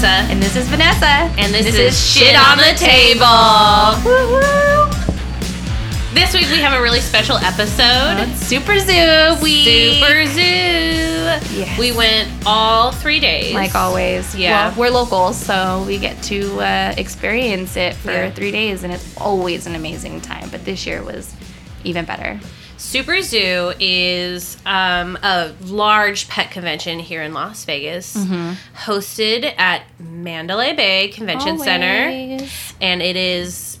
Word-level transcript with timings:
this 0.00 0.06
is 0.16 0.16
Vanessa. 0.16 0.30
And 0.32 0.42
this 0.42 0.56
is 0.56 0.66
Vanessa. 0.68 1.06
And 1.40 1.52
this, 1.52 1.76
is, 1.76 2.10
Shit 2.12 2.34
on 2.34 2.56
the 2.56 2.72
Table. 2.74 4.40
This 6.14 6.32
week 6.32 6.48
we 6.50 6.58
have 6.58 6.72
a 6.72 6.82
really 6.82 7.00
special 7.00 7.36
episode. 7.36 8.34
Super 8.36 8.78
Zoo 8.78 9.42
week. 9.42 9.98
Super 9.98 10.26
Zoo. 10.26 10.40
Yes. 10.40 11.78
We 11.78 11.92
went 11.92 12.30
all 12.46 12.92
three 12.92 13.20
days. 13.20 13.52
Like 13.52 13.74
always. 13.74 14.34
Yeah. 14.34 14.68
Well, 14.70 14.78
we're 14.78 14.90
locals, 14.90 15.36
so 15.36 15.84
we 15.86 15.98
get 15.98 16.20
to 16.24 16.60
uh, 16.60 16.94
experience 16.96 17.76
it 17.76 17.94
for 17.94 18.10
Yeah. 18.10 18.30
three 18.30 18.52
days, 18.52 18.84
and 18.84 18.92
it's 18.94 19.14
always 19.18 19.66
an 19.66 19.74
amazing 19.74 20.22
time. 20.22 20.48
But 20.48 20.64
this 20.64 20.86
year 20.86 21.02
was 21.02 21.34
even 21.84 22.06
better. 22.06 22.40
Super 22.80 23.20
Zoo 23.20 23.72
is 23.78 24.56
um, 24.64 25.16
a 25.22 25.52
large 25.64 26.28
pet 26.28 26.50
convention 26.50 26.98
here 26.98 27.22
in 27.22 27.34
Las 27.34 27.64
Vegas, 27.66 28.16
Mm-hmm. 28.16 28.52
hosted 28.90 29.52
at 29.58 29.82
Mandalay 30.00 30.74
Bay 30.74 31.08
Convention 31.08 31.58
Center. 31.58 32.42
And 32.80 33.02
it 33.02 33.16
is 33.16 33.78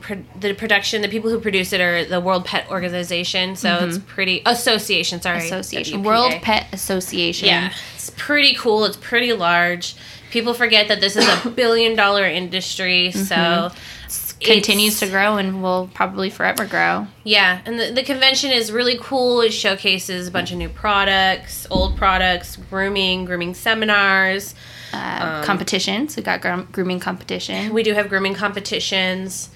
pro- 0.00 0.22
the 0.38 0.54
production. 0.54 1.02
The 1.02 1.08
people 1.08 1.28
who 1.28 1.40
produce 1.40 1.72
it 1.72 1.80
are 1.80 2.04
the 2.04 2.20
World 2.20 2.44
Pet 2.44 2.70
Organization, 2.70 3.56
so 3.56 3.84
it's 3.84 3.98
pretty 3.98 4.42
association. 4.46 5.20
Sorry, 5.20 5.40
Mm-hmm. 5.40 5.46
Association. 5.56 6.00
WPA. 6.02 6.04
World 6.06 6.32
Pet 6.40 6.68
Association. 6.72 7.48
Yeah, 7.48 7.72
it's 7.96 8.10
pretty 8.16 8.54
cool. 8.54 8.84
It's 8.84 8.96
pretty 8.96 9.32
large. 9.32 9.96
People 10.30 10.54
forget 10.54 10.86
that 10.86 11.00
this 11.00 11.16
is 11.16 11.26
a 11.44 11.50
billion 11.56 11.96
dollar 11.96 12.24
industry, 12.24 13.10
so 13.10 13.72
Continues 14.40 15.00
to 15.00 15.08
grow 15.08 15.36
and 15.36 15.62
will 15.62 15.90
probably 15.92 16.30
forever 16.30 16.64
grow. 16.66 17.06
Yeah, 17.24 17.60
and 17.64 17.78
the, 17.78 17.92
the 17.92 18.02
convention 18.02 18.50
is 18.50 18.72
really 18.72 18.98
cool. 19.00 19.42
It 19.42 19.52
showcases 19.52 20.28
a 20.28 20.30
bunch 20.30 20.50
of 20.50 20.58
new 20.58 20.68
products, 20.68 21.66
old 21.70 21.96
products, 21.96 22.56
grooming, 22.56 23.26
grooming 23.26 23.54
seminars. 23.54 24.54
Uh, 24.92 25.44
competitions. 25.44 26.16
We 26.16 26.22
got 26.22 26.40
gro- 26.40 26.66
grooming 26.72 27.00
competition. 27.00 27.72
We 27.74 27.82
do 27.82 27.92
have 27.92 28.08
grooming 28.08 28.34
competitions. 28.34 29.50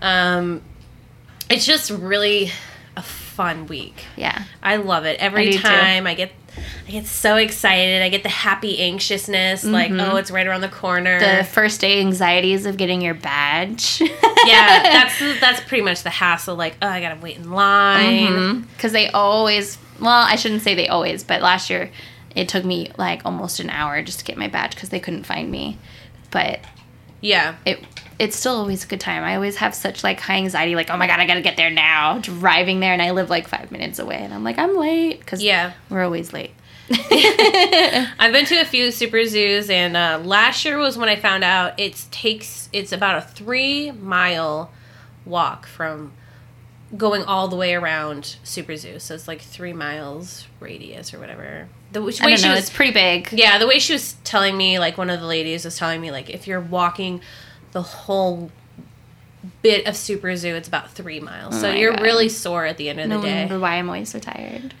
Um, 0.00 0.62
it's 1.50 1.66
just 1.66 1.90
really 1.90 2.50
a 2.96 3.02
fun 3.02 3.66
week. 3.66 4.04
Yeah. 4.16 4.44
I 4.62 4.76
love 4.76 5.04
it 5.04 5.20
I 5.20 5.24
every 5.24 5.52
too. 5.52 5.58
time. 5.58 6.06
I 6.06 6.14
get, 6.14 6.32
I 6.86 6.90
get 6.90 7.06
so 7.06 7.36
excited. 7.36 8.02
I 8.02 8.08
get 8.08 8.22
the 8.22 8.28
happy 8.28 8.80
anxiousness, 8.80 9.64
like 9.64 9.90
oh, 9.92 10.16
it's 10.16 10.30
right 10.30 10.46
around 10.46 10.60
the 10.60 10.68
corner. 10.68 11.20
Mm-hmm. 11.20 11.38
The 11.38 11.44
first 11.44 11.80
day 11.80 12.00
anxieties 12.00 12.66
of 12.66 12.76
getting 12.76 13.00
your 13.00 13.14
badge. 13.14 14.00
yeah, 14.00 14.82
that's 14.82 15.18
that's 15.40 15.60
pretty 15.60 15.84
much 15.84 16.02
the 16.02 16.10
hassle. 16.10 16.56
Like 16.56 16.76
oh, 16.82 16.88
I 16.88 17.00
gotta 17.00 17.20
wait 17.20 17.36
in 17.36 17.50
line. 17.50 18.62
Because 18.76 18.92
they 18.92 19.08
always, 19.08 19.78
well, 20.00 20.10
I 20.10 20.36
shouldn't 20.36 20.62
say 20.62 20.74
they 20.74 20.88
always, 20.88 21.24
but 21.24 21.42
last 21.42 21.70
year 21.70 21.90
it 22.34 22.48
took 22.48 22.64
me 22.64 22.90
like 22.96 23.22
almost 23.24 23.60
an 23.60 23.70
hour 23.70 24.02
just 24.02 24.20
to 24.20 24.24
get 24.24 24.36
my 24.36 24.48
badge 24.48 24.74
because 24.74 24.88
they 24.90 25.00
couldn't 25.00 25.24
find 25.24 25.50
me. 25.50 25.78
But 26.30 26.60
Yeah, 27.20 27.56
it 27.64 27.84
it's 28.20 28.36
still 28.36 28.56
always 28.56 28.84
a 28.84 28.86
good 28.86 29.00
time. 29.00 29.24
I 29.24 29.34
always 29.34 29.56
have 29.56 29.74
such 29.74 30.04
like 30.04 30.20
high 30.20 30.36
anxiety, 30.36 30.74
like 30.74 30.90
oh 30.90 30.96
my 30.98 31.06
god, 31.06 31.20
I 31.20 31.26
gotta 31.26 31.40
get 31.40 31.56
there 31.56 31.70
now. 31.70 32.18
Driving 32.18 32.78
there, 32.78 32.92
and 32.92 33.00
I 33.00 33.12
live 33.12 33.30
like 33.30 33.48
five 33.48 33.72
minutes 33.72 33.98
away, 33.98 34.18
and 34.18 34.34
I'm 34.34 34.44
like 34.44 34.58
I'm 34.58 34.76
late 34.76 35.20
because 35.20 35.42
yeah. 35.42 35.72
we're 35.88 36.04
always 36.04 36.32
late. 36.34 36.52
I've 36.90 38.32
been 38.32 38.44
to 38.46 38.60
a 38.60 38.66
few 38.66 38.90
super 38.90 39.24
zoos, 39.24 39.70
and 39.70 39.96
uh, 39.96 40.20
last 40.22 40.66
year 40.66 40.76
was 40.76 40.98
when 40.98 41.08
I 41.08 41.16
found 41.16 41.44
out 41.44 41.80
it 41.80 42.04
takes 42.10 42.68
it's 42.74 42.92
about 42.92 43.16
a 43.16 43.22
three 43.22 43.90
mile 43.90 44.70
walk 45.24 45.66
from 45.66 46.12
going 46.94 47.22
all 47.22 47.48
the 47.48 47.56
way 47.56 47.74
around 47.74 48.36
super 48.44 48.76
zoo. 48.76 48.98
So 48.98 49.14
it's 49.14 49.28
like 49.28 49.40
three 49.40 49.72
miles 49.72 50.46
radius 50.58 51.14
or 51.14 51.20
whatever. 51.20 51.68
The 51.92 52.02
way 52.02 52.12
I 52.20 52.28
don't 52.28 52.36
she 52.38 52.44
know. 52.44 52.50
was, 52.50 52.60
It's 52.60 52.70
pretty 52.70 52.92
big. 52.92 53.32
yeah, 53.32 53.56
the 53.56 53.66
way 53.66 53.78
she 53.78 53.94
was 53.94 54.14
telling 54.24 54.56
me, 54.58 54.78
like 54.78 54.98
one 54.98 55.08
of 55.08 55.20
the 55.20 55.26
ladies 55.26 55.64
was 55.64 55.78
telling 55.78 56.02
me, 56.02 56.10
like 56.10 56.28
if 56.28 56.46
you're 56.46 56.60
walking 56.60 57.22
the 57.72 57.82
whole 57.82 58.50
bit 59.62 59.86
of 59.86 59.96
super 59.96 60.36
zoo, 60.36 60.54
it's 60.54 60.68
about 60.68 60.90
three 60.90 61.18
miles. 61.20 61.58
so 61.60 61.68
Oh 61.68 61.72
my 61.72 61.78
you're 61.78 61.92
God. 61.92 62.02
really 62.02 62.28
sore 62.28 62.66
at 62.66 62.76
the 62.76 62.88
end 62.90 63.00
of 63.00 63.08
No 63.08 63.20
the 63.20 63.26
day. 63.28 63.40
wonder 63.40 63.58
why 63.58 63.74
I'm 63.76 63.88
always 63.88 64.10
so 64.10 64.18
tired 64.18 64.74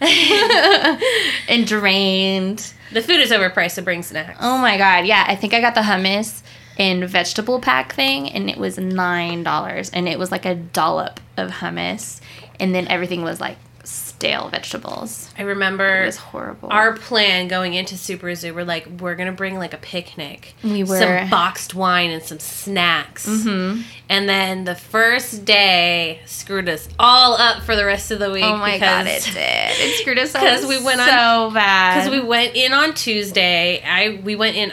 and 1.48 1.66
drained. 1.66 2.72
The 2.92 3.02
food 3.02 3.20
is 3.20 3.30
overpriced, 3.30 3.72
so 3.72 3.82
bring 3.82 4.02
snacks. 4.02 4.38
Oh 4.42 4.58
my 4.58 4.76
god, 4.76 5.06
yeah. 5.06 5.24
I 5.26 5.36
think 5.36 5.54
I 5.54 5.60
got 5.60 5.74
the 5.74 5.80
hummus 5.82 6.42
and 6.78 7.08
vegetable 7.08 7.60
pack 7.60 7.94
thing, 7.94 8.28
and 8.30 8.50
it 8.50 8.56
was 8.58 8.78
nine 8.78 9.42
dollars, 9.42 9.90
and 9.90 10.08
it 10.08 10.18
was 10.18 10.30
like 10.30 10.44
a 10.44 10.54
dollop 10.54 11.20
of 11.36 11.50
hummus, 11.50 12.20
and 12.58 12.74
then 12.74 12.86
everything 12.88 13.22
was 13.22 13.40
like 13.40 13.56
stale 13.84 14.48
vegetables. 14.50 15.30
I 15.38 15.42
remember 15.42 16.02
It 16.02 16.06
was 16.06 16.16
horrible. 16.18 16.68
our 16.70 16.92
plan 16.94 17.48
going 17.48 17.74
into 17.74 17.96
Super 17.96 18.34
Zoo, 18.34 18.52
we're 18.54 18.64
like, 18.64 18.86
we're 19.00 19.14
gonna 19.14 19.32
bring 19.32 19.56
like 19.58 19.72
a 19.72 19.78
picnic, 19.78 20.54
We 20.62 20.84
were- 20.84 20.98
some 20.98 21.30
boxed 21.30 21.74
wine 21.74 22.10
and 22.10 22.22
some 22.22 22.38
snacks, 22.38 23.26
mm-hmm. 23.26 23.82
and 24.08 24.28
then 24.28 24.64
the 24.64 24.74
first 24.74 25.44
day 25.44 26.20
screwed 26.26 26.68
us 26.68 26.88
all 26.98 27.34
up 27.34 27.62
for 27.62 27.74
the 27.74 27.84
rest 27.86 28.10
of 28.10 28.18
the 28.18 28.30
week. 28.30 28.44
oh 28.44 28.56
my 28.56 28.78
god, 28.78 29.06
it 29.06 29.22
did. 29.24 29.36
It 29.36 29.98
screwed 30.00 30.18
us 30.18 30.34
up 30.34 30.42
'Cause 30.42 30.66
we 30.66 30.82
went 30.82 31.00
on- 31.00 31.08
so 31.08 31.50
bad 31.54 32.04
Because 32.04 32.10
we 32.10 32.20
went 32.26 32.54
in 32.54 32.72
on 32.74 32.92
Tuesday, 32.94 33.82
I 33.82 34.20
we 34.22 34.36
went 34.36 34.56
in 34.56 34.72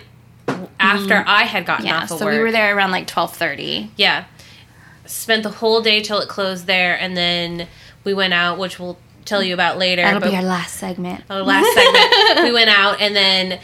after 0.80 1.24
I 1.26 1.44
had 1.44 1.66
gotten 1.66 1.86
yeah. 1.86 1.98
off 1.98 2.12
of 2.12 2.20
So 2.20 2.26
work. 2.26 2.34
we 2.34 2.40
were 2.40 2.52
there 2.52 2.76
around 2.76 2.92
like 2.92 3.08
twelve 3.08 3.34
thirty. 3.36 3.90
Yeah, 3.96 4.26
spent 5.06 5.44
the 5.44 5.50
whole 5.50 5.82
day 5.82 6.02
till 6.02 6.20
it 6.20 6.28
closed 6.30 6.68
there, 6.68 6.98
and 7.00 7.16
then 7.16 7.68
we 8.08 8.14
went 8.14 8.34
out, 8.34 8.58
which 8.58 8.80
we'll 8.80 8.98
tell 9.26 9.44
you 9.44 9.54
about 9.54 9.78
later. 9.78 10.02
That'll 10.02 10.22
but- 10.22 10.30
be 10.32 10.36
our 10.38 10.42
last 10.44 10.78
segment. 10.78 11.26
our 11.30 11.42
last 11.44 11.68
segment, 11.74 12.44
we 12.46 12.54
went 12.54 12.70
out 12.70 13.02
and 13.02 13.14
then 13.14 13.60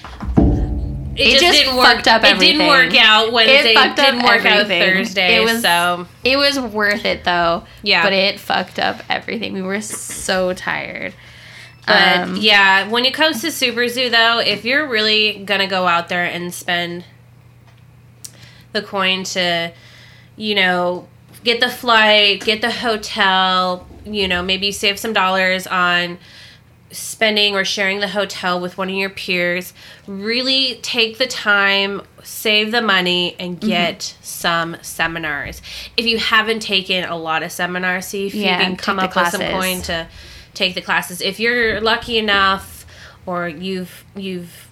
it, 1.16 1.30
just, 1.32 1.42
just 1.42 1.58
didn't 1.60 1.78
work. 1.78 1.86
fucked 1.86 2.08
up 2.10 2.24
it 2.26 2.38
didn't 2.40 2.68
work 2.68 2.94
out 2.98 3.32
Wednesday. 3.32 3.72
It, 3.72 3.76
fucked 3.76 4.00
up 4.00 4.06
didn't 4.06 4.24
work 4.24 4.44
everything. 4.44 4.82
out 4.82 4.96
Thursday. 4.98 5.36
It 5.38 5.46
was- 5.46 5.62
so 5.62 6.08
It 6.26 6.36
was 6.36 6.60
worth 6.60 7.06
it 7.06 7.24
though. 7.24 7.64
Yeah. 7.84 8.04
But 8.04 8.12
it 8.12 8.38
fucked 8.40 8.80
up 8.80 9.02
everything. 9.10 9.54
We 9.54 9.62
were 9.62 9.80
so 9.80 10.54
tired. 10.54 11.14
but 11.88 12.18
Um, 12.20 12.36
yeah, 12.36 12.90
when 12.90 13.06
it 13.06 13.14
comes 13.14 13.40
to 13.44 13.52
Super 13.52 13.88
Zoo 13.88 14.10
though, 14.10 14.40
if 14.40 14.66
you're 14.66 14.86
really 14.90 15.42
gonna 15.46 15.68
go 15.68 15.88
out 15.88 16.10
there 16.10 16.26
and 16.26 16.54
spend 16.54 17.06
the 18.74 18.82
coin 18.82 19.24
to, 19.24 19.72
you 20.36 20.56
know, 20.56 21.08
get 21.44 21.60
the 21.60 21.70
flight, 21.70 22.42
get 22.44 22.62
the 22.62 22.72
hotel, 22.72 23.88
you 24.06 24.28
know, 24.28 24.42
maybe 24.44 24.72
save 24.72 25.00
some 25.00 25.14
dollars 25.14 25.68
on 25.68 26.18
spending 26.92 27.56
or 27.56 27.66
sharing 27.66 28.00
the 28.00 28.08
hotel 28.10 28.60
with 28.60 28.78
one 28.78 28.88
of 28.90 28.96
your 28.96 29.10
peers, 29.10 29.74
really 30.08 30.76
take 30.84 31.18
the 31.18 31.26
time, 31.26 32.02
save 32.24 32.72
the 32.72 32.82
money, 32.82 33.36
and 33.40 33.60
Mm-hmm. 33.60 33.68
get 33.70 34.16
some 34.22 34.78
seminars. 34.82 35.62
If 35.98 36.06
you 36.06 36.20
haven't 36.20 36.62
taken 36.62 37.04
a 37.04 37.18
lot 37.18 37.42
of 37.44 37.52
seminars, 37.52 38.08
see 38.08 38.28
if 38.28 38.36
Yeah, 38.36 38.60
you 38.60 38.66
can 38.66 38.76
come 38.78 39.00
up 39.00 39.16
with 39.16 39.28
some 39.30 39.42
coin 39.42 39.82
to 39.84 40.08
take 40.54 40.76
the 40.76 40.82
classes. 40.82 41.20
If 41.22 41.40
you're 41.40 41.82
lucky 41.82 42.18
enough, 42.18 42.86
or 43.26 43.48
you've 43.48 44.04
you've 44.16 44.70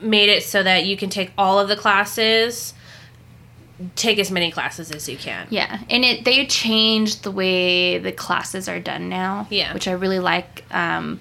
made 0.00 0.28
it 0.28 0.42
so 0.42 0.62
that 0.62 0.84
you 0.86 0.96
can 0.96 1.10
take 1.10 1.30
all 1.38 1.58
of 1.58 1.68
the 1.68 1.76
classes. 1.76 2.74
Take 3.94 4.18
as 4.18 4.30
many 4.30 4.50
classes 4.50 4.90
as 4.90 5.06
you 5.08 5.18
can. 5.18 5.46
Yeah, 5.50 5.80
and 5.90 6.02
it 6.04 6.24
they 6.24 6.46
changed 6.46 7.24
the 7.24 7.30
way 7.30 7.98
the 7.98 8.12
classes 8.12 8.68
are 8.68 8.80
done 8.80 9.08
now. 9.10 9.46
Yeah. 9.50 9.74
which 9.74 9.86
I 9.86 9.92
really 9.92 10.18
like. 10.18 10.64
Um, 10.70 11.20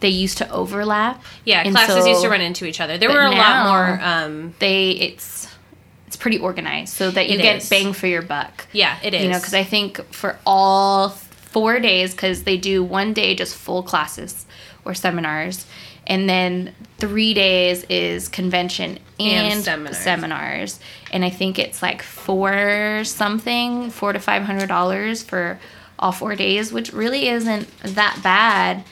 they 0.00 0.10
used 0.10 0.36
to 0.38 0.50
overlap. 0.50 1.22
Yeah, 1.44 1.62
and 1.64 1.74
classes 1.74 2.04
so 2.04 2.06
used 2.10 2.22
to 2.22 2.28
run 2.28 2.42
into 2.42 2.66
each 2.66 2.78
other. 2.80 2.98
There 2.98 3.08
were 3.10 3.22
a 3.22 3.30
lot 3.30 3.66
more. 3.66 4.00
Um, 4.02 4.54
They 4.58 4.90
it's 4.90 5.48
it's 6.06 6.16
pretty 6.16 6.38
organized 6.38 6.92
so 6.92 7.10
that 7.10 7.30
you 7.30 7.38
get 7.38 7.56
is. 7.56 7.70
bang 7.70 7.92
for 7.94 8.06
your 8.06 8.22
buck. 8.22 8.66
yeah, 8.72 8.98
it 9.02 9.14
is. 9.14 9.22
You 9.22 9.30
know, 9.30 9.38
because 9.38 9.54
I 9.54 9.64
think 9.64 10.04
for 10.12 10.38
all 10.44 11.08
four 11.08 11.80
days, 11.80 12.12
because 12.12 12.42
they 12.42 12.58
do 12.58 12.84
one 12.84 13.14
day 13.14 13.34
just 13.34 13.54
full 13.56 13.82
classes 13.82 14.44
or 14.84 14.92
seminars, 14.92 15.64
and 16.06 16.28
then 16.28 16.74
three 16.98 17.34
days 17.34 17.84
is 17.84 18.28
convention 18.28 18.98
And 19.20 19.52
and, 19.54 19.64
seminars. 19.64 19.98
seminars. 19.98 20.80
And 21.12 21.24
I 21.24 21.30
think 21.30 21.58
it's 21.58 21.82
like 21.82 22.02
four 22.02 23.02
something, 23.04 23.90
four 23.90 24.12
to 24.12 24.18
five 24.18 24.42
hundred 24.42 24.68
dollars 24.68 25.22
for 25.22 25.58
all 25.98 26.12
four 26.12 26.34
days, 26.34 26.72
which 26.72 26.92
really 26.92 27.28
isn't 27.28 27.68
that 27.82 28.20
bad. 28.22 28.84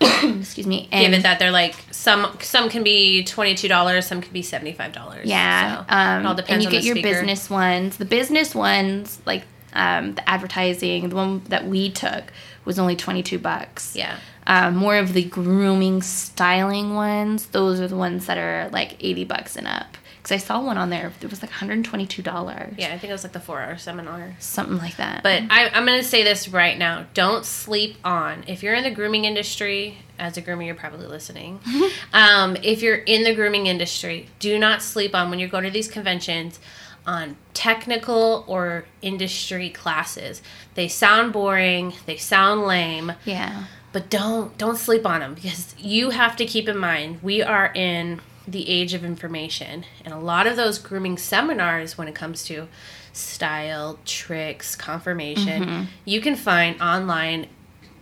Excuse 0.00 0.66
me. 0.66 0.88
And 0.92 1.06
given 1.06 1.22
that 1.22 1.38
they're 1.38 1.50
like 1.50 1.74
some 1.90 2.36
some 2.40 2.68
can 2.68 2.84
be 2.84 3.24
twenty 3.24 3.54
two 3.54 3.68
dollars, 3.68 4.06
some 4.06 4.20
can 4.20 4.32
be 4.32 4.42
seventy 4.42 4.72
five 4.72 4.92
dollars. 4.92 5.26
Yeah. 5.28 5.78
so 5.78 5.84
um, 5.88 6.24
it 6.24 6.26
all 6.28 6.34
depends 6.34 6.64
and 6.64 6.72
you 6.72 6.78
get 6.78 6.84
your 6.86 6.94
speaker. 6.94 7.08
business 7.08 7.50
ones. 7.50 7.96
The 7.96 8.04
business 8.04 8.54
ones, 8.54 9.20
like 9.26 9.42
um, 9.72 10.14
the 10.14 10.28
advertising, 10.28 11.08
the 11.08 11.16
one 11.16 11.42
that 11.48 11.66
we 11.66 11.90
took 11.90 12.24
was 12.64 12.78
only 12.78 12.96
22 12.96 13.38
bucks. 13.38 13.96
Yeah, 13.96 14.18
Um, 14.48 14.76
more 14.76 14.96
of 14.96 15.12
the 15.12 15.22
grooming 15.24 16.00
styling 16.02 16.94
ones, 16.94 17.46
those 17.48 17.80
are 17.80 17.86
the 17.86 17.96
ones 17.96 18.26
that 18.26 18.38
are 18.38 18.70
like 18.72 18.96
80 18.98 19.24
bucks 19.24 19.56
and 19.56 19.68
up. 19.68 19.96
because 20.16 20.32
I 20.32 20.38
saw 20.38 20.60
one 20.64 20.78
on 20.78 20.88
there. 20.88 21.12
It 21.20 21.30
was 21.30 21.42
like 21.42 21.50
$122. 21.50 22.74
Yeah, 22.78 22.86
I 22.94 22.98
think 22.98 23.10
it 23.10 23.12
was 23.12 23.24
like 23.24 23.32
the 23.32 23.40
four 23.40 23.60
hour 23.60 23.76
seminar. 23.76 24.34
Something 24.38 24.78
like 24.78 24.96
that. 24.96 25.22
But 25.22 25.42
I, 25.50 25.68
I'm 25.68 25.84
going 25.84 25.98
to 25.98 26.04
say 26.04 26.24
this 26.24 26.48
right 26.48 26.78
now. 26.78 27.04
Don't 27.12 27.44
sleep 27.44 27.96
on. 28.04 28.44
If 28.46 28.62
you're 28.62 28.74
in 28.74 28.84
the 28.84 28.90
grooming 28.90 29.26
industry, 29.26 29.98
as 30.18 30.36
a 30.36 30.42
groomer, 30.42 30.64
you're 30.66 30.74
probably 30.74 31.06
listening. 31.06 31.60
um, 32.12 32.56
if 32.62 32.82
you're 32.82 32.96
in 32.96 33.22
the 33.24 33.34
grooming 33.34 33.66
industry, 33.66 34.28
do 34.38 34.58
not 34.58 34.82
sleep 34.82 35.14
on 35.14 35.30
when 35.30 35.38
you 35.38 35.46
go 35.46 35.60
to 35.60 35.70
these 35.70 35.88
conventions 35.88 36.58
on 37.08 37.36
technical 37.54 38.44
or 38.46 38.84
industry 39.02 39.70
classes. 39.70 40.42
They 40.74 40.86
sound 40.88 41.32
boring, 41.32 41.94
they 42.06 42.18
sound 42.18 42.62
lame, 42.64 43.14
yeah. 43.24 43.64
but 43.92 44.10
don't 44.10 44.56
don't 44.58 44.76
sleep 44.76 45.06
on 45.06 45.20
them 45.20 45.34
because 45.34 45.74
you 45.78 46.10
have 46.10 46.36
to 46.36 46.44
keep 46.44 46.68
in 46.68 46.76
mind 46.76 47.20
we 47.22 47.42
are 47.42 47.72
in 47.74 48.20
the 48.46 48.68
age 48.68 48.94
of 48.94 49.04
information 49.04 49.84
and 50.04 50.12
a 50.14 50.18
lot 50.18 50.46
of 50.46 50.56
those 50.56 50.78
grooming 50.78 51.18
seminars 51.18 51.98
when 51.98 52.08
it 52.08 52.14
comes 52.14 52.44
to 52.44 52.68
style, 53.12 53.98
tricks, 54.04 54.76
conformation, 54.76 55.62
Mm-hmm. 55.64 55.82
you 56.04 56.20
can 56.20 56.36
find 56.36 56.80
online 56.80 57.46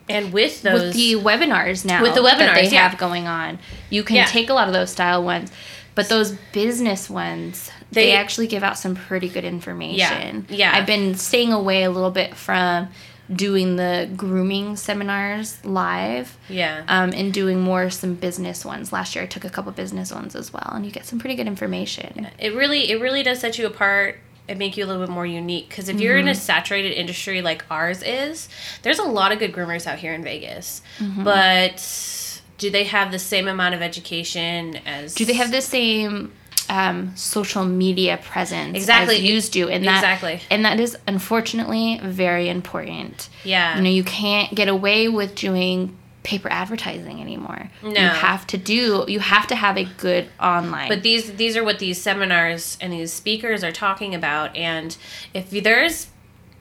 and 0.08 0.32
with 0.32 0.62
those 0.62 0.82
with 0.82 0.94
the 0.94 1.14
webinars 1.14 1.84
now 1.84 2.02
With 2.02 2.14
the 2.14 2.22
that 2.22 2.38
webinars, 2.38 2.54
they 2.70 2.74
yeah. 2.74 2.88
have 2.88 2.98
going 2.98 3.26
on 3.26 3.58
you 3.90 4.02
can 4.04 4.16
Yeah. 4.16 4.24
take 4.26 4.50
a 4.50 4.54
lot 4.54 4.68
of 4.68 4.74
those 4.74 4.90
style 4.90 5.22
ones 5.24 5.50
but 5.94 6.08
those 6.08 6.32
business 6.52 7.08
ones 7.10 7.70
they, 7.96 8.06
They- 8.06 8.14
actually 8.14 8.46
give 8.46 8.62
out 8.62 8.78
some 8.78 8.94
pretty 8.94 9.28
good 9.28 9.44
information 9.44 10.46
yeah. 10.48 10.56
yeah. 10.56 10.72
i've 10.76 10.86
been 10.86 11.14
staying 11.16 11.52
away 11.52 11.82
a 11.82 11.90
little 11.90 12.12
bit 12.12 12.36
from 12.36 12.88
doing 13.34 13.74
the 13.74 14.08
grooming 14.16 14.76
seminars 14.76 15.64
live 15.64 16.36
yeah. 16.48 16.84
um, 16.86 17.10
and 17.12 17.34
doing 17.34 17.60
more 17.60 17.90
some 17.90 18.14
business 18.14 18.64
ones 18.64 18.92
last 18.92 19.16
year 19.16 19.24
i 19.24 19.26
took 19.26 19.44
a 19.44 19.50
couple 19.50 19.72
business 19.72 20.12
ones 20.12 20.36
as 20.36 20.52
well 20.52 20.70
and 20.74 20.86
you 20.86 20.92
get 20.92 21.04
some 21.04 21.18
pretty 21.18 21.34
good 21.34 21.48
information 21.48 22.28
it 22.38 22.54
really 22.54 22.88
it 22.90 23.00
really 23.00 23.24
does 23.24 23.40
set 23.40 23.58
you 23.58 23.66
apart 23.66 24.18
and 24.48 24.60
make 24.60 24.76
you 24.76 24.84
a 24.84 24.86
little 24.86 25.02
bit 25.04 25.10
more 25.12 25.26
unique 25.26 25.68
because 25.68 25.88
if 25.88 25.98
you're 26.00 26.16
in 26.16 26.28
a 26.28 26.30
Mm-hmm. 26.30 26.38
saturated 26.38 26.92
industry 26.92 27.42
like 27.42 27.64
ours 27.68 28.00
is 28.04 28.48
there's 28.82 29.00
a 29.00 29.04
lot 29.04 29.32
of 29.32 29.40
good 29.40 29.52
groomers 29.52 29.88
out 29.88 29.98
here 29.98 30.14
in 30.14 30.22
vegas 30.22 30.80
Mm-hmm. 31.00 31.24
but 31.24 32.32
do 32.58 32.70
they 32.70 32.84
have 32.84 33.10
the 33.10 33.18
same 33.18 33.48
amount 33.48 33.74
of 33.74 33.82
education 33.82 34.76
as 34.86 35.14
do 35.16 35.24
they 35.24 35.32
have 35.34 35.50
the 35.50 35.60
same 35.60 36.30
um, 36.68 37.14
social 37.16 37.64
media 37.64 38.18
presence 38.22 38.76
Exactly. 38.76 39.16
as 39.16 39.22
used 39.22 39.52
do 39.52 39.68
and 39.68 39.84
that 39.86 39.96
Exactly. 39.98 40.40
and 40.50 40.64
that 40.64 40.78
is 40.80 40.96
unfortunately 41.06 42.00
very 42.02 42.48
important 42.48 43.28
yeah 43.44 43.76
you 43.76 43.82
know 43.82 43.90
you 43.90 44.04
can't 44.04 44.54
get 44.54 44.68
away 44.68 45.08
with 45.08 45.34
doing 45.34 45.96
paper 46.22 46.48
advertising 46.50 47.20
anymore 47.20 47.70
No. 47.84 47.90
you 47.90 48.08
have 48.08 48.46
to 48.48 48.58
do 48.58 49.04
you 49.06 49.20
have 49.20 49.46
to 49.46 49.54
have 49.54 49.76
a 49.76 49.84
good 49.84 50.28
online 50.40 50.88
But 50.88 51.02
these 51.04 51.34
these 51.36 51.56
are 51.56 51.62
what 51.62 51.78
these 51.78 52.02
seminars 52.02 52.76
and 52.80 52.92
these 52.92 53.12
speakers 53.12 53.62
are 53.62 53.70
talking 53.70 54.12
about. 54.14 54.56
And 54.56 54.96
if 55.32 55.50
there's 55.50 56.08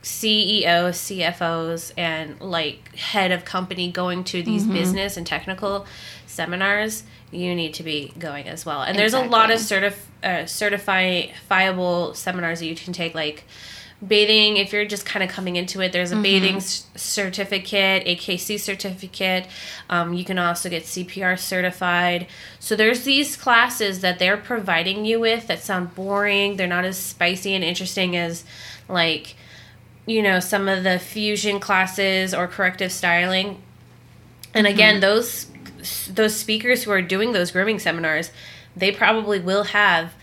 CEOs, 0.03 0.97
CFOs, 0.97 1.91
and 1.97 2.39
like 2.39 2.95
head 2.95 3.31
of 3.31 3.43
company 3.43 3.91
going 3.91 4.23
to 4.25 4.43
these 4.43 4.63
Mm-hmm. 4.63 4.73
business 4.73 5.17
and 5.17 5.25
technical 5.25 5.87
seminars, 6.27 7.03
you 7.35 7.55
need 7.55 7.73
to 7.75 7.83
be 7.83 8.13
going 8.17 8.47
as 8.47 8.65
well. 8.65 8.81
And 8.81 8.97
there's 8.97 9.13
a 9.13 9.21
lot 9.21 9.51
of 9.51 9.59
certif- 9.59 10.07
uh, 10.23 10.45
certifiable 10.45 12.15
seminars 12.15 12.59
that 12.59 12.65
you 12.65 12.75
can 12.75 12.93
take, 12.93 13.13
like 13.15 13.45
bathing 14.05 14.57
if 14.57 14.73
you're 14.73 14.85
just 14.85 15.05
kind 15.05 15.23
of 15.23 15.29
coming 15.29 15.55
into 15.55 15.79
it 15.79 15.93
there's 15.93 16.11
a 16.11 16.17
bathing 16.17 16.57
s- 16.57 16.85
certificate 16.95 18.05
akc 18.05 18.59
certificate. 18.59 19.47
Um, 19.89 20.13
you 20.13 20.25
can 20.25 20.37
also 20.37 20.69
get 20.69 20.83
cpr 20.83 21.39
certified. 21.39 22.27
So 22.59 22.75
there's 22.75 23.03
these 23.03 23.37
classes 23.37 24.01
that 24.01 24.19
they're 24.19 24.37
providing 24.37 25.05
you 25.05 25.19
with 25.21 25.47
that 25.47 25.59
sound 25.59 25.95
boring. 25.95 26.57
They're 26.57 26.67
not 26.67 26.83
as 26.85 26.97
spicy 26.97 27.55
and 27.55 27.63
interesting 27.63 28.15
as 28.17 28.43
like 28.89 29.35
you 30.05 30.21
know 30.21 30.39
some 30.39 30.67
of 30.67 30.83
the 30.83 30.99
fusion 30.99 31.59
classes 31.59 32.33
or 32.33 32.47
corrective 32.47 32.91
styling. 32.91 33.61
And 34.53 34.67
again 34.67 34.99
those 34.99 35.47
those 36.13 36.35
speakers 36.35 36.83
who 36.83 36.91
are 36.91 37.01
doing 37.01 37.31
those 37.31 37.51
grooming 37.51 37.79
seminars 37.79 38.31
they 38.75 38.91
probably 38.91 39.39
will 39.39 39.63
have 39.65 40.13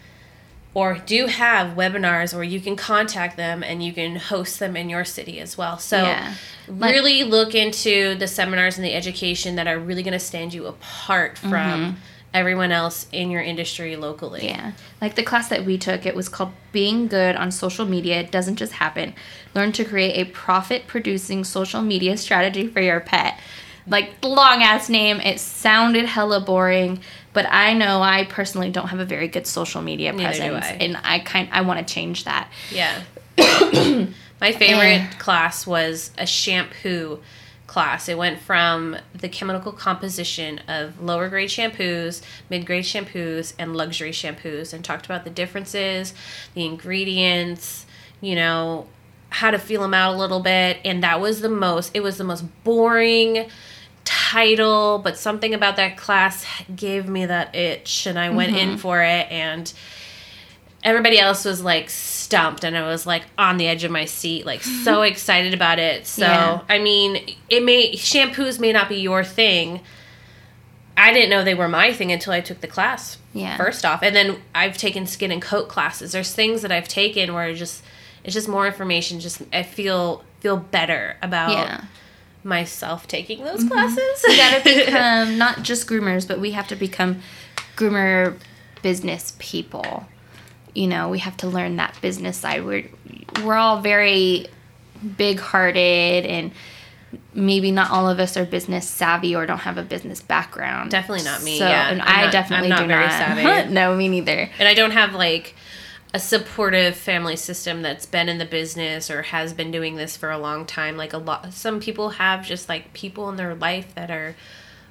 or 0.75 0.95
do 1.05 1.27
have 1.27 1.77
webinars 1.77 2.33
where 2.33 2.43
you 2.43 2.61
can 2.61 2.77
contact 2.77 3.37
them 3.37 3.63
and 3.63 3.83
you 3.83 3.93
can 3.93 4.17
host 4.17 4.59
them 4.59 4.75
in 4.75 4.89
your 4.89 5.05
city 5.05 5.39
as 5.39 5.59
well. 5.59 5.79
So 5.79 6.03
Yeah. 6.03 6.35
Like- 6.67 6.95
really 6.95 7.25
look 7.25 7.55
into 7.55 8.15
the 8.15 8.27
seminars 8.27 8.77
and 8.79 8.85
the 8.85 8.95
education 8.95 9.57
that 9.57 9.67
are 9.67 9.79
really 9.79 10.03
going 10.03 10.13
to 10.13 10.19
stand 10.19 10.55
you 10.55 10.67
apart 10.67 11.37
from 11.37 11.51
mm-hmm. 11.51 11.97
everyone 12.33 12.73
else 12.73 13.07
in 13.13 13.31
your 13.31 13.43
industry 13.43 13.97
locally. 13.97 14.47
Yeah. 14.47 14.73
Like 15.01 15.15
the 15.15 15.23
class 15.23 15.49
that 15.49 15.67
we 15.67 15.77
took, 15.77 16.07
it 16.07 16.15
was 16.15 16.31
called 16.31 16.53
Being 16.71 17.07
Good 17.07 17.37
on 17.37 17.51
Social 17.51 17.85
Media. 17.85 18.21
It 18.21 18.31
doesn't 18.31 18.57
just 18.57 18.73
happen. 18.73 19.13
Learn 19.55 19.73
to 19.73 19.85
create 19.85 20.17
a 20.17 20.31
profit 20.31 20.87
producing 20.87 21.45
social 21.45 21.83
media 21.83 22.17
strategy 22.17 22.67
for 22.67 22.81
your 22.81 23.01
pet. 23.01 23.39
Like 23.87 24.15
long 24.23 24.63
ass 24.63 24.89
name. 24.89 25.21
It 25.21 25.41
sounded 25.41 26.05
hella 26.07 26.41
boring, 26.41 27.01
but 27.33 27.47
I 27.49 27.73
know 27.75 28.01
I 28.03 28.25
personally 28.25 28.71
don't 28.71 28.89
have 28.89 29.01
a 29.01 29.05
very 29.05 29.29
good 29.29 29.47
social 29.47 29.83
media 29.83 30.13
Neither 30.13 30.51
presence. 30.51 30.65
I. 30.65 30.85
And 30.85 30.97
I 31.03 31.19
kind 31.21 31.49
I 31.53 31.63
want 31.63 31.87
to 31.87 31.95
change 31.95 32.25
that. 32.25 32.49
Yeah. 32.71 33.03
My 34.41 34.53
favorite 34.53 35.01
Eh. 35.03 35.11
class 35.19 35.67
was 35.67 36.11
a 36.19 36.27
shampoo 36.27 37.21
class. 37.69 38.09
It 38.09 38.19
went 38.19 38.41
from 38.41 38.97
the 39.15 39.29
chemical 39.29 39.73
composition 39.73 40.59
of 40.69 41.01
lower 41.01 41.29
grade 41.29 41.49
shampoos, 41.49 42.23
mid 42.51 42.67
grade 42.67 42.85
shampoos, 42.85 43.55
and 43.59 43.75
luxury 43.75 44.11
shampoos 44.11 44.73
and 44.75 44.85
talked 44.85 45.07
about 45.07 45.25
the 45.25 45.31
differences, 45.31 46.13
the 46.55 46.67
ingredients, 46.67 47.87
you 48.21 48.35
know, 48.35 48.87
how 49.31 49.51
to 49.51 49.59
feel 49.59 49.81
them 49.81 49.95
out 49.95 50.15
a 50.15 50.19
little 50.19 50.41
bit. 50.41 50.79
And 50.85 51.03
that 51.03 51.21
was 51.21 51.41
the 51.41 51.49
most, 51.49 51.93
it 51.95 52.01
was 52.01 52.19
the 52.19 52.25
most 52.25 52.45
boring 52.65 53.49
title, 54.05 54.99
but 54.99 55.17
something 55.17 55.55
about 55.55 55.77
that 55.77 55.97
class 55.97 56.45
gave 56.75 57.09
me 57.09 57.27
that 57.27 57.55
itch 57.55 58.07
and 58.07 58.19
I 58.19 58.31
went 58.31 58.57
in 58.57 58.71
mm-hmm. 58.71 58.79
for 58.79 59.03
it 59.03 59.31
and 59.31 59.73
everybody 60.83 61.19
else 61.19 61.45
was 61.45 61.63
like 61.63 61.91
stumped 61.91 62.65
and 62.65 62.77
I 62.77 62.83
was 62.83 63.07
like 63.07 63.23
on 63.39 63.57
the 63.57 63.69
edge 63.69 63.85
of 63.85 63.91
my 63.91 64.05
seat, 64.05 64.47
like 64.47 64.63
so 64.85 65.03
excited 65.03 65.55
about 65.55 65.79
it. 65.79 66.07
So 66.07 66.23
Yeah. 66.23 66.61
I 66.69 66.79
mean, 66.79 67.37
it 67.49 67.63
may 67.63 67.93
shampoos 67.93 68.59
may 68.59 68.73
not 68.73 68.89
be 68.89 68.97
your 68.97 69.25
thing. 69.25 69.81
I 70.97 71.13
didn't 71.13 71.31
know 71.31 71.43
they 71.43 71.55
were 71.55 71.69
my 71.69 71.93
thing 71.93 72.13
until 72.13 72.33
I 72.33 72.41
took 72.41 72.61
the 72.61 72.69
class. 72.69 73.19
Yeah. 73.33 73.57
First 73.57 73.85
off, 73.85 74.03
and 74.03 74.15
then 74.15 74.43
I've 74.55 74.77
taken 74.77 75.07
skin 75.07 75.33
and 75.33 75.41
coat 75.41 75.69
classes. 75.69 76.13
There's 76.13 76.35
things 76.35 76.61
that 76.63 76.71
I've 76.71 76.89
taken 76.89 77.33
where 77.33 77.49
it 77.49 77.55
just 77.55 77.83
it's 78.25 78.35
just 78.35 78.49
more 78.49 78.67
information. 78.67 79.19
Just 79.21 79.43
I 79.53 79.63
feel 79.63 80.23
feel 80.41 80.59
better 80.59 81.17
about 81.23 81.53
Yeah. 81.53 81.85
Myself 82.45 83.07
taking 83.09 83.45
those 83.45 83.65
classes. 83.65 83.99
Mm-hmm. 83.99 84.31
We 84.31 84.37
gotta 84.37 84.65
become 84.87 85.39
not 85.39 85.63
just 85.63 85.87
groomers, 85.87 86.27
but 86.27 86.41
we 86.41 86.53
have 86.53 86.69
to 86.69 86.77
become 86.77 87.21
groomer 87.77 88.39
business 88.83 89.35
people. 89.39 90.07
You 90.75 90.87
know, 90.89 91.09
we 91.09 91.19
have 91.21 91.37
to 91.39 91.47
learn 91.49 91.77
that 91.77 91.97
business 92.01 92.37
side. 92.39 92.65
We're 92.65 92.89
we're 93.45 93.55
all 93.55 93.81
very 93.81 94.47
big 95.17 95.41
hearted 95.41 96.25
and 96.27 96.53
maybe 97.35 97.71
not 97.71 97.91
all 97.91 98.09
of 98.09 98.19
us 98.21 98.37
are 98.37 98.45
business 98.45 98.89
savvy 98.89 99.35
or 99.35 99.45
don't 99.47 99.59
have 99.59 99.77
a 99.77 99.83
business 99.83 100.23
background. 100.23 100.91
Definitely 100.91 101.25
not 101.25 101.43
me, 101.43 101.59
So, 101.59 101.67
yeah. 101.69 101.91
and 101.91 102.01
I'm 102.01 102.09
I 102.19 102.23
not- 102.25 102.33
definitely 102.33 102.67
I'm 102.67 102.71
not 102.71 102.81
do 102.83 102.87
very 102.87 103.07
not. 103.07 103.11
savvy. 103.13 103.73
no, 103.75 103.97
me 103.97 104.09
neither. 104.09 104.49
and 104.59 104.69
I 104.69 104.75
don't 104.75 104.93
have 104.93 105.13
like 105.15 105.55
a 106.15 106.19
supportive 106.19 106.95
family 106.95 107.37
system 107.37 107.83
that's 107.83 108.05
been 108.05 108.29
in 108.29 108.39
the 108.39 108.45
business 108.45 109.11
or 109.11 109.23
has 109.23 109.53
been 109.53 109.71
doing 109.71 109.97
this 109.97 110.17
for 110.17 110.31
a 110.31 110.39
long 110.39 110.67
time. 110.67 110.97
Like 110.97 111.13
a 111.13 111.19
lot, 111.19 111.53
some 111.55 111.81
people 111.81 112.11
have 112.11 112.47
just 112.47 112.69
like 112.69 112.93
people 112.93 113.29
in 113.31 113.37
their 113.37 113.55
life 113.55 113.95
that 113.95 114.11
are 114.11 114.37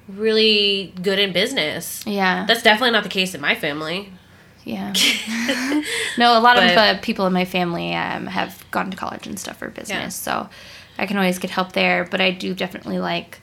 really 0.08 0.92
good 1.00 1.18
in 1.18 1.32
business. 1.32 2.04
Yeah. 2.06 2.44
That's 2.46 2.62
definitely 2.62 2.90
not 2.90 3.04
the 3.04 3.08
case 3.08 3.34
in 3.34 3.40
my 3.40 3.54
family. 3.54 4.12
Yeah. 4.64 4.92
no, 6.18 6.38
a 6.38 6.40
lot 6.40 6.56
of 6.56 6.64
uh, 6.64 6.98
people 7.00 7.26
in 7.26 7.32
my 7.32 7.44
family 7.44 7.94
um, 7.94 8.26
have 8.26 8.64
gone 8.70 8.90
to 8.90 8.96
college 8.96 9.26
and 9.26 9.38
stuff 9.38 9.58
for 9.58 9.68
business, 9.68 10.14
so 10.14 10.48
I 10.98 11.06
can 11.06 11.16
always 11.16 11.38
get 11.38 11.50
help 11.50 11.72
there. 11.72 12.04
But 12.08 12.20
I 12.20 12.30
do 12.30 12.54
definitely 12.54 13.00
like 13.00 13.40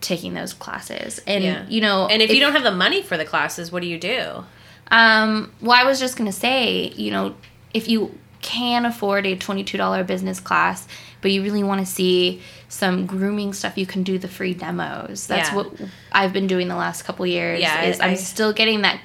taking 0.00 0.34
those 0.34 0.52
classes, 0.52 1.20
and 1.26 1.42
Yeah. 1.42 1.66
you 1.68 1.80
know, 1.80 2.06
And 2.06 2.22
if, 2.22 2.30
you 2.30 2.38
don't 2.38 2.52
have 2.52 2.62
the 2.62 2.70
money 2.70 3.02
for 3.02 3.16
the 3.16 3.24
classes, 3.24 3.72
what 3.72 3.82
do 3.82 3.88
you 3.88 3.98
do? 3.98 4.44
Um, 4.90 5.52
well, 5.60 5.78
I 5.80 5.84
was 5.84 5.98
just 5.98 6.16
gonna 6.16 6.32
say, 6.32 6.88
you 6.96 7.10
know, 7.10 7.34
if 7.74 7.88
you 7.88 8.16
can 8.42 8.84
afford 8.86 9.26
a 9.26 9.36
twenty-two 9.36 9.76
dollar 9.78 10.04
business 10.04 10.38
class, 10.40 10.86
but 11.20 11.30
you 11.30 11.42
really 11.42 11.64
want 11.64 11.80
to 11.80 11.86
see 11.86 12.40
some 12.68 13.06
grooming 13.06 13.52
stuff, 13.52 13.76
you 13.76 13.86
can 13.86 14.02
do 14.02 14.18
the 14.18 14.28
free 14.28 14.54
demos. 14.54 15.26
That's 15.26 15.48
Yeah. 15.50 15.56
what 15.56 15.72
I've 16.12 16.32
been 16.32 16.46
doing 16.46 16.68
the 16.68 16.76
last 16.76 17.02
couple 17.02 17.26
years. 17.26 17.60
Yeah, 17.60 17.82
is 17.82 18.00
I- 18.00 18.06
I'm 18.06 18.10
I- 18.12 18.14
still 18.14 18.52
getting 18.52 18.82
that 18.82 19.00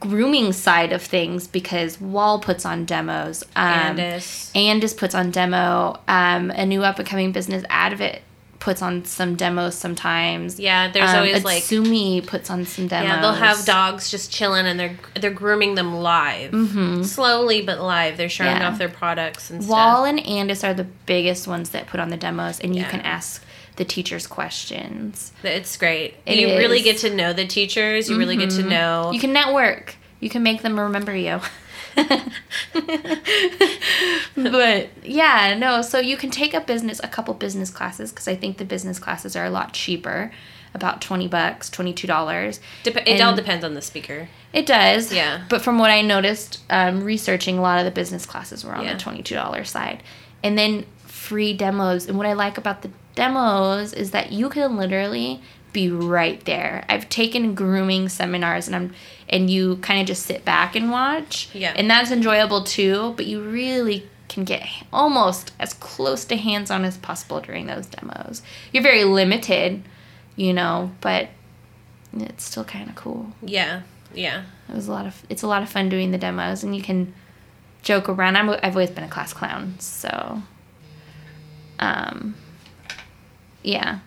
grooming 0.00 0.52
side 0.52 0.92
of 0.92 1.00
things 1.00 1.46
because 1.46 1.98
Wahl 2.00 2.38
puts 2.38 2.66
on 2.66 2.84
demos. 2.84 3.42
Um, 3.56 3.96
Andis. 3.96 4.52
Andis 4.52 4.94
puts 4.96 5.14
on 5.14 5.30
demo 5.30 5.98
um, 6.06 6.50
a 6.50 6.66
new 6.66 6.82
up 6.82 6.98
and 6.98 7.08
coming 7.08 7.32
business 7.32 7.64
Advocate 7.70 8.20
puts 8.58 8.80
on 8.82 9.04
some 9.04 9.36
demos 9.36 9.74
sometimes. 9.76 10.58
Yeah, 10.58 10.90
there's 10.90 11.10
Um, 11.10 11.16
always 11.16 11.44
like 11.44 11.62
Sumi 11.62 12.20
puts 12.22 12.48
on 12.50 12.64
some 12.64 12.88
demos. 12.88 13.08
yeah, 13.08 13.20
they'll 13.20 13.32
have 13.32 13.64
dogs 13.66 14.10
just 14.10 14.32
chilling 14.32 14.66
and 14.66 14.80
they're 14.80 14.96
they're 15.20 15.30
grooming 15.30 15.74
them 15.74 15.94
live, 15.96 16.52
slowly 17.06 17.62
but 17.62 17.80
live. 17.80 18.16
They're 18.16 18.28
showing 18.28 18.50
Mm-hmm. 18.52 18.60
Yeah. 18.62 18.68
off 18.70 18.78
their 18.78 18.88
products 18.88 19.50
and 19.50 19.66
Wahl 19.68 20.04
stuff. 20.04 20.08
and 20.26 20.50
Andis 20.50 20.64
are 20.66 20.74
the 20.74 20.84
biggest 20.84 21.46
ones 21.46 21.70
that 21.70 21.86
put 21.86 22.00
on 22.00 22.08
the 22.08 22.16
demos, 22.16 22.60
and 22.60 22.74
you 22.74 22.82
Yeah. 22.82 22.90
can 22.90 23.00
ask 23.02 23.42
the 23.76 23.84
teachers 23.84 24.26
questions. 24.26 25.32
It's 25.42 25.76
great. 25.76 26.14
It 26.24 26.38
you 26.38 26.46
really 26.56 26.80
get 26.80 26.96
to 26.98 27.14
know 27.14 27.32
the 27.34 27.46
teachers. 27.46 28.08
You 28.08 28.16
really 28.16 28.36
get 28.36 28.50
to 28.50 28.62
know. 28.62 29.10
You 29.12 29.20
can 29.20 29.32
network. 29.34 29.96
You 30.20 30.30
can 30.30 30.42
make 30.42 30.62
them 30.62 30.80
remember 30.80 31.14
you. 31.14 31.40
but 34.36 34.88
yeah, 35.02 35.56
no. 35.58 35.82
So 35.82 35.98
you 35.98 36.16
can 36.16 36.30
take 36.30 36.54
a 36.54 36.60
business, 36.60 37.00
a 37.02 37.08
couple 37.08 37.34
business 37.34 37.70
classes, 37.70 38.10
because 38.10 38.28
I 38.28 38.36
think 38.36 38.58
the 38.58 38.64
business 38.64 38.98
classes 38.98 39.36
are 39.36 39.44
a 39.44 39.50
lot 39.50 39.72
cheaper, 39.72 40.32
about 40.74 41.00
twenty 41.00 41.28
bucks, 41.28 41.70
twenty 41.70 41.92
two 41.92 42.06
dollars. 42.06 42.60
Dep- 42.82 43.06
it 43.06 43.20
all 43.20 43.34
depends 43.34 43.64
on 43.64 43.74
the 43.74 43.82
speaker. 43.82 44.28
It 44.52 44.66
does. 44.66 45.12
Yeah. 45.12 45.44
But 45.48 45.62
from 45.62 45.78
what 45.78 45.90
I 45.90 46.02
noticed, 46.02 46.60
um, 46.70 47.02
researching 47.02 47.58
a 47.58 47.62
lot 47.62 47.78
of 47.78 47.84
the 47.84 47.90
business 47.90 48.26
classes 48.26 48.64
were 48.64 48.74
on 48.74 48.84
Yeah. 48.84 48.94
the 48.94 49.00
twenty 49.00 49.22
two 49.22 49.34
dollar 49.34 49.64
side, 49.64 50.02
and 50.42 50.58
then 50.58 50.86
free 50.98 51.52
demos. 51.52 52.06
And 52.06 52.16
what 52.18 52.26
I 52.26 52.34
like 52.34 52.58
about 52.58 52.82
the 52.82 52.90
demos 53.14 53.92
is 53.92 54.10
that 54.12 54.32
you 54.32 54.48
can 54.48 54.76
literally 54.76 55.40
be 55.76 55.90
right 55.90 56.42
there. 56.46 56.84
I've 56.88 57.08
taken 57.08 57.54
grooming 57.54 58.08
seminars, 58.08 58.66
and 58.66 58.74
I'm 58.74 58.94
and 59.28 59.50
you 59.50 59.76
kind 59.76 60.00
of 60.00 60.06
just 60.06 60.24
sit 60.24 60.44
back 60.44 60.74
and 60.74 60.90
watch. 60.90 61.48
Yeah. 61.52 61.72
And 61.76 61.90
that's 61.90 62.10
enjoyable 62.10 62.64
too. 62.64 63.12
But 63.16 63.26
you 63.26 63.42
really 63.42 64.08
can 64.28 64.44
get 64.44 64.66
almost 64.92 65.52
as 65.60 65.72
close 65.74 66.24
to 66.26 66.36
hands 66.36 66.70
on 66.70 66.84
as 66.84 66.96
possible 66.96 67.40
during 67.40 67.66
those 67.66 67.86
demos. 67.86 68.42
You're 68.72 68.82
very 68.82 69.04
limited, 69.04 69.82
you 70.34 70.52
know, 70.52 70.90
but 71.00 71.28
it's 72.12 72.44
still 72.44 72.64
kind 72.64 72.88
of 72.88 72.94
cool 72.96 73.32
Yeah, 73.42 73.82
yeah. 74.14 74.44
it 74.68 74.74
was 74.74 74.88
a 74.88 74.92
lot 74.92 75.06
of 75.06 75.22
it's 75.28 75.42
a 75.42 75.46
lot 75.46 75.62
of 75.62 75.68
fun 75.68 75.88
doing 75.90 76.10
the 76.12 76.18
demos 76.18 76.64
and 76.64 76.74
you 76.74 76.82
can 76.82 77.12
joke 77.82 78.08
around 78.08 78.36
I'm, 78.36 78.48
i've 78.48 78.74
always 78.74 78.90
been 78.90 79.04
a 79.04 79.08
class 79.08 79.32
clown 79.34 79.74
so 79.78 80.40
um 81.78 82.34
yeah 83.62 83.98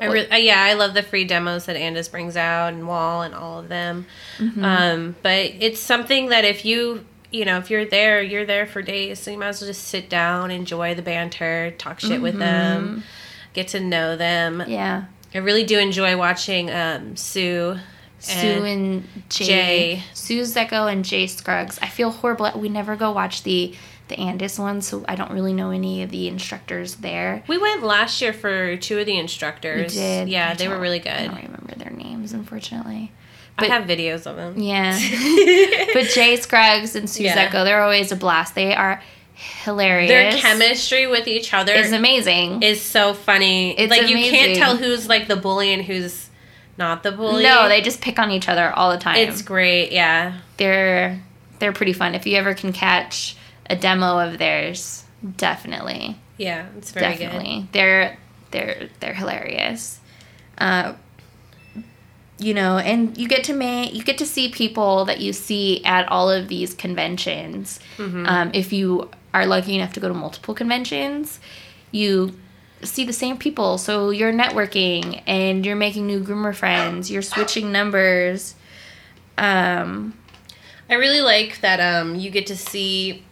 I 0.00 0.06
uh, 0.30 0.36
yeah, 0.36 0.62
I 0.62 0.74
love 0.74 0.94
the 0.94 1.02
free 1.02 1.24
demos 1.24 1.66
that 1.66 1.76
Andis 1.76 2.10
brings 2.10 2.36
out 2.36 2.72
and 2.72 2.88
Wahl 2.88 3.22
and 3.22 3.34
all 3.34 3.58
of 3.58 3.68
them. 3.68 4.06
Mm-hmm. 4.38 4.64
Um, 4.64 5.16
but 5.22 5.52
it's 5.60 5.80
something 5.80 6.30
that 6.30 6.44
if 6.44 6.64
you 6.64 7.04
you 7.30 7.44
know 7.44 7.58
if 7.58 7.70
you're 7.70 7.84
there, 7.84 8.22
you're 8.22 8.46
there 8.46 8.66
for 8.66 8.82
days, 8.82 9.18
so 9.18 9.30
you 9.30 9.38
might 9.38 9.48
as 9.48 9.60
well 9.60 9.68
just 9.68 9.84
sit 9.84 10.08
down, 10.08 10.50
enjoy 10.50 10.94
the 10.94 11.02
banter, 11.02 11.72
talk 11.78 12.00
shit 12.00 12.20
with 12.22 12.38
them, 12.38 13.04
get 13.52 13.68
to 13.68 13.80
know 13.80 14.16
them. 14.16 14.58
Mm-hmm. 14.58 14.70
yeah 14.70 15.04
I 15.34 15.38
really 15.38 15.64
do 15.64 15.78
enjoy 15.78 16.16
watching 16.16 16.70
um, 16.70 17.16
Sue. 17.16 17.78
sue 18.18 18.64
and 18.64 19.06
jay, 19.28 19.46
Jay. 19.46 20.02
sue 20.12 20.42
zecco 20.42 20.92
and 20.92 21.06
jay 21.06 21.26
scruggs 21.26 21.78
i 21.80 21.88
feel 21.88 22.10
horrible 22.10 22.50
we 22.54 22.68
never 22.68 22.94
go 22.94 23.10
watch 23.10 23.44
the 23.44 23.74
the 24.10 24.16
andis 24.16 24.58
one 24.58 24.82
so 24.82 25.02
i 25.08 25.14
don't 25.16 25.30
really 25.30 25.54
know 25.54 25.70
any 25.70 26.02
of 26.02 26.10
the 26.10 26.28
instructors 26.28 26.96
there 26.96 27.42
We 27.48 27.56
went 27.56 27.82
last 27.82 28.20
year 28.20 28.32
for 28.34 28.76
two 28.76 28.98
of 28.98 29.06
the 29.06 29.18
instructors. 29.18 29.94
We 29.94 30.00
did 30.00 30.28
Yeah, 30.28 30.50
I 30.50 30.54
they 30.54 30.68
were 30.68 30.78
really 30.78 31.00
i 31.00 31.04
good. 31.22 31.30
don't 31.30 31.42
remember 31.42 31.74
their 31.76 31.90
names 31.90 32.32
unfortunately 32.34 33.12
I 33.58 33.66
have 33.66 33.84
videos 33.84 34.26
of 34.26 34.36
them. 34.36 34.58
Yeah. 34.58 34.92
but 35.92 36.06
Jay 36.08 36.36
Scruggs 36.36 36.96
and 36.96 37.10
Sue 37.10 37.24
Zecco, 37.24 37.52
Yeah. 37.52 37.64
they're 37.64 37.82
always 37.82 38.10
a 38.10 38.16
blast. 38.16 38.54
They 38.54 38.74
are 38.74 39.02
hilarious. 39.34 40.08
Their 40.08 40.32
chemistry 40.32 41.06
with 41.06 41.28
each 41.28 41.52
other 41.52 41.74
is 41.74 41.92
amazing. 41.92 42.62
is 42.62 42.80
so 42.80 43.12
funny. 43.12 43.78
It's 43.78 43.90
like 43.90 44.08
you 44.08 44.16
can't 44.16 44.56
tell 44.56 44.76
who's 44.78 45.08
like 45.10 45.28
the 45.28 45.36
bully 45.36 45.74
and 45.74 45.82
who's 45.84 46.30
not 46.78 47.02
the 47.02 47.12
bully. 47.12 47.42
no, 47.42 47.68
they 47.68 47.82
just 47.82 48.00
pick 48.00 48.18
on 48.18 48.30
each 48.30 48.48
other 48.48 48.70
all 48.72 48.90
the 48.92 48.98
time. 48.98 49.16
It's 49.16 49.42
great. 49.42 49.92
Yeah. 49.92 50.38
they're 50.56 51.20
they're 51.58 51.72
pretty 51.74 51.92
fun. 51.92 52.14
If 52.14 52.26
you 52.26 52.36
ever 52.38 52.54
can 52.54 52.72
catch 52.72 53.36
a 53.70 53.76
demo 53.76 54.18
of 54.18 54.36
theirs, 54.38 55.04
definitely, 55.36 56.16
Yeah, 56.36 56.66
it's 56.76 56.90
very 56.92 57.14
good. 57.14 57.24
definitely. 57.24 57.68
They're 57.72 58.18
they're 58.50 58.88
they're 59.00 59.14
hilarious. 59.14 60.00
Uh, 60.58 60.94
you 62.38 62.54
know, 62.54 62.78
and 62.78 63.16
you 63.18 63.28
get 63.28 63.44
to 63.44 63.52
make 63.54 63.94
you 63.94 64.02
get 64.02 64.18
to 64.18 64.26
see 64.26 64.50
people 64.50 65.04
that 65.04 65.20
you 65.20 65.32
see 65.32 65.84
at 65.84 66.08
all 66.08 66.30
of 66.30 66.48
these 66.48 66.74
conventions. 66.74 67.80
Mm-hmm. 67.98 68.26
Um, 68.26 68.50
if 68.54 68.72
you 68.72 69.10
are 69.32 69.46
lucky 69.46 69.74
enough 69.76 69.92
to 69.94 70.00
go 70.00 70.08
to 70.08 70.14
multiple 70.14 70.54
conventions, 70.54 71.38
you 71.92 72.34
see 72.82 73.04
the 73.04 73.12
same 73.12 73.36
people. 73.36 73.76
So 73.78 74.10
you're 74.10 74.32
networking 74.32 75.22
and 75.26 75.64
you're 75.66 75.76
making 75.76 76.06
new 76.06 76.20
groomer 76.24 76.54
friends. 76.54 77.10
You're 77.10 77.22
switching 77.22 77.70
numbers. 77.70 78.54
Um, 79.38 80.14
I 80.88 80.94
really 80.94 81.20
like 81.20 81.60
that 81.60 81.78
um 81.78 82.16
you 82.16 82.30
get 82.30 82.46
to 82.48 82.56
see 82.56 83.22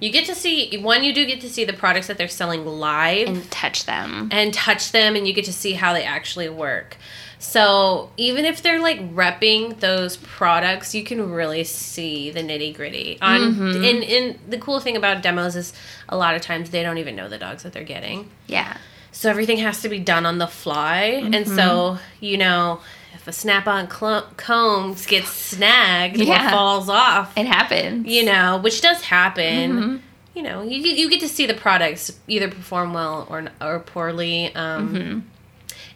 you 0.00 0.10
get 0.12 0.26
to 0.26 0.34
see 0.34 0.76
one 0.78 1.02
you 1.04 1.12
do 1.14 1.24
get 1.26 1.40
to 1.40 1.48
see 1.48 1.64
the 1.64 1.72
products 1.72 2.06
that 2.08 2.18
they're 2.18 2.28
selling 2.28 2.66
live 2.66 3.28
and 3.28 3.50
touch 3.50 3.86
them. 3.86 4.28
and 4.32 4.52
touch 4.52 4.92
them 4.92 5.16
and 5.16 5.26
you 5.26 5.32
get 5.32 5.44
to 5.46 5.52
see 5.52 5.72
how 5.72 5.92
they 5.92 6.04
actually 6.04 6.48
work. 6.48 6.96
So 7.38 8.10
even 8.16 8.44
if 8.44 8.62
they're 8.62 8.80
like 8.80 8.98
repping 9.14 9.80
those 9.80 10.16
products, 10.16 10.94
you 10.94 11.04
can 11.04 11.30
really 11.32 11.64
see 11.64 12.30
the 12.30 12.40
nitty 12.40 12.74
gritty. 12.74 13.18
On 13.20 13.40
Mm-hmm. 13.40 13.84
and, 13.84 14.04
and 14.04 14.38
the 14.50 14.58
cool 14.58 14.80
thing 14.80 14.96
about 14.96 15.22
demos 15.22 15.54
is 15.56 15.72
a 16.08 16.16
lot 16.16 16.34
of 16.34 16.42
times 16.42 16.70
they 16.70 16.82
don't 16.82 16.98
even 16.98 17.14
know 17.14 17.28
the 17.28 17.38
dogs 17.38 17.62
that 17.62 17.72
they're 17.72 17.84
getting. 17.84 18.30
Yeah. 18.46 18.76
So 19.12 19.30
everything 19.30 19.58
has 19.58 19.80
to 19.82 19.88
be 19.88 19.98
done 19.98 20.26
on 20.26 20.38
the 20.38 20.46
fly. 20.46 21.20
And 21.24 21.34
Mm-hmm. 21.34 21.56
so, 21.56 21.98
you 22.20 22.36
know, 22.38 22.80
if 23.26 23.28
a 23.28 23.32
snap 23.32 23.66
on 23.66 23.90
cl- 23.90 24.26
comb 24.36 24.94
gets 25.06 25.28
snagged 25.30 26.16
Yeah. 26.18 26.46
or 26.46 26.50
falls 26.50 26.88
off, 26.88 27.36
It 27.36 27.46
happens. 27.46 28.06
you 28.06 28.24
know, 28.24 28.58
which 28.58 28.80
does 28.80 29.02
happen. 29.02 29.72
Mm-hmm. 29.72 29.96
You 30.34 30.42
know, 30.42 30.62
you, 30.62 30.78
you 30.78 31.10
get 31.10 31.20
to 31.20 31.28
see 31.28 31.44
the 31.46 31.54
products 31.54 32.12
either 32.28 32.48
perform 32.48 32.92
well 32.92 33.26
or 33.28 33.46
or 33.60 33.80
poorly, 33.80 34.54
um, 34.54 34.94
Mm-hmm. 34.94 35.18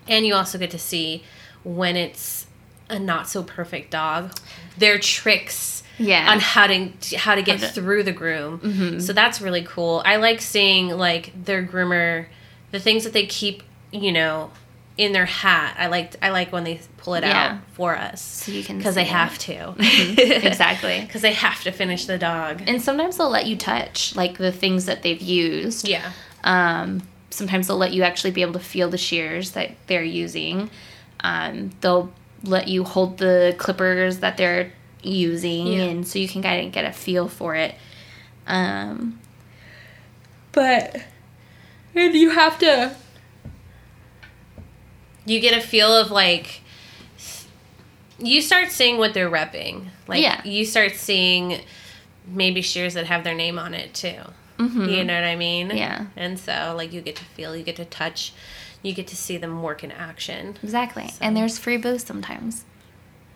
and 0.09 0.27
you 0.27 0.35
also 0.35 0.59
get 0.59 0.71
to 0.73 0.79
see 0.79 1.23
when 1.63 1.95
it's 1.95 2.47
a 2.89 2.99
not 2.99 3.29
so 3.29 3.43
perfect 3.45 3.91
dog, 3.93 4.33
their 4.79 4.99
tricks 4.99 5.83
Yeah. 5.99 6.31
on 6.33 6.41
how 6.41 6.67
to 6.67 6.89
how 7.17 7.35
to 7.37 7.43
get 7.43 7.61
through 7.61 8.03
the 8.03 8.13
groom. 8.13 8.59
Mm-hmm. 8.61 8.99
So 9.01 9.13
that's 9.13 9.41
really 9.41 9.63
cool. 9.63 10.03
I 10.05 10.17
like 10.17 10.41
seeing 10.41 10.89
like 10.89 11.33
their 11.45 11.63
groomer, 11.65 12.27
the 12.73 12.81
things 12.81 13.05
that 13.05 13.13
they 13.13 13.27
keep, 13.27 13.63
you 13.93 14.11
know, 14.11 14.51
in 15.01 15.13
their 15.13 15.25
hat. 15.27 15.75
I 15.79 15.87
like 15.87 16.15
I 16.23 16.29
like 16.31 16.53
when 16.53 16.63
they 16.65 16.79
pull 16.99 17.15
it 17.15 17.25
Yeah. 17.25 17.53
out 17.55 17.59
for 17.73 17.97
us 17.97 18.21
So 18.21 18.53
you 18.53 18.63
can 18.63 18.77
because 18.77 18.95
they 18.95 19.05
see 19.05 19.11
have 19.11 19.35
it. 19.35 19.41
to. 19.41 19.75
exactly. 20.47 21.01
Because 21.07 21.23
they 21.23 21.33
have 21.33 21.63
to 21.63 21.73
finish 21.73 22.05
the 22.05 22.19
dog. 22.19 22.63
And 22.67 22.83
sometimes 22.83 23.17
they'll 23.17 23.31
let 23.31 23.47
you 23.47 23.57
touch 23.57 24.15
like 24.15 24.37
the 24.37 24.53
things 24.53 24.85
that 24.85 25.03
they've 25.03 25.21
used. 25.21 25.89
Yeah. 25.89 26.13
Um, 26.45 27.03
sometimes 27.31 27.67
they'll 27.69 27.79
let 27.79 27.95
you 27.95 28.03
actually 28.03 28.33
be 28.33 28.43
able 28.43 28.53
to 28.55 28.59
feel 28.61 28.91
the 28.91 28.99
shears 28.99 29.53
that 29.53 29.71
they're 29.87 30.03
using. 30.05 30.69
Um, 31.21 31.71
they'll 31.81 32.13
let 32.45 32.69
you 32.69 32.85
hold 32.85 33.17
the 33.17 33.55
clippers 33.59 34.19
that 34.19 34.37
they're 34.37 34.71
using, 35.03 35.67
Yeah. 35.69 35.85
and 35.85 36.07
so 36.07 36.19
you 36.19 36.29
can 36.29 36.43
kind 36.43 36.67
of 36.67 36.73
get 36.73 36.85
a 36.85 36.93
feel 36.93 37.27
for 37.29 37.55
it. 37.55 37.75
Um, 38.47 39.19
but 40.53 40.97
and 41.95 42.15
you 42.15 42.31
have 42.31 42.59
to. 42.59 42.95
You 45.31 45.39
get 45.41 45.57
a 45.57 45.61
feel 45.61 45.97
of 45.97 46.11
like 46.11 46.61
you 48.19 48.43
start 48.43 48.71
seeing 48.71 48.99
what 48.99 49.15
they're 49.15 49.31
repping. 49.31 49.87
Like 50.09 50.23
Yeah. 50.23 50.43
you 50.45 50.65
start 50.65 50.97
seeing 50.97 51.61
maybe 52.27 52.63
shears 52.63 52.95
that 52.95 53.07
have 53.07 53.23
their 53.25 53.35
name 53.35 53.59
on 53.59 53.73
it 53.75 53.95
too. 53.95 54.17
Hmm. 54.59 54.89
You 54.89 55.05
know 55.05 55.15
what 55.15 55.25
I 55.25 55.37
mean? 55.37 55.69
Mm-hmm. 55.69 55.77
Yeah. 55.79 56.07
And 56.17 56.39
so 56.39 56.75
like 56.77 56.93
you 56.93 57.01
get 57.01 57.17
to 57.17 57.25
feel, 57.25 57.57
you 57.57 57.63
get 57.63 57.77
to 57.77 57.85
touch, 57.85 58.33
you 58.83 58.93
get 58.93 59.07
to 59.07 59.17
see 59.17 59.37
them 59.37 59.63
work 59.63 59.85
in 59.85 59.91
action. 59.93 60.57
Exactly. 60.63 61.11
And 61.21 61.37
there's 61.37 61.59
free 61.59 61.77
booze 61.77 62.03
sometimes. 62.05 62.65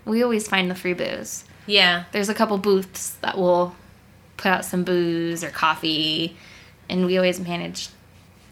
We 0.05 0.23
always 0.23 0.47
find 0.49 0.71
the 0.71 0.75
free 0.75 0.93
booze. 0.93 1.45
Yeah. 1.67 2.05
There's 2.13 2.29
a 2.29 2.35
couple 2.35 2.59
booths 2.59 3.11
that 3.23 3.39
will 3.39 3.75
put 4.37 4.49
out 4.51 4.65
some 4.65 4.85
booze 4.85 5.43
or 5.45 5.49
coffee, 5.51 6.37
and 6.91 7.07
we 7.07 7.17
always 7.17 7.41
manage 7.41 7.89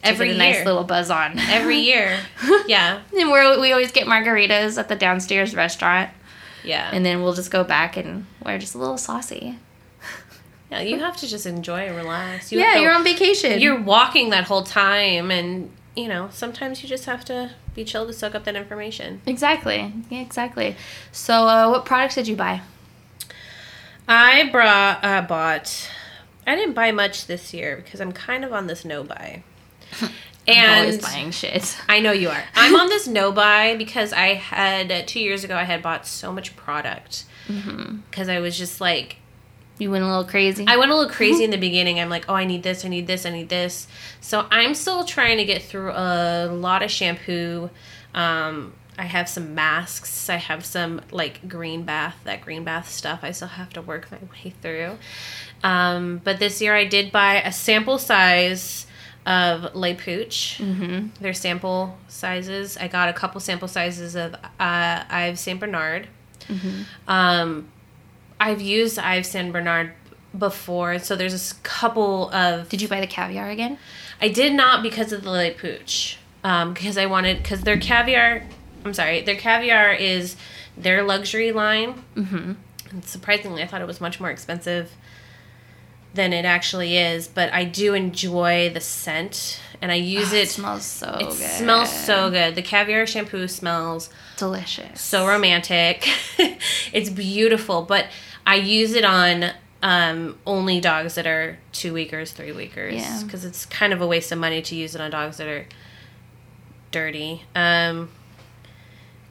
Every 0.03 0.29
get 0.29 0.35
a 0.37 0.39
nice 0.39 0.55
year. 0.57 0.65
little 0.65 0.85
buzz 0.85 1.11
on. 1.11 1.39
Every 1.51 1.79
year. 1.79 2.19
Yeah. 2.67 3.01
and 3.17 3.31
we're, 3.31 3.61
we 3.61 3.73
always 3.73 3.93
get 3.93 4.07
margaritas 4.07 4.79
at 4.79 4.89
the 4.89 4.97
downstairs 4.97 5.55
restaurant, 5.55 6.11
Yeah. 6.65 6.91
and 6.93 7.05
then 7.05 7.23
we'll 7.23 7.35
just 7.35 7.51
go 7.51 7.65
back 7.65 7.97
and 7.97 8.27
we're 8.45 8.59
just 8.59 8.75
a 8.75 8.79
little 8.79 8.99
saucy. 8.99 9.59
yeah, 10.71 10.81
you 10.81 10.99
have 11.01 11.17
to 11.19 11.29
just 11.29 11.47
enjoy 11.47 11.87
and 11.89 11.97
relax. 11.97 12.51
You 12.53 12.61
yeah, 12.61 12.77
you're 12.79 12.93
on 12.93 13.05
vacation. 13.05 13.61
you're 13.61 13.81
walking 13.81 14.31
that 14.31 14.45
whole 14.45 14.63
time 14.65 15.31
and 15.31 15.71
you 15.95 16.09
know, 16.09 16.29
sometimes 16.33 16.83
you 16.83 16.89
just 16.89 17.05
have 17.05 17.23
to 17.27 17.51
be 17.75 17.85
chill 17.85 18.07
to 18.07 18.13
soak 18.15 18.35
up 18.35 18.45
that 18.45 18.57
information. 18.57 19.21
exactly. 19.27 19.93
Yeah, 20.09 20.21
exactly. 20.21 20.75
So, 21.11 21.47
uh, 21.47 21.69
what 21.71 21.85
products 21.85 22.15
did 22.15 22.27
you 22.29 22.35
buy? 22.37 22.63
I 24.09 24.49
brought 24.51 25.05
uh, 25.05 25.23
bought. 25.23 25.91
I 26.47 26.55
didn't 26.57 26.75
buy 26.75 26.91
much 26.93 27.27
this 27.27 27.55
year 27.55 27.77
because 27.77 28.01
I'm 28.01 28.13
kind 28.13 28.45
of 28.45 28.53
on 28.53 28.67
this 28.67 28.85
no 28.85 29.05
buy. 29.05 29.43
I'm 30.49 30.81
always 30.81 30.99
buying 30.99 31.31
shit. 31.31 31.77
I 31.89 32.01
know 32.01 32.11
you 32.13 32.29
are. 32.29 32.45
I'm 32.55 32.75
on 32.75 32.89
this 32.89 33.07
no 33.19 33.31
buy 33.33 33.77
because 33.77 34.13
I 34.13 34.35
had 34.35 35.07
two 35.07 35.21
years 35.21 35.45
ago. 35.45 35.57
I 35.57 35.63
had 35.65 35.83
bought 35.83 36.07
so 36.07 36.33
much 36.33 36.57
product 36.57 37.25
because 37.47 38.29
I 38.29 38.41
was 38.41 38.57
just 38.59 38.81
like 38.81 39.17
You 39.79 39.91
went 39.91 40.05
a 40.05 40.07
little 40.07 40.25
crazy. 40.25 40.65
I 40.67 40.77
went 40.77 40.91
a 40.91 40.95
little 40.97 41.11
crazy 41.13 41.45
in 41.45 41.51
the 41.51 41.57
beginning. 41.69 42.01
I'm 42.01 42.09
like, 42.09 42.25
oh, 42.29 42.35
I 42.35 42.45
need 42.45 42.63
this, 42.63 42.85
I 42.85 42.89
need 42.89 43.07
this, 43.07 43.25
I 43.25 43.31
need 43.31 43.49
this. 43.49 43.87
So 44.21 44.47
I'm 44.51 44.75
still 44.75 45.05
trying 45.05 45.39
to 45.39 45.45
get 45.45 45.63
through 45.63 45.93
a 45.93 46.47
lot 46.47 46.83
of 46.83 46.91
shampoo. 46.91 47.71
Um, 48.15 48.73
I 48.99 49.05
have 49.05 49.29
some 49.29 49.55
masks. 49.55 50.29
I 50.29 50.37
have 50.37 50.65
some 50.65 51.01
like 51.11 51.49
green 51.49 51.85
bath, 51.85 52.17
that 52.25 52.43
green 52.43 52.63
bath 52.65 52.91
stuff. 52.91 53.21
I 53.23 53.31
still 53.31 53.49
have 53.49 53.71
to 53.71 53.83
work 53.83 54.11
my 54.11 54.19
way 54.19 54.53
through. 54.61 54.99
Um, 55.63 56.21
but 56.23 56.39
this 56.39 56.61
year 56.61 56.75
I 56.75 56.85
did 56.85 57.11
buy 57.13 57.41
a 57.41 57.53
sample 57.53 57.99
size 57.99 58.87
of 59.27 59.75
Le 59.75 59.95
Pooch. 59.95 60.59
Mm-hmm. 60.59 61.23
Their 61.23 61.35
sample 61.35 61.97
sizes. 62.09 62.77
I 62.77 62.89
got 62.89 63.09
a 63.09 63.13
couple 63.13 63.41
sample 63.41 63.69
sizes 63.69 64.15
of 64.15 64.35
uh, 64.35 65.05
Ives 65.09 65.41
Saint 65.41 65.61
Bernard. 65.61 66.09
Um, 67.07 67.69
I've 68.41 68.61
used 68.61 68.99
Ives 68.99 69.29
Saint 69.29 69.53
Bernard 69.53 69.93
before, 70.37 70.99
so 70.99 71.15
there's 71.15 71.53
a 71.53 71.55
couple 71.57 72.31
of. 72.31 72.69
Did 72.69 72.83
you 72.83 72.89
buy 72.89 73.01
the 73.01 73.07
caviar 73.07 73.51
again? 73.51 73.79
I 74.21 74.29
did 74.29 74.53
not 74.53 74.83
because 74.83 75.13
of 75.13 75.23
the 75.23 75.31
Le 75.31 75.51
Pooch. 75.53 76.19
Um, 76.45 76.75
because 76.75 76.99
I 76.99 77.07
wanted 77.07 77.43
because 77.43 77.63
their 77.63 77.79
caviar. 77.79 78.43
I'm 78.85 78.95
sorry, 78.95 79.21
their 79.23 79.37
caviar 79.37 79.93
is 79.93 80.37
their 80.77 81.05
luxury 81.05 81.53
line. 81.53 82.03
Mm-hmm. 82.17 82.53
And 82.91 83.05
surprisingly, 83.05 83.63
I 83.63 83.67
thought 83.67 83.81
it 83.81 83.87
was 83.87 84.01
much 84.01 84.19
more 84.19 84.31
expensive 84.31 84.91
than 86.15 86.33
it 86.33 86.45
actually 86.45 86.97
is. 86.99 87.29
But 87.29 87.53
I 87.53 87.65
do 87.65 87.95
enjoy 87.95 88.71
the 88.73 88.81
scent, 88.81 89.61
and 89.81 89.91
I 89.91 89.97
use 89.97 90.33
Oh, 90.33 90.37
it. 90.37 90.43
it 90.43 90.49
smells 90.51 90.85
so 90.85 91.07
good. 91.13 91.23
it 91.23 91.29
good. 91.29 91.35
smells 91.51 91.91
so 92.05 92.31
good. 92.31 92.55
The 92.55 92.63
caviar 92.63 93.07
shampoo 93.07 93.49
smells 93.49 94.11
delicious. 94.37 95.01
so 95.01 95.27
romantic. 95.27 96.09
it's 96.93 97.11
beautiful, 97.11 97.83
but 97.83 98.07
I 98.47 98.57
use 98.57 98.95
it 98.95 99.05
on 99.05 99.53
um, 99.83 100.39
only 100.47 100.81
dogs 100.81 101.15
that 101.17 101.27
are 101.27 101.59
two 101.73 101.93
weekers, 101.93 102.31
three 102.33 102.53
weekers, 102.53 102.95
Yeah. 102.95 103.23
because 103.25 103.45
it's 103.45 103.67
kind 103.67 103.93
of 103.93 104.01
a 104.01 104.07
waste 104.07 104.31
of 104.33 104.39
money 104.39 104.63
to 104.63 104.77
use 104.77 104.95
it 104.95 105.01
on 105.01 105.11
dogs 105.11 105.39
that 105.39 105.49
are 105.49 105.67
dirty. 106.93 107.43
Um, 107.57 108.11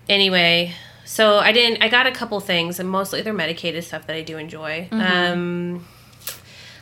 anyway, 0.10 0.74
so 1.06 1.38
I 1.38 1.52
didn't. 1.52 1.82
I 1.84 1.88
got 1.90 2.08
a 2.08 2.12
couple 2.12 2.40
things, 2.40 2.80
and 2.80 2.90
mostly 2.90 3.22
they're 3.22 3.34
medicated 3.34 3.84
stuff 3.84 4.08
that 4.08 4.16
I 4.16 4.22
do 4.24 4.38
enjoy. 4.38 4.88
Um, 4.92 5.86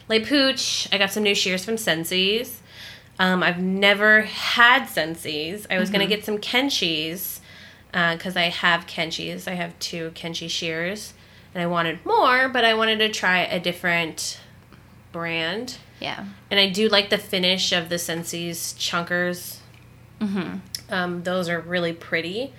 Le 0.10 0.20
Pooch. 0.20 0.88
I 0.92 0.98
got 0.98 1.12
some 1.12 1.24
new 1.24 1.36
shears 1.36 1.64
from 1.64 1.78
Sensi's. 1.78 2.62
Um, 3.20 3.44
I've 3.44 3.60
never 3.60 4.22
had 4.22 4.86
Sensi's. 4.86 5.68
I 5.70 5.78
was 5.78 5.90
gonna 5.90 6.08
get 6.08 6.26
some 6.26 6.38
Kenchiis 6.38 7.40
because 7.92 8.36
I 8.36 8.44
have 8.44 8.88
Kenchiis. 8.88 9.48
I 9.48 9.56
have 9.56 9.78
two 9.80 10.12
Kenchii 10.12 10.50
shears, 10.50 11.14
and 11.54 11.62
I 11.62 11.68
wanted 11.68 12.06
more, 12.06 12.50
but 12.50 12.66
I 12.66 12.74
wanted 12.74 13.00
to 13.00 13.10
try 13.10 13.40
a 13.40 13.60
different 13.60 14.40
brand. 15.12 15.78
Yeah. 16.00 16.26
And 16.50 16.60
I 16.60 16.70
do 16.70 16.88
like 16.88 17.10
the 17.10 17.18
finish 17.18 17.72
of 17.72 17.90
the 17.90 17.96
Sensi's 17.96 18.74
chunkers. 18.74 19.58
Mm-hmm. 20.22 20.58
Um, 20.90 21.24
those 21.24 21.50
are 21.50 21.60
really 21.60 21.94
pretty. 21.94 22.54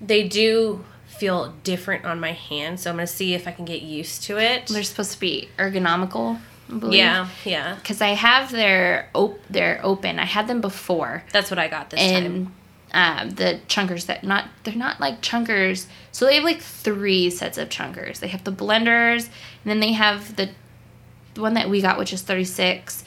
They 0.00 0.26
do 0.26 0.84
feel 1.06 1.54
different 1.64 2.06
on 2.06 2.18
my 2.18 2.32
hand, 2.32 2.80
so 2.80 2.90
I'm 2.90 2.96
gonna 2.96 3.06
see 3.06 3.34
if 3.34 3.46
I 3.46 3.52
can 3.52 3.66
get 3.66 3.82
used 3.82 4.22
to 4.24 4.38
it. 4.38 4.68
They're 4.68 4.82
supposed 4.82 5.12
to 5.12 5.20
be 5.20 5.50
ergonomical. 5.58 6.40
Believe. 6.80 6.98
Yeah, 6.98 7.28
yeah, 7.44 7.74
Because 7.76 8.00
I 8.00 8.08
have 8.10 8.50
their 8.52 9.08
op- 9.14 9.40
they're 9.50 9.80
open. 9.82 10.18
I 10.18 10.24
had 10.24 10.46
them 10.48 10.60
before, 10.60 11.24
that's 11.32 11.50
what 11.50 11.58
I 11.58 11.68
got 11.68 11.90
this 11.90 12.00
time. 12.00 12.24
and 12.24 12.52
um, 12.94 13.30
the 13.30 13.58
chunkers 13.68 14.06
that 14.06 14.22
not 14.22 14.48
they're 14.64 14.74
not 14.74 15.00
like 15.00 15.22
chunkers. 15.22 15.86
So 16.12 16.26
they 16.26 16.34
have 16.34 16.44
like 16.44 16.60
three 16.60 17.30
sets 17.30 17.56
of 17.58 17.68
chunkers. 17.70 18.20
They 18.20 18.28
have 18.28 18.44
the 18.44 18.52
blenders, 18.52 19.24
and 19.24 19.70
then 19.70 19.80
they 19.80 19.92
have 19.92 20.36
the 20.36 20.50
the 21.34 21.40
one 21.40 21.54
that 21.54 21.70
we 21.70 21.80
got, 21.80 21.98
which 21.98 22.12
is 22.12 22.20
thirty 22.20 22.44
six, 22.44 23.02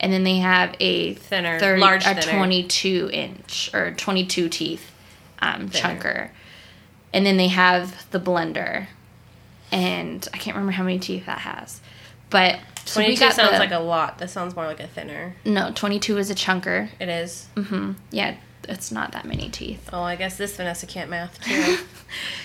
and 0.00 0.10
then 0.12 0.24
they 0.24 0.36
have 0.38 0.74
a 0.80 1.12
Thinner, 1.14 1.60
30, 1.60 1.80
large 1.80 2.06
a 2.06 2.14
twenty 2.14 2.64
two 2.64 3.10
inch 3.12 3.70
or 3.74 3.92
twenty 3.92 4.24
two 4.24 4.48
teeth 4.48 4.90
um, 5.40 5.68
chunker, 5.68 6.30
and 7.12 7.26
then 7.26 7.36
they 7.36 7.48
have 7.48 8.10
the 8.12 8.18
blender, 8.18 8.86
and 9.70 10.26
I 10.32 10.38
can't 10.38 10.54
remember 10.56 10.72
how 10.72 10.84
many 10.84 10.98
teeth 10.98 11.26
that 11.26 11.40
has, 11.40 11.82
but 12.30 12.58
so 12.86 13.00
22 13.02 13.20
got 13.20 13.34
sounds 13.34 13.52
the- 13.52 13.58
like 13.58 13.72
a 13.72 13.78
lot. 13.78 14.18
That 14.18 14.30
sounds 14.30 14.56
more 14.56 14.64
like 14.66 14.80
a 14.80 14.86
thinner. 14.86 15.34
no, 15.44 15.70
22 15.74 16.16
is 16.18 16.30
a 16.30 16.34
chunker. 16.34 16.88
It 16.98 17.08
is. 17.10 17.46
hmm 17.56 17.92
Yeah, 18.10 18.36
it's 18.68 18.90
not 18.90 19.12
that 19.12 19.24
many 19.26 19.48
teeth. 19.50 19.90
Oh, 19.92 20.02
I 20.02 20.16
guess 20.16 20.36
this 20.38 20.56
Vanessa 20.56 20.86
can't 20.86 21.10
math 21.10 21.40
too. 21.42 21.78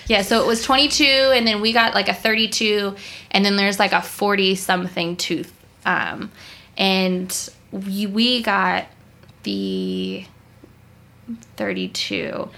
Yeah, 0.08 0.22
so 0.22 0.42
it 0.42 0.46
was 0.46 0.62
22, 0.64 1.04
and 1.04 1.46
then 1.46 1.60
we 1.60 1.72
got 1.72 1.94
like 1.94 2.08
a 2.08 2.12
32, 2.14 2.96
and 3.30 3.44
then 3.44 3.54
there's 3.56 3.78
like 3.78 3.92
a 3.92 4.02
40 4.02 4.56
something 4.56 5.16
tooth. 5.16 5.52
Um, 5.86 6.32
and 6.76 7.50
we, 7.70 8.06
we 8.06 8.42
got 8.42 8.86
the 9.44 10.26
32, 11.56 12.48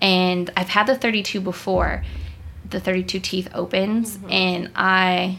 and 0.00 0.50
I've 0.56 0.68
had 0.68 0.86
the 0.86 0.96
32 0.96 1.40
before. 1.40 2.04
The 2.70 2.80
32 2.80 3.20
teeth 3.20 3.48
opens, 3.54 4.18
and 4.30 4.70
I 4.74 5.38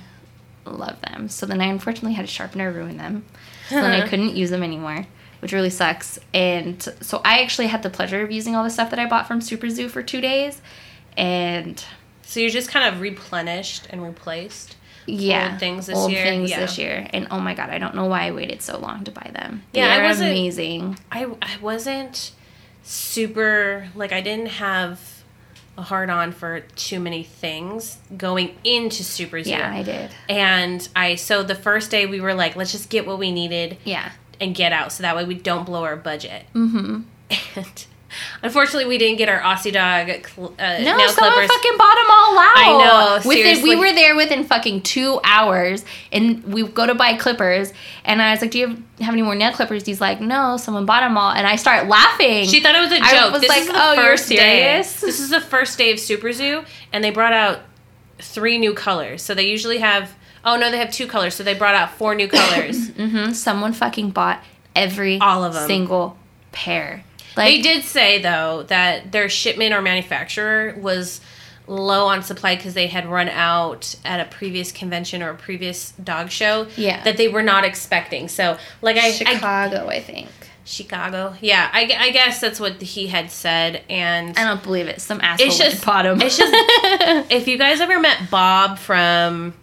love 0.66 1.00
them. 1.02 1.30
So 1.30 1.46
then 1.46 1.62
I 1.62 1.66
unfortunately 1.66 2.14
had 2.14 2.26
a 2.26 2.28
sharpener 2.28 2.72
ruin 2.72 2.98
them. 2.98 3.26
So 3.70 3.76
then 3.82 3.92
I 4.02 4.08
couldn't 4.08 4.36
use 4.36 4.50
them 4.50 4.64
anymore, 4.64 5.06
which 5.40 5.52
really 5.54 5.70
sucks. 5.70 6.20
And 6.34 6.82
so 7.02 7.22
I 7.26 7.42
actually 7.42 7.68
had 7.68 7.84
the 7.84 7.90
pleasure 7.90 8.22
of 8.22 8.32
using 8.32 8.56
all 8.56 8.64
the 8.64 8.70
stuff 8.70 8.90
that 8.92 9.00
I 9.00 9.06
bought 9.08 9.28
from 9.28 9.42
Super 9.42 9.70
Zoo 9.70 9.90
for 9.90 10.02
two 10.04 10.22
days. 10.22 10.62
And 11.18 11.84
so 12.22 12.40
you're 12.40 12.50
just 12.50 12.70
kind 12.70 12.94
of 12.94 13.02
replenished 13.02 13.88
and 13.90 14.04
replaced. 14.04 14.76
yeah, 15.06 15.50
Old 15.52 15.60
things 15.60 15.86
this 15.88 15.98
old 15.98 16.12
year? 16.12 16.24
things 16.24 16.50
Yeah. 16.50 16.60
this 16.62 16.78
year. 16.78 17.08
And 17.12 17.28
oh 17.30 17.40
my 17.40 17.54
god, 17.54 17.70
I 17.70 17.78
don't 17.78 17.94
know 17.96 18.06
why 18.06 18.24
I 18.28 18.32
waited 18.32 18.62
so 18.62 18.78
long 18.80 19.04
to 19.04 19.12
buy 19.12 19.30
them. 19.34 19.64
Yeah, 19.74 19.88
I 19.94 20.02
wasn't- 20.02 20.32
amazing. 20.32 20.98
I 21.12 21.26
I 21.42 21.58
wasn't 21.62 22.32
super 22.84 23.88
like 23.96 24.12
I 24.12 24.22
didn't 24.22 24.48
have 24.50 25.00
a 25.78 25.82
hard 25.82 26.10
on 26.10 26.32
for 26.32 26.62
too 26.76 27.00
many 27.00 27.24
things 27.24 27.98
going 28.16 28.56
into 28.64 29.04
Super 29.04 29.42
Zoo. 29.44 29.50
Yeah, 29.52 29.74
I 29.74 29.82
did. 29.84 30.12
And 30.30 30.88
I 30.96 31.16
so 31.16 31.44
the 31.44 31.56
first 31.56 31.90
day 31.92 32.06
we 32.06 32.22
were 32.22 32.34
like, 32.34 32.56
let's 32.56 32.72
just 32.72 32.90
get 32.90 33.08
what 33.08 33.18
we 33.20 33.32
needed 33.32 33.78
Yeah. 33.84 34.12
and 34.40 34.54
get 34.54 34.72
out, 34.72 34.92
so 34.92 35.02
that 35.04 35.16
way 35.16 35.26
we 35.26 35.36
don't 35.36 35.66
blow 35.66 35.84
our 35.84 35.96
budget. 35.96 36.46
Mm-hmm. 36.54 37.02
And 37.56 37.86
unfortunately, 38.42 38.86
we 38.86 38.98
didn't 38.98 39.18
get 39.18 39.30
our 39.30 39.40
Aussie 39.42 39.72
dog 39.74 40.08
cl- 40.28 40.54
uh, 40.60 40.78
No, 40.80 40.98
nail 40.98 41.10
someone 41.10 41.34
clippers. 41.34 41.50
fucking 41.52 41.78
bought 41.78 41.96
them 41.96 42.12
all 42.12 42.40
out. 42.40 42.58
I 42.58 42.78
know, 42.78 43.16
Within, 43.28 43.44
seriously. 43.44 43.70
we 43.70 43.76
were 43.76 43.94
there 43.94 44.16
within 44.16 44.44
fucking 44.44 44.82
two 44.82 45.20
hours, 45.24 45.84
and 46.12 46.44
we 46.44 46.64
go 46.68 46.86
to 46.86 46.96
buy 46.96 47.16
clippers, 47.16 47.74
and 48.06 48.22
I 48.22 48.32
was 48.32 48.42
like, 48.42 48.52
"Do 48.52 48.60
you 48.60 48.68
have, 48.68 48.78
have 49.02 49.14
any 49.14 49.22
more 49.22 49.36
nail 49.36 49.52
clippers?" 49.52 49.86
He's 49.86 50.02
like, 50.02 50.20
"No, 50.22 50.58
someone 50.58 50.86
bought 50.86 51.02
them 51.02 51.18
all," 51.18 51.32
and 51.32 51.46
I 51.48 51.56
start 51.56 51.88
laughing. 51.88 52.46
She 52.48 52.60
thought 52.60 52.76
it 52.76 52.80
was 52.82 52.92
a 52.92 52.98
joke. 53.00 53.06
I 53.08 53.30
was 53.30 53.42
this 53.42 53.50
like, 53.50 53.68
"Oh, 53.72 53.94
you're 54.02 54.18
serious?" 54.18 55.00
Day. 55.02 55.08
This 55.08 55.20
is 55.20 55.30
the 55.30 55.42
first 55.42 55.78
day 55.78 55.92
of 55.92 56.00
Super 56.00 56.32
Zoo, 56.34 56.64
and 56.92 57.04
they 57.04 57.10
brought 57.12 57.34
out 57.34 57.60
three 58.20 58.58
new 58.58 58.74
colors. 58.74 59.22
So 59.22 59.34
they 59.34 59.48
usually 59.48 59.80
have. 59.80 60.16
Oh 60.46 60.58
no, 60.58 60.70
they 60.72 60.78
have 60.78 60.92
two 60.92 61.08
colors. 61.08 61.36
So 61.36 61.44
they 61.44 61.54
brought 61.54 61.76
out 61.76 61.92
four 61.98 62.16
new 62.16 62.28
colors. 62.28 62.90
hmm 62.98 63.32
Someone 63.32 63.72
fucking 63.74 64.10
bought 64.12 64.44
every 64.76 65.18
All 65.22 65.44
of 65.44 65.56
'em. 65.56 65.68
single 65.68 66.18
pair. 66.52 67.04
Like 67.36 67.48
they 67.48 67.62
did 67.62 67.84
say 67.84 68.22
though 68.22 68.64
that 68.64 69.12
their 69.12 69.30
shipment 69.30 69.74
or 69.74 69.82
manufacturer 69.82 70.76
was 70.78 71.22
low 71.66 72.08
on 72.08 72.22
supply 72.22 72.56
because 72.58 72.74
they 72.74 72.88
had 72.88 73.06
run 73.08 73.30
out 73.30 73.96
at 74.04 74.20
a 74.20 74.26
previous 74.30 74.72
convention 74.72 75.24
or 75.24 75.30
a 75.30 75.36
previous 75.36 75.92
dog 76.04 76.30
show. 76.30 76.68
Yeah. 76.76 77.02
That 77.04 77.18
they 77.18 77.28
were 77.30 77.44
not 77.44 77.64
expecting. 77.64 78.28
So 78.28 78.58
like 78.82 78.98
I, 78.98 79.08
I 79.08 79.12
Chicago, 79.12 79.88
I, 79.88 80.02
think. 80.02 80.28
Chicago. 80.66 81.36
Yeah, 81.42 81.70
I, 81.74 81.92
I 81.98 82.12
guess 82.12 82.40
that's 82.42 82.60
what 82.60 82.82
he 82.82 83.08
had 83.08 83.32
said. 83.32 83.82
And 83.90 84.38
I 84.38 84.44
don't 84.46 84.62
believe 84.64 84.88
it. 84.88 85.02
Some 85.02 85.22
asshole 85.22 85.48
It's 85.48 85.58
just- 85.58 85.86
bought 85.86 86.06
'em. 86.06 86.22
it's 86.22 86.38
just- 86.38 86.52
if 87.32 87.48
you 87.48 87.58
guys 87.58 87.80
ever 87.82 88.00
met 88.00 88.30
Bob 88.30 88.78
from 88.78 89.54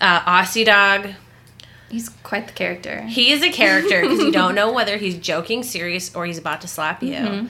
uh, 0.00 0.20
Aussie 0.20 0.64
Dog, 0.64 1.08
He's 1.94 2.08
quite 2.08 2.48
the 2.48 2.52
character. 2.52 3.02
he 3.02 3.30
is 3.30 3.40
a 3.44 3.52
character 3.52 4.00
because 4.00 4.18
you 4.18 4.32
don't 4.32 4.56
know 4.56 4.72
whether 4.72 4.96
he's 4.96 5.16
joking, 5.16 5.62
serious, 5.62 6.12
or 6.16 6.26
he's 6.26 6.38
about 6.38 6.60
to 6.62 6.66
slap 6.66 7.04
you. 7.04 7.14
Mm-hmm. 7.14 7.46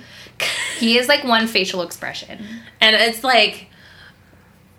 He 0.78 0.98
is 0.98 1.09
like 1.09 1.24
one 1.24 1.46
facial 1.46 1.80
expression. 1.80 2.44
And 2.78 2.94
it's 2.94 3.24
like, 3.24 3.68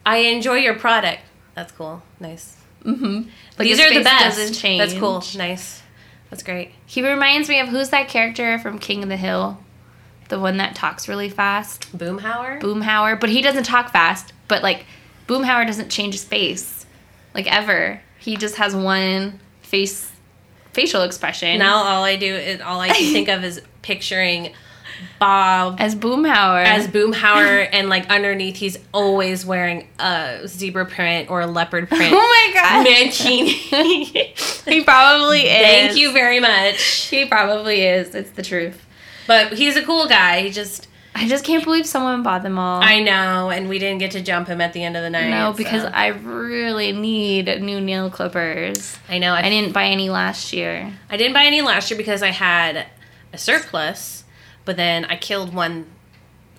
I 0.06 0.18
enjoy 0.18 0.58
your 0.58 0.76
product. 0.76 1.22
That's 1.56 1.72
cool. 1.72 2.04
Nice. 2.20 2.56
Mm-hmm. 2.84 3.28
These 3.58 3.80
are 3.80 3.92
the 3.92 4.04
best. 4.04 4.62
That's 4.62 4.94
cool. 4.94 5.24
Nice. 5.36 5.82
That's 6.30 6.44
great. 6.44 6.72
He 6.86 7.02
reminds 7.02 7.50
me 7.50 7.60
of 7.60 7.70
who's 7.70 7.90
that 7.90 8.08
character 8.08 8.60
from 8.60 8.78
King 8.78 9.02
of 9.02 9.10
the 9.10 9.18
Hill? 9.18 9.58
The 10.30 10.40
one 10.40 10.58
that 10.58 10.76
talks 10.76 11.08
really 11.08 11.30
fast. 11.30 11.92
Boomhauer. 11.98 12.62
Boomhauer. 12.62 13.20
But 13.20 13.32
he 13.32 13.42
doesn't 13.42 13.64
talk 13.64 13.92
fast. 13.92 14.32
But 14.48 14.62
like, 14.62 14.86
Boomhauer 15.28 15.66
doesn't 15.66 15.90
change 15.90 16.14
his 16.14 16.24
face. 16.24 16.86
Like, 17.34 17.52
ever. 17.52 18.02
He 18.20 18.38
just 18.38 18.58
has 18.58 18.76
one 18.76 19.40
face 19.66 20.12
facial 20.74 21.04
expression. 21.04 21.58
Now 21.60 21.78
all 21.84 22.04
I 22.04 22.16
do 22.16 22.34
is 22.36 22.62
all 22.62 22.80
I 22.80 22.90
can 22.90 23.14
think 23.14 23.30
of 23.30 23.44
is 23.44 23.62
picturing 23.82 24.54
Bob 25.20 25.78
as 25.80 25.96
Boomhauer. 25.96 26.64
as 26.66 26.88
Boomhauer, 26.88 27.68
and 27.72 27.90
like 27.90 28.10
underneath 28.10 28.56
he's 28.56 28.78
always 28.94 29.46
wearing 29.46 29.88
a 30.00 30.48
zebra 30.48 30.86
print 30.86 31.30
or 31.30 31.42
a 31.42 31.48
leopard 31.48 31.88
oh 31.92 31.96
print. 31.96 32.14
oh 32.16 32.18
my 32.18 32.54
god. 32.54 32.86
Mankini. 32.88 33.48
he 34.68 34.84
probably 34.84 35.42
is. 35.42 35.62
Thank 35.62 35.98
you 35.98 36.14
very 36.14 36.40
much. 36.40 36.82
He 36.82 37.26
probably 37.26 37.82
is. 37.82 38.14
It's 38.16 38.32
the 38.32 38.44
truth. 38.44 38.86
But 39.28 39.54
he's 39.54 39.76
a 39.76 39.84
cool 39.84 40.08
guy. 40.08 40.42
He 40.42 40.50
just 40.52 40.88
I 41.18 41.30
just 41.30 41.46
can't 41.46 41.64
believe 41.64 41.86
someone 41.86 42.24
bought 42.24 42.44
them 42.44 42.60
all. 42.60 42.82
I 42.84 43.00
know, 43.00 43.50
and 43.50 43.70
we 43.70 43.80
didn't 43.80 44.00
get 44.00 44.12
to 44.12 44.22
jump 44.22 44.50
him 44.50 44.60
at 44.60 44.74
the 44.74 44.84
end 44.84 44.98
of 44.98 45.02
the 45.02 45.10
night. 45.10 45.30
no, 45.30 45.54
because 45.54 45.84
so. 45.84 45.88
I 45.88 46.08
really 46.08 46.92
need 46.92 47.62
new 47.62 47.80
nail 47.80 48.10
clippers. 48.10 48.98
I 49.08 49.18
know 49.20 49.34
I, 49.34 49.44
I 49.46 49.50
didn't 49.50 49.72
buy 49.72 49.86
any 49.86 50.10
last 50.10 50.52
year. 50.52 50.92
I 51.10 51.16
didn't 51.16 51.34
buy 51.34 51.46
any 51.46 51.62
last 51.62 51.90
year 51.90 51.98
because 51.98 52.22
I 52.22 52.32
had 52.32 52.88
a 53.32 53.38
surplus, 53.38 54.26
but 54.66 54.76
then 54.76 55.06
I 55.06 55.16
killed 55.16 55.54
one 55.54 55.86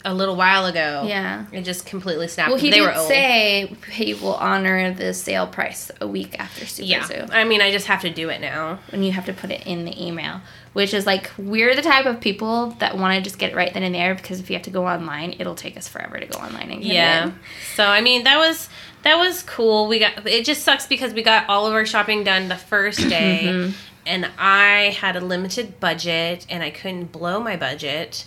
a 0.06 0.14
little 0.14 0.36
while 0.36 0.64
ago. 0.66 1.04
Yeah. 1.06 1.44
It 1.52 1.62
just 1.62 1.84
completely 1.84 2.28
snapped. 2.28 2.50
Well, 2.50 2.58
he 2.60 2.70
they 2.70 2.78
did 2.78 2.86
were 2.86 2.94
old. 2.96 3.08
say 3.08 3.74
he 3.92 4.14
will 4.14 4.34
honor 4.36 4.94
the 4.94 5.12
sale 5.12 5.46
price 5.46 5.90
a 6.00 6.06
week 6.06 6.38
after 6.38 6.64
Super 6.64 6.86
yeah. 6.88 7.04
Zoo. 7.04 7.26
I 7.32 7.44
mean, 7.44 7.60
I 7.60 7.70
just 7.72 7.86
have 7.88 8.00
to 8.02 8.10
do 8.10 8.28
it 8.30 8.40
now. 8.40 8.78
and 8.92 9.04
you 9.04 9.12
have 9.12 9.26
to 9.26 9.32
put 9.34 9.50
it 9.50 9.66
in 9.66 9.84
the 9.84 10.06
email, 10.06 10.40
which 10.74 10.94
is 10.94 11.04
like 11.06 11.30
we're 11.36 11.74
the 11.74 11.82
type 11.82 12.06
of 12.06 12.20
people 12.20 12.68
that 12.78 12.96
want 12.96 13.16
to 13.16 13.20
just 13.20 13.38
get 13.38 13.50
it 13.52 13.56
right 13.56 13.74
then 13.74 13.82
and 13.82 13.94
there 13.94 14.14
because 14.14 14.38
if 14.40 14.48
you 14.48 14.54
have 14.54 14.62
to 14.64 14.70
go 14.70 14.86
online, 14.86 15.34
it'll 15.40 15.54
take 15.56 15.76
us 15.76 15.88
forever 15.88 16.18
to 16.20 16.26
go 16.26 16.38
online 16.38 16.70
and 16.70 16.82
get 16.82 16.92
Yeah. 16.92 17.22
it. 17.24 17.26
in. 17.26 17.34
So 17.74 17.84
I 17.84 18.00
mean, 18.00 18.22
that 18.24 18.38
was 18.38 18.68
that 19.02 19.16
was 19.18 19.42
cool. 19.42 19.88
We 19.88 19.98
got 19.98 20.26
it 20.26 20.44
just 20.44 20.62
sucks 20.62 20.86
because 20.86 21.12
we 21.14 21.22
got 21.22 21.48
all 21.48 21.66
of 21.66 21.74
our 21.74 21.84
shopping 21.84 22.22
done 22.24 22.46
the 22.48 22.56
first 22.56 23.08
day, 23.08 23.40
Mm-hmm. 23.44 23.72
and 24.06 24.30
I 24.38 24.96
had 25.00 25.16
a 25.16 25.20
limited 25.20 25.80
budget 25.80 26.46
and 26.48 26.62
I 26.62 26.70
couldn't 26.70 27.10
blow 27.10 27.40
my 27.40 27.56
budget. 27.56 28.24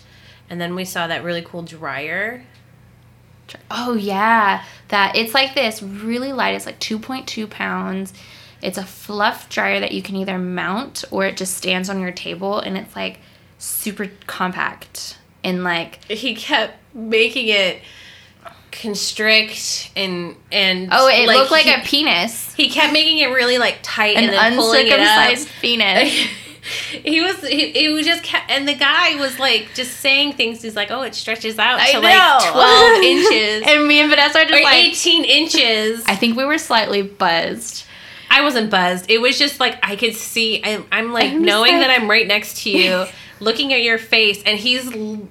And 0.50 0.60
then 0.60 0.76
we 0.76 0.86
saw 0.86 1.08
that 1.08 1.24
really 1.24 1.42
cool 1.42 1.62
dryer. 1.64 2.44
Oh 3.72 3.94
yeah, 3.94 4.64
that 4.90 5.16
it's 5.16 5.34
like 5.34 5.56
this 5.56 5.82
really 5.82 6.34
light. 6.34 6.56
It's 6.56 6.66
like 6.66 6.80
two 6.80 7.00
point 7.00 7.28
two 7.28 7.48
pounds. 7.48 8.14
It's 8.62 8.78
a 8.78 8.84
fluff 8.84 9.50
dryer 9.50 9.80
that 9.80 9.92
you 9.92 10.02
can 10.02 10.16
either 10.16 10.38
mount 10.38 11.04
or 11.12 11.26
it 11.26 11.38
just 11.38 11.56
stands 11.56 11.90
on 11.90 12.00
your 12.00 12.12
table, 12.12 12.60
and 12.60 12.78
it's 12.78 12.96
like 12.96 13.20
super 13.58 14.10
compact 14.28 15.18
and 15.44 15.64
like 15.64 16.04
He 16.06 16.36
kept 16.36 16.74
making 16.94 17.48
it 17.50 17.82
constrict 18.72 19.92
and 19.96 20.36
and 20.52 20.90
oh, 20.92 21.08
it 21.08 21.28
looked 21.28 21.52
like 21.52 21.66
he, 21.66 21.74
a 21.74 21.80
penis, 21.80 22.54
he 22.54 22.70
kept 22.70 22.94
making 22.94 23.20
it 23.20 23.28
really 23.28 23.58
like 23.58 23.80
tight 23.82 24.16
an 24.16 24.26
and 24.26 24.34
then 24.34 24.56
pulling 24.56 24.88
it 24.88 24.94
up. 24.94 25.00
uncircumcised 25.00 25.50
penis. 25.62 26.28
he 26.92 27.22
was 27.22 27.40
he, 27.48 27.72
he 27.72 27.90
was 27.90 28.06
just 28.06 28.24
kept, 28.24 28.50
and 28.52 28.68
the 28.68 28.74
guy 28.76 29.16
was 29.20 29.40
like 29.40 29.70
just 29.74 29.98
saying 30.00 30.34
things 30.34 30.62
he's 30.62 30.76
like 30.76 30.92
oh 30.92 31.02
it 31.04 31.16
stretches 31.16 31.58
out 31.60 31.80
I 31.80 31.92
to 31.92 32.02
know. 32.02 32.08
like 32.08 32.52
12 32.52 33.04
inches 33.04 33.64
and 33.68 33.88
me 33.88 34.00
and 34.02 34.10
Vanessa 34.10 34.40
are 34.40 34.46
just 34.46 34.60
or 34.60 34.64
like. 34.64 34.86
18 34.86 35.24
inches 35.26 36.04
I 36.08 36.16
think 36.16 36.36
we 36.38 36.46
were 36.46 36.58
slightly 36.58 37.02
buzzed. 37.02 37.86
i 38.30 38.42
wasn't 38.42 38.70
buzzed 38.70 39.10
it 39.10 39.20
was 39.20 39.38
just 39.40 39.60
like 39.60 39.78
i 39.84 39.96
could 39.96 40.16
see 40.16 40.62
I, 40.64 40.84
i'm 40.92 41.12
like 41.14 41.32
I'm 41.32 41.44
knowing 41.44 41.74
like- 41.78 41.88
that 41.88 42.00
i'm 42.02 42.10
right 42.10 42.28
next 42.28 42.62
to 42.64 42.70
you 42.70 43.06
looking 43.40 43.72
at 43.74 43.82
your 43.82 43.98
face 43.98 44.42
and 44.46 44.60
he's 44.60 44.84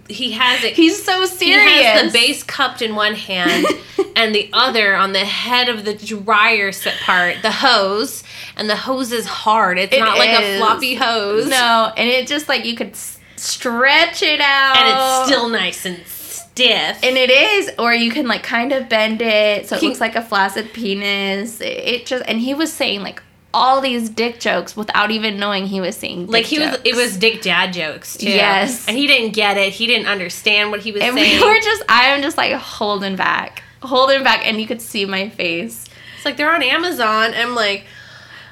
he 0.08 0.32
has 0.32 0.64
it 0.64 0.74
He's 0.74 1.02
so 1.02 1.24
serious. 1.26 1.62
he 1.70 1.82
has 1.84 2.12
the 2.12 2.18
base 2.18 2.42
cupped 2.42 2.80
in 2.82 2.94
one 2.94 3.14
hand 3.14 3.66
and 4.16 4.34
the 4.34 4.48
other 4.52 4.94
on 4.96 5.12
the 5.12 5.24
head 5.24 5.68
of 5.68 5.84
the 5.84 5.94
dryer 5.94 6.72
set 6.72 6.98
part, 7.00 7.36
the 7.42 7.50
hose, 7.50 8.24
and 8.56 8.68
the 8.70 8.76
hose 8.76 9.12
is 9.12 9.26
hard. 9.26 9.78
It's 9.78 9.94
It 9.94 10.00
not 10.00 10.18
like 10.18 10.30
a 10.30 10.58
floppy 10.58 10.94
hose. 10.94 11.48
No, 11.48 11.92
and 11.96 12.08
it 12.08 12.26
just 12.26 12.48
like 12.48 12.64
you 12.64 12.74
could 12.74 12.90
s- 12.90 13.18
stretch 13.36 14.22
it 14.22 14.40
out, 14.40 14.76
And 14.76 14.88
it's 14.88 15.28
still 15.30 15.48
nice 15.48 15.84
and 15.86 16.04
stiff. 16.06 16.98
And 17.04 17.16
it 17.16 17.30
is, 17.30 17.70
or 17.78 17.94
you 17.94 18.10
can 18.10 18.26
like 18.26 18.42
kind 18.42 18.72
of 18.72 18.88
bend 18.88 19.22
it 19.22 19.68
so 19.68 19.76
it 19.76 19.80
Can- 19.80 19.88
looks 19.88 20.00
like 20.00 20.16
a 20.16 20.22
flaccid 20.22 20.72
penis. 20.72 21.60
It, 21.60 21.66
it 21.66 22.06
just, 22.06 22.24
and 22.26 22.40
he 22.40 22.54
was 22.54 22.72
saying 22.72 23.02
like 23.02 23.22
all 23.54 23.80
these 23.80 24.10
dick 24.10 24.38
jokes 24.40 24.76
without 24.76 25.10
even 25.10 25.38
knowing 25.38 25.66
he 25.66 25.80
was 25.80 25.96
saying. 25.96 26.26
Dick 26.26 26.32
like 26.32 26.44
he 26.44 26.58
was, 26.58 26.78
it 26.84 26.94
was 26.94 27.16
dick 27.16 27.40
dad 27.42 27.72
jokes 27.72 28.16
too. 28.16 28.28
Yes. 28.30 28.86
and 28.86 28.96
he 28.96 29.06
didn't 29.06 29.32
get 29.32 29.56
it. 29.56 29.72
He 29.72 29.86
didn't 29.86 30.06
understand 30.06 30.70
what 30.70 30.80
he 30.80 30.92
was 30.92 31.00
saying. 31.00 31.16
and 31.16 31.18
saying. 31.18 31.40
we 31.40 31.46
were 31.46 31.60
just, 31.60 31.82
I 31.88 32.06
am 32.08 32.22
just 32.22 32.36
like 32.36 32.52
holding 32.54 33.16
back, 33.16 33.62
holding 33.82 34.22
back, 34.22 34.46
and 34.46 34.60
you 34.60 34.66
could 34.66 34.82
see 34.82 35.04
my 35.06 35.28
face. 35.30 35.86
it's 36.16 36.24
like 36.24 36.36
they're 36.36 36.52
on 36.54 36.62
Amazon. 36.62 37.32
I'm 37.34 37.54
like, 37.54 37.84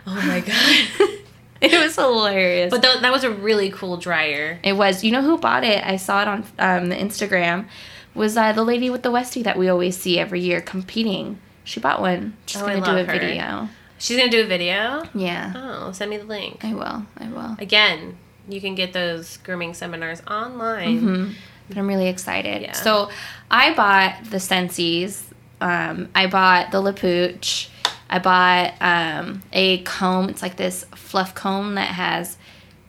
oh 0.06 0.14
my 0.14 0.40
god. 0.40 1.10
It 1.58 1.72
was 1.82 1.96
hilarious. 1.96 2.70
but 2.70 2.82
th- 2.82 3.00
that 3.00 3.10
was 3.10 3.24
a 3.24 3.30
really 3.30 3.70
cool 3.70 3.96
dryer. 3.96 4.60
It 4.62 4.74
was. 4.74 5.02
You 5.02 5.10
know 5.10 5.22
who 5.22 5.38
bought 5.38 5.64
it? 5.64 5.82
I 5.82 5.96
saw 5.96 6.20
it 6.20 6.28
on 6.28 6.44
um, 6.58 6.90
the 6.90 6.94
Instagram. 6.94 7.66
Was 8.14 8.36
uh, 8.36 8.52
the 8.52 8.62
lady 8.62 8.90
with 8.90 9.02
the 9.02 9.10
Westie 9.10 9.42
that 9.44 9.56
we 9.56 9.66
always 9.70 9.96
see 9.96 10.18
every 10.18 10.40
year 10.40 10.60
competing? 10.60 11.38
She 11.64 11.80
bought 11.80 12.02
one. 12.02 12.36
She's 12.44 12.60
Oh, 12.60 12.66
gonna 12.66 12.84
do 12.84 12.90
a 12.98 13.04
her. 13.04 13.10
video. 13.18 13.70
She's 13.98 14.16
gonna 14.18 14.30
do 14.30 14.42
a 14.42 14.46
video. 14.46 15.02
Yeah, 15.14 15.52
Oh, 15.56 15.92
send 15.92 16.10
me 16.10 16.18
the 16.18 16.24
link. 16.24 16.64
I 16.64 16.74
will. 16.74 17.06
I 17.16 17.28
will. 17.28 17.56
Again, 17.58 18.18
you 18.48 18.60
can 18.60 18.74
get 18.74 18.92
those 18.92 19.38
grooming 19.38 19.74
seminars 19.74 20.22
online. 20.28 20.98
hmm 20.98 21.30
But 21.68 21.78
I'm 21.78 21.86
really 21.88 22.08
excited. 22.08 22.62
Yeah. 22.62 22.72
So 22.72 23.10
I 23.50 23.74
bought 23.74 24.24
the 24.30 24.36
Sensies. 24.36 25.22
Um, 25.60 26.10
I 26.14 26.26
bought 26.26 26.70
the 26.70 26.80
Le 26.80 26.92
Pooch. 26.92 27.70
I 28.10 28.18
bought 28.18 28.74
um, 28.80 29.42
a 29.52 29.78
comb. 29.82 30.28
It's 30.28 30.42
like 30.42 30.56
this 30.56 30.84
fluff 30.94 31.34
comb 31.34 31.74
that 31.76 31.88
has 31.88 32.36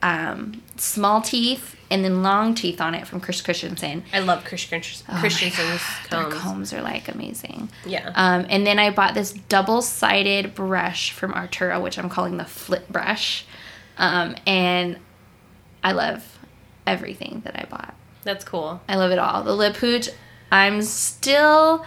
um, 0.01 0.61
small 0.75 1.21
teeth 1.21 1.75
and 1.89 2.03
then 2.03 2.21
long 2.23 2.53
teeth 2.55 2.81
on 2.81 2.93
it 2.95 3.07
from 3.07 3.19
Chris 3.21 3.41
Christensen. 3.41 4.03
I 4.13 4.19
love 4.19 4.43
Chris 4.45 4.65
Oh 4.65 5.17
Christensen's 5.19 5.81
God, 6.09 6.09
Their 6.09 6.23
combs. 6.31 6.41
combs 6.41 6.73
are 6.73 6.81
like 6.81 7.07
amazing. 7.07 7.69
Yeah. 7.85 8.11
Um, 8.15 8.45
and 8.49 8.65
then 8.67 8.79
I 8.79 8.89
bought 8.89 9.13
this 9.13 9.31
double 9.33 9.81
sided 9.81 10.53
brush 10.55 11.11
from 11.11 11.33
Arturo, 11.33 11.79
which 11.79 11.97
I'm 11.97 12.09
calling 12.09 12.37
the 12.37 12.45
flip 12.45 12.89
brush. 12.89 13.45
Um, 13.97 14.35
and 14.45 14.97
I 15.83 15.93
love 15.93 16.37
everything 16.85 17.41
that 17.45 17.55
I 17.57 17.65
bought. 17.65 17.95
That's 18.23 18.43
cool. 18.43 18.81
I 18.89 18.95
love 18.95 19.11
it 19.11 19.19
all. 19.19 19.43
The 19.43 19.55
lip 19.55 19.77
hooch, 19.77 20.09
I'm 20.51 20.81
still 20.81 21.85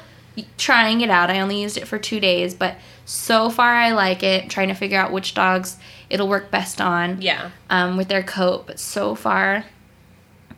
trying 0.57 1.03
it 1.03 1.11
out. 1.11 1.31
I 1.31 1.41
only 1.41 1.61
used 1.61 1.77
it 1.77 1.87
for 1.87 1.99
two 1.99 2.21
days, 2.21 2.55
but 2.55 2.77
so 3.05 3.51
far 3.51 3.75
I 3.75 3.91
like 3.93 4.23
it. 4.23 4.49
trying 4.49 4.69
to 4.69 4.75
figure 4.75 4.99
out 4.99 5.13
which 5.13 5.35
dogs 5.35 5.77
it'll 6.09 6.29
work 6.29 6.51
best 6.51 6.81
on 6.81 7.21
Yeah. 7.21 7.51
um, 7.69 7.97
with 7.97 8.09
their 8.09 8.23
coat. 8.23 8.67
But 8.67 8.79
so 8.81 9.15
far, 9.15 9.65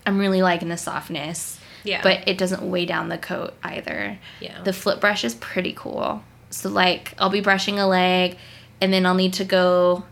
I'm 0.06 0.18
really 0.18 0.42
liking 0.42 0.68
the 0.68 0.76
softness. 0.76 1.58
Yeah. 1.84 2.00
But 2.02 2.28
it 2.28 2.38
doesn't 2.38 2.62
weigh 2.62 2.86
down 2.86 3.08
the 3.08 3.18
coat 3.18 3.54
either. 3.64 4.18
Yeah. 4.40 4.62
The 4.62 4.72
flip 4.72 5.00
brush 5.00 5.24
is 5.24 5.34
pretty 5.34 5.72
cool. 5.72 6.22
So 6.50 6.68
like 6.68 7.14
I'll 7.18 7.30
be 7.30 7.40
brushing 7.40 7.78
a 7.78 7.86
leg 7.88 8.36
and 8.80 8.92
then 8.92 9.04
I'll 9.06 9.14
need 9.14 9.32
to 9.34 9.44
go 9.44 10.04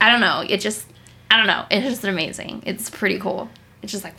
I 0.00 0.10
don't 0.10 0.20
know. 0.20 0.44
It 0.48 0.58
just 0.60 0.86
I 1.30 1.36
don't 1.36 1.46
know. 1.46 1.64
It's 1.70 1.86
just 1.86 2.04
amazing. 2.04 2.62
It's 2.66 2.90
pretty 2.90 3.18
cool. 3.18 3.48
It's 3.82 3.92
just 3.92 4.04
like 4.04 4.14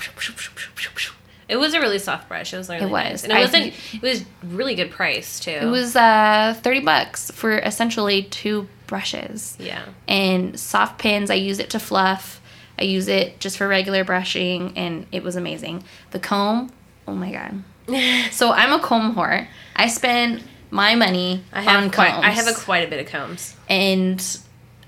it 1.49 1.57
was 1.57 1.73
a 1.73 1.81
really 1.81 1.99
soft 1.99 2.29
brush. 2.29 2.53
It 2.53 2.57
was 2.57 2.69
really 2.69 2.83
It 2.85 2.89
nice. 2.89 3.11
was. 3.11 3.23
And 3.25 3.33
it 3.33 3.39
wasn't 3.41 3.73
it 3.95 4.01
was 4.01 4.23
really 4.43 4.73
good 4.75 4.89
price 4.91 5.39
too. 5.39 5.51
it 5.51 5.65
was 5.65 5.95
uh 5.95 6.55
30 6.61 6.79
bucks 6.81 7.29
for 7.31 7.57
essentially 7.59 8.23
two 8.23 8.67
brushes. 8.87 9.55
Yeah. 9.59 9.83
And 10.07 10.59
soft 10.59 10.99
pins, 10.99 11.29
I 11.29 11.35
use 11.35 11.59
it 11.59 11.69
to 11.71 11.79
fluff. 11.79 12.40
I 12.81 12.85
use 12.85 13.07
it 13.07 13.39
just 13.39 13.57
for 13.57 13.67
regular 13.67 14.03
brushing 14.03 14.75
and 14.75 15.05
it 15.11 15.23
was 15.23 15.35
amazing. 15.35 15.83
The 16.11 16.19
comb, 16.19 16.71
oh 17.07 17.13
my 17.13 17.31
god. 17.31 17.63
So 18.31 18.51
I'm 18.51 18.71
a 18.73 18.79
comb 18.81 19.15
whore. 19.15 19.47
I 19.75 19.87
spend 19.87 20.43
my 20.69 20.95
money 20.95 21.43
I 21.51 21.61
have 21.61 21.83
on 21.83 21.89
quite 21.91 22.11
combs. 22.13 22.25
I 22.25 22.29
have 22.29 22.47
a 22.47 22.53
quite 22.53 22.87
a 22.87 22.89
bit 22.89 23.05
of 23.05 23.11
combs. 23.11 23.55
and 23.69 24.39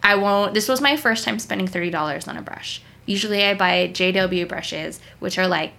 I 0.01 0.15
won't. 0.15 0.53
This 0.53 0.67
was 0.67 0.81
my 0.81 0.97
first 0.97 1.23
time 1.23 1.39
spending 1.39 1.67
thirty 1.67 1.89
dollars 1.89 2.27
on 2.27 2.37
a 2.37 2.41
brush. 2.41 2.81
Usually, 3.05 3.43
I 3.43 3.53
buy 3.53 3.89
JW 3.89 4.47
brushes, 4.47 4.99
which 5.19 5.37
are 5.37 5.47
like 5.47 5.73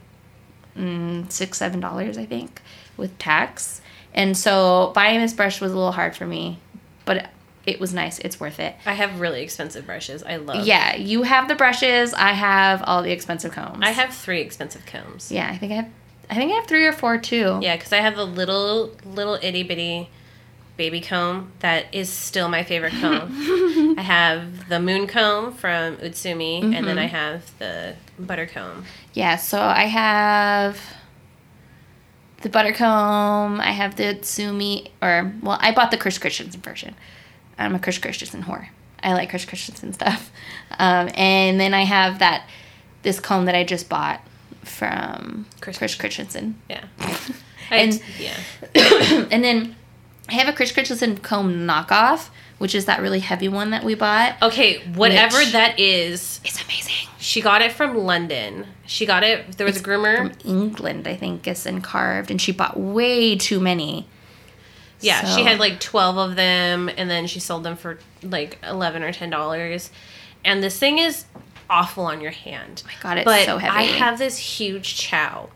mm, 0.76 1.30
six, 1.30 1.58
seven 1.58 1.80
dollars, 1.80 2.16
I 2.18 2.26
think, 2.26 2.60
with 2.96 3.16
tax. 3.18 3.80
And 4.12 4.36
so 4.36 4.92
buying 4.94 5.20
this 5.20 5.32
brush 5.32 5.60
was 5.60 5.72
a 5.72 5.74
little 5.74 5.92
hard 5.92 6.14
for 6.16 6.26
me, 6.26 6.58
but 7.04 7.30
it 7.66 7.80
was 7.80 7.94
nice. 7.94 8.18
It's 8.18 8.38
worth 8.38 8.60
it. 8.60 8.74
I 8.86 8.92
have 8.94 9.20
really 9.20 9.42
expensive 9.42 9.86
brushes. 9.86 10.22
I 10.22 10.36
love. 10.36 10.66
Yeah, 10.66 10.96
you 10.96 11.22
have 11.22 11.48
the 11.48 11.54
brushes. 11.54 12.12
I 12.14 12.32
have 12.32 12.82
all 12.86 13.02
the 13.02 13.10
expensive 13.12 13.52
combs. 13.52 13.78
I 13.82 13.90
have 13.90 14.12
three 14.14 14.40
expensive 14.40 14.84
combs. 14.86 15.32
Yeah, 15.32 15.48
I 15.50 15.56
think 15.56 15.72
I 15.72 15.76
have. 15.76 15.88
I 16.30 16.34
think 16.36 16.52
I 16.52 16.54
have 16.56 16.66
three 16.66 16.86
or 16.86 16.92
four 16.92 17.18
too. 17.18 17.58
Yeah, 17.62 17.76
because 17.76 17.92
I 17.92 17.98
have 17.98 18.16
the 18.16 18.24
little 18.26 18.92
little 19.04 19.38
itty 19.42 19.62
bitty 19.62 20.08
baby 20.76 21.00
comb 21.00 21.52
that 21.60 21.86
is 21.94 22.08
still 22.10 22.48
my 22.48 22.64
favorite 22.64 22.92
comb. 22.94 23.94
I 23.98 24.02
have 24.02 24.68
the 24.68 24.80
moon 24.80 25.06
comb 25.06 25.52
from 25.52 25.96
Utsumi, 25.98 26.62
and 26.62 26.74
Mm-hmm. 26.74 26.84
then 26.86 26.98
I 26.98 27.06
have 27.06 27.56
the 27.58 27.94
butter 28.18 28.46
comb. 28.46 28.84
Yeah, 29.12 29.36
so 29.36 29.60
I 29.60 29.84
have 29.84 30.80
the 32.42 32.48
buttercomb. 32.50 33.60
I 33.60 33.70
have 33.72 33.96
the 33.96 34.14
Tsumi, 34.16 34.90
or 35.00 35.32
well, 35.42 35.58
I 35.60 35.72
bought 35.72 35.90
the 35.90 35.96
Chris 35.96 36.18
Christensen 36.18 36.60
version. 36.60 36.94
I'm 37.58 37.74
a 37.74 37.78
Chris 37.78 37.98
Christensen 37.98 38.42
whore. 38.44 38.68
I 39.02 39.12
like 39.12 39.30
Chris 39.30 39.44
Christensen 39.44 39.92
stuff. 39.92 40.30
Um, 40.78 41.10
and 41.14 41.60
then 41.60 41.74
I 41.74 41.82
have 41.84 42.18
that 42.20 42.46
this 43.02 43.20
comb 43.20 43.44
that 43.46 43.54
I 43.54 43.64
just 43.64 43.88
bought 43.88 44.20
from 44.62 45.46
Chris 45.60 45.78
Chris, 45.78 45.94
Christensen. 45.94 46.60
Yeah. 46.68 46.84
And- 47.70 48.00
yeah. 48.20 48.36
and 49.30 49.42
then 49.42 49.74
I 50.28 50.34
have 50.34 50.48
a 50.48 50.52
Chris 50.52 50.70
Christensen 50.70 51.16
comb 51.16 51.66
knockoff, 51.66 52.28
which 52.58 52.74
is 52.74 52.84
that 52.84 53.00
really 53.00 53.20
heavy 53.20 53.48
one 53.48 53.70
that 53.70 53.82
we 53.84 53.94
bought. 53.94 54.36
Okay, 54.42 54.86
whatever 54.94 55.42
that 55.46 55.80
is, 55.80 56.40
It's 56.44 56.62
amazing. 56.62 57.08
she 57.18 57.40
got 57.40 57.62
it 57.62 57.72
from 57.72 57.96
London. 57.96 58.66
She 58.86 59.06
got 59.06 59.22
it. 59.24 59.56
There 59.56 59.66
was 59.66 59.78
a 59.80 59.82
groomer. 59.82 60.16
From 60.18 60.32
England, 60.44 61.08
I 61.08 61.16
think, 61.16 61.48
is 61.48 61.64
and 61.64 61.82
carved, 61.82 62.30
and 62.30 62.40
she 62.40 62.52
bought 62.52 62.78
way 62.78 63.34
too 63.34 63.60
many. 63.60 64.06
Yeah, 65.04 65.24
So- 65.24 65.36
she 65.36 65.44
had 65.44 65.58
like 65.58 65.80
12 65.80 66.16
of 66.16 66.36
them 66.36 66.90
and 66.96 67.08
then 67.10 67.26
she 67.26 67.40
sold 67.40 67.62
them 67.64 67.76
for 67.76 67.98
like 68.22 68.58
11 68.64 69.02
or 69.02 69.12
10 69.12 69.30
dollars. 69.30 69.90
And 70.44 70.62
this 70.62 70.78
thing 70.78 70.98
is 70.98 71.24
awful 71.70 72.04
on 72.04 72.20
your 72.20 72.30
hand. 72.32 72.82
Oh 72.84 72.88
my 72.88 72.94
God, 73.02 73.18
it's 73.18 73.24
but 73.24 73.44
so 73.46 73.58
heavy. 73.58 73.76
I 73.76 73.82
have 73.82 74.18
this 74.18 74.36
huge 74.38 74.96
chow 74.96 75.48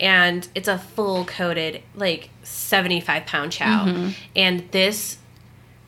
and 0.00 0.48
it's 0.54 0.68
a 0.68 0.78
full 0.78 1.24
coated 1.26 1.82
like 1.94 2.30
75 2.42 3.26
pound 3.26 3.52
chow. 3.52 3.84
Mm-hmm. 3.86 4.10
And 4.36 4.70
this 4.70 5.18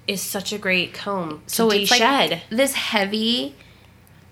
is 0.07 0.21
such 0.21 0.53
a 0.53 0.59
great 0.59 0.93
comb 0.93 1.43
So 1.47 1.71
it's 1.71 1.89
de-shed. 1.91 2.31
like 2.31 2.43
this 2.51 2.75
heavy 2.75 3.55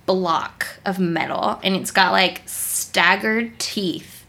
block 0.07 0.67
of 0.85 0.99
metal, 0.99 1.61
and 1.63 1.77
it's 1.77 1.93
got 1.93 2.11
like 2.13 2.43
staggered 2.47 3.57
teeth 3.61 4.20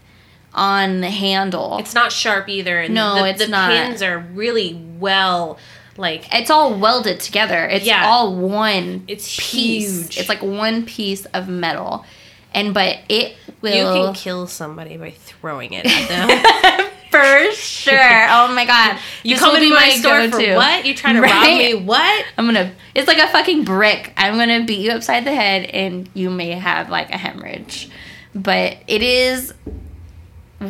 on 0.54 1.00
the 1.00 1.10
handle. 1.10 1.78
it's 1.78 1.94
not 1.94 2.12
sharp 2.12 2.48
either. 2.48 2.78
And 2.80 2.94
No, 2.94 3.14
the, 3.16 3.28
it's 3.28 3.38
the 3.44 3.48
not. 3.48 3.70
pins 3.70 4.02
are 4.02 4.18
really 4.18 4.74
well 4.98 5.58
like 5.96 6.24
it's 6.34 6.50
all 6.50 6.78
welded 6.78 7.20
together. 7.20 7.64
It's 7.66 7.84
Yeah. 7.84 8.06
all 8.06 8.34
one 8.34 9.04
It's 9.08 9.26
piece. 9.36 9.98
huge. 10.02 10.18
It's 10.18 10.28
like 10.28 10.42
one 10.42 10.84
piece 10.86 11.24
of 11.26 11.48
metal. 11.48 12.04
And 12.54 12.72
but 12.74 12.98
it 13.08 13.34
will 13.60 13.74
you 13.98 14.04
can 14.06 14.14
kill 14.14 14.46
somebody 14.46 14.96
by 14.96 15.10
throwing 15.10 15.72
it 15.72 15.86
at 15.86 16.08
them. 16.08 16.88
for 17.10 17.52
sure. 17.54 17.92
Oh 18.30 18.54
my 18.54 18.64
god. 18.66 18.98
You 19.22 19.34
This 19.34 19.40
come 19.40 19.54
into 19.56 19.68
be 19.68 19.74
my 19.74 19.90
store 19.90 20.26
go-to. 20.28 20.46
for 20.52 20.56
what? 20.56 20.84
You 20.86 20.94
trying 20.94 21.16
to 21.16 21.20
rob 21.22 21.44
me? 21.44 21.74
What? 21.74 22.24
I'm 22.38 22.46
gonna 22.46 22.72
it's 22.94 23.06
like 23.08 23.18
a 23.18 23.28
fucking 23.28 23.64
brick. 23.64 24.12
I'm 24.16 24.36
gonna 24.38 24.64
beat 24.64 24.80
you 24.80 24.90
upside 24.92 25.24
the 25.24 25.34
head 25.34 25.64
and 25.66 26.08
you 26.14 26.30
may 26.30 26.52
have 26.52 26.88
like 26.90 27.10
a 27.10 27.18
hemorrhage. 27.18 27.88
But 28.34 28.78
it 28.86 29.02
is 29.02 29.52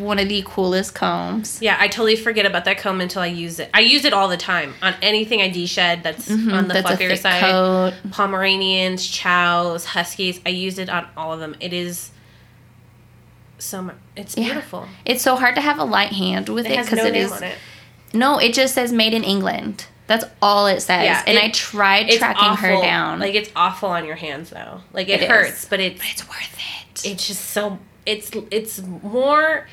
one 0.00 0.18
of 0.18 0.28
the 0.28 0.42
coolest 0.46 0.94
combs. 0.94 1.60
Yeah, 1.60 1.76
I 1.78 1.88
totally 1.88 2.16
forget 2.16 2.46
about 2.46 2.64
that 2.64 2.78
comb 2.78 3.00
until 3.00 3.22
I 3.22 3.26
use 3.26 3.58
it. 3.58 3.68
I 3.74 3.80
use 3.80 4.04
it 4.04 4.12
all 4.12 4.28
the 4.28 4.36
time 4.36 4.74
on 4.82 4.94
anything 5.02 5.40
I 5.40 5.48
de-shed 5.48 6.02
that's 6.02 6.30
on 6.30 6.46
the 6.46 6.52
Mm-hmm. 6.52 6.68
That's 6.68 6.90
a 6.90 6.94
fluffier 6.96 7.08
thick 7.10 7.20
side. 7.20 7.40
coat. 7.42 7.94
Pomeranians, 8.10 9.06
chows, 9.06 9.84
huskies. 9.84 10.40
I 10.46 10.50
use 10.50 10.78
it 10.78 10.88
on 10.88 11.06
all 11.16 11.32
of 11.32 11.40
them. 11.40 11.54
It 11.60 11.72
is 11.72 12.10
so 13.58 13.82
much. 13.82 13.96
It's 14.16 14.36
Yeah. 14.36 14.44
beautiful. 14.44 14.88
It's 15.04 15.22
so 15.22 15.36
hard 15.36 15.54
to 15.54 15.60
have 15.60 15.78
a 15.78 15.84
light 15.84 16.12
hand 16.12 16.48
with 16.48 16.66
It 16.66 16.72
it 16.72 16.84
because 16.84 16.98
no 16.98 17.06
it 17.06 17.16
is 17.16 17.40
it. 17.42 17.54
no. 18.12 18.38
It 18.38 18.52
just 18.54 18.74
says 18.74 18.92
made 18.92 19.14
in 19.14 19.22
England. 19.24 19.86
That's 20.08 20.24
all 20.42 20.66
it 20.66 20.80
says. 20.80 21.04
Yeah, 21.04 21.22
and 21.26 21.38
it- 21.38 21.44
I 21.44 21.48
tried 21.50 22.10
tracking 22.10 22.56
her 22.56 22.82
down. 22.82 23.20
Like 23.20 23.34
it's 23.34 23.50
awful 23.54 23.88
on 23.90 24.04
your 24.04 24.16
hands 24.16 24.50
though. 24.50 24.80
Like 24.92 25.08
it, 25.08 25.20
It 25.20 25.22
is. 25.22 25.28
hurts, 25.28 25.64
but 25.64 25.80
it's 25.80 25.98
but 25.98 26.08
it's 26.10 26.28
worth 26.28 26.58
it. 26.58 27.06
it's 27.06 27.26
just 27.28 27.50
so 27.50 27.78
it's 28.04 28.30
it's 28.50 28.82
more. 28.82 29.66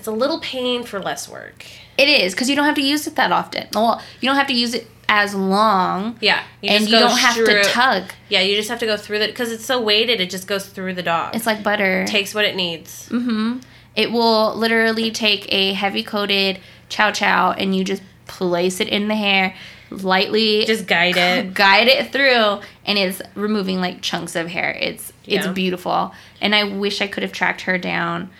It's 0.00 0.08
a 0.08 0.12
little 0.12 0.40
pain 0.40 0.82
for 0.84 0.98
less 0.98 1.28
work. 1.28 1.66
It 1.98 2.08
is 2.08 2.32
because 2.32 2.48
you 2.48 2.56
don't 2.56 2.64
have 2.64 2.76
to 2.76 2.82
use 2.82 3.06
it 3.06 3.16
that 3.16 3.32
often. 3.32 3.68
Well, 3.74 4.00
you 4.18 4.30
don't 4.30 4.36
have 4.38 4.46
to 4.46 4.54
use 4.54 4.72
it 4.72 4.88
as 5.10 5.34
long, 5.34 6.16
Yeah, 6.22 6.42
you 6.62 6.70
and 6.70 6.88
you 6.88 6.98
don't 6.98 7.18
have 7.18 7.34
to 7.34 7.62
tug. 7.64 8.04
Yeah, 8.30 8.40
you 8.40 8.56
just 8.56 8.70
have 8.70 8.78
to 8.78 8.86
go 8.86 8.96
through 8.96 9.18
it 9.18 9.26
because 9.26 9.52
it's 9.52 9.66
so 9.66 9.78
weighted. 9.78 10.18
It 10.18 10.30
just 10.30 10.46
goes 10.46 10.66
through 10.66 10.94
the 10.94 11.02
dog. 11.02 11.36
It's 11.36 11.44
like 11.44 11.62
butter. 11.62 12.02
It 12.02 12.06
takes 12.08 12.34
what 12.34 12.46
it 12.46 12.56
needs. 12.56 13.08
hmm 13.08 13.58
It 13.94 14.10
will 14.10 14.54
literally 14.54 15.10
take 15.10 15.52
a 15.52 15.74
heavy 15.74 16.02
coated 16.02 16.60
chow 16.88 17.10
chow 17.10 17.52
and 17.52 17.76
you 17.76 17.84
just 17.84 18.02
place 18.26 18.80
it 18.80 18.88
in 18.88 19.08
the 19.08 19.16
hair, 19.16 19.54
lightly 19.90 20.64
Just 20.64 20.86
guide 20.86 21.18
it. 21.18 21.52
guide 21.52 21.88
it 21.88 22.10
through, 22.10 22.60
and 22.86 22.96
it's 22.98 23.20
removing 23.34 23.82
like 23.82 24.00
chunks 24.00 24.34
of 24.34 24.46
hair. 24.48 24.70
It's 24.80 25.12
it's 25.26 25.46
beautiful, 25.48 26.14
and 26.40 26.54
I 26.54 26.64
wish 26.64 27.02
I 27.02 27.06
could 27.06 27.22
have 27.22 27.32
tracked 27.32 27.60
her 27.62 27.76
down, 27.78 28.30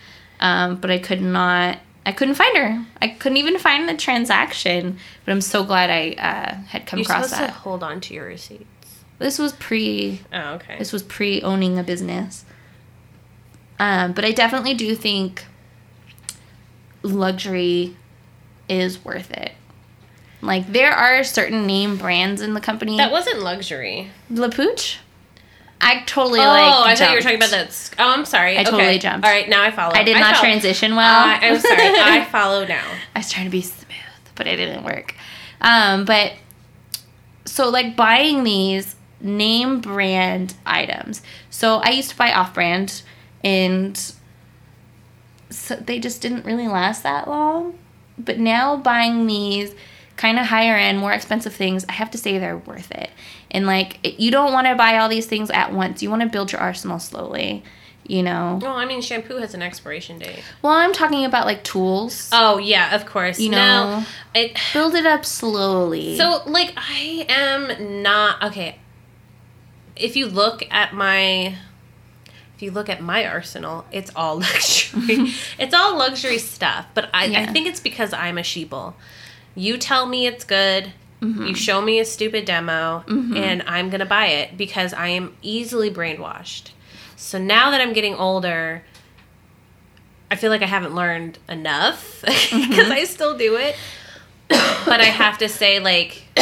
um, 0.41 0.77
but 0.77 0.91
I 0.91 0.99
could 0.99 1.23
not. 1.23 1.79
I 2.05 2.13
couldn't 2.13 2.35
find 2.35 2.57
her. 2.57 2.87
I 3.01 3.09
couldn't 3.09 3.37
even 3.39 3.59
find 3.59 3.89
the 3.89 3.95
transaction. 3.97 4.99
But 5.25 5.33
I'm 5.33 5.41
so 5.43 5.63
glad 5.65 5.91
I 5.91 6.13
uh, 6.13 6.55
had 6.69 6.87
come 6.87 6.99
You're 6.99 7.05
across 7.05 7.29
supposed 7.31 7.43
that. 7.43 7.47
to 7.49 7.53
hold 7.53 7.83
on 7.83 8.01
to 8.01 8.15
your 8.15 8.25
receipts. 8.27 8.67
This 9.19 9.39
was 9.39 9.53
pre 9.53 10.23
Oh, 10.33 10.55
okay. 10.55 10.79
this 10.79 10.93
was 10.93 11.03
pre 11.03 11.43
owning 11.43 11.79
a 11.79 11.83
business. 11.83 12.45
Um, 13.79 14.13
but 14.13 14.25
I 14.25 14.33
definitely 14.33 14.75
do 14.75 14.95
think 14.95 15.45
luxury 17.03 17.97
is 18.69 19.05
worth 19.05 19.31
it. 19.31 19.53
Like 20.43 20.73
there 20.73 20.93
are 20.93 21.23
certain 21.23 21.67
name 21.67 21.97
brands 21.97 22.41
in 22.41 22.55
the 22.55 22.61
company. 22.61 22.97
that 22.97 23.13
wasn't 23.13 23.41
luxury. 23.41 24.11
La 24.31 24.49
Pooch? 24.49 24.99
I 25.83 26.03
totally 26.07 26.41
Oh, 26.41 26.45
like. 26.45 26.75
Oh, 26.75 26.85
I 26.85 26.95
thought 26.95 27.11
you 27.11 27.17
were 27.17 27.23
talking 27.23 27.39
about 27.39 27.51
that. 27.51 27.91
Oh, 27.99 28.13
I'm 28.13 28.25
sorry. 28.25 28.59
I 28.59 28.65
totally 28.65 28.83
Okay. 28.85 28.99
jumped. 28.99 29.25
All 29.27 29.33
right, 29.33 29.49
now 29.49 29.63
I 29.63 29.71
follow. 29.71 29.95
I 29.95 30.03
did 30.05 30.19
not 30.19 30.37
follow. 30.37 30.49
transition 30.49 30.95
well. 30.95 31.25
Uh, 31.25 31.39
I'm 31.41 31.59
sorry. 31.59 31.77
I 31.83 32.25
follow 32.31 32.67
now. 32.67 32.85
I 33.15 33.21
was 33.21 33.31
trying 33.31 33.47
to 33.47 33.51
be 33.51 33.63
smooth, 33.63 33.87
but 34.35 34.47
it 34.47 34.57
didn't 34.57 34.85
work. 34.85 35.15
Um, 35.63 36.05
but 36.05 36.35
so 37.47 37.69
like 37.71 37.97
buying 37.97 38.45
these 38.45 38.95
name 39.21 39.81
brand 39.81 40.55
items. 40.67 41.23
So 41.51 41.77
I 41.77 41.91
used 41.91 42.11
to 42.11 42.17
buy 42.17 42.33
off 42.33 42.55
brand 42.55 43.03
and 43.45 44.13
so 45.51 45.75
they 45.77 45.99
just 45.99 46.23
didn't 46.23 46.45
really 46.45 46.69
last 46.69 47.03
that 47.03 47.29
long. 47.29 47.79
But 48.19 48.39
now 48.39 48.77
buying 48.77 49.27
these 49.27 49.75
kind 50.17 50.39
of 50.39 50.47
higher 50.47 50.77
end, 50.77 50.99
more 50.99 51.13
expensive 51.13 51.55
things, 51.55 51.85
I 51.89 51.93
have 51.93 52.11
to 52.13 52.19
say 52.19 52.39
they're 52.39 52.57
worth 52.59 52.91
it. 52.93 53.11
And 53.51 53.67
like 53.67 53.99
you 54.21 54.31
don't 54.31 54.53
want 54.53 54.67
to 54.69 54.75
buy 54.75 54.99
all 54.99 55.09
these 55.09 55.27
things 55.27 55.51
at 55.51 55.73
once. 55.73 56.03
You 56.03 56.11
want 56.11 56.23
to 56.23 56.29
build 56.29 56.53
your 56.53 56.61
arsenal 56.61 56.99
slowly, 56.99 57.65
you 58.07 58.23
know. 58.23 58.59
Well, 58.63 58.77
I 58.77 58.85
mean, 58.85 59.03
shampoo 59.03 59.37
has 59.39 59.55
an 59.55 59.63
expiration 59.63 60.19
date. 60.19 60.43
Well, 60.63 60.73
I'm 60.73 60.93
talking 60.93 61.25
about 61.25 61.47
like 61.47 61.65
tools. 61.65 62.29
Oh 62.33 62.59
yeah, 62.59 62.95
of 62.95 63.07
course. 63.07 63.41
You 63.41 63.51
No, 63.51 63.57
know. 64.01 64.07
it. 64.35 64.57
Build 64.73 64.95
it 64.95 65.05
up 65.07 65.25
slowly. 65.25 66.17
So 66.17 66.43
like, 66.47 66.73
I 66.77 67.27
am 67.29 68.03
not 68.03 68.43
okay. 68.45 68.79
If 69.97 70.17
you 70.17 70.27
look 70.29 70.63
at 70.71 70.95
my, 70.95 71.57
if 72.57 72.63
you 72.63 72.71
look 72.71 72.89
at 72.89 73.03
my 73.03 73.27
arsenal, 73.27 73.85
it's 73.91 74.11
all 74.15 74.37
luxury. 74.41 75.33
it's 75.59 75.75
all 75.75 75.99
luxury 75.99 76.39
stuff. 76.39 76.87
But 76.95 77.11
I, 77.13 77.25
I 77.43 77.47
think 77.47 77.67
it's 77.67 77.81
because 77.81 78.13
I'm 78.13 78.39
a 78.39 78.43
sheeple. 78.43 78.95
You 79.57 79.77
tell 79.77 80.07
me 80.07 80.27
it's 80.27 80.45
good. 80.45 80.93
Mm-hmm. 81.21 81.47
You 81.47 81.55
show 81.55 81.81
me 81.83 81.99
a 82.01 82.05
stupid 82.05 82.45
demo, 82.47 83.05
and 83.09 83.63
I'm 83.67 83.91
gonna 83.91 84.07
buy 84.07 84.27
it 84.27 84.57
because 84.57 84.93
I 84.95 85.09
am 85.09 85.37
easily 85.43 85.91
brainwashed. 85.91 86.71
So 87.17 87.39
now 87.39 87.71
that 87.71 87.81
I'm 87.81 87.93
getting 87.93 88.15
older, 88.15 88.83
I 90.31 90.37
feel 90.37 90.51
like 90.51 90.63
I 90.63 90.67
haven't 90.67 90.95
learned 90.95 91.39
enough 91.49 92.21
because 92.25 92.51
Mm-hmm. 92.51 92.93
I 92.93 93.05
still 93.05 93.37
do 93.37 93.57
it. 93.57 93.77
but 94.49 95.01
I 95.01 95.05
have 95.05 95.39
to 95.39 95.49
say, 95.49 95.79
like, 95.79 96.23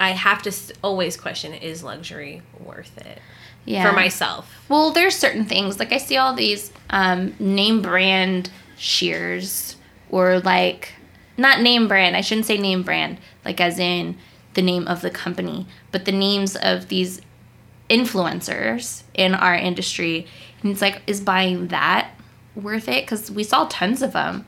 I 0.00 0.10
have 0.10 0.42
to 0.42 0.52
always 0.82 1.16
question: 1.16 1.52
Is 1.54 1.82
luxury 1.84 2.42
worth 2.58 2.96
it 2.98 3.20
yeah. 3.66 3.88
for 3.88 3.94
myself? 3.94 4.64
Well, 4.68 4.90
there's 4.92 5.14
certain 5.14 5.44
things 5.44 5.78
like 5.78 5.92
I 5.92 5.98
see 5.98 6.16
all 6.16 6.34
these 6.34 6.72
um, 6.90 7.34
name 7.38 7.82
brand 7.82 8.50
shears 8.76 9.76
or 10.10 10.40
like 10.40 10.94
not 11.40 11.60
name 11.60 11.88
brand. 11.88 12.16
I 12.16 12.20
shouldn't 12.20 12.46
say 12.46 12.58
name 12.58 12.82
brand, 12.82 13.18
like 13.44 13.60
as 13.60 13.78
in 13.78 14.16
the 14.54 14.62
name 14.62 14.86
of 14.86 15.00
the 15.00 15.10
company, 15.10 15.66
but 15.90 16.04
the 16.04 16.12
names 16.12 16.54
of 16.56 16.88
these 16.88 17.20
influencers 17.88 19.02
in 19.14 19.34
our 19.34 19.54
industry. 19.54 20.26
And 20.62 20.72
it's 20.72 20.80
like, 20.82 21.02
is 21.06 21.20
buying 21.20 21.68
that 21.68 22.10
worth 22.54 22.88
it? 22.88 23.04
Because 23.04 23.30
we 23.30 23.42
saw 23.42 23.66
tons 23.70 24.02
of 24.02 24.12
them 24.12 24.46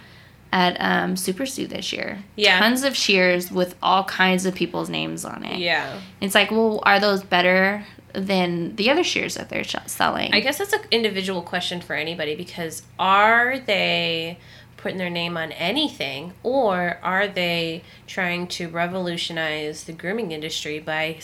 at 0.52 0.76
um, 0.80 1.16
Super 1.16 1.46
Zoo 1.46 1.66
this 1.66 1.92
year. 1.92 2.18
Yeah. 2.36 2.58
Tons 2.58 2.82
of 2.84 2.96
shears 2.96 3.50
with 3.50 3.74
all 3.82 4.04
kinds 4.04 4.44
of 4.44 4.54
people's 4.54 4.90
names 4.90 5.24
on 5.24 5.44
it. 5.44 5.58
Yeah, 5.58 5.98
It's 6.20 6.34
like, 6.34 6.50
well, 6.50 6.80
are 6.84 7.00
those 7.00 7.22
better 7.24 7.84
than 8.12 8.76
the 8.76 8.90
other 8.90 9.02
shears 9.02 9.36
that 9.36 9.48
they're 9.48 9.64
selling? 9.64 10.34
I 10.34 10.40
guess 10.40 10.58
that's 10.58 10.74
an 10.74 10.82
individual 10.90 11.40
question 11.42 11.80
for 11.80 11.94
anybody 11.94 12.34
because 12.36 12.82
are 12.98 13.58
they 13.58 14.38
putting 14.82 14.98
their 14.98 15.08
name 15.10 15.36
on 15.36 15.52
anything 15.52 16.32
or 16.42 16.98
are 17.02 17.28
they 17.28 17.82
trying 18.06 18.48
to 18.48 18.68
revolutionize 18.68 19.84
the 19.84 19.92
grooming 19.92 20.32
industry 20.32 20.80
by 20.80 21.18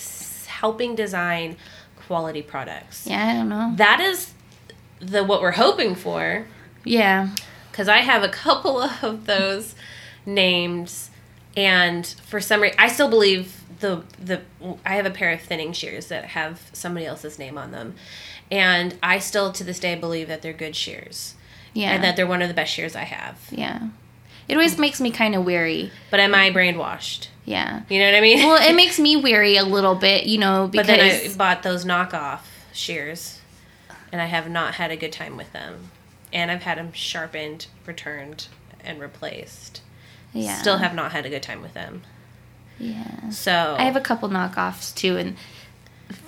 helping 0.46 0.94
design 0.94 1.56
quality 2.06 2.40
products? 2.40 3.06
yeah, 3.06 3.26
I 3.28 3.34
don't 3.34 3.48
know. 3.48 3.72
That 3.76 4.00
is 4.00 4.32
the 5.00 5.24
what 5.24 5.42
we're 5.42 5.52
hoping 5.52 5.94
for. 5.94 6.46
Yeah. 6.84 7.30
because 7.70 7.88
I 7.88 7.98
have 7.98 8.22
a 8.22 8.28
couple 8.28 8.80
of 9.02 9.26
those 9.26 9.74
names, 10.24 11.10
and 11.56 12.06
for 12.06 12.40
some 12.40 12.62
reason, 12.62 12.78
I 12.78 12.88
still 12.88 13.10
believe 13.10 13.62
the 13.80 14.04
the 14.22 14.40
I 14.86 14.94
have 14.94 15.06
a 15.06 15.10
pair 15.10 15.32
of 15.32 15.40
thinning 15.40 15.72
shears 15.72 16.06
that 16.08 16.26
have 16.26 16.70
somebody 16.72 17.06
else's 17.06 17.38
name 17.38 17.58
on 17.58 17.72
them, 17.72 17.94
and 18.50 18.94
I 19.02 19.18
still 19.18 19.52
to 19.52 19.64
this 19.64 19.80
day 19.80 19.94
believe 19.96 20.28
that 20.28 20.42
they're 20.42 20.52
good 20.52 20.76
shears 20.76 21.34
Yeah. 21.74 21.92
and 21.92 22.04
that 22.04 22.16
they're 22.16 22.26
one 22.26 22.42
of 22.42 22.48
the 22.48 22.54
best 22.54 22.72
shears 22.72 22.96
I 22.96 23.04
have. 23.04 23.38
yeah. 23.50 23.88
It 24.48 24.54
always 24.54 24.76
mm. 24.76 24.80
makes 24.80 25.00
me 25.00 25.10
kind 25.10 25.34
of 25.34 25.44
weary. 25.44 25.92
But 26.10 26.20
am 26.20 26.34
I 26.34 26.50
brainwashed? 26.50 27.28
Yeah. 27.44 27.82
You 27.88 27.98
know 27.98 28.06
what 28.06 28.14
I 28.14 28.20
mean? 28.20 28.38
Well, 28.38 28.70
it 28.70 28.74
makes 28.76 28.98
me 28.98 29.16
weary 29.16 29.56
a 29.56 29.64
little 29.64 29.94
bit, 29.94 30.24
you 30.24 30.38
know, 30.38 30.70
but 30.72 30.86
because 30.86 30.86
then 30.86 31.30
I 31.30 31.34
bought 31.36 31.62
those 31.62 31.84
knockoff 31.84 32.40
shears, 32.72 33.40
and 34.10 34.22
I 34.22 34.26
have 34.26 34.48
not 34.48 34.74
had 34.74 34.90
a 34.90 34.96
good 34.96 35.12
time 35.12 35.36
with 35.36 35.52
them, 35.52 35.90
and 36.32 36.50
I've 36.50 36.62
had 36.62 36.78
them 36.78 36.92
sharpened, 36.92 37.66
returned, 37.84 38.46
and 38.82 39.00
replaced. 39.00 39.82
yeah. 40.32 40.56
Still 40.56 40.78
have 40.78 40.94
not 40.94 41.12
had 41.12 41.26
a 41.26 41.30
good 41.30 41.42
time 41.42 41.60
with 41.60 41.74
them. 41.74 42.02
Yeah. 42.78 43.30
So 43.30 43.76
I 43.78 43.82
have 43.84 43.96
a 43.96 44.00
couple 44.00 44.28
knockoffs 44.28 44.94
too, 44.94 45.16
and 45.16 45.36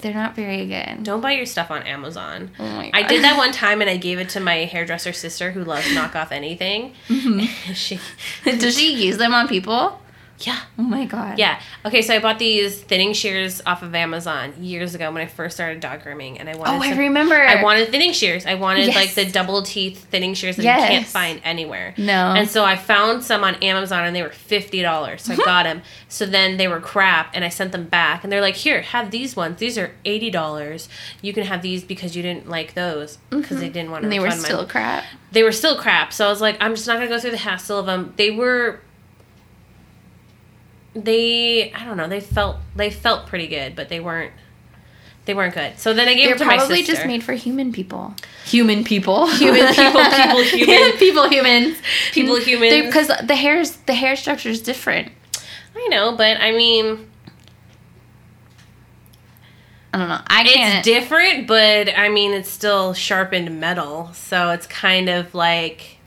they're 0.00 0.14
not 0.14 0.34
very 0.34 0.66
good. 0.66 1.02
don't 1.04 1.20
buy 1.20 1.32
your 1.32 1.46
stuff 1.46 1.70
on 1.70 1.82
Amazon. 1.84 2.50
Oh 2.58 2.64
my 2.64 2.90
I 2.92 3.02
did 3.04 3.24
that 3.24 3.36
one 3.36 3.52
time 3.52 3.80
and 3.80 3.88
I 3.88 3.96
gave 3.96 4.18
it 4.18 4.28
to 4.30 4.40
my 4.40 4.64
hairdresser 4.64 5.12
sister 5.12 5.52
who 5.52 5.64
loves 5.64 5.86
knockoff 5.88 6.32
anything. 6.32 6.94
Mm-hmm. 7.08 7.72
she, 7.72 7.98
Does 8.44 8.76
she 8.78 8.94
use 8.94 9.16
them 9.16 9.32
on 9.34 9.48
people? 9.48 10.00
Yeah, 10.40 10.60
Oh 10.78 10.82
my 10.82 11.04
god. 11.04 11.38
yeah. 11.38 11.60
Okay, 11.84 12.02
so 12.02 12.14
I 12.14 12.18
bought 12.18 12.38
these 12.38 12.80
thinning 12.80 13.12
shears 13.12 13.60
off 13.66 13.82
of 13.82 13.94
Amazon 13.94 14.54
years 14.58 14.94
ago 14.94 15.10
when 15.12 15.22
I 15.22 15.26
first 15.26 15.56
started 15.56 15.80
dog 15.80 16.02
grooming, 16.02 16.38
and 16.38 16.48
I 16.48 16.56
wanted. 16.56 16.72
Oh, 16.72 16.82
I 16.82 16.96
remember. 16.96 17.34
I 17.34 17.62
wanted 17.62 17.88
thinning 17.90 18.12
shears. 18.12 18.46
I 18.46 18.54
wanted 18.54 18.86
Yes. 18.86 18.96
like 18.96 19.14
the 19.14 19.30
double 19.30 19.62
teeth 19.62 20.04
thinning 20.10 20.34
shears 20.34 20.56
that 20.56 20.62
you 20.62 20.68
can't 20.68 21.06
find 21.06 21.40
anywhere. 21.44 21.94
No. 21.98 22.32
And 22.36 22.48
so 22.48 22.64
I 22.64 22.76
found 22.76 23.22
some 23.24 23.44
on 23.44 23.56
Amazon 23.56 24.04
and 24.04 24.16
they 24.16 24.22
were 24.22 24.30
fifty 24.30 24.82
dollars. 24.82 25.22
So 25.22 25.34
I 25.34 25.36
got 25.36 25.64
them. 25.64 25.82
So 26.08 26.26
then 26.26 26.56
they 26.56 26.68
were 26.68 26.80
crap, 26.80 27.30
and 27.34 27.44
I 27.44 27.48
sent 27.48 27.72
them 27.72 27.84
back. 27.84 28.24
And 28.24 28.32
they're 28.32 28.40
like, 28.40 28.56
"Here, 28.56 28.80
have 28.82 29.10
these 29.10 29.36
ones. 29.36 29.58
These 29.58 29.76
are 29.78 29.92
eighty 30.04 30.30
dollars. 30.30 30.88
You 31.22 31.32
can 31.32 31.44
have 31.44 31.62
these 31.62 31.84
because 31.84 32.16
you 32.16 32.22
didn't 32.22 32.48
like 32.48 32.74
those 32.74 33.18
because 33.30 33.58
they 33.58 33.66
mm-hmm. 33.66 33.72
didn't 33.72 33.90
want 33.90 34.02
to." 34.02 34.06
and 34.06 34.12
they 34.12 34.18
were 34.18 34.24
refund 34.26 34.42
my- 34.42 34.48
still 34.48 34.66
crap. 34.66 35.04
they 35.32 35.42
were 35.42 35.52
still 35.52 35.76
crap. 35.78 36.12
So 36.12 36.26
I 36.26 36.28
was 36.30 36.40
like, 36.40 36.56
I'm 36.60 36.74
just 36.74 36.86
not 36.86 36.94
gonna 36.98 37.08
go 37.08 37.18
through 37.20 37.32
the 37.32 37.36
hassle 37.36 37.78
of 37.78 37.86
them. 37.86 38.12
They 38.16 38.30
were. 38.30 38.80
They, 40.94 41.72
I 41.72 41.84
don't 41.84 41.96
know. 41.96 42.08
They 42.08 42.20
felt 42.20 42.56
they 42.74 42.90
felt 42.90 43.26
pretty 43.26 43.46
good, 43.46 43.76
but 43.76 43.88
they 43.88 44.00
weren't. 44.00 44.32
They 45.26 45.34
weren't 45.34 45.54
good. 45.54 45.78
So 45.78 45.92
then 45.94 46.08
I 46.08 46.14
gave 46.14 46.28
They're 46.28 46.38
them 46.38 46.38
to 46.38 46.44
my 46.46 46.56
probably 46.56 46.78
sister. 46.78 46.94
just 46.94 47.06
made 47.06 47.22
for 47.22 47.34
human 47.34 47.72
people. 47.72 48.14
Human 48.46 48.82
people. 48.82 49.28
Human 49.28 49.68
people, 49.68 50.00
people, 50.02 50.42
human. 50.42 50.92
people, 50.98 51.28
humans. 51.28 51.76
People, 52.10 52.40
humans. 52.40 52.86
Because 52.86 53.08
the 53.24 53.36
hair's 53.36 53.76
the 53.86 53.94
hair 53.94 54.16
structure 54.16 54.48
is 54.48 54.60
different. 54.62 55.12
I 55.76 55.86
know, 55.88 56.16
but 56.16 56.38
I 56.40 56.50
mean, 56.52 57.08
I 59.92 59.98
don't 59.98 60.08
know. 60.08 60.20
I 60.26 60.42
it's 60.42 60.52
can't. 60.54 60.84
different, 60.84 61.46
but 61.46 61.96
I 61.96 62.08
mean, 62.08 62.32
it's 62.32 62.50
still 62.50 62.94
sharpened 62.94 63.60
metal, 63.60 64.12
so 64.14 64.50
it's 64.50 64.66
kind 64.66 65.08
of 65.08 65.34
like. 65.34 65.98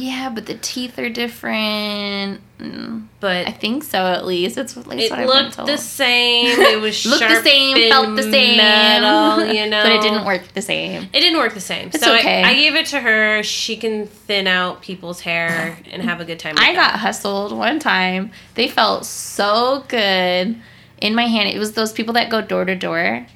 Yeah, 0.00 0.30
but 0.34 0.46
the 0.46 0.54
teeth 0.54 0.98
are 0.98 1.10
different. 1.10 2.40
Mm, 2.58 3.06
But 3.20 3.46
I 3.46 3.52
think 3.52 3.84
so, 3.84 3.98
at 3.98 4.24
least. 4.26 4.56
It's 4.58 4.76
at 4.76 4.86
least 4.86 5.12
it 5.12 5.26
looked 5.26 5.56
the 5.56 5.76
same. 5.76 6.58
It 6.60 6.80
was 6.80 6.94
sharp. 6.96 7.20
Looked 7.20 7.32
the 7.32 7.42
same, 7.50 7.90
felt 7.90 8.16
the 8.16 8.22
same. 8.22 8.56
metal, 8.56 9.46
you 9.52 9.66
know. 9.70 9.82
but 9.82 9.92
it 9.92 10.02
didn't 10.02 10.24
work 10.24 10.42
the 10.54 10.62
same. 10.62 11.02
It 11.12 11.20
didn't 11.20 11.38
work 11.38 11.54
the 11.54 11.60
same. 11.60 11.88
It's 11.92 12.00
so 12.04 12.14
okay. 12.16 12.42
I, 12.42 12.50
I 12.50 12.54
gave 12.54 12.74
it 12.74 12.86
to 12.86 13.00
her. 13.00 13.42
She 13.42 13.76
can 13.76 14.06
thin 14.06 14.46
out 14.46 14.82
people's 14.82 15.20
hair 15.20 15.78
and 15.90 16.02
have 16.02 16.20
a 16.20 16.24
good 16.24 16.38
time. 16.38 16.54
With 16.54 16.64
I 16.64 16.74
that. 16.74 16.92
got 16.92 17.00
hustled 17.00 17.52
one 17.56 17.78
time. 17.78 18.30
They 18.54 18.68
felt 18.68 19.04
so 19.06 19.84
good 19.88 20.56
in 21.00 21.14
my 21.14 21.26
hand. 21.26 21.48
It 21.48 21.58
was 21.58 21.72
those 21.72 21.92
people 21.92 22.14
that 22.14 22.30
go 22.30 22.40
door 22.42 22.64
to 22.64 22.74
door. 22.74 23.26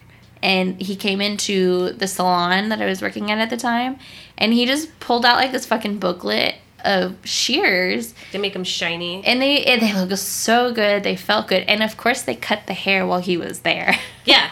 And 0.42 0.78
he 0.82 0.94
came 0.96 1.22
into 1.22 1.92
the 1.94 2.06
salon 2.06 2.68
that 2.68 2.82
I 2.82 2.84
was 2.84 3.00
working 3.00 3.30
at 3.30 3.38
at 3.38 3.48
the 3.48 3.56
time. 3.56 3.98
And 4.38 4.52
he 4.52 4.66
just 4.66 4.98
pulled 5.00 5.24
out 5.24 5.36
like 5.36 5.52
this 5.52 5.66
fucking 5.66 5.98
booklet 5.98 6.56
of 6.84 7.16
shears. 7.24 8.12
to 8.32 8.38
make 8.38 8.52
them 8.52 8.64
shiny. 8.64 9.24
And 9.24 9.40
they, 9.40 9.64
and 9.64 9.80
they 9.80 9.94
look 9.94 10.16
so 10.18 10.72
good. 10.72 11.02
They 11.02 11.16
felt 11.16 11.48
good. 11.48 11.62
And 11.66 11.82
of 11.82 11.96
course, 11.96 12.22
they 12.22 12.34
cut 12.34 12.66
the 12.66 12.74
hair 12.74 13.06
while 13.06 13.20
he 13.20 13.36
was 13.36 13.60
there. 13.60 13.96
Yeah, 14.26 14.50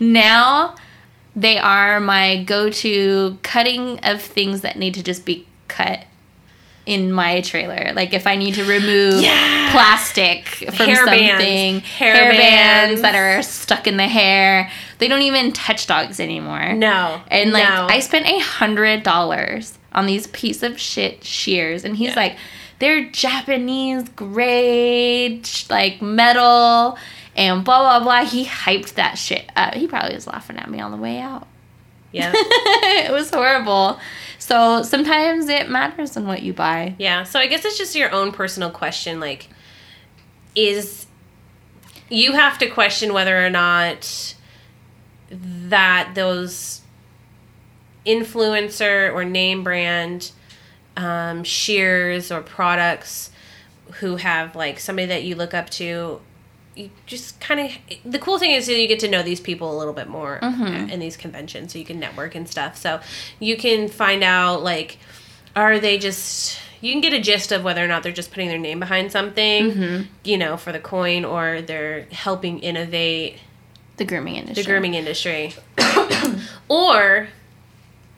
now 0.00 0.74
they 1.36 1.58
are 1.58 2.00
my 2.00 2.42
go-to 2.42 3.38
cutting 3.42 4.00
of 4.00 4.20
things 4.20 4.62
that 4.62 4.76
need 4.76 4.94
to 4.94 5.02
just 5.04 5.24
be 5.24 5.46
cut 5.68 6.04
in 6.86 7.12
my 7.12 7.40
trailer. 7.40 7.92
Like 7.94 8.12
if 8.12 8.26
I 8.26 8.34
need 8.36 8.54
to 8.54 8.64
remove 8.64 9.22
Yeah. 9.22 9.70
plastic 9.70 10.46
from 10.48 10.74
Hair 10.86 10.96
something, 10.96 11.20
bands. 11.38 11.86
Hair 11.86 12.14
hair 12.14 12.32
bands 12.32 13.00
bands. 13.00 13.02
that 13.02 13.14
are 13.14 13.42
stuck 13.42 13.86
in 13.86 13.96
the 13.96 14.08
hair. 14.08 14.70
They 15.00 15.08
don't 15.08 15.22
even 15.22 15.50
touch 15.52 15.86
dogs 15.88 16.20
anymore. 16.20 16.74
no, 16.74 17.20
And 17.28 17.50
like 17.52 17.68
no. 17.68 17.86
I 17.90 17.98
spent 18.00 18.26
a 18.26 18.38
hundred 18.38 19.02
dollars 19.02 19.76
on 19.92 20.06
these 20.06 20.28
piece 20.28 20.62
of 20.62 20.78
shit 20.78 21.24
shears, 21.24 21.84
and 21.84 21.96
he's 21.96 22.10
Yeah. 22.10 22.16
like, 22.16 22.36
they're 22.78 23.10
Japanese 23.10 24.08
grade, 24.10 25.48
like 25.68 26.00
metal, 26.00 26.96
and 27.36 27.64
blah 27.64 27.98
blah 27.98 28.04
blah. 28.04 28.24
He 28.24 28.44
hyped 28.46 28.94
that 28.94 29.18
shit 29.18 29.50
up. 29.56 29.74
He 29.74 29.86
probably 29.86 30.14
was 30.14 30.26
laughing 30.26 30.56
at 30.56 30.70
me 30.70 30.80
on 30.80 30.90
the 30.90 30.96
way 30.96 31.18
out. 31.18 31.46
yeah, 32.12 32.32
it 32.36 33.12
was 33.12 33.30
horrible. 33.30 33.98
So 34.38 34.82
sometimes 34.82 35.48
it 35.48 35.68
matters 35.70 36.16
in 36.16 36.26
what 36.26 36.42
you 36.42 36.52
buy. 36.52 36.94
yeah. 36.98 37.24
So 37.24 37.38
I 37.38 37.46
guess 37.46 37.64
it's 37.64 37.76
just 37.78 37.94
your 37.94 38.10
own 38.12 38.32
personal 38.32 38.70
question. 38.70 39.20
Like, 39.20 39.48
is 40.54 41.06
you 42.08 42.32
have 42.32 42.58
to 42.58 42.66
question 42.68 43.12
whether 43.12 43.44
or 43.44 43.50
not 43.50 44.34
that 45.70 46.12
those 46.14 46.82
influencer 48.06 49.12
or 49.12 49.24
name 49.24 49.62
brand 49.62 50.32
um, 50.96 51.44
shears 51.44 52.30
or 52.32 52.40
products 52.40 53.30
who 54.00 54.16
have 54.16 54.54
like 54.56 54.78
somebody 54.78 55.06
that 55.06 55.22
you 55.24 55.34
look 55.34 55.54
up 55.54 55.68
to 55.70 56.20
you 56.76 56.90
just 57.06 57.40
kind 57.40 57.60
of 57.60 57.70
the 58.10 58.18
cool 58.18 58.38
thing 58.38 58.52
is 58.52 58.66
that 58.66 58.78
you 58.80 58.86
get 58.86 59.00
to 59.00 59.08
know 59.08 59.22
these 59.22 59.40
people 59.40 59.76
a 59.76 59.78
little 59.78 59.92
bit 59.92 60.08
more 60.08 60.38
Mhm. 60.42 60.90
in 60.90 61.00
these 61.00 61.16
conventions 61.16 61.72
so 61.72 61.78
you 61.78 61.84
can 61.84 61.98
network 61.98 62.34
and 62.34 62.48
stuff 62.48 62.76
so 62.76 63.00
you 63.40 63.56
can 63.56 63.88
find 63.88 64.22
out 64.22 64.62
like 64.62 64.98
are 65.56 65.78
they 65.80 65.98
just 65.98 66.58
you 66.80 66.92
can 66.92 67.00
get 67.00 67.12
a 67.12 67.20
gist 67.20 67.52
of 67.52 67.64
whether 67.64 67.84
or 67.84 67.88
not 67.88 68.02
they're 68.02 68.12
just 68.12 68.30
putting 68.30 68.48
their 68.48 68.58
name 68.58 68.78
behind 68.80 69.10
something 69.12 69.72
Mhm. 69.72 70.06
you 70.24 70.38
know 70.38 70.56
for 70.56 70.70
the 70.72 70.78
coin 70.78 71.24
or 71.24 71.60
they're 71.60 72.02
helping 72.12 72.60
innovate 72.60 73.38
The 74.00 74.06
grooming 74.06 74.36
industry. 74.36 74.62
the 74.62 74.66
grooming 74.66 74.94
industry. 74.94 75.52
or 76.68 77.28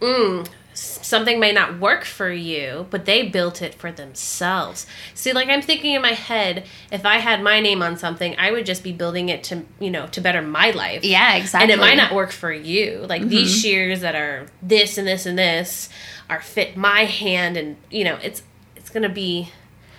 mm, 0.00 0.48
something 0.74 1.40
may 1.40 1.50
not 1.50 1.80
work 1.80 2.04
for 2.04 2.30
you, 2.30 2.86
but 2.88 3.04
they 3.04 3.28
built 3.28 3.60
it 3.60 3.74
for 3.74 3.90
themselves. 3.90 4.86
See, 5.14 5.32
like 5.32 5.48
I'm 5.48 5.60
thinking 5.60 5.94
in 5.94 6.00
my 6.02 6.12
head, 6.12 6.66
if 6.92 7.04
I 7.04 7.16
had 7.18 7.42
my 7.42 7.58
name 7.58 7.82
on 7.82 7.96
something, 7.96 8.36
I 8.38 8.52
would 8.52 8.64
just 8.64 8.84
be 8.84 8.92
building 8.92 9.28
it 9.28 9.42
to, 9.44 9.64
you 9.80 9.90
know, 9.90 10.06
to 10.08 10.20
better 10.20 10.40
my 10.40 10.70
life. 10.70 11.04
Yeah, 11.04 11.34
exactly. 11.34 11.72
And 11.72 11.80
it 11.80 11.82
might 11.84 11.96
not 11.96 12.14
work 12.14 12.30
for 12.30 12.52
you. 12.52 13.04
Like 13.08 13.26
these 13.26 13.52
Mhm. 13.52 13.62
shears 13.62 14.00
that 14.02 14.14
are 14.14 14.46
this 14.62 14.98
and 14.98 15.06
this 15.08 15.26
and 15.26 15.36
this 15.36 15.88
are 16.30 16.40
fit 16.40 16.76
my 16.76 17.06
hand 17.06 17.56
and, 17.56 17.76
you 17.90 18.04
know, 18.04 18.18
it's 18.22 18.44
it's 18.76 18.88
going 18.90 19.02
to 19.02 19.08
be 19.08 19.50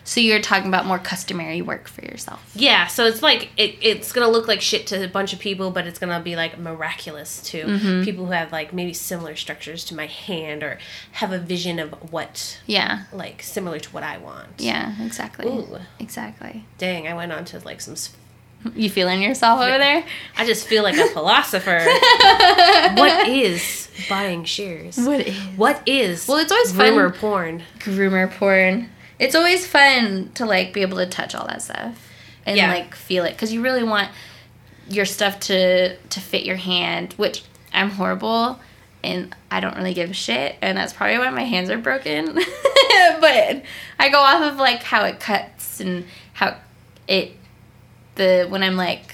So 0.05 0.19
you're 0.19 0.41
talking 0.41 0.67
about 0.67 0.85
more 0.85 0.99
customary 0.99 1.61
work 1.61 1.87
for 1.87 2.03
yourself. 2.03 2.41
yeah, 2.55 2.87
so 2.87 3.05
it's 3.05 3.21
like 3.21 3.49
it, 3.55 3.75
it's 3.81 4.11
gonna 4.11 4.27
look 4.27 4.47
like 4.49 4.59
shit 4.61 4.85
to 4.87 5.03
a 5.03 5.07
bunch 5.07 5.31
of 5.31 5.39
people, 5.39 5.71
but 5.71 5.87
it's 5.87 5.97
gonna 5.97 6.19
be 6.19 6.35
like 6.35 6.57
miraculous 6.59 7.41
to 7.51 7.63
Mhm. 7.63 8.03
people 8.03 8.25
who 8.25 8.31
have 8.33 8.51
like 8.51 8.73
maybe 8.73 8.93
similar 8.93 9.35
structures 9.35 9.85
to 9.85 9.95
my 9.95 10.07
hand 10.07 10.61
or 10.61 10.77
have 11.13 11.31
a 11.31 11.37
vision 11.39 11.79
of 11.79 11.91
what 12.11 12.59
Yeah. 12.65 13.03
like 13.13 13.41
similar 13.41 13.79
to 13.79 13.89
what 13.91 14.03
I 14.03 14.17
want. 14.17 14.49
Yeah, 14.57 14.91
exactly. 15.01 15.47
Ooh. 15.47 15.79
Exactly. 15.99 16.65
Dang, 16.77 17.07
I 17.07 17.13
went 17.13 17.31
on 17.31 17.45
to 17.45 17.59
like 17.59 17.79
some. 17.79 17.93
s- 17.93 18.09
You 18.75 18.89
feeling 18.89 19.21
yourself 19.21 19.59
over 19.61 19.77
there? 19.77 20.03
I 20.37 20.45
just 20.45 20.67
feel 20.67 20.83
like 20.83 20.97
a 20.97 21.07
philosopher. 21.13 21.79
what 22.95 23.27
is 23.27 23.87
buying 24.09 24.43
shears? 24.45 24.97
What 24.97 25.21
is? 25.27 25.35
What 25.57 25.81
is 25.85 26.27
Well, 26.27 26.37
it's 26.39 26.51
always 26.51 26.71
fun- 26.73 27.11
porn? 27.13 27.63
groomer 27.79 28.29
porn. 28.31 28.89
It's 29.19 29.35
always 29.35 29.65
fun 29.65 30.31
to 30.35 30.45
like 30.45 30.73
be 30.73 30.81
able 30.81 30.97
to 30.97 31.05
touch 31.05 31.35
all 31.35 31.47
that 31.47 31.61
stuff 31.61 31.97
and 32.45 32.57
Yeah. 32.57 32.67
like 32.69 32.95
feel 32.95 33.23
it 33.25 33.31
because 33.31 33.53
you 33.53 33.61
really 33.61 33.83
want 33.83 34.09
your 34.89 35.05
stuff 35.05 35.39
to 35.41 35.95
to 35.95 36.19
fit 36.19 36.43
your 36.43 36.57
hand, 36.57 37.13
which 37.17 37.43
I'm 37.73 37.89
horrible 37.91 38.59
and 39.03 39.35
I 39.51 39.59
don't 39.59 39.75
really 39.75 39.93
give 39.93 40.09
a 40.09 40.13
shit, 40.13 40.55
and 40.61 40.77
that's 40.77 40.93
probably 40.93 41.17
why 41.17 41.29
my 41.29 41.43
hands 41.43 41.69
are 41.69 41.77
broken. 41.77 42.33
but 43.19 43.63
I 43.99 44.09
go 44.09 44.19
off 44.19 44.41
of 44.53 44.57
like 44.57 44.81
how 44.83 45.03
it 45.05 45.19
cuts 45.19 45.79
and 45.81 46.05
how 46.33 46.55
it 47.07 47.33
the 48.15 48.45
when 48.49 48.63
I'm 48.63 48.77
like 48.77 49.13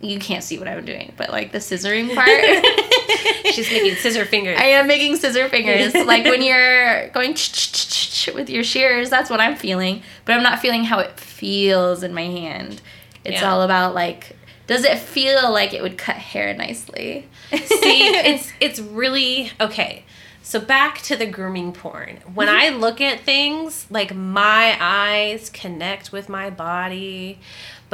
you 0.00 0.18
can't 0.18 0.44
see 0.44 0.58
what 0.58 0.68
I'm 0.68 0.84
doing, 0.84 1.12
but 1.16 1.30
like 1.30 1.52
the 1.52 1.58
scissoring 1.58 2.14
part. 2.14 2.28
She's 3.54 3.70
making 3.70 3.94
scissor 3.96 4.24
fingers. 4.24 4.58
I 4.58 4.64
am 4.64 4.86
making 4.86 5.16
scissor 5.16 5.48
fingers. 5.48 5.94
like 6.06 6.24
when 6.24 6.42
you're 6.42 7.08
going 7.10 7.36
with 8.34 8.50
your 8.50 8.64
shears, 8.64 9.08
that's 9.08 9.30
what 9.30 9.40
I'm 9.40 9.56
feeling. 9.56 10.02
But 10.24 10.34
I'm 10.34 10.42
not 10.42 10.60
feeling 10.60 10.84
how 10.84 10.98
it 10.98 11.18
feels 11.18 12.02
in 12.02 12.12
my 12.12 12.24
hand. 12.24 12.80
It's 13.24 13.40
Yeah. 13.40 13.50
all 13.50 13.62
about 13.62 13.94
like, 13.94 14.36
does 14.66 14.84
it 14.84 14.98
feel 14.98 15.50
like 15.50 15.72
it 15.72 15.82
would 15.82 15.96
cut 15.96 16.16
hair 16.16 16.52
nicely? 16.54 17.28
See, 17.50 18.06
it's 18.08 18.52
it's 18.60 18.80
really 18.80 19.52
okay. 19.60 20.04
So 20.42 20.60
back 20.60 20.98
to 21.02 21.16
the 21.16 21.26
grooming 21.26 21.72
porn. 21.72 22.18
When 22.32 22.46
mm-hmm. 22.46 22.56
I 22.56 22.68
look 22.68 23.00
at 23.00 23.20
things, 23.20 23.86
like 23.90 24.14
my 24.14 24.76
eyes 24.78 25.50
connect 25.50 26.12
with 26.12 26.28
my 26.28 26.50
body. 26.50 27.40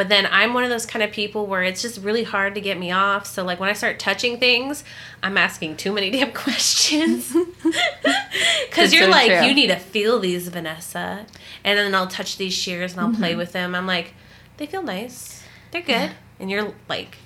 But 0.02 0.08
then 0.08 0.26
I'm 0.32 0.52
one 0.52 0.64
of 0.64 0.70
those 0.70 0.84
kind 0.84 1.00
of 1.04 1.12
people 1.12 1.46
where 1.46 1.62
it's 1.62 1.80
just 1.80 2.00
really 2.02 2.24
hard 2.24 2.56
to 2.56 2.60
get 2.60 2.76
me 2.76 2.90
off. 2.90 3.24
So 3.24 3.44
like 3.44 3.60
when 3.60 3.68
I 3.68 3.72
start 3.72 4.00
touching 4.00 4.40
things, 4.40 4.82
I'm 5.22 5.38
asking 5.38 5.76
too 5.76 5.92
many 5.92 6.10
damn 6.16 6.32
questions. 6.32 7.30
Cuz 8.72 8.92
you're 8.92 9.04
so 9.04 9.10
like 9.10 9.30
true. 9.30 9.46
you 9.46 9.54
need 9.54 9.68
to 9.68 9.76
feel 9.78 10.18
these 10.18 10.48
Vanessa. 10.48 11.24
And 11.62 11.78
then 11.78 11.94
I'll 11.94 12.08
touch 12.08 12.36
these 12.36 12.52
shears 12.52 12.92
and 12.92 13.00
I'll 13.00 13.08
Mm-hmm. 13.10 13.16
play 13.20 13.34
with 13.36 13.52
them. 13.52 13.76
I'm 13.76 13.86
like, 13.86 14.14
they 14.56 14.66
feel 14.66 14.82
nice. 14.82 15.44
They're 15.70 15.82
good. 15.82 16.10
And 16.40 16.50
you're 16.50 16.72
like 16.88 17.18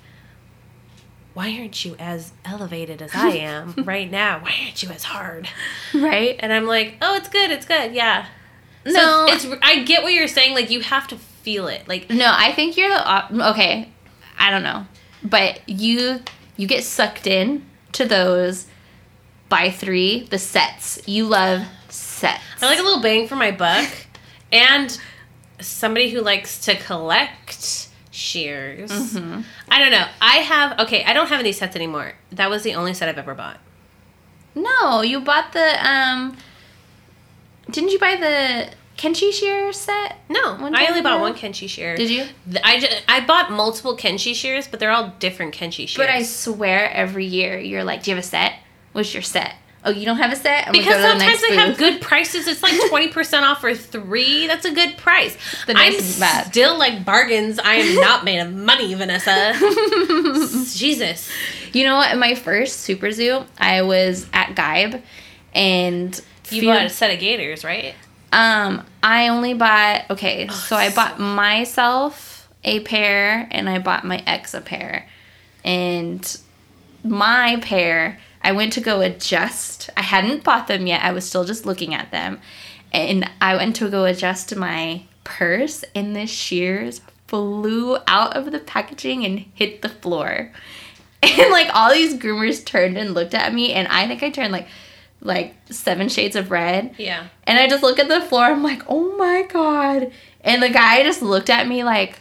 why 1.33 1.55
aren't 1.59 1.83
you 1.85 1.95
as 1.99 2.31
elevated 2.45 3.01
as 3.01 3.11
I 3.15 3.29
am 3.29 3.73
right 3.85 4.09
now? 4.09 4.39
Why 4.39 4.55
aren't 4.63 4.81
you 4.83 4.89
as 4.89 5.03
hard? 5.03 5.47
right? 5.93 6.35
And 6.39 6.51
I'm 6.53 6.65
like, 6.65 6.97
oh, 7.01 7.15
it's 7.15 7.29
good, 7.29 7.49
it's 7.51 7.65
good, 7.65 7.93
yeah. 7.93 8.25
So 8.85 8.93
No. 8.93 9.25
it's, 9.29 9.45
it's 9.45 9.55
I 9.61 9.83
get 9.83 10.01
what 10.03 10.13
you're 10.13 10.27
saying. 10.27 10.55
Like 10.55 10.71
you 10.71 10.81
have 10.81 11.07
to 11.09 11.17
feel 11.47 11.69
it. 11.69 11.87
Like 11.87 12.09
No, 12.09 12.29
I 12.29 12.51
think 12.51 12.75
you're 12.75 12.89
the 12.89 13.07
op- 13.07 13.31
okay. 13.31 13.89
I 14.37 14.51
don't 14.51 14.63
know, 14.63 14.85
but 15.23 15.61
you 15.69 16.19
you 16.57 16.67
get 16.67 16.83
sucked 16.83 17.25
in 17.25 17.65
to 17.93 18.03
those 18.03 18.67
by 19.47 19.71
three 19.71 20.27
the 20.29 20.39
sets. 20.39 20.99
You 21.07 21.23
love 21.23 21.65
sets. 21.87 22.43
I 22.61 22.65
like 22.65 22.79
a 22.79 22.83
little 22.83 23.01
bang 23.01 23.29
for 23.29 23.37
my 23.37 23.51
buck, 23.51 23.87
and 24.51 24.99
somebody 25.61 26.09
who 26.09 26.19
likes 26.19 26.59
to 26.65 26.75
collect 26.75 27.87
shears. 28.11 28.91
Mm-hmm. 28.91 29.43
I 29.69 29.79
don't 29.79 29.91
know. 29.91 30.05
I 30.21 30.35
have 30.39 30.79
okay. 30.81 31.05
I 31.05 31.13
don't 31.13 31.29
have 31.29 31.39
any 31.39 31.53
sets 31.53 31.77
anymore. 31.77 32.11
That 32.33 32.49
was 32.49 32.63
the 32.63 32.75
only 32.75 32.93
set 32.93 33.07
I've 33.07 33.17
ever 33.17 33.35
bought. 33.35 33.59
No, 34.53 35.01
you 35.01 35.21
bought 35.21 35.53
the 35.53 35.89
um. 35.89 36.35
Didn't 37.71 37.91
you 37.91 37.99
buy 37.99 38.17
the 38.17 38.75
Kenchii 38.97 39.31
shear 39.31 39.71
set? 39.73 40.17
No, 40.27 40.55
I 40.73 40.87
only 40.87 41.01
bought 41.01 41.21
one 41.21 41.35
Kenchii 41.35 41.69
shear. 41.69 41.95
Did 41.95 42.09
you? 42.09 42.25
I 42.63 42.79
just, 42.79 43.03
I 43.07 43.23
bought 43.25 43.51
multiple 43.51 43.95
Kenchii 43.95 44.33
shears, 44.33 44.67
but 44.67 44.79
they're 44.79 44.91
all 44.91 45.13
different 45.19 45.53
Kenchii 45.53 45.87
shears. 45.87 45.97
But 45.97 46.09
I 46.09 46.23
swear 46.23 46.89
every 46.91 47.25
year 47.25 47.59
you're 47.59 47.83
like, 47.83 48.01
do 48.03 48.09
you 48.11 48.15
have 48.15 48.23
a 48.23 48.27
set? 48.27 48.53
What's 48.93 49.13
your 49.13 49.21
set? 49.23 49.53
Oh, 49.85 49.91
you 49.91 50.05
don't 50.05 50.17
have 50.17 50.33
a 50.33 50.35
set? 50.35 50.65
I'm 50.67 50.71
Because 50.73 50.87
go 50.87 50.93
to 50.95 51.01
the 51.01 51.09
sometimes 51.11 51.41
next 51.41 51.47
they 51.47 51.55
have 51.55 51.77
good 51.77 52.01
prices. 52.01 52.47
It's 52.47 52.63
like 52.63 52.73
20% 53.13 53.43
off 53.43 53.61
for 53.61 53.73
three. 53.75 54.47
That's 54.47 54.65
a 54.65 54.71
good 54.73 54.97
price. 54.97 55.37
The 55.67 55.75
I'm 55.77 55.93
bad. 56.19 56.47
still 56.47 56.77
like 56.77 57.05
bargains. 57.05 57.59
I 57.59 57.75
am 57.75 57.95
not 58.01 58.25
made 58.25 58.39
of 58.39 58.51
money, 58.51 58.93
Vanessa. 58.95 59.53
Jesus. 60.75 61.29
You 61.73 61.85
know 61.85 61.95
what? 61.95 62.11
In 62.11 62.19
my 62.19 62.35
first 62.35 62.79
Super 62.81 63.11
Zoo, 63.11 63.43
I 63.59 63.83
was 63.83 64.25
at 64.33 64.55
Geib, 64.55 65.01
and 65.53 66.15
You 66.49 66.61
few- 66.61 66.69
bought 66.69 66.85
a 66.85 66.89
set 66.89 67.13
of 67.13 67.19
gators, 67.19 67.63
right? 67.63 67.93
Um, 68.37 68.85
I 69.01 69.29
only 69.29 69.55
bought 69.55 70.11
okay, 70.11 70.47
so 70.49 70.75
I 70.75 70.93
bought 70.93 71.19
myself 71.19 72.47
a 72.63 72.81
pair 72.81 73.47
and 73.49 73.67
I 73.67 73.79
bought 73.79 74.05
my 74.05 74.21
ex 74.27 74.53
a 74.53 74.61
pair. 74.61 75.09
And 75.63 76.39
my 77.03 77.57
pair, 77.63 78.19
I 78.43 78.51
went 78.51 78.73
to 78.73 78.79
go 78.79 79.01
adjust. 79.01 79.89
I 79.97 80.03
hadn't 80.03 80.43
bought 80.43 80.67
them 80.67 80.85
yet. 80.85 81.03
I 81.03 81.13
was 81.13 81.27
still 81.27 81.45
just 81.45 81.65
looking 81.65 81.95
at 81.95 82.11
them. 82.11 82.39
And 82.93 83.27
I 83.41 83.55
went 83.55 83.75
to 83.77 83.89
go 83.89 84.05
adjust 84.05 84.55
my 84.55 85.01
purse 85.23 85.83
and 85.95 86.15
the 86.15 86.27
shears 86.27 87.01
flew 87.27 87.97
out 88.05 88.37
of 88.37 88.51
the 88.51 88.59
packaging 88.59 89.25
and 89.25 89.45
hit 89.55 89.81
the 89.81 89.89
floor. 89.89 90.51
And 91.23 91.51
like 91.51 91.73
all 91.73 91.91
these 91.91 92.13
groomers 92.13 92.63
turned 92.63 92.95
and 92.95 93.15
looked 93.15 93.33
at 93.33 93.51
me 93.51 93.73
and 93.73 93.87
I 93.87 94.07
think 94.07 94.21
I 94.21 94.29
turned 94.29 94.51
like 94.51 94.67
like 95.21 95.55
seven 95.69 96.09
shades 96.09 96.35
of 96.35 96.51
red. 96.51 96.95
Yeah. 96.97 97.27
And 97.43 97.59
I 97.59 97.67
just 97.67 97.83
look 97.83 97.99
at 97.99 98.07
the 98.07 98.21
floor. 98.21 98.45
I'm 98.45 98.63
like, 98.63 98.83
oh 98.87 99.15
my 99.17 99.43
god. 99.43 100.11
And 100.41 100.61
the 100.61 100.69
guy 100.69 101.03
just 101.03 101.21
looked 101.21 101.49
at 101.49 101.67
me 101.67 101.83
like, 101.83 102.19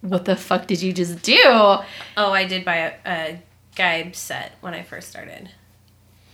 what 0.00 0.24
the 0.24 0.36
fuck 0.36 0.66
did 0.66 0.82
you 0.82 0.92
just 0.92 1.22
do? 1.22 1.40
Oh, 1.44 1.84
I 2.16 2.44
did 2.44 2.64
buy 2.64 2.92
a, 3.06 3.40
a 3.76 4.12
set 4.12 4.52
when 4.60 4.74
I 4.74 4.82
first 4.82 5.08
started. 5.08 5.50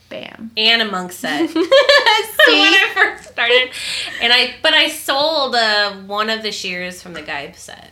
Bam. 0.08 0.50
And 0.56 0.82
a 0.82 0.90
monk 0.90 1.12
set. 1.12 1.54
when 1.54 1.64
I 1.66 2.90
first 2.94 3.30
started. 3.30 3.70
And 4.20 4.32
I 4.32 4.54
but 4.62 4.74
I 4.74 4.88
sold 4.88 5.54
uh, 5.54 5.94
one 6.02 6.30
of 6.30 6.42
the 6.42 6.52
shears 6.52 7.02
from 7.02 7.14
the 7.14 7.22
Geib 7.22 7.56
set. 7.56 7.90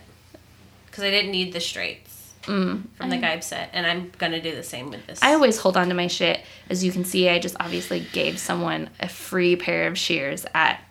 Because 0.85 1.03
I 1.03 1.09
didn't 1.09 1.31
need 1.31 1.53
the 1.53 1.59
straights 1.59 2.12
Mm. 2.43 2.83
from 2.95 3.09
the 3.09 3.17
Geib 3.17 3.43
set. 3.43 3.69
And 3.73 3.85
I'm 3.85 4.11
gonna 4.17 4.41
do 4.41 4.55
the 4.55 4.63
same 4.63 4.89
with 4.89 5.05
this. 5.07 5.21
I 5.21 5.33
always 5.33 5.57
hold 5.57 5.77
on 5.77 5.89
to 5.89 5.93
my 5.93 6.07
shit. 6.07 6.41
As 6.69 6.83
you 6.83 6.91
can 6.91 7.05
see, 7.05 7.29
I 7.29 7.39
just 7.39 7.55
obviously 7.59 8.01
gave 8.11 8.39
someone 8.39 8.89
a 8.99 9.07
free 9.07 9.55
pair 9.55 9.87
of 9.87 9.97
shears 9.97 10.45
at 10.53 10.81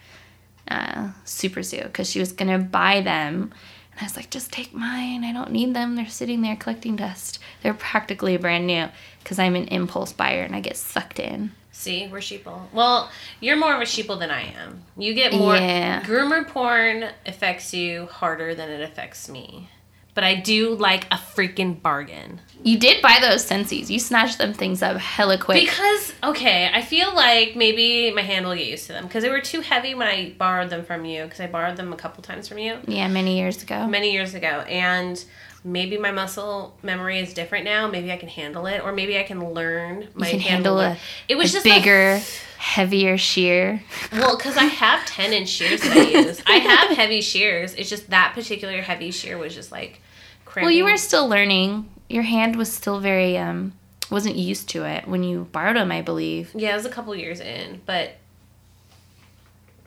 uh, 0.68 1.11
Super 1.24 1.62
Zoo 1.62 1.82
because 1.82 2.09
she 2.11 2.20
was 2.20 2.32
gonna 2.32 2.59
buy 2.59 3.00
them. 3.00 3.53
And 3.92 4.00
I 4.00 4.05
was 4.05 4.16
like, 4.16 4.30
just 4.30 4.50
take 4.50 4.72
mine. 4.72 5.24
I 5.24 5.32
don't 5.32 5.50
need 5.50 5.74
them. 5.74 5.96
They're 5.96 6.07
sitting 6.09 6.40
there 6.40 6.57
collecting 6.57 6.96
dust. 6.96 7.38
They're 7.62 7.74
practically 7.74 8.36
brand 8.38 8.66
new 8.66 8.88
because 9.22 9.38
I'm 9.38 9.55
an 9.55 9.68
impulse 9.68 10.12
buyer 10.12 10.42
and 10.42 10.57
I 10.57 10.61
get 10.61 10.76
sucked 10.76 11.18
in. 11.18 11.53
See, 11.72 12.07
we're 12.07 12.18
sheeple. 12.18 12.70
Well, 12.72 13.11
you're 13.40 13.57
more 13.57 13.74
of 13.74 13.80
a 13.80 13.84
sheeple 13.84 14.18
than 14.18 14.30
I 14.30 14.42
am. 14.42 14.82
You 14.96 15.14
get 15.14 15.32
more. 15.32 15.57
Yeah. 15.57 16.03
Groomer 16.03 16.46
porn 16.46 17.07
affects 17.26 17.74
you 17.74 18.07
harder 18.07 18.55
than 18.55 18.68
it 18.70 18.82
affects 18.82 19.28
me. 19.28 19.68
But 20.14 20.24
I 20.24 20.34
do 20.34 20.74
like 20.74 21.06
a 21.06 21.16
freaking 21.16 21.80
bargain. 21.80 22.40
You 22.62 22.78
did 22.78 23.02
buy 23.02 23.18
those 23.20 23.48
Sensies. 23.48 23.88
You 23.88 23.98
snatched 23.98 24.38
them 24.38 24.52
things 24.52 24.82
up 24.82 24.96
hella 24.98 25.38
quick. 25.38 25.60
Because, 25.60 26.12
okay, 26.22 26.70
I 26.72 26.82
feel 26.82 27.14
like 27.14 27.56
maybe 27.56 28.12
my 28.12 28.20
hand 28.22 28.46
will 28.46 28.54
get 28.54 28.66
used 28.66 28.86
to 28.86 28.92
them. 28.92 29.04
Because 29.06 29.24
they 29.24 29.30
were 29.30 29.40
too 29.40 29.60
heavy 29.62 29.94
when 29.94 30.06
I 30.06 30.34
borrowed 30.36 30.70
them 30.70 30.84
from 30.84 31.04
you. 31.04 31.24
Because 31.24 31.40
I 31.40 31.46
borrowed 31.46 31.76
them 31.76 31.92
a 31.92 31.96
couple 31.96 32.22
times 32.22 32.46
from 32.46 32.58
you 32.58 32.78
yeah, 32.86 33.08
many 33.08 33.38
years 33.38 33.62
ago. 33.62 33.86
many 33.88 34.12
years 34.12 34.34
ago. 34.34 34.60
And 34.68 35.24
maybe 35.64 35.96
my 35.96 36.10
muscle 36.10 36.76
memory 36.82 37.18
is 37.18 37.34
different 37.34 37.64
now. 37.64 37.88
Maybe 37.88 38.12
I 38.12 38.16
can 38.16 38.28
handle 38.28 38.66
it. 38.66 38.82
Or 38.82 38.92
maybe 38.92 39.18
I 39.18 39.22
can 39.22 39.52
learn 39.52 40.08
my 40.14 40.26
you 40.26 40.32
can 40.32 40.40
hand 40.40 40.52
handle 40.54 40.80
it. 40.80 40.98
It 41.28 41.36
was 41.36 41.50
a 41.50 41.54
just 41.54 41.64
bigger, 41.64 42.20
heavier 42.58 43.16
shear. 43.18 43.82
Well, 44.12 44.36
because 44.36 44.56
I 44.56 44.64
have 44.64 45.04
10 45.06 45.32
inch 45.32 45.48
shears 45.48 45.80
that 45.82 45.96
I 45.96 46.02
use. 46.02 46.42
I 46.46 46.54
have 46.54 46.96
heavy 46.96 47.20
shears. 47.20 47.74
It's 47.74 47.90
just 47.90 48.10
that 48.10 48.32
particular 48.34 48.82
heavy 48.82 49.10
shear 49.10 49.38
was 49.38 49.54
just 49.54 49.72
like 49.72 50.00
cramping. 50.44 50.66
Well, 50.66 50.76
you 50.76 50.84
were 50.84 50.96
still 50.96 51.28
learning. 51.28 51.88
Your 52.08 52.24
hand 52.24 52.56
was 52.56 52.72
still 52.72 53.00
very 53.00 53.38
um 53.38 53.72
wasn't 54.10 54.36
used 54.36 54.68
to 54.68 54.84
it 54.84 55.08
when 55.08 55.22
you 55.22 55.48
borrowed 55.52 55.76
them, 55.76 55.90
I 55.90 56.02
believe. 56.02 56.50
Yeah, 56.54 56.72
it 56.72 56.76
was 56.76 56.84
a 56.84 56.90
couple 56.90 57.16
years 57.16 57.40
in, 57.40 57.80
but 57.86 58.16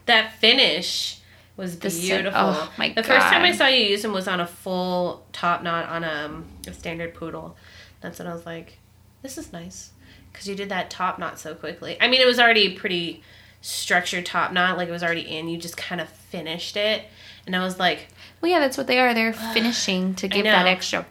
that 0.08 0.34
finish 0.40 1.20
was 1.58 1.80
The 1.80 1.90
beautiful. 1.90 2.32
oh, 2.36 2.74
my 2.78 2.90
the 2.90 3.04
first 3.04 3.28
time 3.28 3.44
I 3.44 3.52
saw 3.54 3.68
you 3.68 3.86
use 3.86 4.02
them 4.02 4.12
was 4.12 4.28
on 4.28 4.40
a 4.40 4.48
full 4.48 5.26
top 5.32 5.64
knot 5.64 5.88
on 5.90 6.04
a, 6.04 6.44
a 6.68 6.74
standard 6.74 7.14
poodle. 7.14 7.56
That's 8.02 8.20
when 8.20 8.28
I 8.28 8.34
was 8.34 8.46
like, 8.46 8.78
this 9.22 9.38
is 9.38 9.54
nice. 9.54 9.92
Because 10.32 10.48
you 10.50 10.56
did 10.56 10.70
that 10.70 10.90
top 10.90 11.18
knot 11.18 11.40
so 11.40 11.56
quickly. 11.56 11.98
I 12.02 12.08
mean, 12.10 12.20
it 12.20 12.28
was 12.28 12.40
already 12.40 12.76
pretty 12.76 13.24
structured 13.62 14.26
top 14.26 14.52
knot, 14.52 14.78
like 14.78 14.90
it 14.90 14.92
was 14.92 15.02
already 15.04 15.22
in. 15.22 15.48
You 15.48 15.58
just 15.58 15.78
kind 15.78 16.02
of 16.02 16.10
finished 16.10 16.76
it. 16.76 17.04
And 17.48 17.56
I 17.56 17.64
was 17.64 17.80
like, 17.80 18.08
Well, 18.42 18.52
yeah, 18.52 18.60
that's 18.60 18.78
what 18.78 18.88
they 18.88 19.00
are. 19.00 19.14
They're 19.14 19.34
finishing 19.54 20.14
to 20.16 20.28
give 20.28 20.44
that 20.44 20.68
extra. 20.68 21.06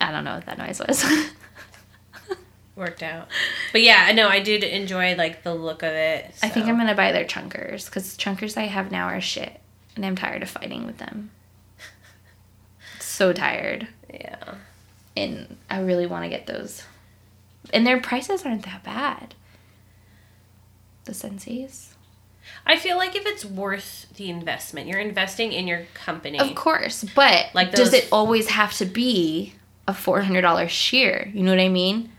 I 0.00 0.10
don't 0.10 0.24
know 0.24 0.34
what 0.34 0.46
that 0.46 0.58
noise 0.58 0.78
was. 0.80 1.04
worked 2.82 3.02
out. 3.02 3.28
But 3.72 3.82
yeah, 3.82 4.12
no, 4.12 4.28
I 4.28 4.40
did 4.40 4.62
enjoy 4.64 5.14
like 5.14 5.42
the 5.42 5.54
look 5.54 5.82
of 5.82 5.92
it. 5.92 6.26
I 6.42 6.48
think. 6.48 6.66
I'm 6.66 6.76
gonna 6.76 6.94
buy 6.94 7.12
their 7.12 7.24
chunkers 7.24 7.86
because 7.86 8.16
chunkers 8.18 8.56
I 8.56 8.62
have 8.66 8.90
now 8.92 9.06
are 9.06 9.20
shit, 9.20 9.60
and 9.96 10.04
I'm 10.04 10.16
tired 10.16 10.42
of 10.42 10.50
fighting 10.50 10.84
with 10.84 10.98
them. 10.98 11.30
So 12.98 13.32
tired, 13.32 13.88
Yeah. 14.12 14.54
and 15.16 15.56
I 15.70 15.80
really 15.80 16.06
want 16.06 16.24
to 16.24 16.28
get 16.28 16.46
those. 16.46 16.82
And 17.72 17.86
their 17.86 18.00
prices 18.00 18.44
aren't 18.44 18.64
that 18.64 18.82
bad. 18.82 19.34
The 21.04 21.12
Sensies. 21.12 21.88
I 22.66 22.76
feel 22.76 22.96
like 22.96 23.14
if 23.14 23.24
it's 23.26 23.44
worth 23.44 24.06
the 24.16 24.28
investment, 24.28 24.88
you're 24.88 24.98
investing 25.00 25.52
in 25.52 25.68
your 25.68 25.84
company. 25.94 26.38
Of 26.38 26.54
course, 26.54 27.04
but 27.14 27.50
Like 27.54 27.72
does 27.72 27.92
it 27.92 28.08
always 28.10 28.48
have 28.48 28.72
to 28.78 28.84
be 28.84 29.54
a 29.86 29.94
four 29.94 30.22
hundred 30.22 30.42
dollar 30.42 30.68
shear? 30.68 31.30
You 31.32 31.42
know 31.42 31.52
what 31.52 31.60
I 31.60 31.68
mean? 31.68 32.10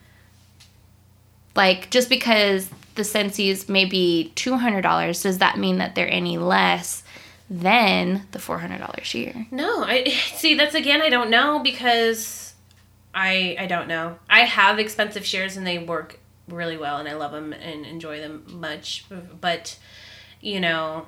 Like 1.56 1.90
just 1.90 2.10
because 2.10 2.70
the 2.96 3.04
Sensies 3.04 3.70
may 3.70 3.86
be 3.86 4.32
two 4.36 4.58
hundred 4.58 4.82
dollars, 4.82 5.24
does 5.24 5.38
that 5.40 5.58
mean 5.58 5.78
that 5.78 5.96
they're 5.96 6.10
any 6.10 6.38
less 6.38 7.04
than 7.50 8.28
the 8.32 8.40
four 8.40 8.60
hundred 8.60 8.80
dollar 8.80 9.04
shear? 9.04 9.48
No, 9.52 9.84
I 9.84 10.06
see. 10.36 10.56
That's 10.56 10.76
again, 10.76 11.02
I 11.02 11.10
don't 11.10 11.30
know 11.30 11.60
because 11.60 12.54
I 13.14 13.56
I 13.60 13.66
don't 13.68 13.88
know. 13.88 14.18
I 14.30 14.42
have 14.42 14.80
expensive 14.80 15.26
shears 15.26 15.58
and 15.58 15.66
they 15.66 15.78
work 15.78 16.20
really 16.48 16.78
well, 16.78 16.98
and 16.98 17.08
I 17.08 17.14
love 17.14 17.32
them 17.32 17.54
and 17.54 17.86
enjoy 17.86 18.20
them 18.20 18.44
much. 18.48 19.06
But 19.40 19.78
you 20.42 20.60
know, 20.60 21.08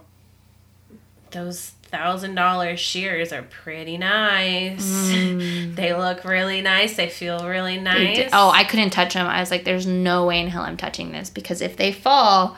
those 1.31 1.71
thousand 1.85 2.35
dollar 2.35 2.75
shears 2.77 3.31
are 3.31 3.43
pretty 3.43 3.97
nice. 3.97 4.85
Mm. 5.11 5.75
They 5.75 5.93
look 5.93 6.23
really 6.23 6.61
nice. 6.61 6.95
They 6.95 7.09
feel 7.09 7.47
really 7.47 7.77
nice. 7.77 8.29
Oh, 8.31 8.49
I 8.49 8.63
couldn't 8.63 8.91
touch 8.91 9.13
them. 9.13 9.27
I 9.27 9.39
was 9.41 9.51
like, 9.51 9.65
there's 9.65 9.85
no 9.85 10.25
way 10.25 10.39
in 10.39 10.47
hell 10.47 10.63
I'm 10.63 10.77
touching 10.77 11.11
this 11.11 11.29
because 11.29 11.61
if 11.61 11.75
they 11.75 11.91
fall, 11.91 12.55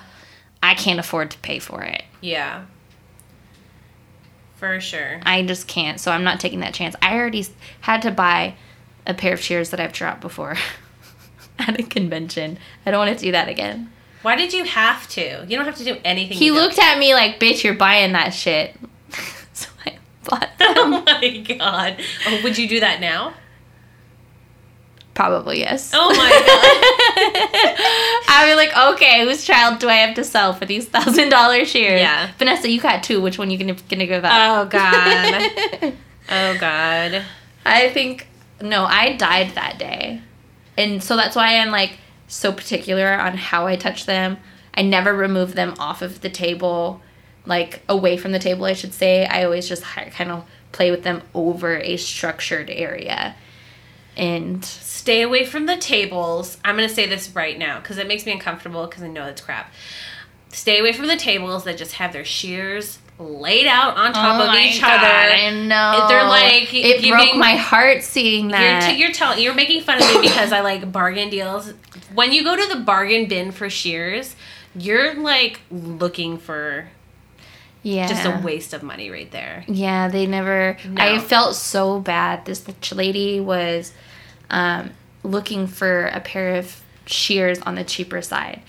I 0.61 0.75
can't 0.75 0.99
afford 0.99 1.32
to 1.32 1.38
pay 1.39 1.59
for 1.59 1.82
it. 1.84 2.03
yeah. 2.21 2.65
For 4.57 4.80
sure. 4.82 5.19
I 5.23 5.43
just 5.43 5.67
can't. 5.67 5.99
So 5.99 6.11
I'm 6.11 6.23
not 6.23 6.39
taking 6.39 6.61
that 6.61 6.73
chance. 6.73 6.95
I 6.99 7.15
already 7.15 7.45
had 7.82 8.01
to 8.01 8.11
buy 8.11 8.55
a 9.05 9.13
pair 9.13 9.34
of 9.34 9.39
shears 9.39 9.69
that 9.69 9.80
I've 9.80 9.93
dropped 9.93 10.21
before 10.21 10.55
at 11.59 11.80
a 11.80 11.84
convention. 11.84 12.57
I 12.84 12.89
don't 12.91 13.05
want 13.05 13.17
to 13.19 13.23
do 13.25 13.32
that 13.34 13.49
again. 13.49 13.91
Why 14.23 14.36
did 14.36 14.53
you 14.53 14.63
have 14.63 15.07
to? 15.09 15.45
You 15.47 15.57
don't 15.57 15.65
have 15.65 15.75
to 15.78 15.84
do 15.84 15.97
anything. 16.03 16.38
He 16.38 16.49
looked 16.49 16.80
at 16.80 16.97
me 16.97 17.13
like, 17.13 17.39
bitch, 17.39 17.63
you're 17.63 17.75
buying 17.75 18.13
that 18.13 18.34
shit. 18.34 18.75
I 20.32 20.49
Oh 20.59 21.03
my 21.05 21.38
god. 21.57 21.97
Oh, 22.28 22.39
would 22.43 22.57
you 22.57 22.67
do 22.67 22.80
that 22.80 22.99
now? 23.01 23.34
Probably 25.13 25.59
yes. 25.59 25.91
Oh 25.95 26.09
my 26.09 26.15
god! 27.17 28.30
I'd 28.30 28.49
be 28.51 28.55
like, 28.55 28.93
okay, 28.93 29.23
whose 29.23 29.43
child 29.43 29.80
do 29.80 29.89
I 29.89 29.95
have 29.95 30.15
to 30.15 30.23
sell 30.23 30.53
for 30.53 30.65
these 30.65 30.86
thousand 30.86 31.30
dollar 31.30 31.65
shears? 31.65 32.01
Yeah. 32.01 32.30
Vanessa, 32.38 32.69
you 32.69 32.80
got 32.80 33.01
two. 33.03 33.19
Which 33.19 33.39
one 33.39 33.49
you 33.49 33.57
gonna 33.57 33.75
gonna 33.89 34.05
give 34.05 34.23
up? 34.23 34.32
Oh 34.34 34.65
god. 34.69 35.93
Oh 36.30 36.57
god. 36.59 37.23
I 37.65 37.89
think 37.89 38.28
no, 38.61 38.84
I 38.86 39.15
died 39.15 39.51
that 39.55 39.80
day. 39.80 40.21
And 40.78 41.01
so 41.01 41.15
that's 41.15 41.36
why 41.38 41.57
I'm 41.57 41.71
like 41.71 41.97
so 42.28 42.51
particular 42.51 43.13
on 43.13 43.38
how 43.38 43.65
I 43.65 43.75
touch 43.78 44.05
them. 44.05 44.38
I 44.73 44.82
never 44.84 45.13
remove 45.13 45.55
them 45.55 45.73
off 45.80 46.01
of 46.01 46.19
the 46.21 46.30
table, 46.30 47.01
like 47.47 47.81
away 47.89 48.17
from 48.17 48.31
the 48.33 48.39
table, 48.39 48.65
I 48.65 48.73
should 48.73 48.93
say. 48.93 49.25
I 49.25 49.43
always 49.45 49.67
just 49.67 49.81
kind 49.83 50.31
of 50.31 50.45
play 50.71 50.91
with 50.91 51.03
them 51.03 51.21
over 51.33 51.77
a 51.77 51.97
structured 51.97 52.69
area. 52.69 53.35
And 54.15 54.63
Stay 54.65 55.21
away 55.21 55.45
from 55.45 55.67
the 55.67 55.77
tables. 55.77 56.57
I'm 56.65 56.75
going 56.75 56.89
to 56.89 56.93
say 56.93 57.05
this 57.07 57.29
right 57.33 57.57
now 57.57 57.79
because 57.79 57.97
it 57.97 58.07
makes 58.07 58.25
me 58.25 58.33
uncomfortable 58.33 58.85
because 58.87 59.03
I 59.03 59.07
know 59.07 59.25
it's 59.27 59.39
crap. 59.41 59.71
Stay 60.49 60.79
away 60.79 60.91
from 60.91 61.07
the 61.07 61.15
tables 61.15 61.63
that 61.63 61.77
just 61.77 61.93
have 61.93 62.11
their 62.13 62.25
shears 62.25 62.99
laid 63.19 63.67
out 63.67 63.95
on 63.95 64.11
top 64.13 64.39
Oh 64.39 64.43
of 64.43 64.47
my 64.49 64.63
each 64.67 64.81
God, 64.81 64.97
other. 64.99 65.05
I 65.07 65.49
know. 65.51 66.07
They're 66.09 66.23
like 66.25 66.73
it 66.73 67.01
giving- 67.01 67.11
broke 67.11 67.35
my 67.35 67.55
heart 67.55 68.03
seeing 68.03 68.49
You're, 68.49 68.59
that. 68.59 68.91
t- 68.91 68.97
you're 68.99 69.11
telling 69.13 69.41
you're 69.41 69.53
making 69.53 69.81
fun 69.81 70.01
of 70.01 70.09
me 70.15 70.21
because 70.27 70.51
I 70.51 70.59
like 70.61 70.91
bargain 70.91 71.29
deals. 71.29 71.73
When 72.13 72.31
you 72.33 72.43
go 72.43 72.55
to 72.55 72.67
the 72.75 72.81
bargain 72.81 73.27
bin 73.27 73.51
for 73.51 73.69
shears, 73.69 74.35
you're 74.75 75.13
like 75.15 75.61
looking 75.71 76.37
for 76.37 76.89
yeah. 77.88 78.07
just 78.07 78.25
a 78.25 78.41
waste 78.43 78.73
of 78.73 78.83
money 78.83 79.09
right 79.09 79.29
there. 79.31 79.63
Yeah, 79.67 80.07
they 80.07 80.25
never. 80.25 80.77
No. 80.88 81.01
I 81.03 81.19
felt 81.19 81.55
so 81.55 81.99
bad. 81.99 82.45
This 82.45 82.65
lady 82.91 83.39
was 83.39 83.93
um, 84.49 84.91
looking 85.23 85.67
for 85.67 86.07
a 86.07 86.19
pair 86.19 86.55
of 86.55 86.81
shears 87.05 87.59
on 87.61 87.75
the 87.75 87.83
cheaper 87.83 88.21
side. 88.21 88.61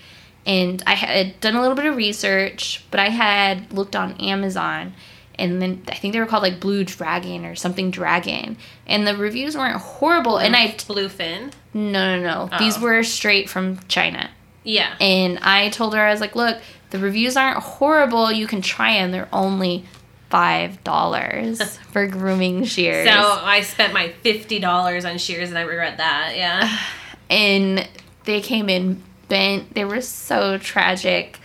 And 0.45 0.81
I 0.87 0.95
had 0.95 1.39
done 1.41 1.55
a 1.55 1.61
little 1.61 1.75
bit 1.75 1.85
of 1.85 1.95
research, 1.95 2.83
but 2.91 2.99
I 2.99 3.09
had 3.09 3.71
looked 3.73 3.95
on 3.95 4.13
Amazon 4.19 4.93
and 5.39 5.61
then 5.61 5.83
I 5.87 5.95
think 5.95 6.13
they 6.13 6.19
were 6.19 6.25
called 6.25 6.43
like 6.43 6.59
Blue 6.59 6.83
Dragon 6.83 7.45
or 7.45 7.55
something 7.55 7.91
Dragon. 7.91 8.57
And 8.87 9.07
the 9.07 9.15
reviews 9.15 9.55
weren't 9.55 9.77
horrible. 9.77 10.37
And 10.37 10.55
I, 10.55 10.67
Bluefin. 10.69 11.51
no, 11.73 12.19
no, 12.19 12.21
no. 12.47 12.57
These 12.59 12.77
Oh. 12.77 12.81
were 12.81 13.03
straight 13.03 13.49
from 13.49 13.79
China. 13.87 14.29
Yeah. 14.63 14.93
And 14.99 15.39
I 15.39 15.69
told 15.69 15.93
her, 15.95 16.01
I 16.01 16.11
was 16.11 16.19
like, 16.19 16.35
look, 16.35 16.57
the 16.91 16.99
reviews 16.99 17.37
aren't 17.37 17.57
horrible. 17.59 18.31
You 18.31 18.47
can 18.47 18.61
try 18.61 18.93
them. 18.93 19.11
They're 19.11 19.29
only 19.33 19.85
$5 20.31 21.67
for 21.91 22.07
grooming 22.07 22.63
shears. 22.65 23.07
So 23.07 23.13
I 23.15 23.61
spent 23.61 23.93
my 23.93 24.09
fifty 24.23 24.59
dollars 24.59 25.05
on 25.05 25.17
shears 25.17 25.49
and 25.49 25.57
I 25.57 25.61
regret 25.61 25.97
that. 25.97 26.33
Yeah. 26.35 26.77
and 27.29 27.87
they 28.25 28.41
came 28.41 28.69
in 28.69 29.01
bent. 29.27 29.73
They 29.73 29.85
were 29.85 30.01
so 30.01 30.57
tragic. 30.57 31.39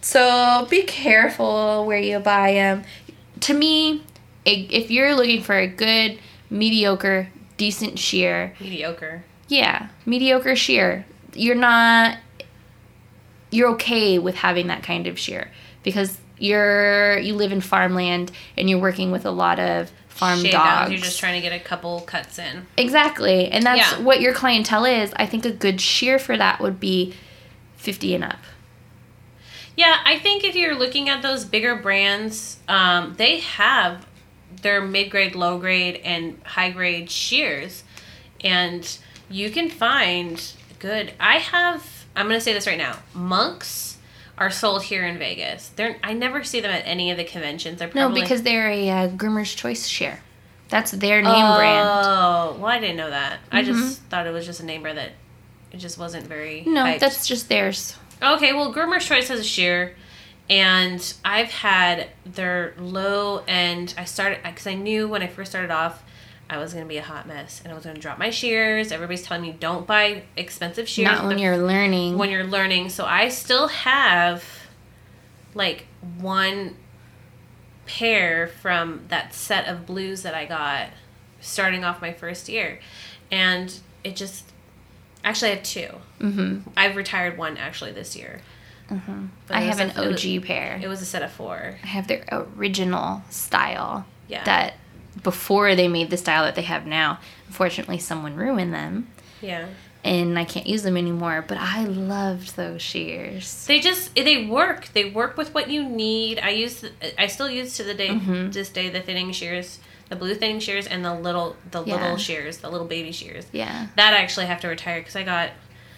So 0.00 0.66
be 0.70 0.82
careful 0.82 1.84
where 1.86 1.98
you 1.98 2.18
buy 2.18 2.52
them. 2.52 2.84
To 3.40 3.54
me, 3.54 4.02
if 4.44 4.90
you're 4.90 5.14
looking 5.14 5.42
for 5.42 5.56
a 5.56 5.66
good, 5.66 6.18
mediocre, 6.50 7.28
decent 7.56 7.98
shear, 7.98 8.54
Mediocre. 8.60 9.24
yeah, 9.48 9.88
mediocre 10.06 10.56
shear, 10.56 11.04
you're 11.34 11.54
not 11.54 12.18
you're 13.50 13.70
okay 13.70 14.18
with 14.18 14.34
having 14.36 14.66
that 14.68 14.82
kind 14.82 15.06
of 15.06 15.18
shear 15.18 15.50
because 15.82 16.18
you're 16.38 17.18
you 17.18 17.34
live 17.34 17.50
in 17.52 17.60
farmland 17.60 18.30
and 18.56 18.68
you're 18.70 18.78
working 18.78 19.10
with 19.10 19.24
a 19.26 19.30
lot 19.30 19.58
of 19.58 19.90
farm 20.08 20.40
Shave 20.40 20.52
dogs. 20.52 20.64
downs, 20.64 20.90
You're 20.92 21.00
just 21.00 21.18
trying 21.20 21.40
to 21.40 21.48
get 21.48 21.52
a 21.58 21.62
couple 21.62 22.00
cuts 22.00 22.38
in. 22.38 22.66
Exactly. 22.76 23.48
And 23.48 23.64
that's 23.64 23.92
Yeah. 23.92 24.00
what 24.00 24.20
your 24.20 24.34
clientele 24.34 24.84
is. 24.84 25.12
I 25.16 25.26
think 25.26 25.44
a 25.44 25.50
good 25.52 25.80
shear 25.80 26.18
for 26.18 26.36
that 26.36 26.60
would 26.60 26.80
be 26.80 27.14
50 27.76 28.14
and 28.16 28.24
up. 28.24 28.38
Yeah, 29.76 29.98
I 30.04 30.18
think 30.18 30.42
if 30.42 30.56
you're 30.56 30.74
looking 30.74 31.08
at 31.08 31.22
those 31.22 31.44
bigger 31.44 31.76
brands, 31.76 32.58
um, 32.66 33.14
they 33.16 33.38
have 33.38 34.06
their 34.62 34.80
mid 34.80 35.08
grade, 35.10 35.36
low 35.36 35.58
grade, 35.58 36.00
and 36.04 36.40
high 36.44 36.70
grade 36.70 37.10
shears, 37.10 37.84
and 38.42 38.98
you 39.30 39.50
can 39.50 39.70
find 39.70 40.52
good. 40.80 41.12
I 41.20 41.38
have. 41.38 41.97
I'm 42.18 42.26
gonna 42.26 42.40
say 42.40 42.52
this 42.52 42.66
right 42.66 42.76
now. 42.76 42.98
Monks 43.14 43.96
are 44.36 44.50
sold 44.50 44.82
here 44.82 45.06
in 45.06 45.18
Vegas. 45.18 45.68
They're. 45.76 45.96
I 46.02 46.14
never 46.14 46.42
see 46.42 46.60
them 46.60 46.72
at 46.72 46.82
any 46.84 47.12
of 47.12 47.16
the 47.16 47.24
conventions. 47.24 47.78
They're 47.78 47.90
No, 47.94 48.10
because 48.10 48.42
they're 48.42 48.68
a 48.68 48.90
uh, 48.90 49.08
groomer's 49.10 49.54
choice 49.54 49.86
shear. 49.86 50.20
That's 50.68 50.90
their 50.90 51.22
name 51.22 51.56
brand. 51.56 51.88
Oh, 51.88 52.56
well, 52.58 52.66
I 52.66 52.80
didn't 52.80 52.96
know 52.96 53.08
that. 53.08 53.38
I 53.50 53.62
just 53.62 54.02
thought 54.02 54.26
it 54.26 54.32
was 54.32 54.44
just 54.44 54.60
a 54.60 54.64
name 54.64 54.82
brand 54.82 54.98
that 54.98 55.12
it 55.72 55.78
just 55.78 55.96
wasn't 55.96 56.26
very. 56.26 56.64
No, 56.66 56.84
hyped. 56.84 56.98
that's 56.98 57.26
just 57.26 57.48
theirs. 57.48 57.96
Okay, 58.20 58.52
well, 58.52 58.74
Groomer's 58.74 59.06
Choice 59.06 59.28
has 59.28 59.38
a 59.38 59.44
shear, 59.44 59.94
and 60.50 61.14
I've 61.24 61.50
had 61.50 62.08
their 62.26 62.74
low 62.78 63.44
end. 63.46 63.94
I 63.96 64.04
started 64.04 64.40
because 64.42 64.66
I 64.66 64.74
knew 64.74 65.06
when 65.06 65.22
I 65.22 65.28
first 65.28 65.52
started 65.52 65.70
off, 65.70 66.02
I 66.50 66.56
was 66.58 66.72
gonna 66.72 66.86
be 66.86 66.96
a 66.96 67.02
hot 67.02 67.26
mess, 67.28 67.60
and 67.62 67.72
I 67.72 67.76
was 67.76 67.84
gonna 67.84 67.98
drop 67.98 68.18
my 68.18 68.30
shears. 68.30 68.90
Everybody's 68.90 69.22
telling 69.22 69.42
me 69.42 69.52
don't 69.58 69.86
buy 69.86 70.22
expensive 70.36 70.88
shears 70.88 71.06
Not 71.08 71.26
when 71.26 71.38
you're 71.38 71.58
learning. 71.58 72.16
when 72.16 72.30
you're 72.30 72.44
learning. 72.44 72.88
So 72.88 73.04
I 73.04 73.28
still 73.28 73.68
have 73.68 74.42
like 75.54 75.86
one 76.18 76.76
pair 77.86 78.46
from 78.46 79.02
that 79.08 79.34
set 79.34 79.66
of 79.66 79.86
blues 79.86 80.22
that 80.22 80.34
I 80.34 80.44
got 80.44 80.88
starting 81.40 81.84
off 81.84 82.00
my 82.00 82.12
first 82.12 82.48
year, 82.48 82.80
and 83.30 83.74
it 84.04 84.16
just 84.16 84.44
actually 85.24 85.52
I 85.52 85.54
have 85.56 85.62
two. 85.64 85.88
hmm 86.18 86.58
I've 86.76 86.96
retired 86.96 87.38
one 87.38 87.56
actually 87.56 87.92
this 87.92 88.16
year. 88.16 88.40
But 88.88 89.54
I 89.54 89.60
have 89.60 89.80
an 89.80 89.92
a- 89.96 90.02
it 90.02 90.08
was- 90.12 90.24
OG 90.24 90.40
pair. 90.46 90.80
It 90.82 90.88
was 90.88 91.02
a 91.02 91.04
set 91.04 91.22
of 91.22 91.30
four. 91.30 91.76
I 91.82 91.86
have 91.86 92.06
their 92.08 92.24
original 92.56 93.22
style. 93.28 94.06
Yeah. 94.28 94.44
That 94.44 94.74
before 95.22 95.74
they 95.74 95.88
made 95.88 96.10
the 96.10 96.16
style 96.16 96.44
that 96.44 96.54
they 96.54 96.62
have 96.62 96.86
now. 96.86 97.18
Unfortunately, 97.46 97.98
someone 97.98 98.36
ruined 98.36 98.72
them. 98.74 99.08
Yeah. 99.40 99.66
And 100.04 100.38
I 100.38 100.44
can't 100.44 100.66
use 100.66 100.82
them 100.82 100.96
anymore, 100.96 101.44
but 101.46 101.58
I 101.58 101.84
loved 101.84 102.56
those 102.56 102.80
shears. 102.80 103.66
They 103.66 103.80
just 103.80 104.14
they 104.14 104.46
work. 104.46 104.88
They 104.94 105.10
work 105.10 105.36
with 105.36 105.52
what 105.52 105.68
you 105.70 105.82
need. 105.82 106.38
I 106.38 106.50
use 106.50 106.84
I 107.18 107.26
still 107.26 107.50
use 107.50 107.76
to 107.76 107.84
the 107.84 107.94
day 107.94 108.08
Mhm. 108.08 108.52
this 108.52 108.68
day 108.70 108.88
the 108.90 109.00
thinning 109.00 109.32
shears, 109.32 109.80
the 110.08 110.16
blue 110.16 110.34
thinning 110.34 110.60
shears, 110.60 110.86
and 110.86 111.04
the 111.04 111.12
little 111.14 111.56
the 111.72 111.84
Yeah. 111.84 111.94
little 112.00 112.16
shears, 112.16 112.58
the 112.58 112.70
little 112.70 112.86
baby 112.86 113.10
shears. 113.12 113.44
Yeah. 113.52 113.88
That 113.96 114.14
I 114.14 114.18
actually 114.18 114.46
have 114.46 114.60
to 114.60 114.68
retire 114.68 115.00
because 115.00 115.16
I 115.16 115.24
got 115.24 115.50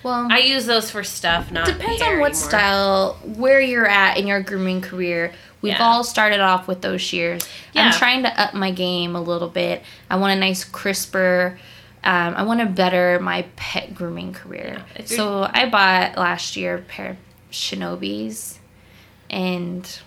Well, 0.02 0.28
I 0.30 0.38
use 0.38 0.64
those 0.64 0.90
for 0.90 1.04
stuff, 1.04 1.52
not 1.52 1.66
depends 1.66 2.00
on 2.00 2.20
what 2.20 2.30
anymore. 2.30 2.32
style 2.34 3.18
where 3.22 3.60
you're 3.60 3.86
at 3.86 4.16
in 4.16 4.26
your 4.26 4.40
grooming 4.40 4.80
career 4.80 5.34
we've 5.62 5.72
Yeah. 5.72 5.82
all 5.84 6.04
started 6.04 6.40
off 6.40 6.66
with 6.68 6.80
those 6.80 7.00
shears. 7.00 7.48
I'm 7.74 7.92
trying 7.92 8.22
to 8.24 8.40
up 8.40 8.54
my 8.54 8.70
game 8.70 9.16
a 9.16 9.20
little 9.22 9.48
bit. 9.48 9.82
I 10.08 10.16
want 10.16 10.36
a 10.36 10.40
nice 10.40 10.64
crisper 10.64 11.58
um, 12.02 12.34
i 12.34 12.42
want 12.44 12.60
to 12.60 12.66
better 12.66 13.18
my 13.20 13.44
pet 13.56 13.94
grooming 13.94 14.32
career. 14.32 14.82
Yeah, 14.98 15.04
so 15.04 15.48
i 15.52 15.68
bought 15.68 16.16
last 16.16 16.56
year 16.56 16.76
a 16.76 16.78
pair 16.80 17.10
of 17.10 17.16
shinobis 17.52 18.56
and 19.28 20.00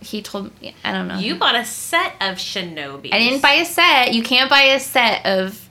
he 0.00 0.22
told 0.22 0.60
me 0.60 0.74
i 0.84 0.92
don't 0.92 1.08
know. 1.08 1.18
You 1.18 1.36
bought 1.36 1.54
a 1.54 1.64
set 1.64 2.14
of 2.20 2.36
Shinobis. 2.36 3.12
i 3.12 3.18
didn't 3.18 3.42
buy 3.42 3.54
a 3.54 3.64
set. 3.64 4.12
You 4.12 4.22
can't 4.22 4.50
buy 4.50 4.62
a 4.62 4.80
set 4.80 5.24
of 5.24 5.65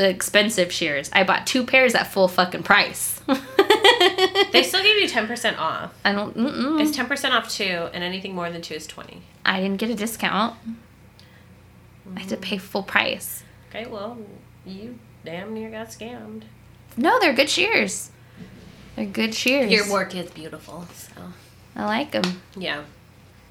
the 0.00 0.08
expensive 0.08 0.72
shears 0.72 1.10
i 1.12 1.22
bought 1.22 1.46
two 1.46 1.64
pairs 1.64 1.94
at 1.94 2.04
full 2.06 2.28
fucking 2.28 2.62
price 2.62 3.20
They 4.52 4.62
still 4.64 4.82
give 4.82 4.96
you 4.96 5.06
ten 5.08 5.26
percent 5.26 5.58
off. 5.58 5.94
i 6.04 6.12
don't 6.12 6.36
mm-mm. 6.36 6.80
It's 6.80 6.94
ten 6.96 7.06
percent 7.06 7.32
off 7.34 7.48
two, 7.48 7.88
and 7.92 8.02
anything 8.02 8.34
more 8.34 8.50
than 8.50 8.62
two 8.62 8.74
is 8.74 8.86
twenty. 8.86 9.22
I 9.44 9.60
didn't 9.60 9.76
get 9.76 9.90
a 9.90 9.94
discount. 9.94 10.56
I 12.16 12.20
had 12.20 12.28
to 12.30 12.36
pay 12.36 12.58
full 12.58 12.82
price. 12.82 13.44
Okay, 13.68 13.86
well, 13.86 14.18
you 14.66 14.98
damn 15.24 15.54
near 15.54 15.70
got 15.70 15.88
scammed. 15.88 16.42
No, 16.96 17.20
they're 17.20 17.32
good 17.34 17.48
shears. 17.48 18.10
They're 18.96 19.06
good 19.06 19.34
shears. 19.34 19.70
Your 19.70 19.88
work 19.90 20.14
is 20.16 20.30
beautiful, 20.30 20.86
so 20.94 21.20
I 21.76 21.84
like 21.84 22.10
them. 22.10 22.42
yeah. 22.56 22.82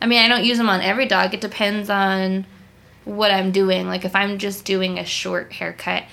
I 0.02 0.08
mean, 0.08 0.20
I 0.20 0.28
don't 0.28 0.44
use 0.46 0.58
them 0.58 0.70
on 0.70 0.82
every 0.82 1.06
dog. 1.06 1.34
It 1.34 1.42
depends 1.42 1.90
on 1.90 2.46
what 3.06 3.32
I'm 3.32 3.52
doing. 3.52 3.88
Like 3.88 4.04
if 4.06 4.16
I'm 4.16 4.38
just 4.38 4.66
doing 4.66 4.98
a 5.00 5.06
short 5.06 5.54
haircut, 5.54 6.04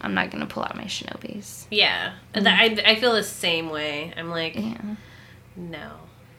I'm 0.00 0.14
not 0.14 0.30
gonna 0.30 0.46
pull 0.46 0.62
out 0.62 0.76
my 0.76 0.84
Shinobis. 0.84 1.66
Yeah, 1.70 2.12
mm. 2.34 2.44
Th- 2.44 2.80
I, 2.86 2.90
I 2.92 2.94
feel 2.96 3.12
the 3.12 3.22
same 3.22 3.70
way. 3.70 4.12
I'm 4.16 4.30
like, 4.30 4.54
Yeah. 4.56 4.80
no. 5.56 5.92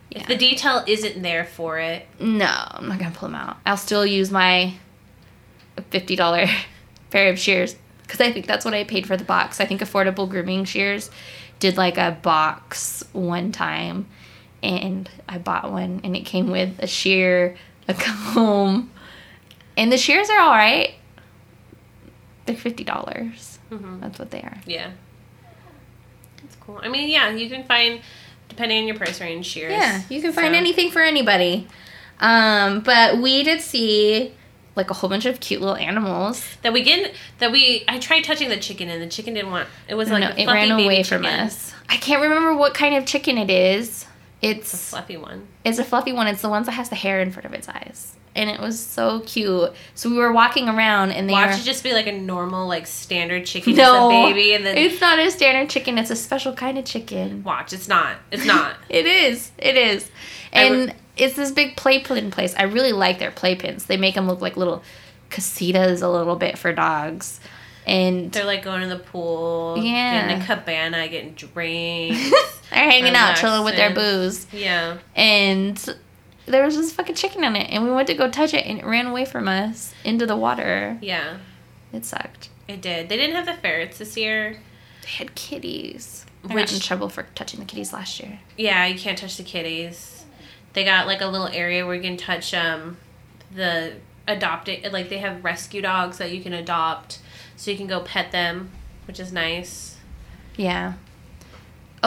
Yeah. 0.10 0.22
If 0.22 0.28
the 0.28 0.38
detail 0.38 0.84
isn't 0.88 1.22
there 1.22 1.44
for 1.46 1.80
it, 1.80 2.08
No, 2.20 2.46
I'm 2.48 2.88
not 2.88 2.98
gonna 3.00 3.12
pull 3.14 3.28
them 3.30 3.36
out. 3.36 3.58
I'll 3.66 3.78
still 3.78 4.06
use 4.06 4.32
my 4.32 4.74
fifty 5.90 6.16
dollar 6.16 6.46
pair 7.12 7.30
of 7.30 7.38
shears 7.40 7.76
because 8.04 8.22
I 8.22 8.32
think 8.32 8.48
that's 8.48 8.64
what 8.66 8.74
I 8.74 8.84
paid 8.86 9.06
for 9.06 9.18
the 9.18 9.26
box. 9.26 9.60
I 9.60 9.66
think 9.66 9.82
Affordable 9.82 10.30
Grooming 10.30 10.66
Shears 10.66 11.12
did 11.60 11.76
like 11.78 11.98
a 11.98 12.18
box 12.22 13.04
one 13.14 13.52
time, 13.52 14.08
and 14.64 15.10
I 15.28 15.38
bought 15.40 15.72
one, 15.72 16.00
and 16.04 16.16
it 16.16 16.22
came 16.22 16.50
with 16.50 16.80
a 16.80 16.88
shear, 16.88 17.58
a 17.88 17.94
comb, 17.98 18.92
and 19.76 19.92
the 19.92 19.98
shears 19.98 20.30
are 20.30 20.40
all 20.40 20.52
right. 20.56 20.94
They're 22.48 22.56
fifty 22.56 22.84
dollars. 22.84 23.60
Mhm. 23.72 24.00
That's 24.02 24.18
what 24.18 24.32
they 24.32 24.40
are. 24.42 24.58
yeah, 24.66 24.92
that's 26.42 26.56
cool. 26.62 26.80
I 26.82 26.88
mean, 26.88 27.10
yeah, 27.10 27.30
you 27.30 27.50
can 27.50 27.64
find 27.66 28.02
depending 28.50 28.80
on 28.80 28.88
your 28.88 28.98
price 28.98 29.20
range 29.22 29.46
shears. 29.46 29.72
Yeah, 29.74 30.02
you 30.10 30.22
can 30.22 30.32
find 30.34 30.54
So- 30.54 30.58
anything 30.58 30.90
for 30.92 31.02
anybody. 31.02 31.68
Um, 32.20 32.80
but 32.82 33.18
we 33.20 33.44
did 33.44 33.62
see 33.62 34.34
like 34.76 34.90
a 34.90 34.94
whole 34.94 35.10
bunch 35.10 35.26
of 35.26 35.40
cute 35.40 35.60
little 35.62 35.76
animals. 35.76 36.46
that 36.62 36.72
we 36.74 36.82
get 36.84 37.14
that 37.40 37.52
we. 37.52 37.84
I 37.88 38.00
tried 38.00 38.24
touching 38.24 38.50
the 38.50 38.58
chicken 38.58 38.90
and 38.90 39.02
the 39.02 39.08
chicken 39.08 39.34
didn't 39.34 39.52
want. 39.52 39.68
It 39.88 39.96
was 39.96 40.10
like 40.10 40.22
no, 40.22 40.30
a 40.30 40.36
it 40.42 40.48
ran 40.48 40.72
away 40.72 41.04
from 41.04 41.26
us. 41.26 41.74
I 41.90 41.98
can't 41.98 42.22
remember 42.22 42.56
what 42.56 42.74
kind 42.74 42.96
of 42.96 43.06
chicken 43.06 43.38
it 43.38 43.50
is. 43.50 44.06
It's 44.42 44.74
a 44.74 44.78
fluffy 44.78 45.18
one. 45.18 45.48
it's 45.66 45.80
a 45.80 45.84
fluffy 45.84 46.14
one. 46.14 46.28
It's 46.28 46.42
the 46.44 46.50
ones 46.50 46.68
that 46.68 46.74
has 46.74 46.90
the 46.90 46.96
hair 46.96 47.20
in 47.22 47.32
front 47.32 47.46
of 47.46 47.54
its 47.54 47.68
eyes, 47.68 48.16
and 48.38 48.50
it 48.50 48.60
was 48.60 48.80
so 48.80 49.20
cute. 49.22 49.74
So 49.96 50.10
we 50.10 50.18
were 50.18 50.32
walking 50.32 50.70
around, 50.70 51.12
and 51.12 51.28
they 51.28 51.34
Watch 51.34 51.56
were 51.56 51.62
it 51.62 51.64
just 51.66 51.84
be 51.84 51.92
like 51.94 52.08
a 52.08 52.12
normal, 52.14 52.68
like 52.68 52.88
standard 52.88 53.46
chicken, 53.46 53.76
no 53.76 54.10
baby, 54.10 54.54
and 54.54 54.66
then 54.66 54.78
it's 54.78 55.02
not 55.02 55.20
a 55.20 55.30
standard 55.32 55.70
chicken. 55.70 55.98
It's 55.98 56.10
a 56.12 56.16
special 56.16 56.54
kind 56.54 56.78
of 56.78 56.86
chicken. 56.86 57.44
watch. 57.44 57.74
It's 57.74 57.88
not. 57.88 58.18
It's 58.32 58.46
not. 58.46 58.76
It 58.90 59.06
is. 59.06 59.52
It 59.58 59.76
is. 59.76 60.10
And 60.54 60.94
it's 61.18 61.36
this 61.36 61.52
big 61.52 61.76
playpen 61.76 62.32
place. 62.32 62.56
I 62.58 62.64
really 62.64 62.94
like 62.94 63.20
their 63.20 63.32
playpens. 63.32 63.88
They 63.88 63.98
make 63.98 64.16
them 64.16 64.28
look 64.28 64.40
like 64.40 64.56
little 64.56 64.84
casitas 65.30 66.02
a 66.02 66.08
little 66.08 66.36
bit 66.36 66.58
for 66.58 66.72
dogs. 66.72 67.40
And 67.86 68.32
They're 68.32 68.46
like 68.46 68.64
going 68.64 68.82
to 68.82 68.88
the 68.88 69.00
pool, 69.00 69.78
Yeah. 69.80 70.28
getting 70.28 70.42
a 70.42 70.46
cabana, 70.46 71.08
getting 71.08 71.34
drinks. 71.34 72.30
they're 72.70 72.92
hanging 72.92 73.16
out, 73.16 73.38
chilling 73.38 73.64
with 73.64 73.76
their 73.76 73.94
booze. 73.94 74.46
yeah, 74.52 74.98
And 75.16 75.96
there 76.48 76.66
was 76.66 76.76
this 76.76 76.92
fucking 76.92 77.16
chicken 77.16 77.44
on 77.44 77.56
it. 77.56 77.70
And 77.72 77.84
we 77.84 77.92
went 77.92 78.08
to 78.08 78.14
go 78.16 78.30
touch 78.30 78.54
it, 78.54 78.66
and 78.66 78.80
it 78.80 78.86
ran 78.86 79.06
away 79.06 79.26
from 79.26 79.48
us 79.48 79.94
into 80.04 80.26
the 80.26 80.36
water. 80.36 80.98
yeah, 81.02 81.38
It 81.94 82.04
sucked. 82.06 82.50
it 82.68 82.82
did. 82.82 83.10
They 83.10 83.18
didn't 83.18 83.36
have 83.36 83.46
the 83.46 83.54
ferrets 83.54 83.98
this 84.00 84.18
year. 84.18 84.58
They 85.04 85.10
had 85.10 85.36
kitties. 85.36 86.26
I 86.50 86.54
got 86.54 86.74
in 86.74 86.80
trouble 86.80 87.10
for 87.10 87.24
touching 87.36 87.60
the 87.60 87.66
kitties 87.66 87.92
last 87.94 88.20
year. 88.20 88.40
Yeah, 88.58 88.86
you 88.86 88.98
can't 88.98 89.18
touch 89.18 89.38
the 89.38 89.44
kitties. 89.44 90.26
They 90.74 90.84
got 90.86 91.06
like 91.08 91.22
a 91.22 91.28
little 91.28 91.48
area 91.48 91.86
where 91.86 91.96
you 91.96 92.02
can 92.02 92.18
touch 92.18 92.54
um 92.54 92.98
the 93.54 93.94
adopted 94.28 94.92
like 94.94 95.10
they 95.10 95.18
have 95.18 95.44
rescue 95.44 95.82
dogs 95.82 96.18
that 96.20 96.32
you 96.32 96.42
can 96.42 96.54
adopt 96.54 97.20
so 97.56 97.72
you 97.72 97.78
can 97.78 97.88
go 97.88 98.00
pet 98.02 98.32
them, 98.32 98.70
which 99.08 99.20
is 99.20 99.34
nice. 99.34 99.98
Yeah. 100.56 100.94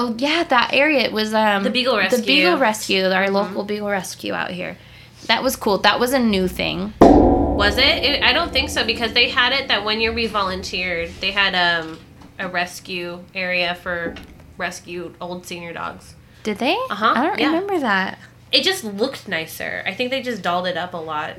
Oh 0.03 0.15
yeah, 0.17 0.45
that 0.45 0.71
area 0.73 1.01
it 1.01 1.13
was 1.13 1.35
um 1.35 1.63
The 1.63 1.69
Beagle 1.71 1.97
Rescue. 1.99 2.19
The. 2.21 2.27
Beagle 2.27 2.57
Rescue, 2.59 3.05
our 3.05 3.27
Mhm. 3.27 3.33
local 3.33 3.65
Beagle 3.65 3.91
Rescue 3.91 4.33
out 4.33 4.51
here. 4.51 4.79
That 5.27 5.43
was 5.43 5.57
cool. 5.57 5.77
That 5.79 6.01
was 6.01 6.15
a 6.15 6.19
new 6.19 6.49
thing. 6.49 6.95
Was 7.01 7.77
it? 7.77 7.85
it? 8.03 8.23
I 8.23 8.33
don't 8.33 8.51
think 8.51 8.71
so 8.71 8.83
because 8.85 9.13
they 9.13 9.29
had 9.29 9.53
it 9.53 9.69
that 9.69 9.85
one 9.85 10.01
year 10.01 10.11
we 10.13 10.27
volunteered, 10.27 11.11
they 11.21 11.33
had 11.33 11.55
um 11.55 11.99
a 12.39 12.49
rescue 12.49 13.23
area 13.35 13.75
for 13.75 14.15
rescued 14.57 15.15
old 15.21 15.45
senior 15.45 15.75
dogs. 15.75 16.15
Did 16.45 16.57
they? 16.59 16.77
Uh-huh, 16.89 17.13
I 17.15 17.27
don't 17.27 17.39
yeah. 17.39 17.47
remember 17.49 17.79
that. 17.81 18.19
It 18.51 18.63
just 18.63 18.83
looked 18.83 19.29
nicer. 19.29 19.83
I 19.87 19.93
think 19.93 20.11
they 20.11 20.23
just 20.23 20.41
dolled 20.41 20.67
it 20.67 20.79
up 20.79 20.95
a 20.95 20.97
lot 20.97 21.35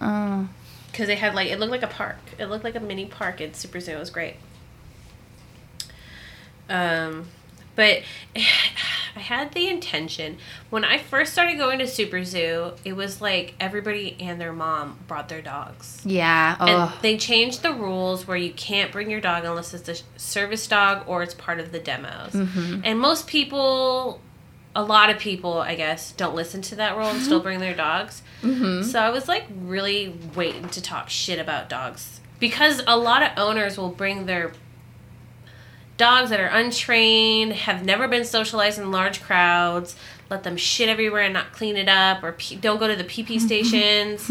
Oh. 0.00 0.48
because 0.90 1.06
they 1.08 1.16
had 1.16 1.34
like 1.34 1.48
it 1.50 1.60
looked 1.60 1.72
like 1.72 1.82
a 1.82 1.86
park. 1.86 2.16
It 2.38 2.46
looked 2.46 2.64
like 2.64 2.74
a 2.76 2.80
mini 2.80 3.04
park 3.04 3.42
at 3.42 3.54
Super 3.56 3.78
Zoo. 3.78 3.92
It 3.92 3.98
was 3.98 4.08
great. 4.10 4.36
Um, 6.70 7.28
but 7.76 8.02
I 9.16 9.20
had 9.20 9.52
the 9.52 9.68
intention 9.68 10.36
when 10.68 10.84
I 10.84 10.98
first 10.98 11.32
started 11.32 11.56
going 11.56 11.78
to 11.78 11.86
Super 11.86 12.22
Zoo. 12.24 12.72
It 12.84 12.94
was 12.94 13.20
like 13.22 13.54
everybody 13.58 14.14
and 14.20 14.38
their 14.40 14.52
mom 14.52 14.98
brought 15.06 15.28
their 15.30 15.40
dogs. 15.40 16.02
Yeah. 16.04 16.56
And 16.60 16.70
Oh. 16.70 16.98
they 17.00 17.16
changed 17.16 17.62
the 17.62 17.72
rules 17.72 18.26
where 18.26 18.36
you 18.36 18.52
can't 18.52 18.92
bring 18.92 19.08
your 19.10 19.20
dog 19.22 19.44
unless 19.44 19.72
it's 19.72 19.88
a 19.88 19.96
service 20.18 20.66
dog 20.66 21.04
or 21.06 21.22
it's 21.22 21.32
part 21.34 21.60
of 21.60 21.72
the 21.72 21.78
demos. 21.78 22.32
Mhm. 22.34 22.82
And 22.84 22.98
most 23.00 23.26
people, 23.26 24.20
a 24.74 24.82
lot 24.82 25.08
of 25.08 25.18
people, 25.18 25.60
I 25.60 25.74
guess, 25.76 26.12
don't 26.12 26.34
listen 26.34 26.60
to 26.62 26.74
that 26.76 26.96
rule 26.98 27.06
and 27.08 27.22
still 27.22 27.40
bring 27.40 27.60
their 27.60 27.74
dogs. 27.74 28.20
Mhm. 28.42 28.84
So 28.84 29.00
I 29.00 29.08
was 29.08 29.28
like 29.28 29.44
really 29.50 30.14
waiting 30.34 30.68
to 30.68 30.82
talk 30.82 31.08
shit 31.08 31.38
about 31.38 31.70
dogs 31.70 32.20
because 32.38 32.82
a 32.86 32.98
lot 32.98 33.22
of 33.22 33.30
owners 33.38 33.78
will 33.78 33.88
bring 33.88 34.26
their 34.26 34.52
dogs 35.96 36.30
that 36.30 36.40
are 36.40 36.46
untrained, 36.46 37.52
have 37.52 37.84
never 37.84 38.06
been 38.08 38.24
socialized 38.24 38.78
in 38.78 38.90
large 38.90 39.22
crowds, 39.22 39.96
let 40.30 40.42
them 40.42 40.56
shit 40.56 40.88
everywhere 40.88 41.22
and 41.22 41.34
not 41.34 41.52
clean 41.52 41.76
it 41.76 41.88
up, 41.88 42.22
or 42.22 42.32
pee- 42.32 42.56
don't 42.56 42.78
go 42.78 42.86
to 42.88 42.96
the 42.96 43.04
pee 43.04 43.22
pee 43.22 43.38
stations. 43.48 44.30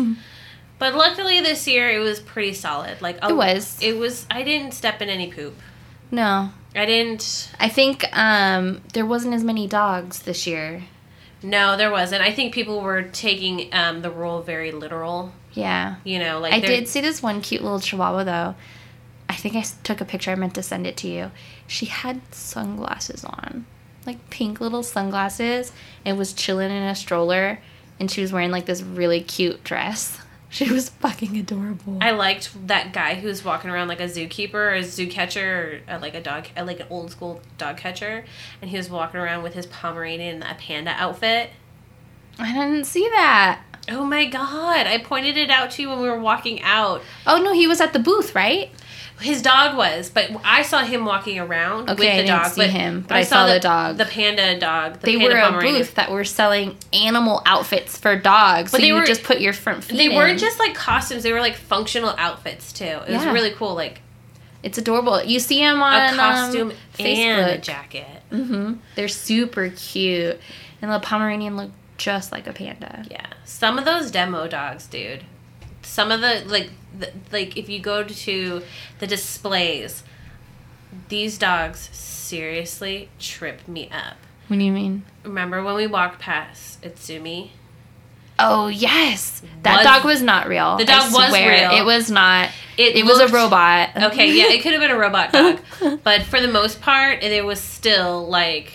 But 0.78 0.94
luckily 0.94 1.40
this 1.42 1.68
year 1.68 1.90
it 1.90 2.00
was 2.00 2.20
pretty 2.20 2.54
solid. 2.54 3.02
Like 3.02 3.18
a- 3.24 3.30
It 3.30 3.36
was. 3.36 3.78
It 3.82 3.98
was. 3.98 4.26
I 4.30 4.44
didn't 4.44 4.74
step 4.74 5.02
in 5.02 5.10
any 5.10 5.32
poop. 5.32 5.56
No. 6.12 6.52
I 6.76 6.86
didn't. 6.86 7.50
I 7.60 7.70
think 7.70 8.06
um 8.16 8.82
there 8.94 9.06
wasn't 9.06 9.34
as 9.34 9.44
many 9.44 9.68
dogs 9.68 10.20
this 10.24 10.46
year. 10.46 10.84
No, 11.42 11.78
there 11.78 11.92
wasn't. 11.92 12.22
I 12.24 12.32
think 12.34 12.54
people 12.54 12.82
were 12.82 13.04
taking 13.04 13.74
um, 13.74 14.02
the 14.02 14.10
rule 14.10 14.42
very 14.42 14.72
literal. 14.72 15.32
Yeah. 15.54 15.96
You 16.04 16.20
know, 16.20 16.40
like 16.40 16.54
I 16.54 16.60
did 16.60 16.88
see 16.88 17.02
this 17.02 17.22
one 17.24 17.40
cute 17.42 17.62
little 17.64 17.80
chihuahua 17.80 18.24
though. 18.26 18.56
I 19.46 19.48
think 19.48 19.64
I 19.64 19.68
took 19.84 20.02
a 20.02 20.06
picture. 20.06 20.32
I 20.32 20.36
meant 20.36 20.56
to 20.56 20.64
send 20.64 20.88
it 20.88 20.98
to 20.98 21.08
you. 21.08 21.30
She 21.68 21.86
had 21.86 22.20
sunglasses 22.34 23.24
on, 23.24 23.68
like 24.04 24.32
pink 24.32 24.60
little 24.60 24.82
sunglasses, 24.82 25.72
and 26.04 26.18
was 26.18 26.34
chilling 26.34 26.72
in 26.72 26.82
a 26.82 26.96
stroller, 26.96 27.60
and 28.00 28.10
she 28.10 28.22
was 28.22 28.34
wearing 28.34 28.50
like 28.50 28.66
this 28.66 28.82
really 28.82 29.22
cute 29.22 29.64
dress. 29.64 30.20
She 30.48 30.72
was 30.72 30.88
fucking 30.88 31.36
adorable. 31.36 31.98
I 32.00 32.12
liked 32.12 32.68
that 32.68 32.94
guy 32.94 33.16
who 33.16 33.28
was 33.28 33.44
walking 33.44 33.70
around 33.70 33.90
like 33.90 34.00
a 34.00 34.06
zookeeper 34.06 34.54
or 34.54 34.76
a 34.76 34.84
zoo 34.84 35.08
catcher 35.08 35.84
or 35.90 35.96
uh, 35.96 36.00
like 36.00 36.16
a 36.16 36.22
dog, 36.22 36.48
uh, 36.56 36.64
like 36.64 36.80
an 36.80 36.88
old 36.90 37.12
school 37.12 37.42
dog 37.58 37.76
catcher, 37.76 38.24
and 38.62 38.72
he 38.72 38.78
was 38.78 38.90
walking 38.90 39.20
around 39.20 39.44
with 39.44 39.54
his 39.54 39.66
Pomeranian, 39.66 40.38
in 40.38 40.44
a 40.44 40.56
panda 40.56 40.92
outfit. 40.92 41.50
I 42.40 42.54
didn't 42.54 42.86
see 42.86 43.10
that. 43.10 43.64
Oh 43.90 44.06
my 44.06 44.26
god! 44.26 44.88
I 44.88 44.98
pointed 45.00 45.36
it 45.36 45.50
out 45.50 45.72
to 45.72 45.82
you 45.82 45.90
when 45.90 46.02
we 46.02 46.08
were 46.08 46.20
walking 46.20 46.62
out. 46.62 47.02
Oh 47.28 47.42
no, 47.42 47.52
he 47.52 47.68
was 47.68 47.82
at 47.82 47.92
the 47.92 48.00
booth, 48.00 48.34
right? 48.34 48.72
His 49.22 49.42
dog 49.42 49.78
was, 49.78 50.10
but 50.10 50.30
I 50.44 50.62
saw 50.64 50.84
him 50.84 51.06
walking 51.06 51.40
around 51.40 51.90
Okay, 51.90 51.94
with 51.94 52.00
I 52.00 52.16
the 52.18 52.22
didn't 52.24 52.28
dog. 52.28 52.52
see 52.52 52.62
but 52.62 52.70
him, 52.70 53.06
but 53.08 53.16
I 53.18 53.24
saw 53.24 53.48
the 53.48 53.60
dog. 53.62 53.98
the 53.98 54.06
panda 54.06 54.60
dog. 54.60 55.00
The 55.00 55.06
They 55.06 55.18
panda 55.18 55.36
were 55.54 55.60
a 55.60 55.62
booth 55.62 55.96
that 55.96 56.12
were 56.12 56.26
selling 56.26 56.76
animal 56.92 57.42
outfits 57.46 57.98
for 57.98 58.18
dogs. 58.18 58.72
But 58.72 58.78
so 58.78 58.82
they 58.82 58.88
you 58.88 58.96
were- 58.96 59.06
just 59.06 59.24
put 59.24 59.40
your 59.40 59.54
front 59.54 59.86
feet 59.86 59.98
They 59.98 60.08
in. 60.08 60.16
weren't 60.16 60.40
just 60.40 60.60
like 60.60 60.76
costumes; 60.76 61.24
they 61.24 61.32
were 61.32 61.40
like 61.40 61.56
functional 61.56 62.14
outfits 62.18 62.74
too. 62.74 62.84
It 62.84 63.10
was 63.12 63.26
really 63.26 63.52
cool, 63.52 63.74
like 63.74 64.02
It's 64.64 64.78
adorable. 64.78 65.24
You 65.24 65.40
see 65.40 65.60
them 65.60 65.82
on 65.82 66.14
a 66.14 66.16
costume 66.16 66.72
um, 66.72 66.78
and 67.06 67.52
a 67.52 67.58
jacket. 67.58 68.08
hmm 68.32 68.74
They're 68.96 69.08
super 69.08 69.70
cute, 69.70 70.40
and 70.82 70.92
the 70.92 71.00
Pomeranian 71.00 71.56
looked 71.56 71.74
just 71.98 72.34
like 72.34 72.48
a 72.48 72.52
panda. 72.54 73.06
Yeah, 73.10 73.26
some 73.46 73.78
of 73.78 73.86
those 73.86 74.12
demo 74.12 74.48
dogs, 74.50 74.88
dude. 74.88 75.24
Some 75.86 76.12
of 76.12 76.22
the 76.22 76.44
like, 76.48 76.70
the, 76.98 77.12
like 77.32 77.58
if 77.58 77.70
you 77.70 77.80
go 77.80 78.04
to 78.04 78.62
the 79.00 79.08
displays, 79.08 80.04
these 81.10 81.38
dogs 81.38 81.90
seriously 81.94 83.10
trip 83.20 83.68
me 83.68 83.90
up. 83.92 84.18
What 84.48 84.60
do 84.60 84.64
you 84.66 84.72
mean? 84.72 85.04
Remember 85.24 85.64
when 85.64 85.76
we 85.76 85.88
walked 85.88 86.20
past 86.20 86.82
Itsumi? 86.82 87.50
Oh 88.38 88.68
yes, 88.68 89.42
that 89.64 89.78
Was- 89.78 89.86
dog 89.86 90.04
was 90.06 90.22
not 90.22 90.48
real. 90.48 90.76
The 90.78 90.86
dog 90.86 91.04
I 91.04 91.06
was 91.06 91.30
swear. 91.30 91.70
real. 91.70 91.80
It 91.82 91.86
was 91.86 92.12
not. 92.12 92.50
It, 92.78 92.98
It, 92.98 93.06
was 93.06 93.20
a 93.22 93.30
robot. 93.30 93.92
Okay, 93.96 94.34
yeah, 94.38 94.52
it 94.52 94.62
could 94.62 94.74
have 94.74 94.82
been 94.82 94.92
a 94.92 94.98
robot 94.98 95.32
dog, 95.32 95.60
but 96.04 96.24
for 96.24 96.42
the 96.42 96.50
most 96.50 96.82
part, 96.82 97.24
it 97.24 97.46
was 97.46 97.62
still 97.62 98.28
like 98.28 98.74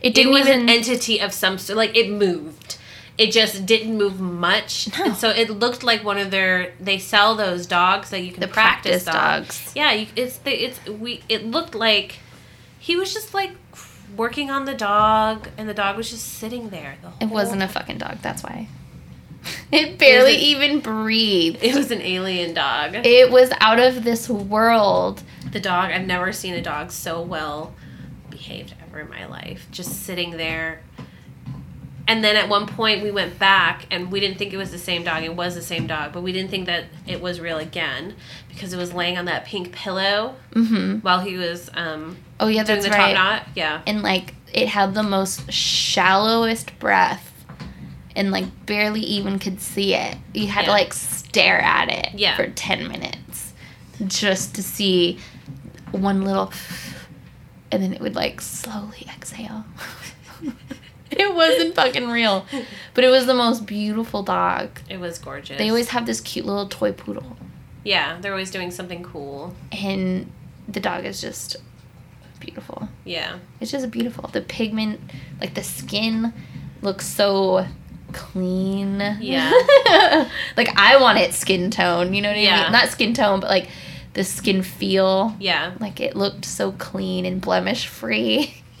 it 0.00 0.08
it 0.10 0.14
didn't 0.14 0.32
was 0.32 0.46
even. 0.46 0.62
an 0.62 0.68
entity 0.68 1.18
of 1.20 1.32
some 1.32 1.58
sort. 1.58 1.76
Like 1.76 1.96
it 1.96 2.08
moved. 2.10 2.76
It 3.20 3.32
just 3.32 3.66
didn't 3.66 3.96
move 3.98 4.18
much, 4.20 4.88
No. 4.98 5.04
and 5.04 5.16
so 5.16 5.28
it 5.30 5.50
looked 5.50 5.82
like 5.84 6.02
one 6.02 6.16
of 6.18 6.30
their. 6.30 6.72
They 6.80 6.98
sell 6.98 7.34
those 7.34 7.66
dogs 7.66 8.10
that 8.10 8.20
you 8.22 8.32
can 8.32 8.40
the 8.40 8.48
practice, 8.48 9.04
practice 9.04 9.04
dogs. 9.04 9.64
dogs. 9.64 9.72
Yeah, 9.76 9.92
you, 9.92 10.06
it's 10.16 10.38
the 10.38 10.50
it's 10.64 10.84
we. 10.86 11.22
It 11.28 11.44
looked 11.44 11.74
like 11.74 12.18
he 12.78 12.96
was 12.96 13.12
just 13.12 13.34
like 13.34 13.52
working 14.16 14.50
on 14.50 14.64
the 14.64 14.74
dog, 14.74 15.48
and 15.58 15.68
the 15.68 15.74
dog 15.74 15.96
was 15.96 16.08
just 16.10 16.26
sitting 16.26 16.70
there. 16.70 16.96
The 17.02 17.10
whole 17.10 17.28
It 17.28 17.32
wasn't 17.32 17.62
a 17.62 17.68
fucking 17.68 17.98
dog. 17.98 18.18
That's 18.22 18.42
why. 18.42 18.68
It 19.72 19.98
barely 19.98 20.34
it- 20.34 20.42
even 20.42 20.80
breathed. 20.80 21.62
It 21.62 21.74
was 21.74 21.90
an 21.90 22.00
alien 22.02 22.54
dog. 22.54 22.94
It 23.06 23.30
was 23.30 23.50
out 23.60 23.78
of 23.78 24.02
this 24.04 24.28
world. 24.28 25.22
the 25.52 25.60
dog, 25.60 25.90
I've 25.92 26.06
never 26.06 26.32
seen 26.32 26.54
a 26.54 26.60
dog 26.62 26.90
so 26.90 27.22
well 27.22 27.72
behaved 28.30 28.74
ever 28.86 29.00
in 29.00 29.08
my 29.08 29.26
life. 29.26 29.66
Just 29.70 30.04
sitting 30.04 30.32
there. 30.36 30.80
And 32.10 32.24
then 32.24 32.34
at 32.34 32.48
one 32.48 32.66
point 32.66 33.02
we 33.04 33.12
went 33.12 33.38
back 33.38 33.86
and 33.90 34.10
we 34.10 34.18
didn't 34.18 34.36
think 34.38 34.52
it 34.52 34.56
was 34.56 34.72
the 34.72 34.78
same 34.78 35.04
dog. 35.04 35.22
It 35.22 35.36
was 35.36 35.54
the 35.54 35.62
same 35.62 35.86
dog, 35.86 36.12
but 36.12 36.22
we 36.22 36.32
didn't 36.32 36.50
think 36.50 36.66
that 36.66 36.86
it 37.06 37.20
was 37.20 37.38
real 37.40 37.58
again 37.58 38.16
because 38.48 38.72
it 38.72 38.76
was 38.76 38.92
laying 38.92 39.16
on 39.16 39.26
that 39.26 39.44
pink 39.44 39.70
pillow 39.72 40.34
Mm-hmm. 40.54 40.98
while 41.06 41.20
he 41.20 41.36
was 41.36 41.70
um, 41.74 42.16
Oh 42.40 42.48
yeah, 42.48 42.64
doing 42.64 42.80
that's 42.80 42.84
the 42.86 42.90
right. 42.90 43.14
top 43.14 43.24
knot. 43.44 43.46
Yeah. 43.54 43.82
and 43.86 44.02
like 44.02 44.34
it 44.52 44.66
had 44.66 44.94
the 44.94 45.04
most 45.04 45.52
shallowest 45.52 46.76
breath 46.80 47.26
and 48.16 48.32
like 48.32 48.66
barely 48.66 49.02
even 49.02 49.38
could 49.38 49.60
see 49.60 49.94
it 49.94 50.16
you 50.34 50.48
had 50.48 50.64
to 50.64 50.70
like 50.72 50.92
stare 50.92 51.60
at 51.60 51.88
it 51.88 52.18
Yeah. 52.18 52.34
for 52.36 52.48
10 52.48 52.88
minutes 52.88 53.52
just 54.08 54.56
to 54.56 54.62
see 54.64 55.18
one 55.92 56.22
little 56.24 56.52
and 57.70 57.80
then 57.80 57.92
it 57.92 58.00
would 58.00 58.16
like 58.16 58.40
slowly 58.40 59.06
exhale 59.16 59.64
it 61.22 61.34
wasn't 61.34 61.74
fucking 61.74 62.08
real 62.08 62.46
but 62.94 63.04
it 63.04 63.08
was 63.08 63.26
the 63.26 63.34
most 63.34 63.66
beautiful 63.66 64.22
dog 64.22 64.68
It 64.88 64.98
was 65.00 65.18
gorgeous. 65.18 65.58
they 65.58 65.68
always 65.68 65.88
have 65.90 66.06
this 66.06 66.20
cute 66.20 66.46
little 66.46 66.68
toy 66.68 66.92
poodle 66.92 67.36
Yeah, 67.84 68.18
they're 68.20 68.32
always 68.32 68.50
doing 68.50 68.70
something 68.70 69.02
cool. 69.02 69.54
and 69.72 70.30
the 70.68 70.80
dog 70.80 71.04
is 71.04 71.20
just 71.20 71.56
beautiful 72.38 72.88
Yeah. 73.04 73.38
It's 73.60 73.70
just 73.70 73.90
beautiful. 73.90 74.28
The 74.28 74.40
pigment, 74.40 75.00
like 75.40 75.54
the 75.54 75.62
skin, 75.62 76.32
looks 76.80 77.06
so 77.06 77.66
clean. 78.12 78.98
Yeah. 79.20 79.50
like 80.56 80.68
I 80.76 80.96
want 81.00 81.18
it 81.18 81.34
skin 81.34 81.70
tone. 81.70 82.14
You 82.14 82.22
know 82.22 82.30
what 82.30 82.38
I 82.38 82.40
Yeah. 82.40 82.62
mean? 82.64 82.72
Not 82.72 82.88
skin 82.88 83.12
tone, 83.14 83.40
but 83.40 83.50
like 83.50 83.68
the 84.14 84.24
skin 84.24 84.62
feel. 84.62 85.36
Yeah. 85.38 85.72
Like 85.80 86.00
it 86.00 86.16
looked 86.16 86.44
so 86.46 86.72
clean 86.72 87.26
and 87.26 87.40
blemish 87.42 87.86
free. 87.88 88.54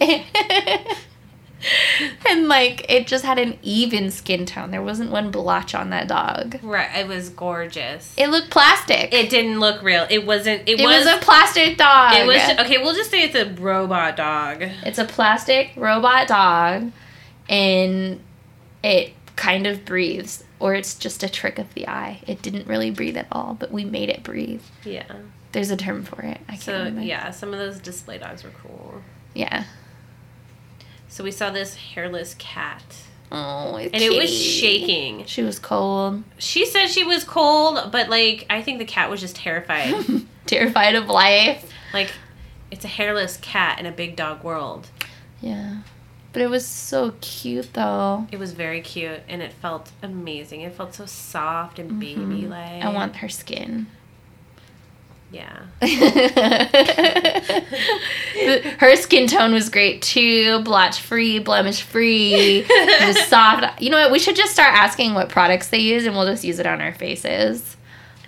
and 2.28 2.48
like 2.48 2.86
it 2.90 3.06
just 3.06 3.24
had 3.24 3.38
an 3.38 3.58
even 3.62 4.10
skin 4.10 4.46
tone. 4.46 4.70
There 4.70 4.82
wasn't 4.82 5.10
one 5.10 5.30
blotch 5.30 5.74
on 5.74 5.90
that 5.90 6.08
dog. 6.08 6.58
Right. 6.62 6.90
It 6.98 7.06
was 7.08 7.28
gorgeous. 7.28 8.14
It 8.16 8.28
looked 8.28 8.50
plastic. 8.50 9.12
It 9.12 9.30
didn't 9.30 9.60
look 9.60 9.82
real. 9.82 10.06
It 10.10 10.26
wasn't. 10.26 10.68
It, 10.68 10.80
It 10.80 10.84
was. 10.84 11.04
was, 11.04 11.14
a 11.14 11.18
plastic 11.18 11.76
dog. 11.78 12.14
it 12.14 12.26
was 12.26 12.36
okay. 12.66 12.78
We'll 12.78 12.94
just 12.94 13.10
say 13.10 13.22
it's 13.22 13.34
a 13.34 13.50
robot 13.60 14.16
dog. 14.16 14.62
It's 14.84 14.98
a 14.98 15.04
plastic 15.04 15.70
robot 15.76 16.28
dog, 16.28 16.92
and 17.48 18.20
it 18.82 19.12
kind 19.36 19.66
of 19.66 19.84
breathes, 19.84 20.44
or 20.58 20.74
it's 20.74 20.94
just 20.94 21.22
a 21.22 21.28
trick 21.28 21.58
of 21.58 21.72
the 21.74 21.88
eye. 21.88 22.22
It 22.26 22.42
didn't 22.42 22.66
really 22.66 22.90
breathe 22.90 23.16
at 23.16 23.26
all, 23.32 23.54
but 23.58 23.70
we 23.72 23.84
made 23.84 24.08
it 24.08 24.22
breathe. 24.22 24.62
Yeah. 24.84 25.04
There's 25.52 25.70
a 25.70 25.76
term 25.76 26.04
for 26.04 26.22
it. 26.22 26.38
I 26.48 26.52
can't 26.52 26.62
So 26.62 26.78
remember. 26.78 27.00
yeah, 27.02 27.30
some 27.32 27.52
of 27.52 27.58
those 27.58 27.78
display 27.80 28.18
dogs 28.18 28.44
were 28.44 28.52
cool. 28.62 29.02
Yeah. 29.34 29.64
So 31.10 31.22
we 31.24 31.30
saw 31.32 31.50
this 31.50 31.74
hairless 31.74 32.34
cat, 32.38 32.82
Oh, 33.32 33.76
and 33.76 33.94
it 33.94 34.16
was 34.16 34.30
shaking. 34.32 35.24
She 35.26 35.42
was 35.42 35.58
cold, 35.58 36.22
She 36.38 36.64
said 36.66 36.86
she 36.88 37.04
was 37.04 37.22
cold, 37.24 37.90
but 37.92 38.08
like 38.08 38.46
I 38.48 38.62
think 38.62 38.78
the 38.78 38.84
cat 38.84 39.10
was 39.10 39.20
just 39.20 39.36
terrified. 39.36 39.94
terrified 40.46 40.94
of 40.94 41.08
life. 41.08 41.70
like 41.92 42.12
it's 42.70 42.84
a 42.84 42.88
hairless 42.88 43.36
cat 43.36 43.78
in 43.78 43.86
a 43.86 43.92
big 43.92 44.16
dog 44.16 44.42
world. 44.44 44.88
Yeah. 45.40 45.78
But 46.32 46.42
it 46.42 46.48
was 46.50 46.64
so 46.66 47.14
cute 47.20 47.72
though. 47.74 48.26
It 48.30 48.38
was 48.38 48.52
very 48.52 48.80
cute, 48.80 49.20
and 49.28 49.42
it 49.42 49.52
felt 49.52 49.90
amazing. 50.02 50.60
It 50.60 50.72
felt 50.74 50.94
so 50.94 51.06
soft 51.06 51.78
and 51.80 51.98
baby 51.98 52.46
like. 52.46 52.70
Mm-hmm. 52.70 52.86
I 52.88 52.92
want 52.92 53.16
her 53.16 53.28
skin. 53.28 53.88
Yeah. 55.32 55.62
her 58.78 58.96
skin 58.96 59.26
tone 59.28 59.52
was 59.52 59.68
great 59.68 60.02
too, 60.02 60.60
blotch 60.62 61.00
free, 61.00 61.38
blemish 61.38 61.82
free, 61.82 62.64
it 62.68 63.06
was 63.06 63.22
soft. 63.28 63.80
You 63.80 63.90
know 63.90 63.98
what? 64.00 64.10
We 64.12 64.18
should 64.18 64.36
just 64.36 64.52
start 64.52 64.74
asking 64.74 65.14
what 65.14 65.28
products 65.28 65.68
they 65.68 65.78
use, 65.78 66.04
and 66.06 66.14
we'll 66.16 66.26
just 66.26 66.44
use 66.44 66.58
it 66.58 66.66
on 66.66 66.80
our 66.80 66.92
faces. 66.94 67.76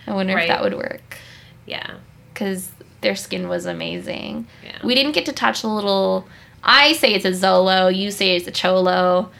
I 0.06 0.12
wonder 0.14 0.34
Right. 0.34 0.44
if 0.44 0.48
that 0.48 0.62
would 0.62 0.74
work 0.74 1.16
Yeah. 1.66 1.94
because 2.32 2.70
their 3.00 3.16
skin 3.16 3.48
was 3.48 3.66
amazing. 3.66 4.46
Yeah. 4.64 4.78
We 4.84 4.94
didn't 4.94 5.12
get 5.12 5.26
to 5.26 5.32
touch 5.32 5.62
the 5.62 5.68
little. 5.68 6.26
I 6.62 6.92
say 6.94 7.14
it's 7.14 7.24
a 7.24 7.30
Zolo. 7.32 7.94
You 7.94 8.10
say 8.12 8.36
it's 8.36 8.46
a 8.46 8.52
Cholo. 8.52 9.30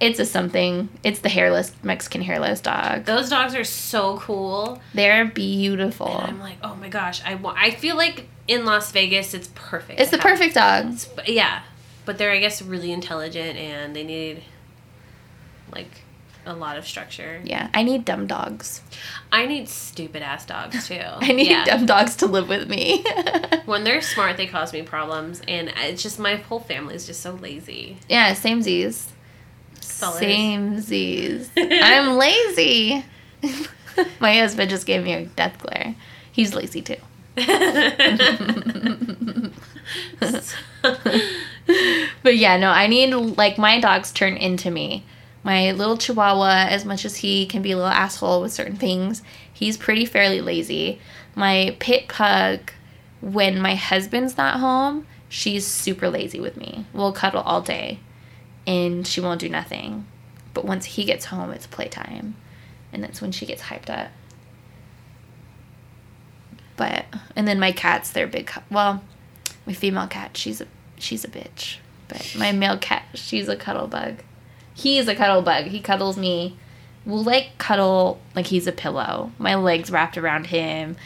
It's 0.00 0.18
a 0.20 0.24
something. 0.24 0.88
It's 1.02 1.20
the 1.20 1.28
hairless 1.28 1.72
Mexican 1.82 2.22
hairless 2.22 2.60
dog. 2.60 3.04
Those 3.04 3.28
dogs 3.28 3.54
are 3.54 3.64
so 3.64 4.18
cool. 4.18 4.80
They're 4.94 5.24
beautiful. 5.24 6.18
And 6.18 6.28
I'm 6.28 6.40
like, 6.40 6.58
oh 6.62 6.76
my 6.76 6.88
gosh, 6.88 7.22
I 7.24 7.34
want. 7.34 7.58
I 7.58 7.70
feel 7.70 7.96
like 7.96 8.28
in 8.46 8.64
Las 8.64 8.92
Vegas, 8.92 9.34
it's 9.34 9.48
perfect. 9.54 10.00
It's 10.00 10.10
the 10.10 10.18
perfect 10.18 10.54
dog. 10.54 10.96
But 11.16 11.28
yeah, 11.28 11.62
but 12.04 12.18
they're 12.18 12.30
I 12.30 12.38
guess 12.38 12.62
really 12.62 12.92
intelligent 12.92 13.58
and 13.58 13.94
they 13.94 14.04
need 14.04 14.44
like 15.72 15.90
a 16.46 16.54
lot 16.54 16.78
of 16.78 16.86
structure. 16.86 17.40
Yeah, 17.44 17.68
I 17.74 17.82
need 17.82 18.04
dumb 18.04 18.26
dogs. 18.26 18.80
I 19.30 19.46
need 19.46 19.68
stupid 19.68 20.22
ass 20.22 20.46
dogs 20.46 20.88
too. 20.88 21.00
I 21.02 21.32
need 21.32 21.50
yeah. 21.50 21.64
dumb 21.64 21.86
dogs 21.86 22.16
to 22.16 22.26
live 22.26 22.48
with 22.48 22.68
me. 22.68 23.04
When 23.66 23.84
they're 23.84 24.00
smart, 24.00 24.38
they 24.38 24.46
cause 24.46 24.72
me 24.72 24.80
problems, 24.80 25.42
and 25.46 25.68
uh, 25.68 25.72
it's 25.82 26.02
just 26.02 26.18
my 26.18 26.36
whole 26.36 26.58
family 26.58 26.94
is 26.94 27.06
just 27.06 27.20
so 27.20 27.32
lazy. 27.34 27.98
yeah, 28.08 28.32
same 28.32 28.62
Z's. 28.62 29.12
Fellas. 29.98 30.20
Same 30.20 30.80
Z's. 30.80 31.50
I'm 31.56 32.16
lazy. 32.18 33.04
My 34.20 34.38
husband 34.38 34.70
just 34.70 34.86
gave 34.86 35.02
me 35.02 35.12
a 35.12 35.26
death 35.26 35.58
glare. 35.58 35.96
He's 36.30 36.54
lazy 36.54 36.82
too. 36.82 36.96
But 42.22 42.36
yeah, 42.36 42.56
no, 42.56 42.70
I 42.70 42.86
need 42.86 43.12
like 43.12 43.58
my 43.58 43.80
dogs 43.80 44.12
turn 44.12 44.36
into 44.36 44.70
me. 44.70 45.04
My 45.42 45.72
little 45.72 45.96
chihuahua, 45.96 46.68
as 46.68 46.84
much 46.84 47.04
as 47.04 47.16
he 47.16 47.46
can 47.46 47.62
be 47.62 47.72
a 47.72 47.76
little 47.76 47.90
asshole 47.90 48.40
with 48.40 48.52
certain 48.52 48.76
things, 48.76 49.22
he's 49.52 49.76
pretty 49.76 50.04
fairly 50.04 50.40
lazy. 50.40 51.00
My 51.34 51.76
pit 51.78 52.08
pug, 52.08 52.72
when 53.20 53.60
my 53.60 53.74
husband's 53.74 54.36
not 54.36 54.60
home, 54.60 55.06
she's 55.28 55.66
super 55.66 56.08
lazy 56.08 56.40
with 56.40 56.56
me. 56.56 56.86
We'll 56.92 57.12
cuddle 57.12 57.42
all 57.42 57.60
day 57.60 58.00
and 58.68 59.06
she 59.06 59.22
won't 59.22 59.40
do 59.40 59.48
nothing. 59.48 60.06
But 60.52 60.66
once 60.66 60.84
he 60.84 61.04
gets 61.04 61.24
home, 61.24 61.50
it's 61.50 61.66
playtime. 61.66 62.36
And 62.92 63.02
that's 63.02 63.22
when 63.22 63.32
she 63.32 63.46
gets 63.46 63.62
hyped 63.62 63.88
up. 63.88 64.10
But 66.76 67.06
and 67.34 67.48
then 67.48 67.58
my 67.58 67.72
cats, 67.72 68.10
they're 68.10 68.26
big. 68.26 68.50
Well, 68.70 69.02
my 69.66 69.72
female 69.72 70.06
cat, 70.06 70.36
she's 70.36 70.60
a 70.60 70.66
she's 70.98 71.24
a 71.24 71.28
bitch. 71.28 71.78
But 72.08 72.34
my 72.38 72.52
male 72.52 72.78
cat, 72.78 73.04
she's 73.14 73.48
a 73.48 73.56
cuddle 73.56 73.88
bug. 73.88 74.16
He's 74.74 75.08
a 75.08 75.14
cuddle 75.14 75.42
bug. 75.42 75.64
He 75.64 75.80
cuddles 75.80 76.16
me. 76.16 76.56
We'll 77.04 77.24
like 77.24 77.56
cuddle 77.56 78.20
like 78.36 78.46
he's 78.46 78.66
a 78.66 78.72
pillow. 78.72 79.32
My 79.38 79.54
legs 79.54 79.90
wrapped 79.90 80.18
around 80.18 80.48
him, 80.48 80.96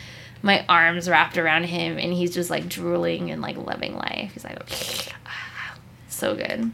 my 0.43 0.65
arms 0.69 1.09
wrapped 1.09 1.39
around 1.39 1.65
him, 1.65 1.97
and 1.97 2.13
he's 2.13 2.35
just 2.35 2.51
like 2.51 2.69
drooling 2.69 3.31
and 3.31 3.41
like 3.41 3.57
loving 3.57 3.95
life. 3.95 4.33
He's 4.35 4.45
like, 4.45 4.61
so 6.09 6.35
good. 6.35 6.73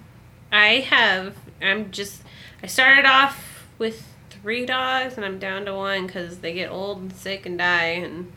I 0.53 0.81
have. 0.81 1.37
I'm 1.61 1.91
just. 1.91 2.23
I 2.63 2.67
started 2.67 3.05
off 3.05 3.69
with 3.79 4.07
three 4.31 4.67
dogs, 4.67 5.17
and 5.17 5.25
I'm 5.25 5.39
down 5.39 5.65
to 5.67 5.75
one 5.75 6.07
because 6.07 6.39
they 6.39 6.53
get 6.53 6.71
old 6.71 6.99
and 6.99 7.13
sick 7.13 7.47
and 7.47 7.59
die, 7.59 7.85
and 7.85 8.33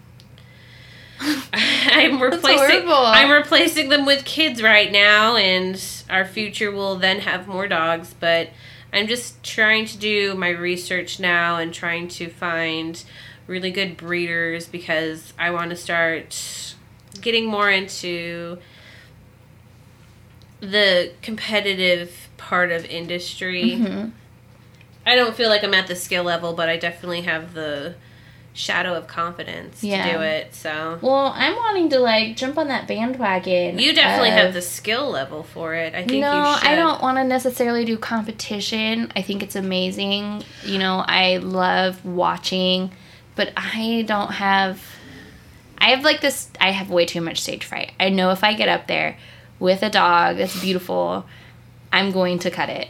I'm 1.54 2.22
replacing. 2.22 2.58
horrible. 2.58 2.94
I'm 2.94 3.32
replacing 3.32 3.90
them 3.90 4.06
with 4.06 4.26
kids 4.26 4.62
right 4.62 4.92
now, 4.92 5.36
and 5.36 5.82
our 6.10 6.26
future 6.26 6.72
will 6.72 6.96
then 6.98 7.20
have 7.20 7.48
more 7.48 7.68
dogs. 7.68 8.14
But 8.20 8.50
I'm 8.94 9.08
just 9.08 9.42
trying 9.44 9.86
to 9.88 9.98
do 9.98 10.36
my 10.36 10.50
research 10.50 11.20
now 11.20 11.58
and 11.58 11.74
trying 11.74 12.08
to 12.10 12.30
find 12.30 13.04
really 13.48 13.72
good 13.72 13.98
breeders 13.98 14.68
because 14.68 15.34
I 15.38 15.52
want 15.52 15.72
to 15.72 15.76
start 15.76 16.76
getting 17.20 17.46
more 17.46 17.70
into 17.70 18.58
the 20.62 21.12
competitive 21.22 22.30
part 22.38 22.72
of 22.72 22.86
industry. 22.86 23.72
Mhm. 23.80 24.12
I 25.06 25.16
don't 25.16 25.36
feel 25.36 25.50
like 25.50 25.64
I'm 25.64 25.74
at 25.74 25.88
the 25.88 25.96
skill 25.96 26.24
level, 26.24 26.54
but 26.54 26.70
I 26.70 26.78
definitely 26.78 27.22
have 27.22 27.54
the 27.54 27.96
shadow 28.54 28.94
of 28.96 29.08
confidence 29.08 29.82
Yeah. 29.84 30.06
to 30.06 30.12
do 30.14 30.22
it. 30.22 30.54
So 30.54 31.00
Well, 31.02 31.34
I'm 31.36 31.56
wanting 31.56 31.90
to 31.90 32.00
like 32.00 32.36
jump 32.36 32.58
on 32.58 32.68
that 32.68 32.86
bandwagon. 32.88 33.80
you 33.80 33.94
definitely 33.94 34.30
of- 34.30 34.36
have 34.36 34.54
the 34.54 34.62
skill 34.62 35.10
level 35.10 35.42
for 35.44 35.74
it. 35.74 35.96
I 35.96 36.04
think 36.04 36.22
no, 36.22 36.50
you 36.52 36.58
should. 36.60 36.68
I 36.68 36.76
don't 36.76 37.02
want 37.02 37.18
to 37.18 37.24
necessarily 37.24 37.86
do 37.86 37.98
competition. 37.98 39.12
I 39.16 39.22
think 39.22 39.42
it's 39.42 39.56
amazing. 39.56 40.44
You 40.66 40.78
know, 40.80 41.04
I 41.08 41.38
love 41.38 42.04
watching, 42.06 42.92
but 43.36 43.52
I 43.58 44.04
don't 44.06 44.34
have. 44.34 44.80
I 45.80 45.92
have 45.92 46.04
like 46.04 46.22
this. 46.22 46.50
I 46.60 46.72
have 46.72 46.90
way 46.92 47.06
too 47.06 47.22
much 47.22 47.42
stage 47.42 47.64
fright. 47.66 47.94
I 48.00 48.10
know 48.10 48.30
if 48.32 48.44
I 48.44 48.54
get 48.54 48.68
up 48.70 48.86
there 48.88 49.18
with 49.62 49.82
a 49.84 49.90
dog 49.90 50.38
that's 50.38 50.60
beautiful, 50.60 51.26
I'm 51.94 52.12
going 52.12 52.40
to 52.40 52.52
cut 52.52 52.68
it. 52.70 52.90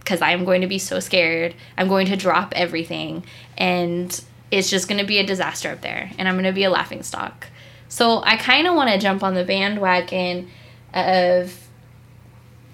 because 0.00 0.20
I'm 0.20 0.44
going 0.44 0.62
to 0.62 0.66
be 0.66 0.78
so 0.78 0.98
scared. 1.00 1.54
I'm 1.78 1.86
going 1.88 2.06
to 2.08 2.16
drop 2.16 2.52
everything 2.56 3.24
and 3.56 4.08
it's 4.50 4.68
just 4.68 4.88
going 4.88 4.98
to 4.98 5.06
be 5.06 5.18
a 5.18 5.24
disaster 5.24 5.70
up 5.70 5.80
there 5.80 6.10
and 6.18 6.28
I'm 6.28 6.34
going 6.34 6.44
to 6.44 6.52
be 6.52 6.64
a 6.64 6.70
laughing 6.70 7.04
stock. 7.04 7.46
So 7.88 8.22
I 8.24 8.36
kind 8.36 8.66
of 8.66 8.74
want 8.74 8.90
to 8.90 8.98
jump 8.98 9.22
on 9.22 9.34
the 9.34 9.44
bandwagon 9.44 10.48
of 10.92 11.68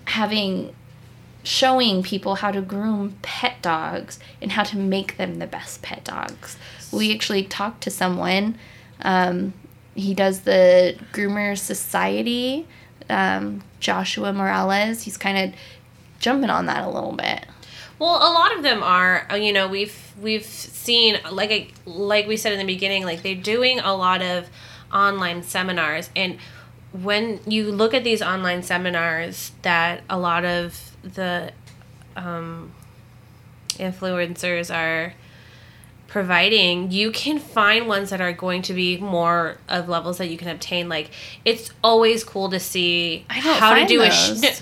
having 0.07 0.75
showing 1.43 2.03
people 2.03 2.37
how 2.37 2.51
to 2.51 2.63
groom 2.63 3.17
pet 3.23 3.61
dogs 3.63 4.19
and 4.41 4.53
how 4.53 4.63
to 4.63 4.77
make 4.79 5.19
them 5.19 5.39
the 5.39 5.47
best 5.47 5.83
pet 5.83 6.05
dogs. 6.05 6.57
We 6.91 7.15
actually 7.15 7.45
talked 7.45 7.83
to 7.83 7.91
someone. 7.91 8.57
Um, 9.03 9.53
he 9.95 10.15
does 10.15 10.41
the 10.41 10.97
Groomers 11.13 11.59
Society, 11.59 12.67
um, 13.09 13.63
Joshua 13.81 14.33
Morales. 14.33 15.03
He's 15.03 15.17
kind 15.17 15.39
of 15.39 15.61
jumping 16.21 16.51
on 16.51 16.67
that 16.67 16.85
a 16.85 16.91
little 16.91 17.13
bit. 17.13 17.47
Well, 17.99 18.17
a 18.17 18.31
lot 18.33 18.57
of 18.57 18.63
them 18.63 18.83
are. 18.83 19.27
uh, 19.31 19.35
You 19.37 19.53
know, 19.53 19.69
we've 19.69 20.13
we've 20.21 20.45
seen 20.45 21.19
like 21.31 21.75
like 21.85 22.27
we 22.27 22.37
said 22.37 22.53
in 22.53 22.59
the 22.59 22.65
beginning, 22.65 23.05
like 23.05 23.23
they're 23.23 23.35
doing 23.35 23.81
a 23.81 23.95
lot 23.95 24.23
of 24.23 24.49
online 24.93 25.43
seminars, 25.43 26.11
and 26.17 26.39
when 26.93 27.41
you 27.47 27.71
look 27.71 27.93
at 27.93 28.03
these 28.05 28.23
online 28.23 28.63
seminars, 28.63 29.53
that 29.63 30.03
a 30.09 30.19
lot 30.19 30.45
of 30.45 30.97
the 31.03 31.53
um, 32.17 32.73
influencers 33.73 34.75
are 34.75 35.15
providing 36.09 36.91
you 36.91 37.11
can 37.13 37.39
find 37.39 37.87
ones 37.87 38.11
that 38.11 38.21
are 38.21 38.33
going 38.33 38.63
to 38.63 38.73
be 38.73 38.97
more 38.97 39.59
of 39.69 39.89
levels 39.89 40.17
that 40.19 40.29
you 40.29 40.39
can 40.39 40.49
obtain 40.49 40.89
like 40.89 41.11
it's 41.45 41.71
always 41.85 42.25
cool 42.25 42.49
to 42.49 42.59
see 42.59 43.25
how 43.29 43.75
to 43.75 43.87
do 43.87 44.01
a 44.01 44.05
those. 44.09 44.43
sh- 44.43 44.61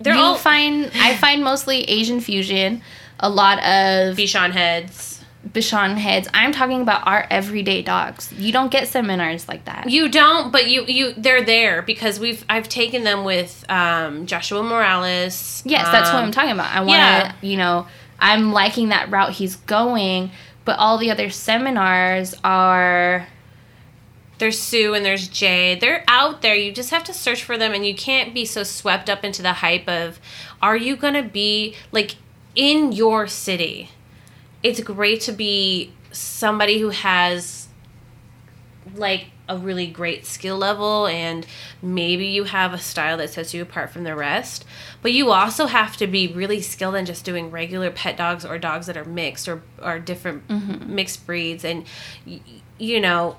they're 0.00 0.14
you 0.14 0.20
all 0.20 0.34
find 0.34 0.90
I 0.94 1.16
find 1.16 1.42
mostly 1.42 1.82
Asian 1.84 2.20
fusion, 2.20 2.82
a 3.20 3.30
lot 3.30 3.58
of 3.58 4.16
Bichon 4.16 4.50
heads 4.50 5.08
Bichon 5.46 5.96
heads. 5.96 6.28
I'm 6.34 6.52
talking 6.52 6.80
about 6.80 7.06
our 7.06 7.26
everyday 7.30 7.82
dogs. 7.82 8.32
You 8.32 8.52
don't 8.52 8.70
get 8.70 8.88
seminars 8.88 9.48
like 9.48 9.64
that. 9.66 9.88
You 9.88 10.08
don't, 10.08 10.50
but 10.50 10.68
you 10.68 10.84
you 10.86 11.14
they're 11.16 11.44
there 11.44 11.82
because 11.82 12.18
we've 12.18 12.44
I've 12.48 12.68
taken 12.68 13.04
them 13.04 13.24
with 13.24 13.64
um, 13.68 14.26
Joshua 14.26 14.62
Morales. 14.62 15.62
Yes, 15.64 15.86
that's 15.86 16.10
what 16.10 16.18
um, 16.18 16.24
I'm 16.26 16.32
talking 16.32 16.50
about. 16.50 16.74
I 16.74 16.80
want 16.80 16.90
to, 16.90 16.94
yeah. 16.94 17.32
you 17.42 17.56
know, 17.56 17.86
I'm 18.18 18.52
liking 18.52 18.88
that 18.88 19.10
route 19.10 19.30
he's 19.30 19.56
going, 19.56 20.30
but 20.68 20.78
all 20.78 20.98
the 20.98 21.10
other 21.10 21.30
seminars 21.30 22.34
are 22.44 23.26
There's 24.36 24.58
Sue 24.58 24.92
and 24.92 25.02
there's 25.02 25.26
Jay. 25.26 25.74
They're 25.74 26.04
out 26.06 26.42
there. 26.42 26.54
You 26.54 26.72
just 26.72 26.90
have 26.90 27.04
to 27.04 27.14
search 27.14 27.42
for 27.42 27.56
them, 27.56 27.72
and 27.72 27.86
you 27.86 27.94
can't 27.94 28.34
be 28.34 28.44
so 28.44 28.64
swept 28.64 29.08
up 29.08 29.24
into 29.24 29.40
the 29.40 29.54
hype 29.54 29.88
of, 29.88 30.20
are 30.60 30.76
you 30.76 30.94
gonna 30.94 31.22
be 31.22 31.74
like 31.90 32.16
in 32.54 32.92
your 32.92 33.26
city? 33.26 33.88
It's 34.62 34.80
great 34.80 35.22
to 35.22 35.32
be 35.32 35.94
somebody 36.12 36.80
who 36.80 36.90
has 36.90 37.68
like 38.94 39.28
a 39.48 39.56
really 39.56 39.86
great 39.86 40.26
skill 40.26 40.56
level 40.56 41.06
and 41.06 41.46
maybe 41.80 42.26
you 42.26 42.44
have 42.44 42.74
a 42.74 42.78
style 42.78 43.16
that 43.16 43.30
sets 43.30 43.54
you 43.54 43.62
apart 43.62 43.90
from 43.90 44.04
the 44.04 44.14
rest. 44.14 44.64
But 45.00 45.12
you 45.12 45.30
also 45.30 45.66
have 45.66 45.96
to 45.96 46.06
be 46.06 46.28
really 46.28 46.60
skilled 46.60 46.94
in 46.94 47.06
just 47.06 47.24
doing 47.24 47.50
regular 47.50 47.90
pet 47.90 48.16
dogs 48.16 48.44
or 48.44 48.58
dogs 48.58 48.86
that 48.86 48.96
are 48.96 49.04
mixed 49.04 49.48
or 49.48 49.62
are 49.80 49.98
different 49.98 50.46
mm-hmm. 50.48 50.94
mixed 50.94 51.26
breeds. 51.26 51.64
And 51.64 51.84
y- 52.26 52.40
you 52.78 53.00
know 53.00 53.36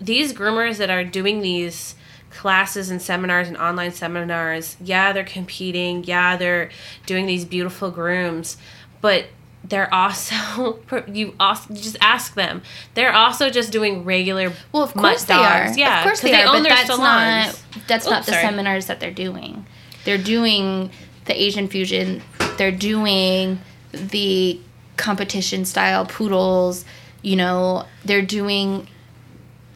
these 0.00 0.32
groomers 0.32 0.78
that 0.78 0.90
are 0.90 1.04
doing 1.04 1.40
these 1.40 1.94
classes 2.30 2.90
and 2.90 3.02
seminars 3.02 3.48
and 3.48 3.56
online 3.56 3.92
seminars 3.92 4.76
yeah 4.80 5.12
they're 5.12 5.24
competing. 5.24 6.04
Yeah 6.04 6.36
they're 6.36 6.70
doing 7.06 7.26
these 7.26 7.44
beautiful 7.44 7.90
grooms. 7.90 8.56
But 9.00 9.26
they're 9.64 9.92
also 9.92 10.78
you 11.06 11.34
also 11.38 11.72
you 11.74 11.80
just 11.80 11.96
ask 12.00 12.34
them 12.34 12.62
they're 12.94 13.12
also 13.12 13.50
just 13.50 13.70
doing 13.70 14.04
regular 14.04 14.52
well, 14.72 14.82
of 14.82 14.94
course 14.94 15.24
they 15.24 15.34
are. 15.34 15.70
yeah 15.76 15.98
of 15.98 16.04
course 16.04 16.20
'cause 16.20 16.30
they, 16.30 16.42
are. 16.42 16.46
own 16.46 16.62
But 16.62 16.68
their 16.68 16.74
that's 16.76 16.86
salons. 16.86 17.00
not 17.02 17.86
that's 17.86 18.06
Oops, 18.06 18.10
not 18.10 18.26
the 18.26 18.32
sorry. 18.32 18.42
seminars 18.44 18.86
that 18.86 19.00
they're 19.00 19.10
doing. 19.12 19.66
They're 20.04 20.16
doing 20.18 20.90
the 21.26 21.40
Asian 21.40 21.68
fusion. 21.68 22.22
They're 22.56 22.72
doing 22.72 23.60
the 23.92 24.58
competition 24.96 25.64
style 25.66 26.06
poodles. 26.06 26.84
You 27.22 27.36
know, 27.36 27.84
they're 28.04 28.22
doing 28.22 28.88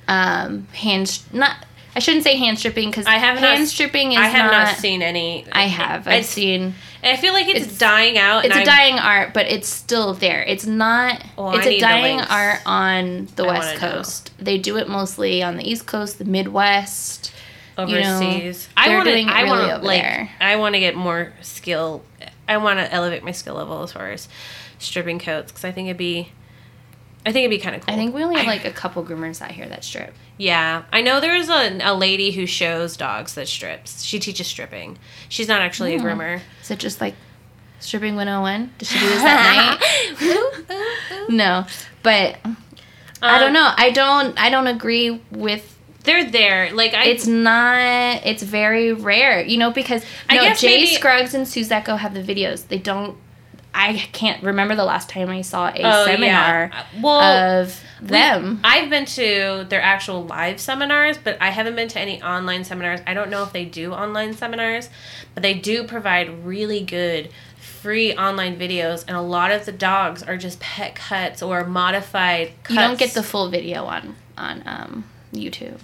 um 0.08 0.66
hand 0.72 1.20
not. 1.32 1.56
I 1.96 2.00
shouldn't 2.00 2.24
say 2.24 2.36
hand 2.36 2.58
stripping 2.58 2.90
because 2.90 3.06
I 3.06 3.18
have 3.18 3.40
not- 3.40 3.54
hand 3.56 3.68
stripping 3.68 4.12
is 4.12 4.18
I 4.18 4.26
have 4.26 4.50
not, 4.50 4.66
not 4.68 4.76
seen 4.78 5.00
any 5.02 5.46
I 5.52 5.62
have. 5.66 6.08
I've 6.08 6.24
seen. 6.24 6.74
And 7.04 7.16
I 7.16 7.20
feel 7.20 7.32
like 7.32 7.46
it's, 7.46 7.60
it's- 7.60 7.78
dying 7.78 8.18
out 8.18 8.44
It's 8.44 8.56
a 8.56 8.60
I- 8.60 8.64
dying 8.64 8.98
art, 8.98 9.32
but 9.34 9.46
it's 9.46 9.68
still 9.68 10.14
there. 10.14 10.42
It's 10.42 10.66
not. 10.66 11.22
Oh, 11.38 11.50
it's 11.52 11.66
I 11.66 11.70
a 11.70 11.78
dying 11.80 12.20
art 12.20 12.60
on 12.66 13.28
the 13.36 13.44
I 13.44 13.46
West 13.46 13.74
wanna 13.80 13.80
know. 13.92 13.96
Coast. 13.98 14.30
They 14.38 14.58
do 14.58 14.76
it 14.78 14.88
mostly 14.88 15.42
on 15.42 15.56
the 15.56 15.70
East 15.70 15.86
Coast, 15.86 16.18
the 16.18 16.24
Midwest. 16.24 17.32
you 17.78 17.86
know, 18.00 18.16
overseas. 18.18 18.68
I 18.76 18.88
want 18.94 19.04
to. 19.06 19.12
I 19.12 19.42
really 19.42 19.48
want 19.50 19.82
to 19.82 19.86
like. 19.86 20.02
there. 20.02 20.30
I 20.40 20.56
want 20.56 20.74
to 20.74 20.80
get 20.80 20.94
more 20.96 21.32
skill. 21.42 22.02
I 22.48 22.56
want 22.58 22.78
to 22.78 22.92
elevate 22.92 23.22
my 23.24 23.32
skill 23.32 23.54
level 23.54 23.82
as 23.82 23.92
far 23.92 24.10
as 24.10 24.28
stripping 24.78 25.18
coats 25.18 25.50
because 25.52 25.64
I 25.64 25.72
think 25.72 25.86
it'd 25.88 25.96
be. 25.96 26.30
I 27.26 27.32
think 27.32 27.44
it'd 27.44 27.50
be 27.58 27.62
kind 27.62 27.74
of 27.74 27.86
cool. 27.86 27.94
I 27.94 27.96
think 27.96 28.14
we 28.14 28.22
only 28.22 28.36
have 28.36 28.46
like 28.46 28.64
a 28.66 28.70
couple 28.70 29.02
groomers 29.04 29.40
out 29.40 29.50
here 29.50 29.66
that 29.68 29.82
strip. 29.84 30.14
Yeah, 30.36 30.82
I 30.92 31.00
know 31.00 31.20
there's 31.20 31.48
a, 31.48 31.78
a 31.82 31.94
lady 31.94 32.32
who 32.32 32.44
shows 32.46 32.96
dogs 32.96 33.34
that 33.34 33.48
strips. 33.48 34.02
She 34.02 34.18
teaches 34.18 34.46
stripping. 34.46 34.98
She's 35.30 35.48
not 35.48 35.62
actually 35.62 35.94
a 35.94 35.98
Hmm. 36.00 36.06
groomer. 36.06 36.40
Is 36.62 36.70
it 36.70 36.78
just 36.78 37.00
like 37.00 37.14
stripping 37.80 38.16
101? 38.16 38.72
Does 38.78 38.90
she 38.90 38.98
do 38.98 39.08
this 39.08 39.22
at 39.22 39.78
night? 40.20 40.74
No, 41.28 41.64
but 42.02 42.36
I 43.22 43.34
Um, 43.36 43.40
don't 43.40 43.52
know. 43.54 43.72
I 43.76 43.90
don't. 43.90 44.38
I 44.38 44.50
don't 44.50 44.66
agree 44.66 45.22
with. 45.30 45.70
They're 46.02 46.30
there. 46.30 46.70
Like 46.74 46.92
I. 46.92 47.06
It's 47.06 47.26
not. 47.26 47.76
It's 48.26 48.42
very 48.42 48.92
rare, 48.92 49.40
you 49.42 49.56
know, 49.56 49.70
because 49.70 50.04
I 50.28 50.36
no, 50.36 50.42
guess 50.42 50.60
Jay 50.60 50.76
maybe- 50.82 50.86
Scruggs 50.94 51.32
and 51.32 51.48
Sue 51.48 51.62
Zecco 51.62 51.98
have 51.98 52.12
the 52.12 52.22
videos. 52.22 52.68
They 52.68 52.76
don't. 52.78 53.16
I 53.74 53.94
can't 54.12 54.42
remember 54.42 54.74
the 54.76 54.84
last 54.84 55.08
time 55.08 55.28
I 55.28 55.42
saw 55.42 55.68
a 55.68 55.80
Oh, 55.82 56.04
seminar 56.06 56.70
yeah. 56.72 56.84
Well, 57.02 57.20
of 57.60 57.82
them. 58.00 58.60
I've 58.62 58.88
been 58.88 59.04
to 59.06 59.66
their 59.68 59.82
actual 59.82 60.24
live 60.24 60.60
seminars, 60.60 61.18
but 61.18 61.36
I 61.40 61.50
haven't 61.50 61.74
been 61.74 61.88
to 61.88 62.00
any 62.00 62.22
online 62.22 62.64
seminars. 62.64 63.00
I 63.06 63.14
don't 63.14 63.30
know 63.30 63.42
if 63.42 63.52
they 63.52 63.64
do 63.64 63.92
online 63.92 64.34
seminars, 64.34 64.88
but 65.34 65.42
they 65.42 65.54
do 65.54 65.84
provide 65.84 66.44
really 66.44 66.84
good 66.84 67.30
free 67.58 68.14
online 68.14 68.58
videos, 68.58 69.04
and 69.06 69.16
a 69.16 69.20
lot 69.20 69.50
of 69.50 69.66
the 69.66 69.72
dogs 69.72 70.22
are 70.22 70.36
just 70.38 70.60
pet 70.60 70.94
cuts 70.94 71.42
or 71.42 71.64
modified. 71.66 72.52
Cuts. 72.62 72.70
you 72.70 72.76
don't 72.76 72.98
get 72.98 73.10
the 73.12 73.22
full 73.22 73.50
video 73.50 73.84
on 73.84 74.14
on 74.38 74.62
um, 74.66 75.04
YouTube. 75.32 75.80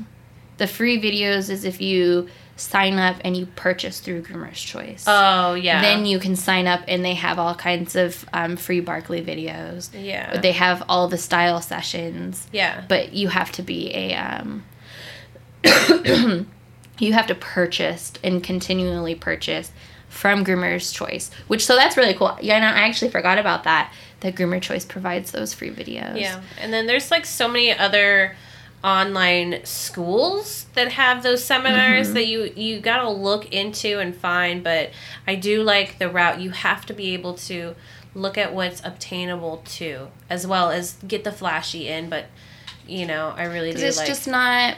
The 0.59 0.67
free 0.67 1.01
videos 1.01 1.51
is 1.51 1.65
if 1.65 1.81
you 1.81 2.29
sign 2.61 2.99
up 2.99 3.17
and 3.25 3.37
you 3.37 3.47
purchase 3.47 4.01
through 4.01 4.23
Groomer's 4.23 4.61
Choice. 4.61 5.05
Oh 5.07 5.55
yeah. 5.55 5.81
Then 5.81 6.05
you 6.07 6.19
can 6.19 6.37
sign 6.37 6.67
up 6.67 6.81
and 6.87 7.05
they 7.05 7.15
have 7.15 7.39
all 7.39 7.55
kinds 7.55 7.97
of 7.97 8.25
um, 8.33 8.57
free 8.57 8.83
Barkleigh 8.83 9.25
videos. 9.25 9.91
yeah. 9.93 10.39
They 10.41 10.53
have 10.53 10.83
all 10.89 11.09
the 11.09 11.19
style 11.19 11.61
sessions. 11.61 12.47
yeah. 12.53 12.85
but 12.89 13.13
you 13.13 13.29
have 13.29 13.51
to 13.53 13.63
be 13.63 13.95
a 13.95 14.15
um 14.15 14.65
you 16.99 17.13
have 17.13 17.27
to 17.27 17.35
purchase 17.35 18.13
and 18.23 18.43
continually 18.43 19.15
purchase 19.15 19.73
from 20.09 20.45
Groomer's 20.45 20.93
Choice, 20.93 21.31
which 21.47 21.65
so 21.65 21.77
that's 21.77 21.97
really 21.97 22.15
cool. 22.15 22.37
Yeah, 22.43 22.57
and 22.57 22.65
I 22.65 22.89
actually 22.89 23.11
forgot 23.11 23.39
about 23.39 23.65
that. 23.65 23.93
That 24.21 24.35
Groomer 24.35 24.61
Choice 24.61 24.85
provides 24.85 25.31
those 25.31 25.55
free 25.55 25.71
videos. 25.71 26.21
Yeah, 26.21 26.43
and 26.61 26.73
then 26.73 26.87
there's 26.87 27.11
like 27.11 27.25
so 27.25 27.49
many 27.49 27.73
other 27.73 28.37
online 28.83 29.61
schools 29.65 30.67
that 30.75 30.93
have 30.93 31.23
those 31.23 31.45
seminars 31.45 32.09
Mm-hmm. 32.09 32.15
that 32.15 32.27
you 32.27 32.53
you 32.57 32.81
got 32.81 33.03
to 33.03 33.11
look 33.11 33.53
into 33.53 33.99
and 33.99 34.15
find, 34.17 34.65
but 34.65 34.91
I 35.27 35.35
do 35.35 35.63
like 35.63 35.99
the 35.99 36.09
route 36.09 36.41
you 36.41 36.51
have 36.51 36.87
to 36.87 36.95
be 36.95 37.13
able 37.15 37.35
to 37.35 37.75
look 38.15 38.39
at 38.39 38.55
what's 38.55 38.83
obtainable 38.85 39.59
too, 39.65 40.09
as 40.29 40.47
well 40.47 40.71
as 40.71 40.95
get 41.07 41.25
the 41.25 41.33
flashy 41.33 41.89
in, 41.89 42.09
but 42.09 42.27
you 42.87 43.07
know, 43.07 43.35
I 43.37 43.45
really 43.45 43.73
do 43.73 43.85
it's 43.85 43.99
like 43.99 44.07
just 44.07 44.27
not, 44.27 44.77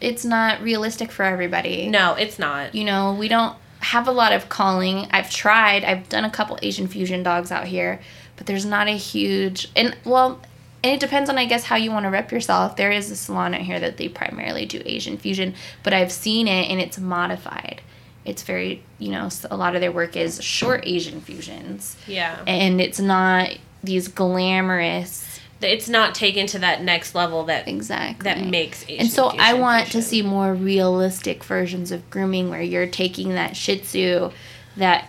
it's 0.00 0.24
not 0.24 0.62
realistic 0.62 1.10
for 1.10 1.24
everybody. 1.24 1.88
No, 1.88 2.14
it's 2.14 2.38
not. 2.38 2.74
You 2.74 2.84
know, 2.84 3.14
we 3.18 3.26
don't 3.28 3.56
have 3.80 4.06
a 4.06 4.12
lot 4.12 4.32
of 4.32 4.48
calling. 4.48 5.08
I've 5.10 5.30
tried. 5.30 5.82
I've 5.84 6.08
done 6.08 6.24
a 6.24 6.30
couple 6.30 6.58
Asian 6.62 6.86
fusion 6.86 7.22
dogs 7.22 7.50
out 7.50 7.66
here, 7.66 8.00
but 8.36 8.46
there's 8.46 8.64
not 8.64 8.86
a 8.86 8.96
huge 8.96 9.68
and 9.74 9.96
well, 10.04 10.40
and 10.86 10.94
it 10.94 11.00
depends 11.00 11.28
on 11.28 11.36
I 11.36 11.46
guess 11.46 11.64
how 11.64 11.74
you 11.74 11.90
want 11.90 12.04
to 12.04 12.10
rep 12.10 12.30
yourself. 12.30 12.76
There 12.76 12.92
is 12.92 13.10
a 13.10 13.16
salon 13.16 13.54
out 13.54 13.62
here 13.62 13.80
that 13.80 13.96
they 13.96 14.08
primarily 14.08 14.66
do 14.66 14.80
Asian 14.86 15.16
fusion, 15.18 15.54
but 15.82 15.92
I've 15.92 16.12
seen 16.12 16.46
it 16.46 16.70
and 16.70 16.80
it's 16.80 16.96
modified. 16.98 17.82
It's 18.24 18.42
very, 18.44 18.82
you 19.00 19.10
know, 19.10 19.28
a 19.50 19.56
lot 19.56 19.74
of 19.74 19.80
their 19.80 19.90
work 19.92 20.16
is 20.16 20.42
short 20.42 20.86
Asian 20.86 21.20
fusions, 21.20 21.96
Yeah. 22.06 22.38
and 22.46 22.80
it's 22.80 23.00
not 23.00 23.50
these 23.82 24.08
glamorous 24.08 25.40
It's 25.60 25.88
not 25.88 26.14
taken 26.14 26.46
to 26.48 26.58
that 26.60 26.82
next 26.82 27.14
level 27.14 27.44
that 27.44 27.66
exactly 27.66 28.24
that 28.24 28.44
makes 28.44 28.84
Asian 28.84 29.00
and 29.00 29.10
so 29.10 29.28
I 29.28 29.50
fusion 29.50 29.60
want 29.60 29.86
to 29.92 30.02
see 30.02 30.22
more 30.22 30.54
realistic 30.54 31.42
versions 31.44 31.90
of 31.90 32.08
grooming 32.10 32.50
where 32.50 32.62
you're 32.62 32.86
taking 32.86 33.30
that 33.30 33.56
Shih 33.56 33.78
Tzu 33.80 34.30
that 34.76 35.08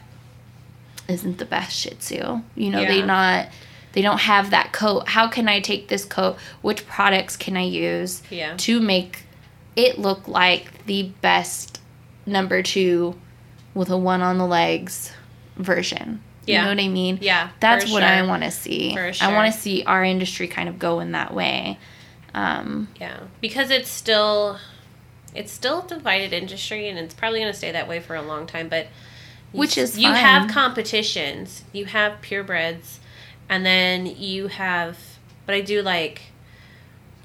isn't 1.08 1.38
the 1.38 1.46
best 1.46 1.76
Shih 1.76 1.92
Tzu. 1.96 2.42
You 2.56 2.70
know, 2.72 2.84
they 2.86 3.02
not 3.02 3.48
they 3.98 4.04
don't 4.04 4.20
have 4.20 4.52
that 4.52 4.74
coat. 4.74 5.08
How 5.08 5.28
can 5.28 5.50
I 5.50 5.60
take 5.60 5.88
this 5.88 6.06
coat? 6.06 6.38
Which 6.62 6.86
products 6.86 7.36
can 7.36 7.58
I 7.58 7.64
use 7.64 8.22
Yeah. 8.30 8.54
to 8.58 8.80
make 8.80 9.24
it 9.76 9.98
look 9.98 10.28
like 10.28 10.86
the 10.86 11.10
best 11.22 11.82
number 12.24 12.62
two 12.62 13.20
with 13.74 13.90
a 13.90 13.98
one 13.98 14.22
on 14.22 14.38
the 14.38 14.46
legs 14.46 15.14
version? 15.56 16.22
You 16.46 16.60
know 16.60 16.68
what 16.68 16.80
I 16.80 16.88
mean? 16.90 17.18
Yeah, 17.22 17.50
That's 17.60 17.92
what 17.92 18.04
I 18.04 18.22
want 18.22 18.44
to 18.44 18.52
see. 18.52 18.94
For 18.94 19.12
I 19.20 19.34
want 19.34 19.52
to 19.52 19.60
see 19.60 19.84
our 19.86 20.04
industry 20.04 20.48
kind 20.48 20.70
of 20.70 20.78
go 20.78 21.00
in 21.00 21.14
that 21.14 21.34
way. 21.34 21.80
Um, 22.36 22.90
Yeah, 23.02 23.22
because 23.42 23.72
it's 23.72 23.90
still 23.90 24.60
it's 25.34 25.52
still 25.52 25.82
a 25.82 25.88
divided 25.88 26.34
industry, 26.34 26.88
and 26.88 27.00
it's 27.00 27.16
probably 27.16 27.40
going 27.40 27.52
to 27.52 27.58
stay 27.58 27.72
that 27.72 27.88
way 27.88 28.00
for 28.00 28.16
a 28.16 28.22
long 28.22 28.46
time. 28.46 28.70
But 28.70 28.90
Which 29.52 29.76
is 29.76 29.98
you 29.98 30.12
have 30.12 30.52
competitions, 30.52 31.64
you 31.74 31.86
have 31.86 32.22
purebreds, 32.22 33.00
and 33.50 33.66
then 33.66 34.06
you 34.06 34.48
have. 34.48 34.98
But 35.46 35.56
I 35.56 35.62
do 35.62 35.82
like. 35.82 36.22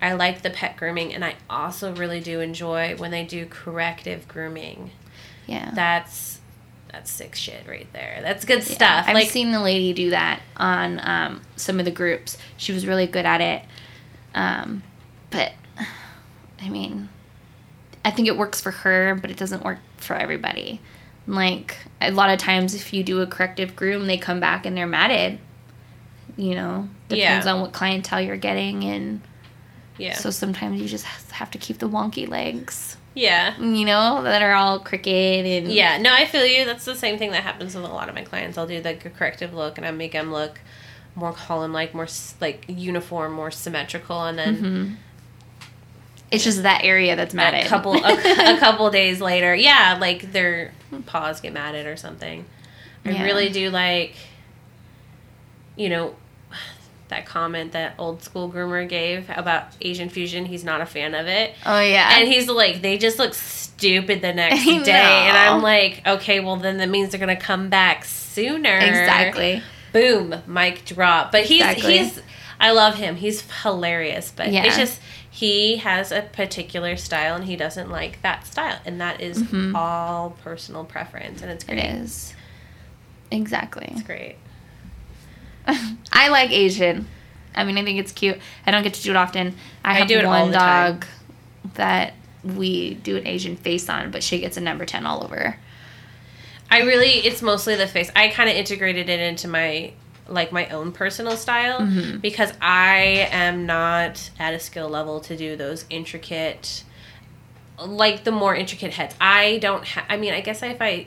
I 0.01 0.14
like 0.14 0.43
the 0.43 0.51
pet 0.51 0.77
grooming, 0.77 1.14
and 1.14 1.25
I 1.25 1.37
also 1.49 1.95
really 1.95 2.20
do 2.20 2.41
enjoy 2.41 2.97
when 2.97 3.11
they 3.12 3.25
do 3.25 3.47
corrective 3.47 4.27
grooming. 4.27 4.91
yeah. 5.47 5.70
That's 5.75 6.41
that's 6.91 7.11
sick 7.11 7.35
shit 7.35 7.64
right 7.68 7.87
there. 7.93 8.18
That's 8.20 8.45
good 8.45 8.59
Yeah, 8.68 8.75
stuff. 8.75 9.05
I've 9.09 9.14
like 9.14 9.31
seen 9.31 9.53
the 9.53 9.61
lady 9.61 9.93
do 9.93 10.11
that 10.11 10.43
on 10.57 11.01
um, 11.03 11.43
some 11.57 11.79
of 11.79 11.85
the 11.85 11.91
groups. 11.93 12.37
She 12.57 12.73
was 12.73 12.87
really 12.87 13.07
good 13.07 13.25
at 13.25 13.41
it. 13.41 13.62
Um, 14.35 14.83
but 15.31 15.53
I 16.61 16.68
mean, 16.68 17.09
I 18.05 18.11
think 18.11 18.29
it 18.29 18.37
works 18.37 18.61
for 18.61 18.70
her, 18.73 19.14
but 19.14 19.31
it 19.31 19.37
doesn't 19.37 19.64
work 19.64 19.79
for 19.99 20.14
everybody. 20.16 20.81
Like 21.27 21.77
a 22.01 22.11
lot 22.11 22.31
of 22.31 22.39
times, 22.41 22.75
if 22.75 22.93
you 22.93 23.05
do 23.05 23.20
a 23.20 23.27
corrective 23.27 23.77
groom, 23.77 24.07
they 24.07 24.18
come 24.18 24.41
back 24.41 24.66
and 24.66 24.77
they're 24.77 24.87
matted. 24.87 25.39
You 26.37 26.55
know, 26.55 26.89
depends 27.09 27.47
Yeah. 27.47 27.53
on 27.53 27.61
what 27.61 27.72
clientele 27.72 28.20
you're 28.20 28.37
getting, 28.37 28.85
and 28.85 29.20
yeah, 29.99 30.14
so 30.14 30.30
sometimes 30.30 30.80
you 30.80 30.89
just 30.89 31.05
have 31.33 31.51
to 31.51 31.59
keep 31.59 31.78
the 31.78 31.89
wonky 31.89 32.26
legs. 32.28 32.97
yeah. 33.14 33.55
You 33.61 33.85
know, 33.85 34.22
that 34.22 34.41
are 34.41 34.55
all 34.55 34.78
crooked 34.80 35.07
and 35.07 35.68
Yeah, 35.70 35.99
no, 35.99 36.12
I 36.14 36.24
feel 36.24 36.47
you. 36.47 36.64
That's 36.64 36.87
the 36.87 36.95
same 36.97 37.18
thing 37.18 37.33
that 37.33 37.43
happens 37.43 37.74
with 37.74 37.85
a 37.85 37.89
lot 37.89 38.09
of 38.09 38.14
my 38.14 38.22
clients. 38.22 38.57
I'll 38.57 38.66
do 38.66 38.80
the 38.80 38.95
corrective 38.95 39.53
look 39.53 39.76
and 39.76 39.87
I 39.87 39.91
make 39.91 40.12
them 40.12 40.33
look 40.33 40.59
more 41.14 41.33
column 41.35 41.74
like, 41.74 41.93
more 41.93 42.09
like 42.41 42.64
uniform, 42.68 43.33
more 43.35 43.51
symmetrical, 43.51 44.24
and 44.24 44.39
then 44.39 44.57
Mhm. 44.57 44.97
It's 46.30 46.45
just 46.45 46.62
that 46.62 46.83
area 46.85 47.14
that's 47.14 47.35
matted. 47.35 47.66
a 47.66 47.68
couple 47.68 47.95
a, 48.03 48.12
a 48.57 48.59
couple 48.59 48.91
days 48.91 49.20
later, 49.20 49.55
yeah, 49.55 49.99
like 50.01 50.33
their 50.33 50.72
paws 51.05 51.43
get 51.43 51.53
matted 51.53 51.85
or 51.87 51.99
something. 51.99 52.47
I 53.05 53.11
Yeah. 53.11 53.24
really 53.24 53.51
do 53.51 53.68
like, 53.68 54.14
you 55.76 55.91
know, 55.91 56.14
that 57.13 57.27
comment 57.27 57.73
that 57.73 57.95
old 57.99 58.23
school 58.23 58.51
groomer 58.51 58.89
gave 58.89 59.31
about 59.31 59.65
Asian 59.81 60.09
fusion. 60.09 60.45
He's 60.47 60.65
not 60.65 60.81
a 60.81 60.87
fan 60.87 61.15
of 61.15 61.27
it. 61.29 61.55
Oh 61.65 61.81
yeah. 61.81 62.19
And 62.19 62.27
he's 62.27 62.49
like, 62.49 62.83
they 62.83 62.99
just 62.99 63.19
look 63.19 63.35
stupid 63.35 64.21
the 64.23 64.33
next 64.35 64.65
day. 64.65 64.93
And 65.29 65.37
I'm 65.37 65.63
like, 65.63 66.03
okay, 66.07 66.41
well, 66.41 66.57
then 66.57 66.79
that 66.79 66.89
means 66.89 67.11
they're 67.11 67.21
going 67.25 67.37
to 67.37 67.43
come 67.43 67.69
back 67.69 68.05
sooner. 68.05 68.77
exactly. 68.79 69.63
Boom, 69.93 70.35
mic 70.47 70.85
drop. 70.87 71.31
But 71.33 71.45
he's, 71.45 71.61
Exactly. 71.63 71.99
he's, 71.99 72.21
I 72.59 72.71
love 72.73 72.95
him. 72.95 73.17
He's 73.17 73.43
hilarious. 73.63 74.33
But 74.35 74.51
Yeah. 74.53 74.65
it's 74.65 74.77
just, 74.77 75.01
he 75.31 75.77
has 75.79 76.13
a 76.13 76.23
particular 76.23 76.97
style 76.97 77.35
and 77.37 77.45
he 77.45 77.57
doesn't 77.57 77.91
like 77.91 78.23
that 78.23 78.47
style. 78.47 78.79
And 78.87 79.01
that 79.03 79.21
is 79.21 79.43
Mhm. 79.43 79.75
all 79.75 80.31
personal 80.43 80.85
preference. 80.85 81.43
And 81.43 81.51
it's 81.51 81.65
great. 81.65 81.79
It 81.79 81.95
is 81.97 82.35
Exactly. 83.31 83.89
It's 83.93 84.03
great. 84.03 84.37
I 86.13 86.29
like 86.29 86.51
Asian. 86.51 87.07
I 87.55 87.65
mean, 87.65 87.77
I 87.79 87.85
think 87.85 87.99
it's 87.99 88.13
cute. 88.13 88.39
I 88.67 88.71
don't 88.71 88.83
get 88.83 88.95
to 88.95 89.03
do 89.03 89.11
it 89.11 89.17
often. 89.17 89.55
I 89.85 89.91
I 89.91 89.95
have 89.95 90.09
do 90.09 90.17
it 90.19 90.25
all 90.25 90.31
one 90.43 90.51
the 90.53 90.59
time. 90.59 90.93
dog 91.01 91.07
that 91.75 92.15
we 92.45 92.95
do 92.95 93.17
an 93.17 93.27
Asian 93.27 93.57
face 93.57 93.89
on, 93.89 94.11
but 94.11 94.23
she 94.23 94.39
gets 94.41 94.57
a 94.57 94.61
number 94.61 94.85
10 94.85 95.07
all 95.07 95.23
over. 95.23 95.57
I 96.71 96.81
really, 96.83 97.11
it's 97.11 97.43
mostly 97.43 97.77
the 97.77 97.87
face. 97.87 98.11
I 98.17 98.29
kind 98.29 98.49
of 98.49 98.57
integrated 98.57 99.09
it 99.09 99.21
into 99.21 99.49
my 99.49 99.93
like 100.29 100.53
my 100.53 100.67
own 100.69 100.93
personal 100.93 101.37
style 101.37 101.81
Mhm. 101.81 102.21
because 102.23 102.53
I 102.63 103.29
am 103.33 103.67
not 103.67 104.31
at 104.39 104.55
a 104.55 104.61
skill 104.61 104.89
level 104.89 105.21
to 105.21 105.37
do 105.37 105.57
those 105.57 105.85
intricate, 105.91 106.85
like 107.79 108.25
the 108.25 108.31
more 108.33 108.55
intricate 108.55 108.93
heads. 108.95 109.15
I 109.21 109.59
don't. 109.61 109.85
Ha- 109.87 110.07
I 110.09 110.17
mean, 110.17 110.33
I 110.33 110.41
guess 110.41 110.63
if 110.63 110.81
I 110.81 111.07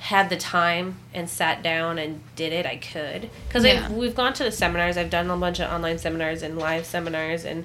had 0.00 0.30
the 0.30 0.36
time 0.36 0.96
and 1.14 1.28
sat 1.28 1.62
down 1.62 1.98
and 1.98 2.20
did 2.34 2.52
it, 2.52 2.64
I 2.66 2.76
could. 2.76 3.28
Because 3.46 3.64
Yeah. 3.64 3.90
we've 3.90 4.14
gone 4.14 4.32
to 4.34 4.44
the 4.44 4.50
seminars. 4.52 4.96
I've 4.96 5.10
done 5.10 5.30
a 5.30 5.36
bunch 5.36 5.60
of 5.60 5.70
online 5.70 5.98
seminars 5.98 6.42
and 6.42 6.58
live 6.58 6.86
seminars, 6.86 7.44
and 7.44 7.64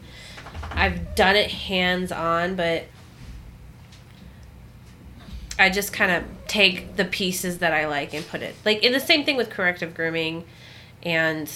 I've 0.71 1.15
done 1.15 1.35
it 1.37 1.49
hands 1.49 2.11
on, 2.11 2.55
but 2.55 2.85
I 5.57 5.69
just 5.69 5.93
kind 5.93 6.11
of 6.11 6.23
take 6.47 6.97
the 6.97 7.05
pieces 7.05 7.59
that 7.59 7.71
I 7.73 7.87
like 7.87 8.13
and 8.13 8.27
put 8.27 8.41
it 8.41 8.55
like 8.65 8.83
in 8.83 8.91
the 8.91 8.99
same 8.99 9.23
thing 9.23 9.37
with 9.37 9.49
corrective 9.49 9.93
grooming, 9.93 10.43
and 11.03 11.49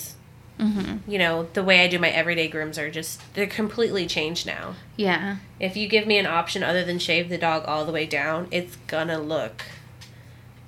Mm-hmm. 0.59 1.09
you 1.09 1.17
know 1.17 1.47
the 1.53 1.63
way 1.63 1.86
I 1.86 1.88
do 1.88 1.97
my 1.99 2.09
everyday 2.09 2.49
grooms 2.49 2.77
are 2.77 2.89
just 2.91 3.21
they're 3.34 3.47
completely 3.47 4.05
changed 4.05 4.45
now. 4.45 4.75
Yeah. 4.97 5.38
If 5.57 5.77
you 5.77 5.88
give 5.88 6.05
me 6.05 6.17
an 6.17 6.25
option 6.25 6.63
other 6.63 6.84
than 6.84 6.99
shave 6.99 7.30
the 7.30 7.38
dog 7.38 7.63
all 7.65 7.86
the 7.86 7.93
way 7.93 8.05
down, 8.05 8.49
it's 8.51 8.75
gonna 8.88 9.19
look 9.19 9.63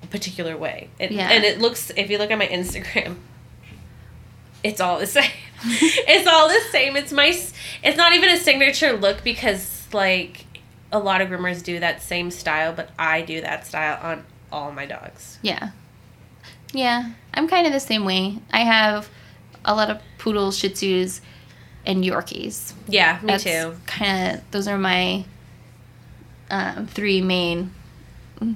particular 0.08 0.56
way. 0.56 0.88
It, 0.98 1.12
Yeah. 1.12 1.30
And 1.30 1.44
it 1.44 1.60
looks 1.60 1.90
if 1.96 2.10
you 2.10 2.18
look 2.18 2.30
at 2.30 2.38
my 2.38 2.46
Instagram, 2.46 3.16
it's 4.62 4.80
all 4.80 4.98
the 4.98 5.06
same. 5.18 5.30
it's 5.64 6.26
all 6.26 6.48
the 6.48 6.60
same. 6.70 6.96
It's 6.96 7.12
my 7.12 7.26
it's 7.82 7.96
not 7.96 8.12
even 8.14 8.30
a 8.30 8.38
signature 8.38 8.92
look 8.92 9.22
because 9.24 9.86
like 9.92 10.46
a 10.90 10.98
lot 10.98 11.20
of 11.20 11.28
groomers 11.28 11.62
do 11.62 11.80
that 11.80 12.02
same 12.02 12.30
style, 12.30 12.72
but 12.72 12.90
I 12.98 13.22
do 13.22 13.40
that 13.40 13.66
style 13.66 13.98
on 14.02 14.24
all 14.50 14.70
my 14.72 14.86
dogs. 14.86 15.38
Yeah. 15.42 15.70
Yeah. 16.72 17.12
I'm 17.34 17.48
kind 17.48 17.66
of 17.66 17.72
the 17.72 17.80
same 17.80 18.04
way. 18.04 18.38
I 18.52 18.60
have 18.60 19.08
a 19.64 19.74
lot 19.74 19.90
of 19.90 20.00
poodles, 20.18 20.58
shih 20.58 20.70
tzus, 20.70 21.20
and 21.86 22.04
Yorkies. 22.04 22.74
Yeah, 22.88 23.18
me 23.22 23.28
That's 23.28 23.44
too. 23.44 23.76
Kind 23.86 24.36
of, 24.36 24.50
those 24.50 24.68
are 24.68 24.78
my 24.78 25.24
um, 26.50 26.86
three 26.86 27.22
main 27.22 27.72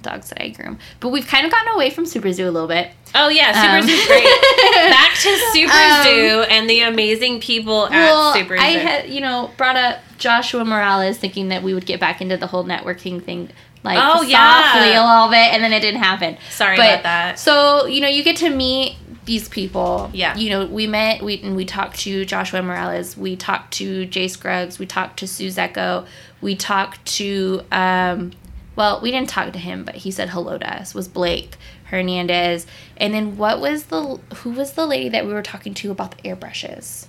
dogs 0.02 0.30
that 0.30 0.42
I 0.42 0.48
groom. 0.48 0.78
But 1.00 1.10
we've 1.10 1.26
kind 1.26 1.46
of 1.46 1.52
gotten 1.52 1.72
away 1.74 1.90
from 1.90 2.06
Super 2.06 2.32
Zoo 2.32 2.48
a 2.48 2.50
little 2.50 2.68
bit. 2.68 2.90
Oh 3.14 3.28
yeah, 3.28 3.52
Super 3.52 3.76
Um, 3.78 3.82
Zoo's 3.86 4.06
great. 4.06 4.24
Back 4.90 5.14
to 5.14 5.36
Super 5.52 5.72
Um, 5.72 6.02
Zoo 6.02 6.44
and 6.50 6.68
the 6.68 6.80
amazing 6.80 7.40
people 7.40 7.86
at 7.86 7.92
well, 7.92 8.34
Super 8.34 8.56
Zoo. 8.56 8.62
I 8.62 8.68
had, 8.70 9.08
you 9.08 9.20
know, 9.20 9.50
brought 9.56 9.76
up 9.76 10.00
Joshua 10.18 10.64
Morales 10.64 11.18
thinking 11.18 11.48
that 11.48 11.62
we 11.62 11.72
would 11.74 11.86
get 11.86 12.00
back 12.00 12.20
into 12.20 12.36
the 12.36 12.46
whole 12.48 12.64
networking 12.64 13.22
thing, 13.22 13.50
like 13.84 13.98
Oh, 14.00 14.16
softly 14.22 14.30
yeah. 14.32 15.00
a 15.00 15.04
little 15.06 15.28
bit, 15.30 15.54
and 15.54 15.62
then 15.62 15.72
it 15.72 15.80
didn't 15.80 16.00
happen. 16.02 16.36
Sorry 16.50 16.76
But- 16.76 16.90
about 17.00 17.02
that. 17.04 17.38
So 17.38 17.86
you 17.86 18.00
know, 18.00 18.08
you 18.08 18.22
get 18.24 18.36
to 18.38 18.50
meet 18.50 18.96
these 19.24 19.48
people. 19.48 20.10
Yeah. 20.12 20.36
You 20.36 20.50
know, 20.50 20.66
we 20.66 20.86
met. 20.86 21.22
We 21.22 21.40
and 21.42 21.54
we 21.56 21.64
talked 21.64 21.98
to 22.00 22.24
Joshua 22.24 22.60
Morales. 22.62 23.16
We 23.16 23.34
talked 23.36 23.72
to 23.74 24.04
Jay 24.06 24.28
Scruggs. 24.28 24.78
We 24.78 24.86
talked 24.86 25.18
to 25.20 25.26
Sue 25.28 25.48
Zecco. 25.48 26.06
We 26.40 26.54
talked 26.56 27.04
to. 27.16 27.62
Um, 27.72 28.32
well, 28.76 29.00
we 29.00 29.10
didn't 29.10 29.28
talk 29.28 29.52
to 29.54 29.58
him, 29.58 29.84
but 29.84 29.96
he 29.96 30.10
said 30.10 30.28
hello 30.30 30.58
to 30.58 30.74
us. 30.80 30.94
Was 30.94 31.08
Blake 31.08 31.56
Hernandez? 31.84 32.66
And 32.96 33.12
then 33.14 33.36
what 33.36 33.60
was 33.60 33.84
the 33.84 34.20
who 34.36 34.50
was 34.50 34.72
the 34.74 34.86
lady 34.86 35.08
that 35.08 35.26
we 35.26 35.32
were 35.32 35.42
talking 35.42 35.74
to 35.74 35.90
about 35.90 36.16
the 36.16 36.28
airbrushes? 36.28 37.06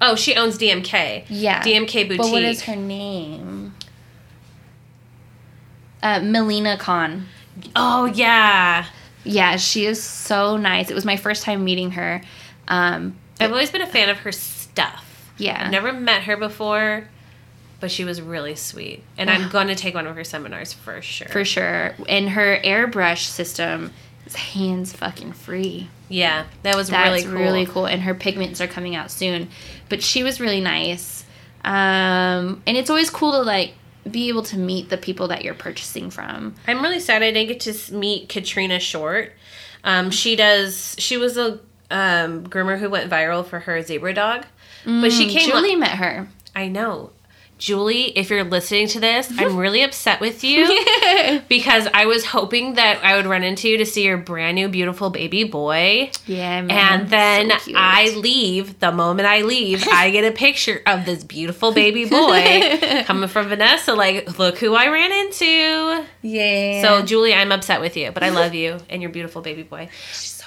Oh, 0.00 0.14
she 0.14 0.34
owns 0.34 0.58
DMK. 0.58 1.24
Yeah. 1.28 1.62
DMK 1.62 2.08
Boutique. 2.08 2.18
But 2.18 2.30
what 2.30 2.42
is 2.42 2.62
her 2.62 2.76
name? 2.76 3.74
Uh, 6.02 6.20
Melina 6.20 6.76
Khan. 6.76 7.26
Oh 7.74 8.04
yeah. 8.06 8.86
Yeah, 9.24 9.56
she 9.56 9.86
is 9.86 10.00
so 10.02 10.56
nice. 10.56 10.90
It 10.90 10.94
was 10.94 11.04
my 11.04 11.16
first 11.16 11.42
time 11.42 11.64
meeting 11.64 11.92
her. 11.92 12.20
Um, 12.68 13.16
I've 13.40 13.50
always 13.50 13.70
been 13.70 13.82
a 13.82 13.86
fan 13.86 14.08
of 14.08 14.18
her 14.18 14.32
stuff. 14.32 15.32
yeah. 15.38 15.64
I've 15.64 15.70
never 15.72 15.92
met 15.92 16.22
her 16.24 16.36
before, 16.36 17.08
but 17.86 17.92
she 17.92 18.04
was 18.04 18.20
really 18.20 18.56
sweet. 18.56 19.04
And 19.16 19.30
I'm 19.30 19.48
going 19.48 19.68
to 19.68 19.76
take 19.76 19.94
one 19.94 20.08
of 20.08 20.16
her 20.16 20.24
seminars 20.24 20.72
for 20.72 21.00
sure. 21.00 21.28
For 21.28 21.44
sure. 21.44 21.94
And 22.08 22.28
her 22.30 22.58
airbrush 22.64 23.26
system 23.26 23.92
is 24.26 24.34
hands 24.34 24.92
fucking 24.92 25.34
free. 25.34 25.88
yeah, 26.08 26.46
that 26.64 26.74
was 26.74 26.88
That's 26.88 27.08
really 27.08 27.22
cool. 27.22 27.32
really 27.44 27.66
cool. 27.66 27.86
And 27.86 28.02
her 28.02 28.12
pigments 28.14 28.60
are 28.60 28.66
coming 28.66 28.96
out 28.96 29.12
soon. 29.12 29.50
But 29.88 30.02
she 30.02 30.24
was 30.24 30.40
really 30.40 30.60
nice. 30.60 31.24
Um, 31.64 32.62
and 32.66 32.76
it's 32.76 32.90
always 32.90 33.08
cool 33.08 33.30
to 33.32 33.42
like 33.42 33.74
be 34.10 34.28
able 34.28 34.42
to 34.44 34.58
meet 34.58 34.88
the 34.88 34.96
people 34.96 35.28
that 35.28 35.44
you're 35.44 35.54
purchasing 35.54 36.10
from. 36.10 36.54
I'm 36.66 36.82
really 36.82 36.98
sad 37.00 37.22
I 37.22 37.30
didn't 37.32 37.48
get 37.48 37.60
to 37.60 37.94
meet 37.94 38.28
Katrina 38.28 38.80
Short. 38.80 39.32
Um, 39.84 40.10
she 40.10 40.34
does. 40.34 40.96
She 40.98 41.16
was 41.16 41.36
a 41.36 41.60
um, 41.90 42.46
groomer 42.48 42.78
who 42.78 42.90
went 42.90 43.10
viral 43.10 43.46
for 43.46 43.60
her 43.60 43.80
zebra 43.82 44.12
dog, 44.14 44.44
but 44.84 45.12
she 45.12 45.28
Mm, 45.28 45.30
came. 45.30 45.50
Julie 45.50 45.76
met 45.76 45.90
her. 45.98 46.28
I 46.54 46.68
know. 46.68 47.10
Julie, 47.58 48.10
if 48.18 48.28
you're 48.30 48.44
listening 48.44 48.86
to 48.88 49.00
this, 49.00 49.32
I'm 49.38 49.56
really 49.64 49.82
upset 49.82 50.20
with 50.20 50.44
you 50.44 50.66
because 51.48 51.88
I 51.94 52.04
was 52.06 52.24
hoping 52.26 52.74
that 52.74 53.02
I 53.02 53.16
would 53.16 53.26
run 53.26 53.42
into 53.42 53.68
you 53.68 53.78
to 53.78 53.86
see 53.86 54.04
your 54.04 54.18
brand 54.18 54.56
new 54.56 54.68
beautiful 54.68 55.08
baby 55.10 55.44
boy. 55.44 56.10
Yeah, 56.26 56.62
man. 56.62 56.70
And 57.00 57.10
then 57.10 57.52
So. 57.60 57.72
I 57.74 58.10
leave. 58.16 58.78
The 58.80 58.92
moment 58.92 59.26
I 59.26 59.42
leave, 59.42 59.86
I 59.88 60.10
get 60.10 60.24
a 60.30 60.36
picture 60.36 60.82
of 60.86 61.06
this 61.06 61.24
beautiful 61.24 61.72
baby 61.72 62.04
boy 62.04 62.78
coming 63.06 63.28
from 63.28 63.48
Vanessa. 63.48 63.94
Like, 63.94 64.38
look 64.38 64.58
who 64.58 64.74
I 64.74 64.88
ran 64.88 65.12
into. 65.12 66.04
yeah. 66.22 66.82
So, 66.82 67.02
Julie, 67.06 67.32
I'm 67.32 67.52
upset 67.52 67.80
with 67.80 67.96
you, 67.96 68.10
but 68.12 68.22
I 68.22 68.28
love 68.30 68.52
you 68.54 68.78
and 68.90 69.00
your 69.00 69.10
beautiful 69.10 69.40
baby 69.42 69.62
boy. 69.62 69.88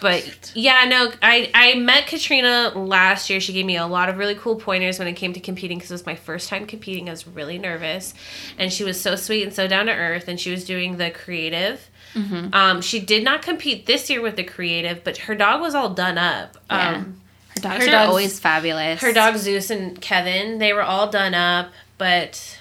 But 0.02 0.52
yeah, 0.56 0.86
no, 0.86 1.12
I 1.22 1.52
I 1.54 1.76
met 1.76 2.08
Katrina 2.08 2.72
last 2.76 3.30
year. 3.30 3.40
She 3.40 3.54
gave 3.54 3.66
me 3.66 3.78
a 3.78 3.86
lot 3.86 4.10
of 4.10 4.18
really 4.18 4.36
cool 4.36 4.56
pointers 4.56 4.98
when 5.00 5.08
it 5.08 5.14
came 5.14 5.34
to 5.34 5.40
competing 5.40 5.78
because 5.78 5.92
it 5.92 5.96
was 5.96 6.06
my 6.06 6.16
first 6.16 6.50
time 6.50 6.66
competing. 6.66 7.10
I 7.10 7.12
was 7.12 7.28
really 7.28 7.58
nervous, 7.58 8.14
and 8.58 8.72
she 8.72 8.84
was 8.84 9.00
so 9.00 9.16
sweet 9.16 9.44
and 9.44 9.54
so 9.54 9.68
down 9.68 9.88
to 9.88 9.94
earth. 9.94 10.28
And 10.28 10.40
she 10.40 10.52
was 10.52 10.66
doing 10.66 10.98
the 10.98 11.12
creative. 11.12 11.90
Mm-hmm. 12.14 12.54
Um, 12.54 12.82
she 12.82 13.00
did 13.00 13.24
not 13.24 13.42
compete 13.42 13.86
this 13.86 14.10
year 14.10 14.22
with 14.22 14.36
the 14.36 14.44
creative, 14.44 15.04
but 15.04 15.18
her 15.18 15.36
dog 15.36 15.62
was 15.62 15.76
all 15.76 15.94
done 15.94 16.18
up. 16.18 16.58
Yeah. 16.70 16.96
Um, 16.96 17.22
her 17.56 17.62
dogs 17.62 17.84
her 17.84 17.90
are 17.90 17.92
dogs- 17.92 18.10
always 18.10 18.40
fabulous. 18.40 19.02
her 19.02 19.14
dog 19.14 19.38
Zeus 19.38 19.70
and 19.70 20.00
Kevin, 20.00 20.60
they 20.60 20.74
were 20.74 20.82
all 20.82 21.10
done 21.10 21.34
up, 21.34 21.72
but 21.98 22.59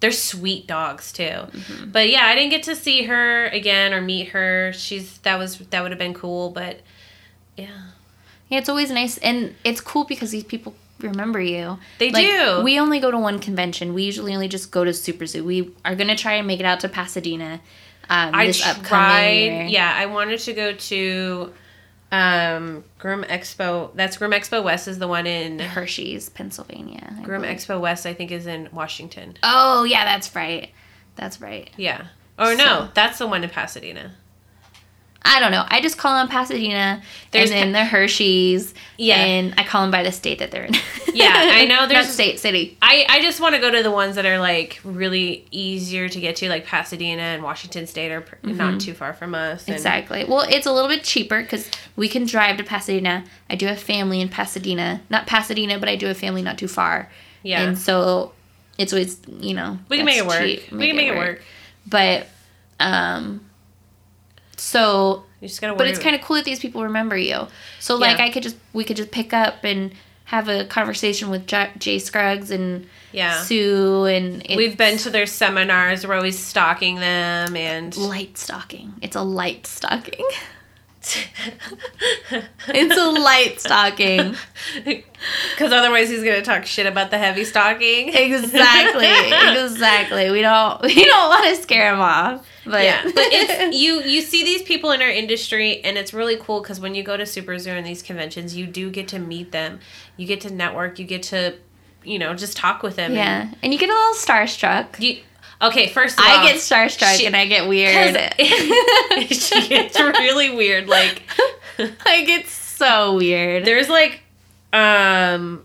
they're 0.00 0.10
sweet 0.12 0.66
dogs 0.66 1.12
too. 1.12 1.22
Mm-hmm. 1.24 1.90
But 1.90 2.10
yeah, 2.10 2.24
I 2.26 2.34
didn't 2.34 2.50
get 2.50 2.62
to 2.64 2.76
see 2.76 3.04
her 3.04 3.46
again 3.46 3.92
or 3.92 4.00
meet 4.00 4.28
her. 4.30 4.72
She's 4.72 5.18
that 5.18 5.38
was 5.38 5.58
that 5.58 5.82
would 5.82 5.90
have 5.92 5.98
been 5.98 6.14
cool, 6.14 6.50
but 6.50 6.80
yeah. 7.56 7.68
Yeah, 8.48 8.58
it's 8.58 8.68
always 8.68 8.90
nice, 8.90 9.16
and 9.18 9.54
it's 9.62 9.80
cool 9.80 10.04
because 10.04 10.32
these 10.32 10.42
people 10.44 10.74
remember 10.98 11.40
you. 11.40 11.78
They 11.98 12.10
Like, 12.10 12.26
do. 12.26 12.62
We 12.64 12.80
only 12.80 12.98
go 12.98 13.10
to 13.10 13.18
one 13.18 13.38
convention. 13.38 13.94
We 13.94 14.02
usually 14.02 14.34
only 14.34 14.48
just 14.48 14.70
go 14.72 14.82
to 14.84 14.92
Super 14.92 15.24
Zoo. 15.26 15.44
We 15.44 15.72
are 15.84 15.94
gonna 15.94 16.16
try 16.16 16.32
and 16.34 16.46
make 16.46 16.58
it 16.60 16.66
out 16.66 16.80
to 16.80 16.88
Pasadena. 16.88 17.60
Um, 18.08 18.34
I 18.34 18.46
this 18.46 18.60
upcoming 18.66 18.84
tried. 18.88 19.30
year. 19.30 19.62
Yeah, 19.66 19.94
I 19.96 20.06
wanted 20.06 20.40
to 20.40 20.52
go 20.52 20.72
to 20.72 21.52
um 22.12 22.84
Groom 22.98 23.24
Expo. 23.24 23.90
That's 23.94 24.16
Groom 24.16 24.32
Expo 24.32 24.62
West 24.62 24.88
is 24.88 24.98
the 24.98 25.08
one 25.08 25.26
in 25.26 25.58
Hershey's, 25.58 26.28
Pennsylvania. 26.28 27.14
I 27.18 27.22
Groom 27.22 27.42
believe. 27.42 27.58
Expo 27.58 27.80
West 27.80 28.06
I 28.06 28.14
think 28.14 28.30
is 28.30 28.46
in 28.46 28.68
Washington. 28.72 29.36
Oh 29.42 29.84
yeah, 29.84 30.04
that's 30.04 30.34
right. 30.34 30.70
That's 31.16 31.40
right. 31.40 31.70
Yeah. 31.76 32.06
Or 32.38 32.54
no, 32.54 32.88
that's 32.94 33.18
the 33.18 33.26
one 33.26 33.44
in 33.44 33.50
Pasadena. 33.50 34.14
I 35.22 35.38
don't 35.38 35.50
know. 35.52 35.64
I 35.68 35.82
just 35.82 35.98
call 35.98 36.14
them 36.16 36.28
Pasadena, 36.28 37.02
There's 37.30 37.50
and 37.50 37.58
then 37.60 37.72
the 37.72 37.84
Hershey's. 37.84 38.72
Yeah. 38.96 39.16
and 39.16 39.54
I 39.58 39.64
call 39.64 39.82
them 39.82 39.90
by 39.90 40.02
the 40.02 40.12
state 40.12 40.38
that 40.38 40.50
they're 40.50 40.64
in. 40.64 40.74
Yeah, 41.12 41.30
I 41.34 41.64
know 41.68 41.80
Not 41.80 41.88
there's- 41.90 42.12
state 42.14 42.38
city. 42.40 42.78
I, 42.80 43.04
I 43.08 43.20
just 43.20 43.38
want 43.38 43.54
to 43.54 43.60
go 43.60 43.70
to 43.70 43.82
the 43.82 43.90
ones 43.90 44.16
that 44.16 44.24
are 44.24 44.38
like 44.38 44.80
really 44.82 45.46
easier 45.50 46.08
to 46.08 46.20
get 46.20 46.36
to, 46.36 46.48
like 46.48 46.64
Pasadena 46.66 47.20
and 47.20 47.42
Washington 47.42 47.86
State 47.86 48.10
are 48.12 48.22
pr- 48.22 48.36
not 48.46 48.80
too 48.80 48.94
far 48.94 49.12
from 49.12 49.34
us. 49.34 49.66
and- 49.66 49.74
Exactly. 49.76 50.24
Well, 50.24 50.46
it's 50.48 50.66
a 50.66 50.72
little 50.72 50.88
bit 50.88 51.04
cheaper 51.04 51.42
because 51.42 51.70
we 51.96 52.08
can 52.08 52.24
drive 52.24 52.56
to 52.56 52.64
Pasadena. 52.64 53.24
I 53.50 53.56
do 53.56 53.66
have 53.66 53.78
family 53.78 54.22
in 54.22 54.30
Pasadena, 54.30 55.02
not 55.10 55.26
Pasadena, 55.26 55.78
but 55.78 55.88
I 55.90 55.96
do 55.96 56.06
have 56.06 56.16
family 56.16 56.40
not 56.42 56.56
too 56.56 56.68
far. 56.68 57.10
Yeah. 57.42 57.62
And 57.62 57.78
so 57.78 58.32
it's 58.78 58.94
always 58.94 59.20
you 59.38 59.52
know 59.52 59.78
we 59.90 59.98
can 59.98 60.06
make 60.06 60.16
it 60.18 60.26
work. 60.26 60.40
cheap. 60.40 60.72
we 60.72 60.86
can 60.86 60.96
make 60.96 61.08
it 61.08 61.16
work. 61.16 61.42
But 61.86 62.26
um, 62.78 63.44
so 64.60 65.24
You 65.40 65.48
just 65.48 65.60
gotta. 65.60 65.74
but 65.74 65.86
it's 65.88 65.98
kind 65.98 66.14
of 66.14 66.22
cool 66.22 66.36
that 66.36 66.44
these 66.44 66.60
people 66.60 66.82
remember 66.84 67.16
you. 67.16 67.46
So 67.78 67.96
like 67.96 68.18
Yeah. 68.18 68.24
I 68.24 68.30
could 68.30 68.42
just 68.42 68.56
we 68.72 68.84
could 68.84 68.96
just 68.96 69.10
pick 69.10 69.32
up 69.32 69.64
and 69.64 69.92
have 70.26 70.48
a 70.48 70.64
conversation 70.66 71.28
with 71.30 71.46
J- 71.46 71.72
Jay 71.78 71.98
Scruggs 71.98 72.50
and 72.52 72.86
yeah. 73.10 73.42
Sue 73.42 74.04
and 74.04 74.44
We've 74.56 74.76
been 74.76 74.96
to 74.98 75.10
their 75.10 75.26
seminars. 75.26 76.06
We're 76.06 76.14
always 76.14 76.38
stalking 76.38 76.96
them, 76.96 77.56
and 77.56 77.96
light 77.96 78.38
stalking. 78.38 78.92
It's 79.02 79.16
a 79.16 79.22
light 79.22 79.66
stocking. 79.66 80.24
It's 81.02 82.96
a 82.96 83.10
light 83.10 83.60
stocking. 83.60 84.36
because 84.84 85.72
otherwise 85.72 86.08
he's 86.08 86.22
gonna 86.22 86.42
talk 86.42 86.66
shit 86.66 86.86
about 86.86 87.10
the 87.10 87.18
heavy 87.18 87.44
stocking. 87.44 88.10
Exactly. 88.14 89.06
exactly. 89.62 90.30
We 90.30 90.42
don't 90.42 90.82
we 90.82 91.04
don't 91.04 91.28
want 91.28 91.54
to 91.54 91.62
scare 91.62 91.92
him 91.92 92.00
off. 92.00 92.46
But 92.64 92.84
yeah, 92.84 93.02
but 93.04 93.14
it's 93.16 93.76
you. 93.80 94.02
You 94.02 94.20
see 94.20 94.44
these 94.44 94.62
people 94.62 94.90
in 94.90 95.00
our 95.02 95.08
industry, 95.08 95.82
and 95.82 95.96
it's 95.96 96.12
really 96.12 96.36
cool 96.36 96.60
because 96.60 96.80
when 96.80 96.94
you 96.94 97.02
go 97.02 97.16
to 97.16 97.26
Super 97.26 97.58
Zoo 97.58 97.70
and 97.70 97.86
these 97.86 98.02
conventions, 98.02 98.54
you 98.54 98.66
do 98.66 98.90
get 98.90 99.08
to 99.08 99.18
meet 99.18 99.52
them. 99.52 99.80
You 100.16 100.26
get 100.26 100.42
to 100.42 100.52
network. 100.52 100.98
You 100.98 101.06
get 101.06 101.22
to, 101.24 101.54
you 102.04 102.18
know, 102.18 102.34
just 102.34 102.56
talk 102.56 102.82
with 102.82 102.96
them. 102.96 103.14
yeah, 103.14 103.50
and 103.62 103.72
you 103.72 103.78
get 103.78 103.88
a 103.88 103.94
little 103.94 104.14
starstruck. 104.14 105.00
You, 105.00 105.22
okay, 105.62 105.88
first 105.88 106.18
of 106.18 106.24
all, 106.24 106.30
I 106.30 106.46
get 106.46 106.56
starstruck 106.56 107.16
she- 107.16 107.26
and 107.26 107.36
I 107.36 107.46
get 107.46 107.68
weird. 107.68 108.16
she 109.30 109.68
gets 109.68 109.98
really 109.98 110.54
weird. 110.54 110.88
Like 110.88 111.22
I 112.04 112.24
get 112.24 112.46
so 112.48 113.16
weird. 113.16 113.64
there's 113.64 113.88
like, 113.88 114.20
um, 114.72 115.64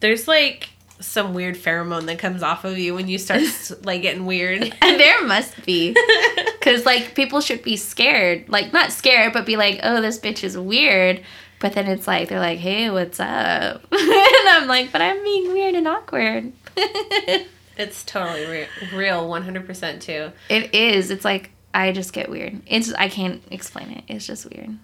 there's 0.00 0.26
like 0.28 0.68
some 1.00 1.34
weird 1.34 1.56
pheromone 1.56 2.06
that 2.06 2.18
comes 2.18 2.42
off 2.42 2.64
of 2.64 2.78
you 2.78 2.94
when 2.94 3.08
you 3.08 3.18
start 3.18 3.42
like 3.84 4.02
getting 4.02 4.26
weird. 4.26 4.62
And 4.80 5.00
there 5.00 5.24
must 5.24 5.64
be. 5.64 5.94
Because, 6.58 6.86
like, 6.86 7.14
people 7.14 7.40
should 7.40 7.62
be 7.62 7.76
scared. 7.76 8.48
Like, 8.48 8.72
not 8.72 8.90
scared, 8.90 9.34
but 9.34 9.44
be 9.44 9.56
like, 9.56 9.80
oh, 9.82 10.00
this 10.00 10.18
bitch 10.18 10.42
is 10.42 10.56
weird. 10.56 11.22
But 11.60 11.74
then 11.74 11.86
it's 11.86 12.06
like, 12.06 12.28
they're 12.28 12.40
like, 12.40 12.58
hey, 12.58 12.90
what's 12.90 13.20
up? 13.20 13.86
and 13.92 14.48
I'm 14.48 14.66
like, 14.66 14.90
but 14.90 15.02
I'm 15.02 15.22
being 15.22 15.52
weird 15.52 15.74
and 15.74 15.86
awkward. 15.86 16.52
It's 17.76 18.04
totally 18.04 18.46
re- 18.46 18.68
real, 18.94 19.28
one 19.28 19.42
hundred 19.42 19.66
percent 19.66 20.02
too. 20.02 20.32
it 20.48 20.74
is. 20.74 21.10
It's 21.10 21.24
like, 21.24 21.50
I 21.72 21.92
just 21.92 22.12
get 22.12 22.30
weird. 22.30 22.60
It's, 22.66 22.92
I 22.94 23.08
can't 23.08 23.42
explain 23.50 23.90
it. 23.90 24.04
It's 24.08 24.26
just 24.26 24.48
weird. 24.50 24.76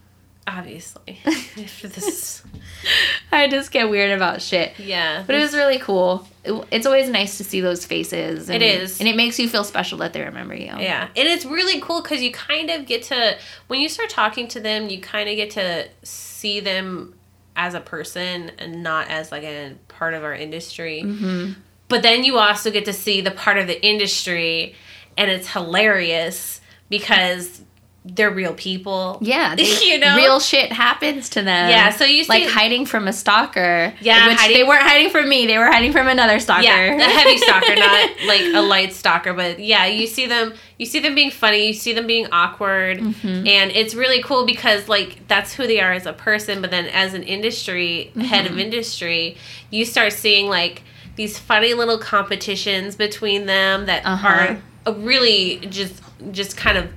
Obviously, 0.46 1.20
If 1.24 1.82
this, 1.82 2.42
I 3.32 3.46
just 3.46 3.70
get 3.70 3.88
weird 3.88 4.10
about 4.10 4.42
shit. 4.42 4.72
yeah, 4.80 5.22
But 5.24 5.36
it 5.36 5.38
was 5.40 5.54
really 5.54 5.78
cool. 5.78 6.26
It- 6.42 6.64
it's 6.72 6.86
always 6.86 7.08
nice 7.08 7.36
to 7.38 7.44
see 7.44 7.60
those 7.60 7.84
faces. 7.84 8.48
And, 8.48 8.60
It 8.62 8.80
is. 8.82 8.98
And 8.98 9.08
it 9.08 9.14
makes 9.14 9.38
you 9.38 9.48
feel 9.48 9.62
special 9.62 9.98
that 9.98 10.12
they 10.12 10.22
remember 10.22 10.54
you. 10.54 10.64
Yeah, 10.78 11.04
and 11.14 11.28
it's 11.28 11.44
really 11.44 11.80
cool 11.80 12.02
because 12.02 12.22
you 12.22 12.32
kind 12.32 12.70
of 12.70 12.86
get 12.86 13.04
to 13.04 13.36
when 13.68 13.80
you 13.80 13.88
start 13.88 14.08
talking 14.10 14.48
to 14.48 14.60
them, 14.60 14.88
you 14.88 15.00
kind 15.00 15.28
of 15.28 15.36
get 15.36 15.50
to 15.50 15.88
see 16.02 16.58
them 16.58 17.14
as 17.54 17.74
a 17.74 17.80
person 17.80 18.50
and 18.58 18.82
not 18.82 19.08
as 19.08 19.30
like 19.30 19.44
a 19.44 19.74
part 19.88 20.14
of 20.14 20.24
our 20.24 20.34
industry. 20.34 21.02
Mm-hmm. 21.04 21.52
But 21.90 22.02
then 22.02 22.24
you 22.24 22.38
also 22.38 22.70
get 22.70 22.86
to 22.86 22.92
see 22.94 23.20
the 23.20 23.30
part 23.32 23.58
of 23.58 23.66
the 23.66 23.84
industry, 23.86 24.74
and 25.18 25.30
it's 25.30 25.48
hilarious 25.52 26.60
because 26.88 27.62
they're 28.02 28.30
real 28.30 28.54
people. 28.54 29.18
Yeah, 29.20 29.54
they, 29.56 29.64
You 29.82 29.98
know? 29.98 30.16
real 30.16 30.40
shit 30.40 30.72
happens 30.72 31.28
to 31.30 31.42
them. 31.42 31.68
Yeah, 31.68 31.90
so 31.90 32.06
you 32.06 32.24
see- 32.24 32.28
like 32.30 32.48
hiding 32.48 32.86
from 32.86 33.06
a 33.06 33.12
stalker. 33.12 33.92
Yeah, 34.00 34.26
which 34.28 34.38
hiding- 34.38 34.56
they 34.56 34.64
weren't 34.64 34.82
hiding 34.84 35.10
from 35.10 35.28
me. 35.28 35.46
They 35.46 35.58
were 35.58 35.66
hiding 35.66 35.92
from 35.92 36.08
another 36.08 36.38
stalker. 36.38 36.62
Yeah, 36.62 36.96
a 36.96 37.02
heavy 37.02 37.36
stalker, 37.36 37.76
not 37.76 38.10
like 38.26 38.40
a 38.54 38.62
light 38.62 38.94
stalker, 38.94 39.34
but 39.34 39.58
yeah, 39.60 39.84
you 39.84 40.06
see 40.06 40.26
them 40.26 40.54
you 40.78 40.86
see 40.86 40.98
them 41.00 41.14
being 41.14 41.30
funny, 41.30 41.66
you 41.66 41.74
see 41.74 41.92
them 41.92 42.06
being 42.06 42.26
awkward, 42.32 43.00
Mm-hmm. 43.00 43.46
and 43.46 43.70
it's 43.72 43.94
really 43.94 44.22
cool 44.22 44.46
because 44.46 44.88
like 44.88 45.28
that's 45.28 45.52
who 45.52 45.66
they 45.66 45.78
are 45.80 45.92
as 45.92 46.06
a 46.06 46.14
person, 46.14 46.62
but 46.62 46.70
then 46.70 46.86
as 46.86 47.12
an 47.12 47.22
industry 47.22 48.04
head 48.16 48.46
Mm-hmm. 48.46 48.54
of 48.54 48.58
industry, 48.58 49.36
you 49.70 49.84
start 49.84 50.14
seeing 50.14 50.48
like 50.48 50.82
these 51.16 51.38
funny 51.38 51.74
little 51.74 51.98
competitions 51.98 52.96
between 52.96 53.46
them 53.46 53.86
that 53.86 54.04
Uh-huh. 54.06 54.28
are 54.28 54.58
uh, 54.86 54.94
really 54.94 55.56
just 55.68 56.00
just 56.32 56.56
kind 56.56 56.78
of 56.78 56.88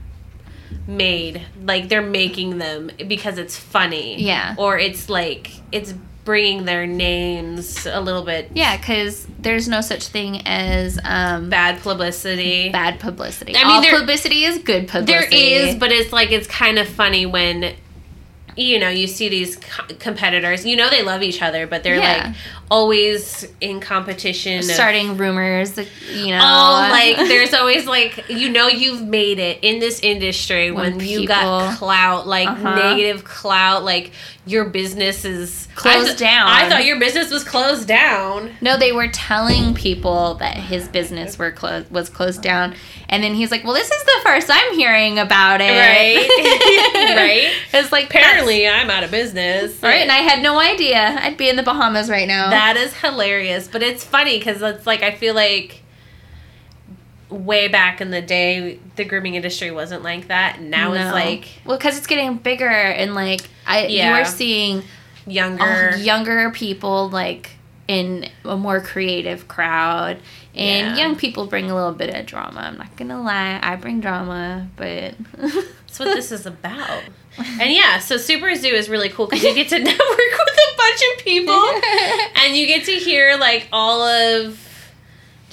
made 0.88 1.42
like 1.64 1.88
they're 1.90 2.02
making 2.02 2.58
them 2.58 2.90
because 3.08 3.38
it's 3.38 3.58
funny 3.58 4.22
Yeah. 4.22 4.56
or 4.58 4.78
it's 4.78 5.10
like 5.10 5.52
it's 5.72 5.94
bringing 6.26 6.64
their 6.66 6.88
names 6.88 7.86
a 7.86 8.00
little 8.00 8.24
bit 8.24 8.50
yeah, 8.54 8.78
because 8.78 9.28
there's 9.40 9.68
no 9.68 9.82
such 9.82 10.08
thing 10.08 10.42
as 10.48 10.98
um, 11.04 11.50
bad 11.50 11.82
publicity. 11.82 12.70
bad 12.70 13.00
publicity. 13.00 13.56
I 13.56 13.64
mean, 13.64 13.68
All 13.68 13.82
there- 13.82 14.00
publicity 14.00 14.46
is 14.46 14.58
good 14.60 14.88
publicity. 14.88 15.30
there 15.54 15.68
is 15.70 15.76
but 15.76 15.92
it's 15.92 16.12
like 16.14 16.32
it's 16.32 16.48
kind 16.48 16.80
of 16.80 16.88
funny 16.88 17.26
when 17.26 17.76
you 18.56 18.78
know 18.80 18.90
you 18.90 19.08
see 19.08 19.30
these 19.30 19.56
co- 19.58 19.94
competitors. 20.00 20.66
You 20.66 20.76
know 20.76 20.90
they 20.90 21.02
love 21.04 21.22
each 21.24 21.42
other, 21.42 21.66
but 21.68 21.84
they're 21.84 21.96
Yeah. 21.96 22.28
like 22.28 22.36
always 22.72 23.48
in 23.62 23.80
competition. 23.80 24.60
of- 24.60 24.66
starting 24.66 25.16
rumors. 25.18 25.78
You 26.12 26.28
know, 26.32 26.40
Oh, 26.42 26.88
like 26.92 27.16
there's 27.18 27.54
always 27.54 27.86
like 27.86 28.30
you 28.30 28.50
know 28.50 28.68
you've 28.68 29.02
made 29.04 29.40
it 29.40 29.60
in 29.62 29.80
this 29.80 30.00
industry 30.02 30.72
when, 30.72 30.98
When 30.98 31.08
you 31.08 31.28
got 31.28 31.78
clout, 31.78 32.28
like 32.28 32.48
Uh-huh. 32.48 32.76
negative 32.76 33.24
clout, 33.24 33.84
like 33.84 34.12
your 34.46 34.66
business 34.66 35.24
is 35.24 35.68
Closed 35.76 35.98
I 36.04 36.04
th- 36.08 36.18
down. 36.18 36.48
I 36.50 36.68
thought 36.70 36.86
your 36.86 37.00
business 37.00 37.32
was 37.32 37.44
closed 37.46 37.88
down. 37.88 38.52
No, 38.62 38.78
they 38.78 38.92
were 38.92 39.08
telling 39.08 39.74
people 39.74 40.36
that 40.36 40.58
his 40.58 40.88
business 40.90 41.38
were 41.40 41.52
closed 41.52 41.90
was 41.92 42.10
closed 42.10 42.42
down, 42.42 42.76
and 43.10 43.24
then 43.24 43.34
he's 43.34 43.52
like, 43.52 43.64
"Well, 43.64 43.74
this 43.74 43.90
is 43.92 44.04
the 44.04 44.20
first 44.24 44.48
I'm 44.52 44.74
hearing 44.74 45.20
about 45.20 45.62
it." 45.62 45.70
Right. 45.70 46.30
Right. 47.14 47.52
It's 47.74 47.92
like 47.92 48.06
Apparently, 48.06 48.68
I'm 48.68 48.90
out 48.90 49.04
of 49.04 49.12
business. 49.12 49.82
Right, 49.82 50.02
and 50.02 50.12
I 50.12 50.18
had 50.18 50.42
no 50.42 50.60
idea. 50.60 51.18
I'd 51.22 51.38
be 51.38 51.50
in 51.50 51.56
the 51.56 51.64
Bahamas 51.64 52.10
right 52.10 52.28
now. 52.28 52.50
That 52.50 52.78
is 52.78 52.94
hilarious, 52.94 53.68
but 53.68 53.84
it's 53.84 54.04
funny 54.04 54.38
because 54.38 54.62
it's 54.62 54.88
like 54.88 55.04
I 55.04 55.12
feel 55.12 55.36
like 55.36 55.84
way 57.30 57.68
back 57.68 58.00
in 58.02 58.12
the 58.12 58.22
day, 58.22 58.80
the 58.96 59.04
grooming 59.04 59.36
industry 59.36 59.72
wasn't 59.72 60.04
like 60.04 60.28
that. 60.28 60.62
Now 60.62 60.94
it's 60.94 61.12
like 61.12 61.50
well, 61.66 61.78
because 61.78 61.98
it's 61.98 62.08
getting 62.08 62.38
bigger 62.38 62.68
and 62.68 63.16
like 63.16 63.42
I 63.66 63.88
you 63.88 64.04
are 64.04 64.26
seeing 64.26 64.84
younger. 65.26 65.96
younger 65.98 66.52
people 66.52 67.10
like 67.10 67.52
in 67.88 68.30
a 68.46 68.56
more 68.56 68.80
creative 68.82 69.48
crowd 69.48 70.18
and 70.56 70.96
Yeah. 70.96 71.04
young 71.04 71.16
people 71.16 71.46
bring 71.48 71.70
a 71.70 71.76
little 71.76 71.92
bit 71.92 72.14
of 72.16 72.26
drama 72.26 72.62
i'm 72.62 72.78
not 72.78 72.96
gonna 72.96 73.22
lie 73.22 73.60
i 73.62 73.76
bring 73.76 74.00
drama 74.00 74.68
but 74.78 75.16
That's 75.94 76.00
what 76.00 76.16
this 76.16 76.32
is 76.32 76.48
about. 76.48 77.04
And 77.38 77.72
yeah, 77.72 78.00
so 78.00 78.18
Super 78.18 78.56
Zoo 78.56 78.70
is 78.74 78.90
really 78.90 79.10
cool 79.10 79.28
because 79.28 79.44
you 79.44 79.54
get 79.54 79.70
to 79.70 79.78
network 79.84 80.00
with 80.00 80.58
a 80.58 80.76
bunch 80.78 81.02
of 81.14 81.24
people 81.24 81.54
and 82.44 82.56
you 82.58 82.66
get 82.66 82.86
to 82.86 82.94
hear 82.94 83.38
like 83.38 83.68
all 83.72 84.02
of 84.02 84.58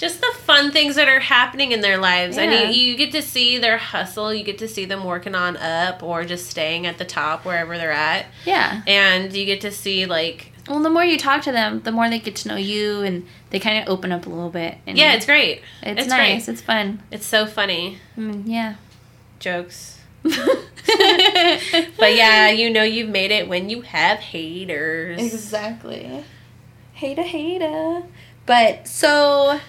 just 0.00 0.20
the 0.22 0.32
fun 0.38 0.72
things 0.72 0.96
that 0.96 1.08
are 1.08 1.20
happening 1.20 1.72
in 1.72 1.82
their 1.82 1.98
lives. 1.98 2.38
Yeah. 2.38 2.44
And 2.44 2.74
you, 2.74 2.82
you 2.92 2.96
get 2.96 3.12
to 3.12 3.20
see 3.20 3.58
their 3.58 3.76
hustle, 3.76 4.32
you 4.32 4.42
get 4.42 4.56
to 4.58 4.66
see 4.66 4.86
them 4.86 5.04
working 5.04 5.34
on 5.34 5.58
up 5.58 6.02
or 6.02 6.24
just 6.24 6.48
staying 6.48 6.86
at 6.86 6.96
the 6.96 7.04
top 7.04 7.44
wherever 7.44 7.76
they're 7.76 7.92
at. 7.92 8.24
yeah 8.46 8.80
And 8.86 9.30
you 9.34 9.44
get 9.44 9.60
to 9.60 9.70
see 9.70 10.06
like 10.06 10.52
well 10.68 10.80
the 10.80 10.88
more 10.90 11.04
you 11.04 11.18
talk 11.18 11.42
to 11.42 11.52
them 11.52 11.82
the 11.82 11.92
more 11.92 12.08
they 12.08 12.18
get 12.18 12.34
to 12.36 12.48
know 12.48 12.56
you 12.56 13.02
and 13.02 13.26
they 13.50 13.58
kind 13.60 13.82
of 13.82 13.88
open 13.92 14.10
up 14.10 14.24
a 14.24 14.28
little 14.30 14.48
bit 14.50 14.78
and 14.86 14.96
yeah, 14.96 15.12
it's 15.14 15.26
great. 15.26 15.60
it's, 15.82 16.00
it's 16.02 16.08
nice 16.08 16.44
great. 16.46 16.52
it's 16.54 16.62
fun 16.62 17.02
It's 17.10 17.26
so 17.26 17.46
funny. 17.46 17.98
I 18.16 18.20
mean, 18.20 18.44
yeah 18.46 18.76
Jokes. 19.38 19.98
But 21.98 22.14
yeah, 22.16 22.48
you 22.50 22.70
know 22.70 22.82
you've 22.82 23.08
made 23.10 23.30
it 23.30 23.48
when 23.48 23.68
you 23.70 23.82
have 23.82 24.18
haters. 24.18 25.20
Exactly. 25.20 26.24
Hater, 26.94 27.22
hater. 27.22 28.02
But 28.46 28.88
so, 28.88 29.60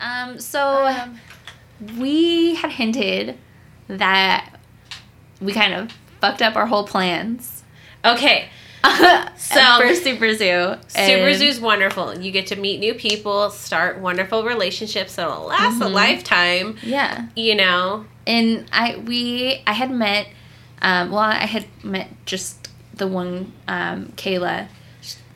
um, 0.00 0.38
so 0.38 0.94
we 1.98 2.54
had 2.56 2.70
hinted 2.72 3.36
that 3.88 4.54
we 5.40 5.52
kind 5.52 5.72
of 5.74 5.90
fucked 6.20 6.42
up 6.42 6.56
our 6.56 6.66
whole 6.66 6.86
plans. 6.86 7.62
Okay. 8.04 8.48
so 9.36 9.78
for 9.78 9.94
Super 9.94 10.34
Zoo, 10.34 10.74
Super 10.88 11.28
and- 11.28 11.38
Zoo's 11.38 11.60
wonderful. 11.60 12.18
You 12.18 12.30
get 12.32 12.46
to 12.48 12.56
meet 12.56 12.80
new 12.80 12.94
people, 12.94 13.50
start 13.50 13.98
wonderful 14.00 14.44
relationships 14.44 15.16
that'll 15.16 15.46
last 15.46 15.80
a 15.82 15.84
Mhm. 15.84 15.92
lifetime. 15.92 16.76
Yeah, 16.82 17.26
You 17.36 17.56
know, 17.56 18.06
and 18.26 18.66
I 18.72 18.96
we 18.96 19.62
I 19.66 19.72
had 19.74 19.90
met, 19.90 20.28
um, 20.80 21.10
well 21.10 21.20
I 21.20 21.44
had 21.46 21.66
met 21.84 22.08
just 22.24 22.68
the 22.94 23.06
one 23.06 23.52
um, 23.68 24.12
Kayla. 24.16 24.68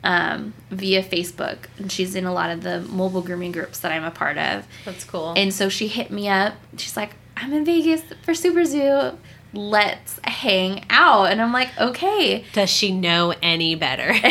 Um, 0.07 0.53
via 0.69 1.01
Facebook, 1.01 1.57
and 1.79 1.91
she's 1.91 2.13
in 2.13 2.25
a 2.25 2.31
lot 2.31 2.51
of 2.51 2.61
the 2.61 2.81
mobile 2.81 3.23
grooming 3.23 3.51
groups 3.51 3.79
that 3.79 3.91
I'm 3.91 4.03
a 4.03 4.11
part 4.11 4.37
of. 4.37 4.67
that's 4.85 5.03
cool. 5.03 5.33
And 5.35 5.51
so 5.51 5.67
she 5.67 5.87
hit 5.87 6.11
me 6.11 6.29
up. 6.29 6.53
She's 6.77 6.95
like, 6.95 7.15
I'm 7.35 7.51
in 7.53 7.65
Vegas 7.65 8.03
for 8.21 8.35
Super 8.35 8.65
Zoo. 8.65 9.17
Let's 9.51 10.19
hang 10.23 10.85
out. 10.91 11.31
And 11.31 11.41
I'm 11.41 11.51
like, 11.51 11.69
okay. 11.81 12.45
Does 12.53 12.69
she 12.69 12.91
know 12.91 13.33
any 13.41 13.73
better? 13.73 14.09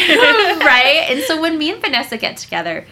right? 0.65 1.07
And 1.11 1.23
so 1.25 1.41
when 1.41 1.59
me 1.59 1.73
and 1.73 1.81
Vanessa 1.83 2.19
get 2.19 2.37
together, 2.37 2.87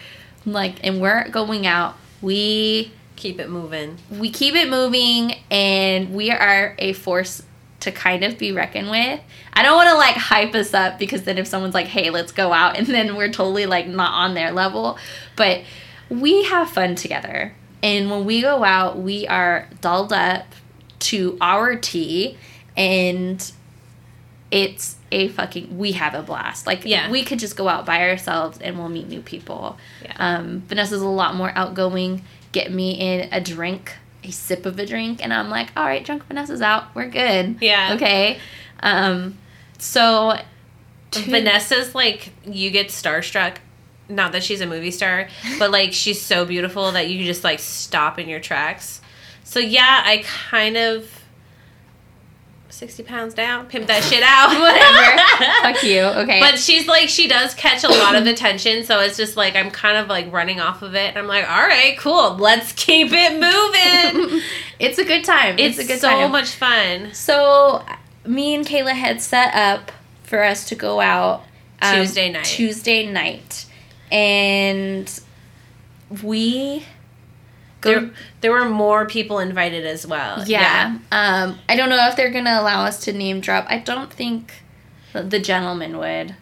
like, 0.45 0.85
and 0.85 0.99
we're 0.99 1.29
going 1.29 1.65
out, 1.65 1.95
we 2.21 2.91
Keep 3.15 3.39
it 3.39 3.49
moving. 3.49 3.97
we 4.11 4.29
keep 4.29 4.55
it 4.55 4.69
moving 4.69 5.35
and 5.49 6.13
we 6.13 6.31
are 6.31 6.75
a 6.79 6.91
force 6.93 7.43
to 7.83 7.91
kind 7.91 8.23
of 8.23 8.37
be 8.37 8.51
reckoned 8.51 8.89
with. 8.89 9.19
I 9.53 9.61
don't 9.63 9.75
want 9.75 9.89
to 9.89 9.95
like 9.95 10.15
hype 10.15 10.53
us 10.55 10.73
up 10.73 10.99
because 10.99 11.23
then 11.23 11.37
if 11.37 11.47
someone's 11.47 11.73
like, 11.73 11.87
"Hey, 11.87 12.09
let's 12.09 12.31
go 12.31 12.51
out," 12.53 12.77
and 12.79 12.87
then 12.87 13.15
we're 13.15 13.31
totally 13.31 13.65
like 13.65 13.87
not 13.87 14.11
on 14.13 14.33
their 14.33 14.51
level, 14.51 14.97
but 15.35 15.61
we 16.09 16.43
have 16.43 16.69
fun 16.69 16.95
together. 16.95 17.53
And 17.81 18.09
when 18.09 18.25
we 18.25 18.41
go 18.41 18.63
out, 18.63 18.97
we 18.97 19.27
are 19.27 19.67
dolled 19.81 20.13
up 20.13 20.45
to 20.99 21.37
our 21.41 21.75
tea 21.75 22.37
and 22.77 23.51
it's 24.51 24.95
a 25.11 25.27
fucking 25.29 25.77
we 25.77 25.93
have 25.93 26.13
a 26.13 26.21
blast. 26.21 26.65
Like 26.67 26.85
Yeah. 26.85 27.09
we 27.11 27.23
could 27.23 27.39
just 27.39 27.57
go 27.57 27.67
out 27.67 27.85
by 27.85 28.07
ourselves 28.09 28.57
and 28.59 28.77
we'll 28.77 28.87
meet 28.89 29.07
new 29.09 29.21
people. 29.21 29.77
Yeah. 30.01 30.13
Um, 30.17 30.61
Vanessa's 30.67 31.01
a 31.01 31.07
lot 31.07 31.35
more 31.35 31.51
outgoing. 31.55 32.23
Get 32.53 32.71
me 32.71 32.91
in 32.91 33.27
a 33.33 33.41
drink, 33.41 33.97
a 34.23 34.31
sip 34.31 34.65
of 34.65 34.77
a 34.79 34.85
drink, 34.85 35.23
and 35.23 35.33
I'm 35.33 35.49
like, 35.49 35.69
all 35.75 35.85
right, 35.85 36.03
drunk 36.03 36.25
Vanessa's 36.27 36.61
out. 36.61 36.93
We're 36.95 37.09
good. 37.09 37.57
Yeah. 37.61 37.93
Okay. 37.95 38.39
Um, 38.81 39.37
so 39.77 40.39
to- 41.11 41.19
Vanessa's 41.21 41.93
like 41.95 42.31
you 42.45 42.69
get 42.71 42.87
starstruck. 42.87 43.57
Not 44.09 44.33
that 44.33 44.43
she's 44.43 44.61
a 44.61 44.67
movie 44.67 44.91
star, 44.91 45.29
but 45.59 45.71
like 45.71 45.93
she's 45.93 46.21
so 46.21 46.45
beautiful 46.45 46.91
that 46.91 47.09
you 47.09 47.23
just 47.25 47.43
like 47.43 47.59
stop 47.59 48.19
in 48.19 48.27
your 48.27 48.39
tracks. 48.39 49.01
So 49.43 49.59
yeah, 49.59 50.01
I 50.05 50.23
kind 50.49 50.77
of 50.77 51.22
sixty 52.73 53.03
pounds 53.03 53.33
down, 53.33 53.67
pimp 53.67 53.87
that 53.87 54.03
shit 54.03 54.23
out. 54.23 54.49
Whatever. 54.59 55.73
Fuck 55.73 55.83
you. 55.83 56.01
Okay. 56.23 56.39
But 56.39 56.59
she's 56.59 56.87
like 56.87 57.07
she 57.09 57.27
does 57.27 57.53
catch 57.53 57.83
a 57.83 57.89
lot 57.89 58.15
of 58.15 58.25
attention, 58.27 58.83
so 58.83 58.99
it's 58.99 59.15
just 59.15 59.37
like 59.37 59.55
I'm 59.55 59.71
kind 59.71 59.97
of 59.97 60.07
like 60.07 60.31
running 60.31 60.59
off 60.59 60.81
of 60.81 60.95
it. 60.95 61.09
And 61.09 61.17
I'm 61.17 61.27
like, 61.27 61.49
all 61.49 61.61
right, 61.67 61.97
cool, 61.97 62.35
let's 62.35 62.71
keep 62.73 63.09
it 63.11 63.33
moving. 63.33 64.41
it's 64.79 64.97
a 64.97 65.05
good 65.05 65.23
time. 65.23 65.55
it's 65.57 65.77
It's, 65.77 65.87
a 65.87 65.91
good 65.93 65.99
so 66.01 66.09
time. 66.09 66.31
much 66.31 66.49
fun. 66.51 67.13
So 67.13 67.83
me 68.25 68.55
and 68.55 68.65
Kayla 68.65 68.93
had 68.93 69.21
set 69.21 69.53
up 69.53 69.91
for 70.23 70.43
us 70.43 70.67
to 70.69 70.75
go 70.75 70.99
out 70.99 71.43
um, 71.81 71.95
Tuesday 71.95 72.31
night. 72.31 72.45
Tuesday 72.45 73.11
night, 73.11 73.65
and 74.11 75.19
we. 76.23 76.85
There, 77.91 78.11
there 78.41 78.51
were 78.51 78.65
more 78.69 79.05
people 79.05 79.39
invited 79.39 79.85
as 79.85 80.05
well. 80.07 80.43
yeah. 80.47 80.97
Um, 81.11 81.59
I 81.69 81.75
don't 81.75 81.89
know 81.89 82.07
if 82.09 82.15
they're 82.15 82.31
gonna 82.31 82.59
allow 82.59 82.83
us 82.85 83.03
to 83.05 83.13
name 83.13 83.39
drop. 83.41 83.65
I 83.69 83.77
don't 83.79 84.11
think 84.11 84.53
the 85.13 85.39
gentleman 85.39 85.97
would. 85.97 86.35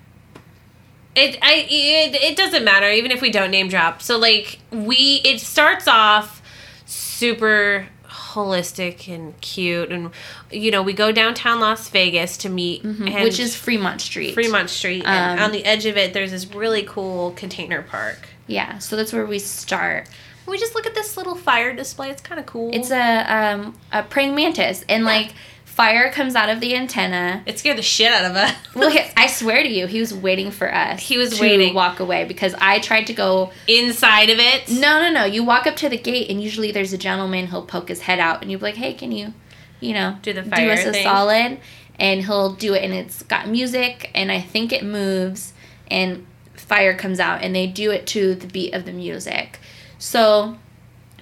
It 1.16 1.38
I 1.42 1.66
it, 1.70 2.16
it 2.16 2.38
doesn't 2.38 2.64
matter 2.64 2.90
even 2.90 3.12
if 3.12 3.22
we 3.22 3.32
don't 3.32 3.52
name 3.52 3.68
drop. 3.68 4.02
So 4.02 4.18
like 4.18 4.60
we 4.72 5.22
it 5.26 5.42
starts 5.42 5.88
off 5.88 6.42
super 6.86 7.88
holistic 8.06 9.14
and 9.14 9.40
cute 9.42 9.90
and 9.92 10.10
you 10.52 10.72
know 10.72 10.82
we 10.82 10.94
go 10.94 11.12
downtown 11.12 11.60
Las 11.60 11.90
Vegas 11.90 12.38
to 12.38 12.50
meet 12.50 12.82
Mm-hmm. 12.84 13.24
which 13.24 13.40
is 13.40 13.56
Fremont 13.56 14.00
Street. 14.00 14.34
Fremont 14.34 14.70
Street 14.70 15.04
and 15.06 15.40
Um, 15.40 15.46
on 15.46 15.52
the 15.52 15.66
edge 15.66 15.86
of 15.86 15.98
it 15.98 16.14
there's 16.14 16.32
this 16.32 16.46
really 16.54 16.84
cool 16.84 17.32
container 17.32 17.82
park. 17.82 18.30
Yeah, 18.48 18.80
so 18.80 18.96
that's 18.96 19.14
where 19.14 19.26
we 19.26 19.40
start. 19.40 20.08
We 20.48 20.58
just 20.58 20.76
look 20.76 20.86
at 20.86 20.96
this 20.96 21.18
little 21.18 21.36
fire 21.36 21.74
display. 21.76 22.10
It's 22.10 22.22
kind 22.22 22.40
of 22.40 22.46
cool. 22.46 22.70
It's 22.74 22.92
a 22.92 23.26
um 23.34 23.76
a 23.92 24.04
praying 24.04 24.36
mantis, 24.36 24.84
and 24.90 25.06
like 25.06 25.34
fire 25.66 26.12
comes 26.12 26.36
out 26.36 26.50
of 26.50 26.60
the 26.60 26.76
antenna. 26.76 27.42
it 27.46 27.58
scared 27.58 27.78
the 27.78 27.82
shit 27.82 28.12
out 28.12 28.30
of 28.30 28.36
us. 28.36 28.54
He, 28.92 29.00
I 29.16 29.28
swear 29.28 29.64
to 29.64 29.70
you, 29.70 29.88
he 29.88 30.00
was 30.02 30.14
waiting 30.14 30.52
for 30.52 30.74
us. 30.74 31.00
He 31.00 31.18
was 31.18 31.40
waiting. 31.40 31.70
to 31.70 31.76
walk 31.76 32.00
away 32.02 32.26
because 32.26 32.54
I 32.60 32.80
tried 32.80 33.08
to 33.08 33.14
go. 33.14 33.52
Inside 33.68 34.30
of 34.30 34.40
it. 34.40 34.70
No, 34.70 35.00
no, 35.02 35.10
no. 35.10 35.24
You 35.26 35.44
walk 35.44 35.68
up 35.68 35.76
to 35.78 35.90
the 35.90 35.98
gate, 35.98 36.30
and 36.30 36.42
usually 36.42 36.72
there's 36.72 36.92
a 36.94 36.98
gentleman. 36.98 37.48
He'll 37.48 37.66
poke 37.66 37.88
his 37.90 38.02
head 38.02 38.20
out, 38.20 38.42
and 38.42 38.52
you'll 38.52 38.60
be 38.60 38.66
like, 38.66 38.76
"Hey, 38.76 38.94
can 38.94 39.12
you, 39.12 39.34
you 39.80 39.94
know, 39.94 40.18
Do 40.22 40.34
the 40.34 40.44
fire 40.44 40.66
do 40.66 40.72
us 40.72 40.86
a 40.86 41.04
solid?" 41.04 41.60
And 42.00 42.26
he'll 42.26 42.54
do 42.54 42.74
it, 42.74 42.84
and 42.84 42.94
it's 42.94 43.22
got 43.24 43.48
music, 43.48 44.10
and 44.16 44.32
I 44.32 44.42
think 44.42 44.74
it 44.74 44.84
moves, 44.84 45.54
and 45.90 46.26
fire 46.56 46.96
comes 46.96 47.20
out, 47.20 47.44
and 47.44 47.56
they 47.56 47.68
do 47.68 47.92
it 47.92 48.08
to 48.08 48.34
the 48.36 48.48
beat 48.48 48.74
of 48.74 48.86
the 48.86 48.92
music. 48.94 49.60
So 50.02 50.58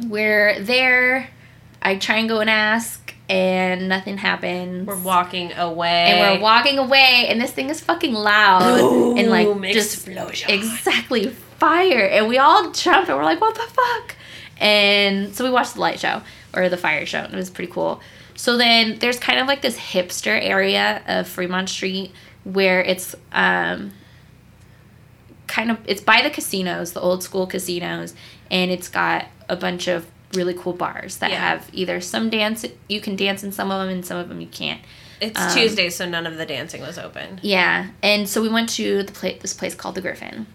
we're 0.08 0.62
there. 0.62 1.30
I 1.82 1.98
try 1.98 2.16
and 2.18 2.30
go 2.30 2.40
and 2.40 2.50
ask, 2.50 3.14
and 3.28 3.90
nothing 3.90 4.18
happens. 4.18 4.88
We're 4.88 4.98
walking 4.98 5.52
away. 5.52 6.06
and 6.08 6.40
we're 6.40 6.42
walking 6.42 6.78
away, 6.78 7.26
and 7.28 7.42
this 7.42 7.52
thing 7.52 7.70
is 7.70 7.82
fucking 7.82 8.14
loud 8.14 8.80
and 9.18 9.30
like 9.30 9.74
just 9.74 10.08
explosion. 10.08 10.50
exactly 10.50 11.28
fire, 11.28 12.08
and 12.08 12.30
we 12.30 12.38
all 12.38 12.72
jumped 12.72 13.10
and 13.10 13.18
we're 13.18 13.26
like, 13.26 13.42
"What 13.42 13.56
the 13.56 13.62
fuck?" 13.62 14.16
And 14.58 15.36
so 15.36 15.44
we 15.44 15.52
watched 15.52 15.74
the 15.74 15.82
light 15.82 16.00
show 16.00 16.22
or 16.54 16.70
the 16.70 16.78
fire 16.78 17.06
show, 17.06 17.20
and 17.20 17.34
it 17.34 17.38
was 17.38 17.50
pretty 17.50 17.72
cool. 17.72 18.00
So 18.36 18.56
then 18.56 19.00
there's 19.00 19.20
kind 19.20 19.40
of 19.40 19.48
like 19.48 19.62
this 19.62 19.78
hipster 19.78 20.42
area 20.42 21.02
of 21.06 21.28
Fremont 21.28 21.68
Street 21.68 22.14
where 22.46 22.82
it's 22.82 23.14
um 23.34 23.92
kind 25.48 25.72
of 25.72 25.78
it's 25.86 26.00
by 26.02 26.22
the 26.22 26.30
casinos, 26.30 26.94
the 26.94 27.02
old 27.02 27.24
school 27.24 27.46
casinos, 27.46 28.14
and 28.52 28.72
it's 28.72 28.88
got 28.88 29.26
a 29.48 29.56
bunch 29.56 29.88
of 29.88 30.06
really 30.34 30.54
cool 30.54 30.74
bars 30.74 31.18
that 31.18 31.32
Yeah. 31.32 31.38
have 31.40 31.70
either 31.74 32.00
some 32.02 32.30
dance 32.30 32.64
you 32.88 33.02
can 33.02 33.16
dance 33.16 33.44
in 33.44 33.52
some 33.52 33.72
of 33.72 33.80
them 33.82 33.90
and 33.90 34.06
some 34.06 34.18
of 34.18 34.30
them 34.30 34.40
you 34.42 34.48
can't. 34.48 34.80
It's 35.22 35.40
um, 35.40 35.52
Tuesday, 35.54 35.90
so 35.90 36.08
none 36.08 36.26
of 36.28 36.38
the 36.38 36.46
dancing 36.46 36.82
was 36.82 36.98
open. 36.98 37.40
Yeah, 37.42 37.88
and 38.04 38.30
so 38.30 38.42
we 38.42 38.48
went 38.50 38.70
to 38.70 39.04
the 39.04 39.12
pla- 39.12 39.38
this 39.42 39.54
place 39.54 39.76
called 39.76 39.96
the 39.96 40.02
Griffin, 40.02 40.46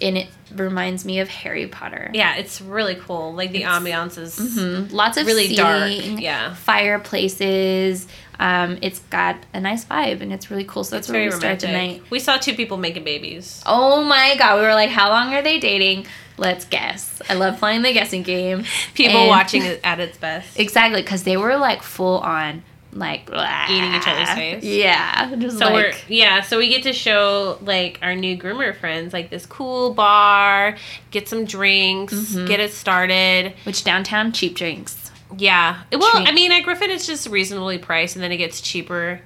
and 0.00 0.18
it 0.18 0.26
reminds 0.54 1.04
me 1.06 1.20
of 1.20 1.28
Harry 1.28 1.66
Potter. 1.68 2.10
Yeah, 2.12 2.34
it's 2.36 2.60
really 2.60 2.96
cool. 2.96 3.32
Like 3.32 3.52
the 3.52 3.62
ambiance 3.62 4.18
is 4.18 4.36
Mhm. 4.38 4.92
Lots 4.92 5.16
of 5.16 5.26
really 5.26 5.54
dark. 5.54 5.90
Yeah. 6.20 6.54
fireplaces. 6.54 8.06
Um, 8.38 8.78
it's 8.80 9.00
got 9.10 9.36
a 9.52 9.60
nice 9.60 9.84
vibe 9.84 10.22
and 10.22 10.32
it's 10.32 10.50
really 10.50 10.64
cool. 10.64 10.82
So 10.82 10.96
that's 10.96 11.06
It's 11.08 11.12
where 11.12 11.20
very 11.20 11.26
we 11.26 11.30
start 11.32 11.62
romantic. 11.62 11.68
tonight. 12.00 12.02
We 12.10 12.18
saw 12.18 12.38
two 12.38 12.54
people 12.54 12.78
making 12.78 13.04
babies. 13.04 13.62
Oh 13.66 14.02
my 14.02 14.34
god, 14.38 14.56
we 14.60 14.66
were 14.66 14.72
like, 14.74 14.88
how 14.90 15.10
long 15.10 15.34
are 15.34 15.42
they 15.42 15.58
dating? 15.58 16.06
Let's 16.40 16.64
guess. 16.64 17.20
I 17.28 17.34
love 17.34 17.58
playing 17.58 17.82
the 17.82 17.92
guessing 17.92 18.22
game. 18.22 18.64
People 18.94 19.20
And- 19.20 19.28
watching 19.28 19.62
it 19.62 19.78
at 19.84 20.00
its 20.00 20.16
best. 20.16 20.58
Exactly, 20.58 21.02
because 21.02 21.22
they 21.24 21.36
were 21.36 21.56
like 21.58 21.82
full 21.82 22.18
on, 22.20 22.62
like 22.94 23.28
Eating 23.68 23.94
each 23.94 24.08
other's 24.08 24.30
face? 24.30 24.64
Yeah, 24.64 25.34
just 25.36 25.58
So 25.58 25.66
like 25.66 25.74
we're 25.74 25.92
yeah, 26.08 26.40
so 26.40 26.56
we 26.56 26.68
get 26.68 26.82
to 26.84 26.94
show 26.94 27.58
like 27.60 27.98
our 28.00 28.14
new 28.14 28.38
groomer 28.38 28.74
friends 28.74 29.12
like 29.12 29.28
this 29.28 29.44
cool 29.44 29.92
bar, 29.92 30.76
get 31.10 31.28
some 31.28 31.44
drinks, 31.44 32.14
Mm-hmm. 32.14 32.46
get 32.46 32.58
it 32.58 32.72
started. 32.72 33.52
which 33.64 33.84
downtown 33.84 34.32
cheap 34.32 34.56
drinks. 34.56 35.10
Yeah. 35.36 35.82
Well. 35.92 36.10
I 36.26 36.32
mean, 36.32 36.50
at 36.52 36.62
Griffin 36.62 36.90
it's 36.90 37.06
just 37.06 37.28
reasonably 37.28 37.76
priced 37.78 38.16
and 38.16 38.22
then 38.24 38.32
it 38.32 38.38
gets 38.38 38.60
cheaper. 38.62 39.20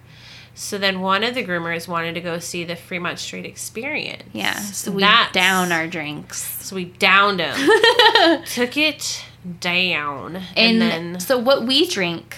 So 0.56 0.78
then 0.78 1.01
one 1.01 1.24
of 1.24 1.35
the 1.35 1.44
groomers 1.44 1.89
wanted 1.89 2.14
to 2.14 2.20
go 2.20 2.39
see 2.39 2.62
the 2.64 2.76
Fremont 2.76 3.18
Street 3.18 3.44
Experience. 3.44 4.22
Yeah, 4.32 4.55
so 4.56 4.93
we 4.93 5.02
That's- 5.02 5.32
down 5.32 5.72
our 5.72 5.86
drinks. 5.89 6.39
So 6.64 6.76
we 6.76 6.85
downed 6.85 7.40
them. 7.40 7.59
Took 8.47 8.76
it 8.76 9.24
down. 9.60 10.36
And, 10.36 10.47
And, 10.56 10.81
then 10.82 11.20
so 11.20 11.39
what 11.39 11.64
we 11.64 11.86
drink, 11.89 12.36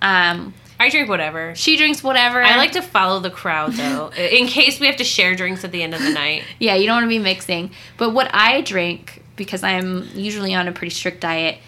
um, 0.00 0.54
I 0.78 0.90
drink 0.90 1.08
whatever. 1.08 1.54
she 1.56 1.76
drinks 1.76 2.02
whatever. 2.04 2.42
I 2.42 2.56
like 2.56 2.72
to 2.72 2.82
follow 2.82 3.18
the 3.20 3.30
crowd 3.30 3.72
though, 3.72 4.08
in 4.16 4.46
case 4.46 4.78
we 4.78 4.86
have 4.86 4.96
to 4.96 5.04
share 5.04 5.34
drinks 5.34 5.64
at 5.64 5.72
the 5.72 5.82
end 5.82 5.94
of 5.94 6.02
the 6.02 6.10
night. 6.10 6.44
Yeah, 6.58 6.74
you 6.76 6.86
don't 6.86 6.96
want 6.96 7.04
to 7.04 7.08
be 7.08 7.18
mixing. 7.18 7.70
But 7.96 8.10
what 8.10 8.30
I 8.32 8.60
drink, 8.60 9.22
because 9.36 9.62
I'm 9.62 10.08
usually 10.14 10.54
on 10.54 10.68
a 10.68 10.72
pretty 10.72 10.94
strict 10.94 11.20
diet, 11.20 11.58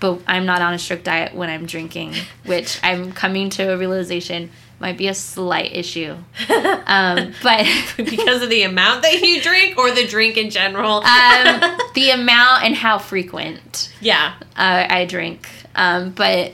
but 0.00 0.20
I'm 0.26 0.44
not 0.46 0.60
on 0.62 0.74
a 0.74 0.78
strict 0.78 1.04
diet 1.04 1.34
when 1.34 1.48
I'm 1.50 1.66
drinking, 1.66 2.14
which 2.44 2.78
I'm 2.82 3.12
coming 3.12 3.48
to 3.50 3.72
a 3.72 3.76
realization 3.78 4.50
might 4.80 4.96
be 4.96 5.08
a 5.08 5.14
slight 5.14 5.72
issue. 5.72 6.16
Um, 6.90 7.34
but 7.42 7.66
because 7.98 8.42
of 8.42 8.48
the 8.48 8.62
amount 8.62 9.02
that 9.02 9.20
you 9.20 9.42
drink 9.42 9.76
or 9.76 9.90
the 9.90 10.06
drink 10.06 10.38
in 10.38 10.48
general. 10.48 10.96
um, 11.04 11.78
the 11.94 12.10
amount 12.14 12.64
and 12.64 12.74
how 12.74 12.96
frequent 12.96 13.92
yeah. 14.00 14.32
uh, 14.56 14.86
I 14.88 15.04
drink. 15.04 15.46
Um, 15.74 16.12
but 16.12 16.52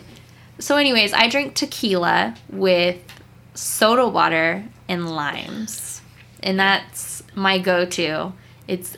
so, 0.58 0.76
anyways, 0.76 1.12
I 1.12 1.28
drink 1.28 1.54
tequila 1.54 2.34
with 2.50 2.98
soda 3.54 4.08
water 4.08 4.64
and 4.88 5.08
limes, 5.08 6.02
and 6.42 6.58
that's 6.58 7.22
my 7.36 7.58
go-to. 7.58 8.32
It's 8.66 8.96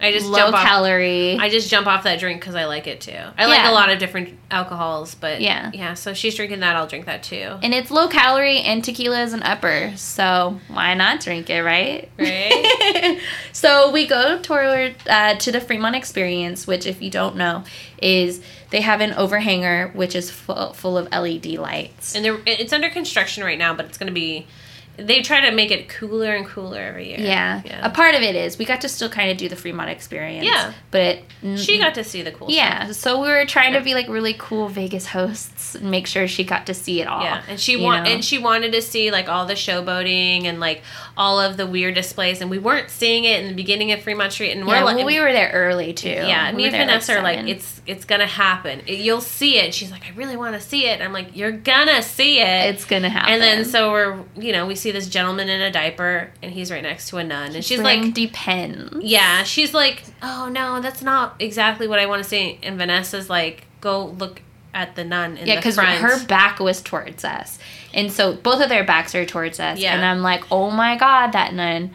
I 0.00 0.12
just 0.12 0.26
low 0.26 0.38
jump 0.38 0.56
off. 0.56 0.64
calorie. 0.64 1.36
I 1.38 1.48
just 1.48 1.70
jump 1.70 1.86
off 1.86 2.04
that 2.04 2.18
drink 2.20 2.40
because 2.40 2.54
I 2.54 2.64
like 2.64 2.86
it 2.86 3.00
too. 3.00 3.12
I 3.38 3.46
like 3.46 3.64
a 3.68 3.72
lot 3.72 3.90
of 3.90 3.98
different 3.98 4.38
alcohols, 4.50 5.14
but 5.14 5.40
Yeah. 5.40 5.70
yeah. 5.74 5.94
So 5.94 6.14
she's 6.14 6.34
drinking 6.34 6.60
that, 6.60 6.74
I'll 6.76 6.86
drink 6.86 7.06
that 7.06 7.22
too. 7.22 7.58
and 7.62 7.74
it's 7.74 7.90
low 7.90 8.08
calorie, 8.08 8.60
and 8.60 8.82
tequila 8.82 9.22
is 9.22 9.32
an 9.32 9.42
upper, 9.42 9.92
so 9.96 10.58
why 10.68 10.94
not 10.94 11.20
drink 11.20 11.50
it, 11.50 11.62
right? 11.62 12.08
Right. 12.18 13.20
so 13.52 13.90
we 13.90 14.06
go 14.06 14.38
toward 14.40 14.94
uh, 15.08 15.36
to 15.36 15.52
the 15.52 15.60
Fremont 15.60 15.96
Experience, 15.96 16.66
which, 16.66 16.86
if 16.86 17.02
you 17.02 17.10
don't 17.10 17.36
know, 17.36 17.64
is 18.00 18.42
they 18.70 18.80
have 18.80 19.00
an 19.00 19.12
overhanger 19.14 19.90
which 19.94 20.14
is 20.14 20.30
full, 20.30 20.72
full 20.72 20.96
of 20.96 21.10
LED 21.12 21.46
lights. 21.58 22.14
And 22.14 22.24
they're, 22.24 22.38
it's 22.46 22.72
under 22.72 22.88
construction 22.88 23.44
right 23.44 23.58
now, 23.58 23.74
but 23.74 23.86
it's 23.86 23.98
gonna 23.98 24.12
be. 24.12 24.46
They 24.96 25.22
try 25.22 25.48
to 25.48 25.54
make 25.54 25.70
it 25.70 25.88
cooler 25.88 26.34
and 26.34 26.46
cooler 26.46 26.78
every 26.78 27.08
year. 27.08 27.20
Yeah. 27.20 27.62
Yeah. 27.64 27.86
A 27.86 27.90
part 27.90 28.14
of 28.14 28.22
it 28.22 28.34
is 28.34 28.58
we 28.58 28.64
got 28.64 28.82
to 28.82 28.88
still 28.88 29.08
kind 29.08 29.30
of 29.30 29.38
do 29.38 29.48
the 29.48 29.56
Fremont 29.56 29.88
experience. 29.88 30.44
Yeah. 30.44 30.72
But 30.90 31.20
she 31.56 31.78
got 31.78 31.94
to 31.94 32.04
see 32.04 32.22
the 32.22 32.32
cool. 32.32 32.48
Stuff. 32.48 32.56
Yeah. 32.56 32.92
So 32.92 33.20
we 33.20 33.28
were 33.28 33.46
trying 33.46 33.72
to 33.72 33.80
be 33.80 33.94
like 33.94 34.08
really 34.08 34.34
cool 34.38 34.68
Vegas 34.68 35.06
hosts 35.06 35.74
and 35.74 35.90
make 35.90 36.06
sure 36.06 36.28
she 36.28 36.44
got 36.44 36.66
to 36.66 36.74
see 36.74 37.00
it 37.00 37.06
all. 37.06 37.22
Yeah, 37.22 37.42
and 37.48 37.58
she 37.58 37.72
you 37.72 37.82
want 37.82 38.04
know? 38.04 38.10
and 38.10 38.24
she 38.24 38.38
wanted 38.38 38.72
to 38.72 38.82
see 38.82 39.10
like 39.10 39.28
all 39.28 39.46
the 39.46 39.54
showboating 39.54 40.44
and 40.44 40.60
like 40.60 40.82
all 41.20 41.38
of 41.38 41.58
the 41.58 41.66
weird 41.66 41.94
displays, 41.94 42.40
and 42.40 42.50
we 42.50 42.58
weren't 42.58 42.88
seeing 42.88 43.24
it 43.24 43.40
in 43.42 43.48
the 43.48 43.54
beginning 43.54 43.92
of 43.92 44.00
Fremont 44.02 44.32
Street, 44.32 44.52
and 44.52 44.66
we're 44.66 44.74
Yeah, 44.76 44.84
like, 44.84 44.96
well, 44.96 45.04
we 45.04 45.20
were 45.20 45.30
there 45.32 45.50
early 45.52 45.92
too. 45.92 46.08
yeah, 46.08 46.50
We 46.50 46.56
me 46.56 46.64
and 46.64 46.72
Vanessa 46.72 47.18
are 47.18 47.22
like, 47.22 47.46
it's 47.46 47.82
it's 47.86 48.06
gonna 48.06 48.26
happen. 48.26 48.80
It- 48.86 49.00
you'll 49.00 49.20
see 49.20 49.58
it. 49.58 49.74
She's 49.74 49.90
like, 49.90 50.04
I 50.06 50.12
really 50.16 50.36
want 50.38 50.54
to 50.54 50.60
see 50.60 50.86
it. 50.86 50.92
And 50.94 51.02
I'm 51.02 51.12
like, 51.12 51.36
you're 51.36 51.52
gonna 51.52 52.02
see 52.02 52.40
it. 52.40 52.74
it's 52.74 52.86
gonna 52.86 53.10
happen. 53.10 53.34
and 53.34 53.42
then 53.42 53.64
so 53.66 53.90
we're 53.92 54.18
you 54.34 54.52
know 54.52 54.64
we 54.66 54.74
see 54.74 54.92
this 54.92 55.08
gentleman 55.10 55.50
in 55.50 55.60
a 55.60 55.70
diaper, 55.70 56.32
and 56.42 56.50
he's 56.52 56.70
right 56.72 56.82
next 56.82 57.10
to 57.10 57.18
a 57.18 57.24
nun, 57.24 57.54
and 57.54 57.62
she's 57.64 57.80
like. 57.80 58.14
depends. 58.14 58.96
Yeah, 59.04 59.42
she's 59.42 59.74
like, 59.74 60.02
oh 60.22 60.48
no, 60.48 60.80
that's 60.80 61.02
not 61.02 61.36
exactly 61.38 61.86
what 61.86 61.98
I 61.98 62.06
want 62.06 62.22
to 62.22 62.28
see. 62.28 62.58
And 62.62 62.78
Vanessa's 62.78 63.28
like, 63.28 63.66
go 63.82 64.06
look 64.06 64.40
at 64.74 64.94
the 64.96 65.04
nun 65.04 65.36
in 65.36 65.46
Yeah, 65.46 65.60
the 65.60 65.72
city. 65.72 65.82
Yeah, 65.86 65.96
because 66.02 66.20
her 66.20 66.26
back 66.26 66.60
was 66.60 66.80
towards 66.82 67.24
us, 67.24 67.58
and 67.94 68.10
so 68.12 68.34
both 68.34 68.62
of 68.62 68.68
their 68.68 68.84
backs 68.84 69.14
are 69.14 69.24
towards 69.26 69.58
us. 69.60 69.78
Yeah. 69.78 69.94
And 69.94 70.04
I'm 70.04 70.20
like, 70.22 70.44
oh 70.50 70.70
my 70.70 70.96
god, 70.96 71.32
that 71.32 71.52
nun 71.54 71.92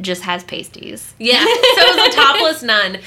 just 0.00 0.22
has 0.22 0.44
pasties. 0.44 1.14
yeah, 1.18 1.38
so 1.44 1.46
it 1.50 1.96
was 1.96 2.14
a 2.14 2.16
topless 2.20 2.62
nun. 2.62 2.98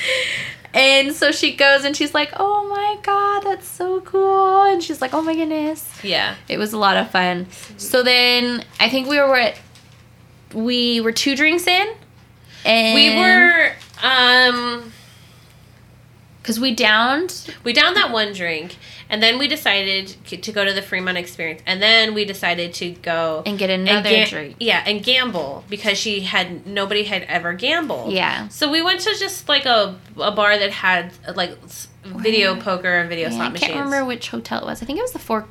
And 0.71 1.13
so 1.13 1.31
she 1.31 1.55
goes 1.55 1.83
and 1.83 1.97
she's 1.97 2.13
like, 2.13 2.31
oh 2.37 2.67
my 2.69 2.97
god, 3.01 3.41
that's 3.43 3.67
so 3.67 4.01
cool. 4.01 4.63
And 4.63 4.83
she's 4.83 5.01
like, 5.01 5.15
oh 5.15 5.21
my 5.23 5.33
goodness. 5.33 5.87
Yeah. 6.03 6.35
It 6.47 6.59
was 6.59 6.73
a 6.73 6.77
lot 6.77 6.95
of 6.95 7.09
fun. 7.09 7.47
So 7.77 8.03
then 8.03 8.63
I 8.79 8.87
think 8.87 9.07
we 9.07 9.17
were 9.17 9.35
at, 9.35 9.55
we 10.53 11.01
were 11.01 11.11
two 11.11 11.35
drinks 11.35 11.65
in. 11.65 11.95
And 12.65 12.93
We 12.93 13.17
were 13.17 13.71
um 14.03 14.91
because 16.41 16.59
we 16.59 16.73
downed 16.73 17.53
we 17.63 17.73
downed 17.73 17.95
that 17.97 18.11
one 18.11 18.33
drink 18.33 18.77
and 19.09 19.21
then 19.23 19.37
we 19.39 19.47
decided 19.47 20.07
to 20.25 20.51
go 20.51 20.63
to 20.63 20.71
the 20.73 20.81
Fremont 20.81 21.17
experience 21.17 21.61
and 21.65 21.81
then 21.81 22.13
we 22.13 22.25
decided 22.25 22.73
to 22.75 22.91
go 22.91 23.43
and 23.45 23.57
get 23.57 23.69
and 23.69 23.87
another 23.89 24.09
ga- 24.09 24.25
drink. 24.25 24.55
Yeah, 24.59 24.83
and 24.85 25.03
gamble 25.03 25.63
because 25.69 25.97
she 25.97 26.21
had 26.21 26.65
nobody 26.67 27.03
had 27.03 27.23
ever 27.23 27.53
gambled. 27.53 28.13
Yeah. 28.13 28.47
So 28.49 28.69
we 28.71 28.81
went 28.81 29.01
to 29.01 29.15
just 29.17 29.49
like 29.49 29.65
a 29.65 29.97
a 30.17 30.31
bar 30.31 30.57
that 30.57 30.71
had 30.71 31.11
like 31.35 31.57
video 32.03 32.53
Where? 32.53 32.61
poker 32.63 32.93
and 32.99 33.09
video 33.09 33.29
Yeah, 33.29 33.35
slot 33.35 33.51
machines. 33.53 33.63
I 33.63 33.67
machines. 33.67 33.73
can't 33.73 33.85
remember 33.85 34.05
which 34.07 34.29
hotel 34.29 34.59
it 34.59 34.65
was. 34.65 34.81
I 34.81 34.85
think 34.85 34.99
it 34.99 35.01
was 35.03 35.11
the 35.13 35.19
Four. 35.19 35.45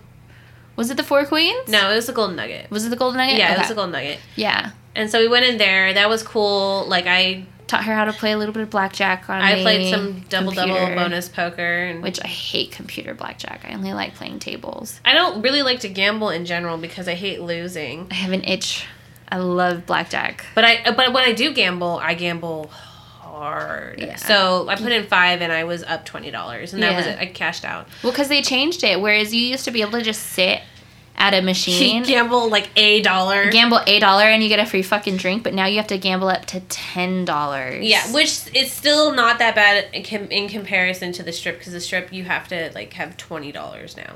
Was 0.77 0.90
it 0.90 0.97
the 0.97 1.02
Four 1.02 1.24
Queens? 1.27 1.69
No, 1.69 1.90
it 1.90 1.97
was 1.97 2.06
the 2.06 2.12
Golden 2.12 2.36
Nugget. 2.36 2.70
Was 2.70 2.86
it 2.86 2.90
the 2.90 2.97
Golden 2.97 3.19
Nugget? 3.19 3.36
Yeah, 3.39 3.55
it 3.55 3.59
was 3.59 3.69
the 3.69 3.74
Golden 3.74 3.93
Nugget. 3.93 4.19
Yeah. 4.36 4.70
And 4.94 5.10
so 5.10 5.19
we 5.20 5.27
went 5.28 5.44
in 5.44 5.59
there. 5.59 5.93
That 5.94 6.09
was 6.09 6.23
cool. 6.23 6.85
Like 6.86 7.06
I 7.06 7.44
Taught 7.69 7.85
her 7.85 7.95
how 7.95 8.07
to 8.07 8.12
play 8.15 8.32
a 8.32 8.39
little 8.39 8.55
bit 8.55 8.62
of 8.62 8.70
blackjack 8.70 9.28
on 9.28 9.40
I 9.43 9.62
played 9.62 9.90
some 9.90 10.20
double 10.31 10.53
double 10.53 10.74
bonus 10.74 11.28
poker 11.28 11.62
and 11.62 12.03
Which 12.03 12.19
I 12.24 12.27
hate 12.27 12.73
computer 12.73 13.15
blackjack. 13.15 13.65
I 13.69 13.74
only 13.74 13.93
like 13.93 14.15
playing 14.15 14.40
tables. 14.40 15.01
I 15.05 15.12
don't 15.12 15.43
really 15.43 15.62
like 15.62 15.81
to 15.81 15.89
gamble 15.89 16.31
in 16.31 16.47
general 16.47 16.78
because 16.78 17.09
I 17.09 17.15
hate 17.15 17.43
losing. 17.43 18.09
I 18.11 18.15
have 18.15 18.32
an 18.32 18.43
itch. 18.45 18.86
I 19.31 19.36
love 19.36 19.85
blackjack. 19.85 20.47
But 20.55 20.65
I 20.65 20.77
uh, 20.77 20.93
but 20.93 21.12
when 21.12 21.24
I 21.24 21.32
do 21.32 21.53
gamble, 21.53 22.01
I 22.03 22.15
gamble 22.15 22.69
hard. 22.69 24.01
Yeah. 24.01 24.16
So 24.16 24.69
I 24.69 24.77
put 24.77 24.90
in 24.90 25.07
five 25.07 25.43
and 25.43 25.53
I 25.53 25.65
was 25.65 25.82
up 25.82 26.05
twenty 26.05 26.31
dollars 26.31 26.73
and 26.73 26.82
that 26.82 26.97
was 26.97 27.07
it. 27.07 27.19
I 27.19 27.27
cashed 27.27 27.65
out. 27.65 27.86
Well, 28.03 28.12
because 28.12 28.28
they 28.28 28.43
changed 28.43 28.82
it. 28.82 29.01
Whereas 29.01 29.35
you 29.35 29.43
used 29.43 29.65
to 29.66 29.70
be 29.70 29.82
able 29.82 29.93
to 29.93 30.03
just 30.03 30.23
sit 30.23 30.62
at 31.19 31.35
a 31.35 31.39
She 31.39 31.43
machine, 31.43 32.03
gamble 32.05 32.49
like 32.49 32.70
a 32.77 33.03
dollar. 33.03 33.51
gamble 33.51 33.81
a 33.86 33.99
dollar, 33.99 34.24
and 34.24 34.43
you 34.43 34.49
get 34.49 34.61
a 34.61 34.65
free 34.66 34.82
fucking 34.82 35.16
drink. 35.19 35.43
But 35.43 35.53
now 35.53 35.66
you 35.66 35.77
have 35.78 35.89
to 35.89 35.99
gamble 35.99 36.28
up 36.28 36.47
to 36.47 36.61
ten 36.61 37.24
dollars. 37.24 37.85
Yeah, 37.85 38.11
which 38.12 38.40
is 38.55 38.70
still 38.73 39.12
not 39.12 39.39
that 39.40 39.55
bad 39.55 39.86
in, 39.93 40.05
in 40.31 40.49
comparison 40.49 41.12
to 41.12 41.23
the 41.23 41.32
strip 41.32 41.59
because 41.59 41.73
the 41.73 41.81
strip 41.81 42.12
you 42.12 42.24
have 42.24 42.49
to 42.49 42.70
like 42.74 42.93
have 42.95 43.16
twenty 43.16 43.53
dollars 43.53 43.97
now, 43.97 44.15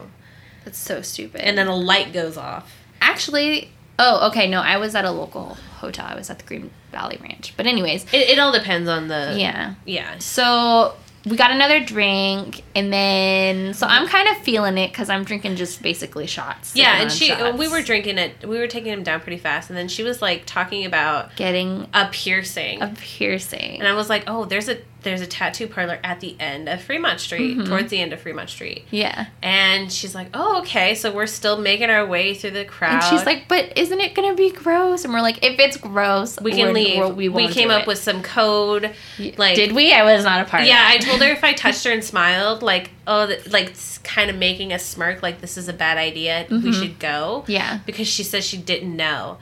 that's 0.65 0.79
so 0.79 1.03
stupid. 1.03 1.41
and 1.43 1.59
then 1.59 1.67
a 1.67 1.77
light 1.77 2.13
goes 2.13 2.37
off. 2.37 2.73
actually, 3.01 3.71
oh, 3.99 4.29
okay, 4.29 4.49
no, 4.49 4.61
I 4.61 4.77
was 4.79 4.95
at 4.95 5.05
a 5.05 5.11
local 5.11 5.57
hotel. 5.79 6.07
I 6.09 6.15
was 6.15 6.31
at 6.31 6.39
the 6.39 6.45
Green 6.45 6.71
Valley 6.93 7.19
Ranch. 7.21 7.53
But 7.57 7.67
anyways, 7.67 8.05
It, 8.13 8.31
it 8.31 8.39
all 8.39 8.53
depends 8.53 8.89
on 8.89 9.09
the 9.09 9.35
yeah. 9.37 9.75
yeah. 9.85 10.19
So 10.19 10.95
we 11.25 11.37
got 11.37 11.51
another 11.53 11.85
drink, 11.85 12.63
and 12.75 12.93
then 12.93 13.75
so 13.75 13.87
I'm 13.87 14.09
kind 14.09 14.29
of 14.29 14.39
feeling 14.39 14.77
it 14.79 14.89
because 14.89 15.09
I'm 15.09 15.25
drinking 15.25 15.57
just 15.57 15.81
basically 15.83 16.27
shots. 16.27 16.75
Yeah, 16.75 17.01
and 17.01 17.13
she 17.13 17.31
uh, 17.31 17.39
shots. 17.39 17.59
we 17.59 17.69
were 17.69 17.83
drinking 17.83 18.19
it. 18.19 18.47
We 18.47 18.59
were 18.59 18.67
taking 18.67 18.93
him 18.93 19.03
down 19.03 19.21
pretty 19.21 19.39
fast, 19.39 19.71
and 19.71 19.77
then 19.77 19.89
she 19.89 20.03
was 20.03 20.21
like 20.21 20.43
talking 20.47 20.85
about 20.85 21.35
getting 21.37 21.87
a 21.95 22.09
piercing. 22.11 22.83
a 22.83 22.89
piercing. 22.89 23.79
And 23.79 23.87
I 23.87 23.93
was 23.93 24.09
like, 24.09 24.25
"Oh, 24.27 24.45
there's 24.45 24.69
a 24.69 24.79
there's 25.03 25.21
a 25.21 25.27
tattoo 25.27 25.67
parlor 25.67 25.99
at 26.03 26.21
the 26.21 26.37
end 26.41 26.69
of 26.69 26.83
Fremont 26.83 27.21
Street, 27.21 27.57
Mm-hmm. 27.57 27.69
towards 27.69 27.91
the 27.91 28.01
end 28.01 28.13
of 28.13 28.21
Fremont 28.21 28.49
Street." 28.51 28.85
yeah. 28.91 29.27
And 29.43 29.93
she's 29.93 30.15
like, 30.15 30.29
"Oh, 30.35 30.61
okay." 30.61 30.95
So 30.95 31.13
we're 31.13 31.27
still 31.27 31.57
making 31.59 31.91
our 31.91 32.07
way 32.07 32.35
through 32.35 32.53
the 32.53 32.65
crowd. 32.65 33.03
And 33.03 33.05
she's 33.05 33.27
like, 33.27 33.49
"But 33.49 33.77
isn't 33.77 34.01
it 34.01 34.15
gonna 34.15 34.35
be 34.35 34.51
gross?" 34.51 35.05
And 35.05 35.13
we're 35.13 35.21
like, 35.21 35.45
"If 35.45 35.59
it's 35.59 35.77
gross, 35.77 36.41
"We 36.41 36.53
can 36.53 36.73
leave." 36.73 37.15
we 37.17 37.29
won't 37.29 37.53
came 37.53 37.71
up 37.71 37.83
it." 37.83 37.87
with 37.89 37.99
some 37.99 38.23
code. 38.23 38.93
like- 39.37 39.57
did 39.57 39.73
we? 39.73 39.93
I 39.93 40.03
was 40.05 40.25
not 40.25 40.41
a 40.41 40.45
part. 40.45 40.63
Of 40.63 40.67
it. 40.67 40.71
Yeah, 40.71 40.85
I 40.87 40.99
told 40.99 41.21
her 41.23 41.31
if 41.31 41.43
I 41.45 41.53
touched 41.65 41.85
her 41.85 41.91
and 41.93 42.03
smiled, 42.05 42.63
like, 42.63 42.91
oh, 43.07 43.27
th- 43.27 43.51
like 43.53 43.75
kind 44.05 44.31
of 44.31 44.37
making 44.37 44.73
a 44.73 44.79
smirk, 44.79 45.23
like 45.23 45.41
this 45.41 45.57
is 45.57 45.69
a 45.69 45.73
bad 45.73 45.97
idea. 45.99 46.47
We 46.51 46.73
should 46.73 46.99
go. 46.99 47.43
Mm-hmm. 47.43 47.53
Yeah. 47.53 47.79
because 47.87 48.09
she 48.09 48.23
said 48.25 48.45
she 48.45 48.57
didn't 48.57 48.97
know. 48.97 49.39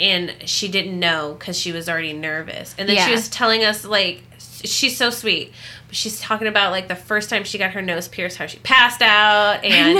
and 0.00 0.34
she 0.44 0.66
didn't 0.66 0.98
know 0.98 1.36
because 1.38 1.56
she 1.58 1.70
was 1.70 1.88
already 1.88 2.12
nervous. 2.12 2.74
And 2.78 2.88
then 2.88 2.96
she 3.06 3.12
was 3.12 3.28
telling 3.28 3.62
us 3.64 3.84
like 3.84 4.22
she's 4.64 4.96
so 4.96 5.10
sweet. 5.10 5.52
But 5.86 5.96
she's 5.96 6.20
talking 6.20 6.48
about 6.48 6.70
like 6.70 6.88
the 6.88 6.96
first 6.96 7.30
time 7.30 7.44
she 7.44 7.58
got 7.58 7.72
her 7.72 7.82
nose 7.82 8.08
pierced, 8.08 8.36
how 8.36 8.46
she 8.46 8.58
passed 8.58 9.02
out, 9.02 9.64
and 9.64 9.98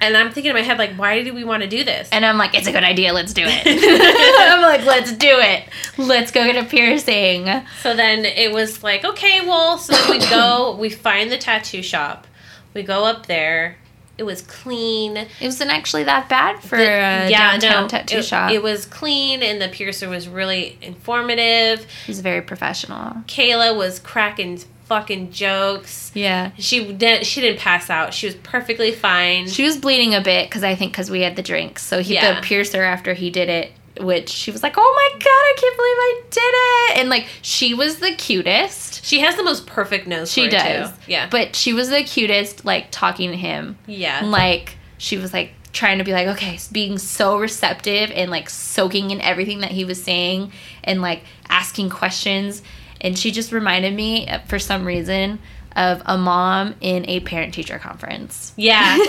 and 0.00 0.16
I'm 0.16 0.30
thinking 0.32 0.50
in 0.50 0.56
my 0.56 0.62
head 0.62 0.78
like, 0.78 0.94
why 0.94 1.22
do 1.22 1.32
we 1.32 1.44
want 1.44 1.62
to 1.62 1.68
do 1.68 1.84
this? 1.84 2.08
And 2.12 2.24
I'm 2.24 2.38
like, 2.38 2.54
it's 2.54 2.66
a 2.66 2.72
good 2.72 2.84
idea. 2.84 3.12
Let's 3.12 3.32
do 3.32 3.44
it. 3.46 3.62
I'm 4.52 4.62
like, 4.62 4.84
let's 4.84 5.12
do 5.12 5.28
it. 5.30 5.64
Let's 5.96 6.30
go 6.30 6.44
get 6.44 6.62
a 6.62 6.68
piercing. 6.68 7.48
So 7.82 7.94
then 7.94 8.24
it 8.24 8.52
was 8.52 8.82
like, 8.82 9.04
okay, 9.04 9.40
well, 9.46 9.78
so 9.78 9.92
then 9.94 10.10
we 10.10 10.18
go, 10.28 10.76
we 10.76 10.90
find 10.90 11.30
the 11.30 11.38
tattoo 11.38 11.82
shop, 11.82 12.26
we 12.74 12.82
go 12.82 13.04
up 13.04 13.26
there. 13.26 13.76
It 14.20 14.26
was 14.26 14.42
clean. 14.42 15.16
It 15.16 15.28
wasn't 15.40 15.70
actually 15.70 16.04
that 16.04 16.28
bad 16.28 16.60
for 16.62 16.76
The- 16.76 17.26
a 17.26 17.30
downtown 17.30 17.88
tattoo 17.88 18.18
it, 18.18 18.24
shop. 18.26 18.50
It 18.52 18.62
was 18.62 18.84
clean, 18.84 19.42
and 19.42 19.62
the 19.62 19.68
piercer 19.68 20.10
was 20.10 20.28
really 20.28 20.76
informative. 20.82 21.86
He 22.04 22.10
was 22.10 22.20
very 22.20 22.42
professional. 22.42 23.14
Kayla 23.26 23.74
was 23.74 23.98
cracking 23.98 24.60
fucking 24.84 25.30
jokes. 25.32 26.10
Yeah. 26.14 26.50
She 26.58 26.92
didn't. 26.92 27.24
She 27.24 27.40
didn't 27.40 27.60
pass 27.60 27.88
out. 27.88 28.12
She 28.12 28.26
was 28.26 28.34
perfectly 28.34 28.92
fine. 28.92 29.48
She 29.48 29.62
was 29.64 29.78
bleeding 29.78 30.14
a 30.14 30.20
bit 30.20 30.48
because 30.50 30.64
I 30.64 30.74
think 30.74 30.92
because 30.92 31.10
we 31.10 31.22
had 31.22 31.36
the 31.36 31.42
drinks. 31.42 31.82
So 31.82 32.02
he 32.02 32.14
Yeah. 32.14 32.34
the 32.34 32.42
piercer 32.42 32.82
after 32.82 33.14
he 33.14 33.30
did 33.30 33.48
it, 33.48 33.72
which 34.02 34.28
she 34.28 34.50
was 34.50 34.62
like, 34.62 34.74
"Oh 34.76 34.94
my 34.96 35.18
god, 35.18 35.28
I 35.28 35.54
can't 35.56 35.76
believe 35.76 35.96
I 35.98 36.22
did 36.30 36.40
it!" 36.40 37.00
And 37.00 37.08
like 37.10 37.26
she 37.42 37.74
was 37.74 37.98
the 37.98 38.12
cutest. 38.14 39.04
She 39.04 39.20
has 39.20 39.36
the 39.36 39.42
most 39.44 39.66
perfect 39.66 40.06
nose. 40.06 40.30
She 40.30 40.48
does. 40.48 40.90
Too. 40.90 40.96
Yeah. 41.06 41.28
But 41.30 41.54
she 41.56 41.72
was 41.72 41.90
the 41.90 42.02
cutest, 42.02 42.64
like 42.64 42.90
talking 42.90 43.30
to 43.30 43.36
him. 43.36 43.78
yeah. 43.86 44.22
Like 44.24 44.76
she 44.98 45.16
was 45.16 45.32
like 45.32 45.52
trying 45.72 45.98
to 45.98 46.04
be 46.04 46.12
like, 46.12 46.26
okay, 46.26 46.58
being 46.72 46.98
so 46.98 47.38
receptive 47.38 48.10
and 48.10 48.30
like 48.30 48.50
soaking 48.50 49.10
in 49.12 49.20
everything 49.20 49.60
that 49.60 49.70
he 49.70 49.84
was 49.84 50.02
saying 50.02 50.52
and 50.84 51.00
like 51.00 51.22
asking 51.48 51.90
questions. 51.90 52.62
And 53.00 53.18
she 53.18 53.30
just 53.30 53.50
reminded 53.52 53.94
me, 53.94 54.28
uh, 54.28 54.40
for 54.40 54.58
some 54.58 54.84
reason, 54.84 55.38
of 55.76 56.02
a 56.06 56.18
mom 56.18 56.74
in 56.80 57.08
a 57.08 57.20
parent 57.20 57.54
teacher 57.54 57.78
conference. 57.78 58.52
yeah. 58.56 58.98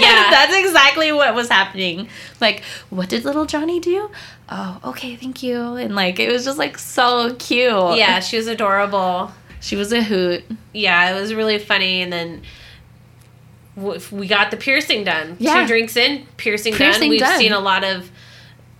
Yeah. 0.00 0.30
That's 0.30 0.54
exactly 0.56 1.12
what 1.12 1.34
was 1.34 1.50
happening. 1.50 2.08
Like, 2.40 2.62
what 2.88 3.10
did 3.10 3.24
little 3.26 3.44
Johnny 3.44 3.78
do? 3.78 4.10
Oh, 4.48 4.80
okay, 4.84 5.16
thank 5.16 5.42
you. 5.42 5.60
And 5.74 5.94
like, 5.94 6.18
it 6.18 6.32
was 6.32 6.46
just 6.46 6.56
like 6.58 6.78
so 6.78 7.34
cute. 7.38 7.96
yeah. 7.98 8.18
She 8.20 8.38
was 8.38 8.46
adorable. 8.46 9.30
She 9.60 9.76
was 9.76 9.92
a 9.92 10.02
hoot. 10.02 10.44
yeah, 10.72 11.10
it 11.14 11.20
was 11.20 11.34
really 11.34 11.58
funny. 11.58 12.00
And 12.00 12.10
then 12.12 12.42
we 14.10 14.26
got 14.26 14.50
the 14.50 14.56
piercing 14.56 15.04
done. 15.04 15.36
Yeah. 15.38 15.60
Two 15.60 15.66
drinks 15.66 15.96
in, 15.96 16.26
piercing, 16.36 16.72
done. 16.72 16.78
Piercing 16.78 17.10
We've 17.10 17.20
done. 17.20 17.38
seen 17.38 17.52
a 17.52 17.60
lot 17.60 17.84
of 17.84 18.10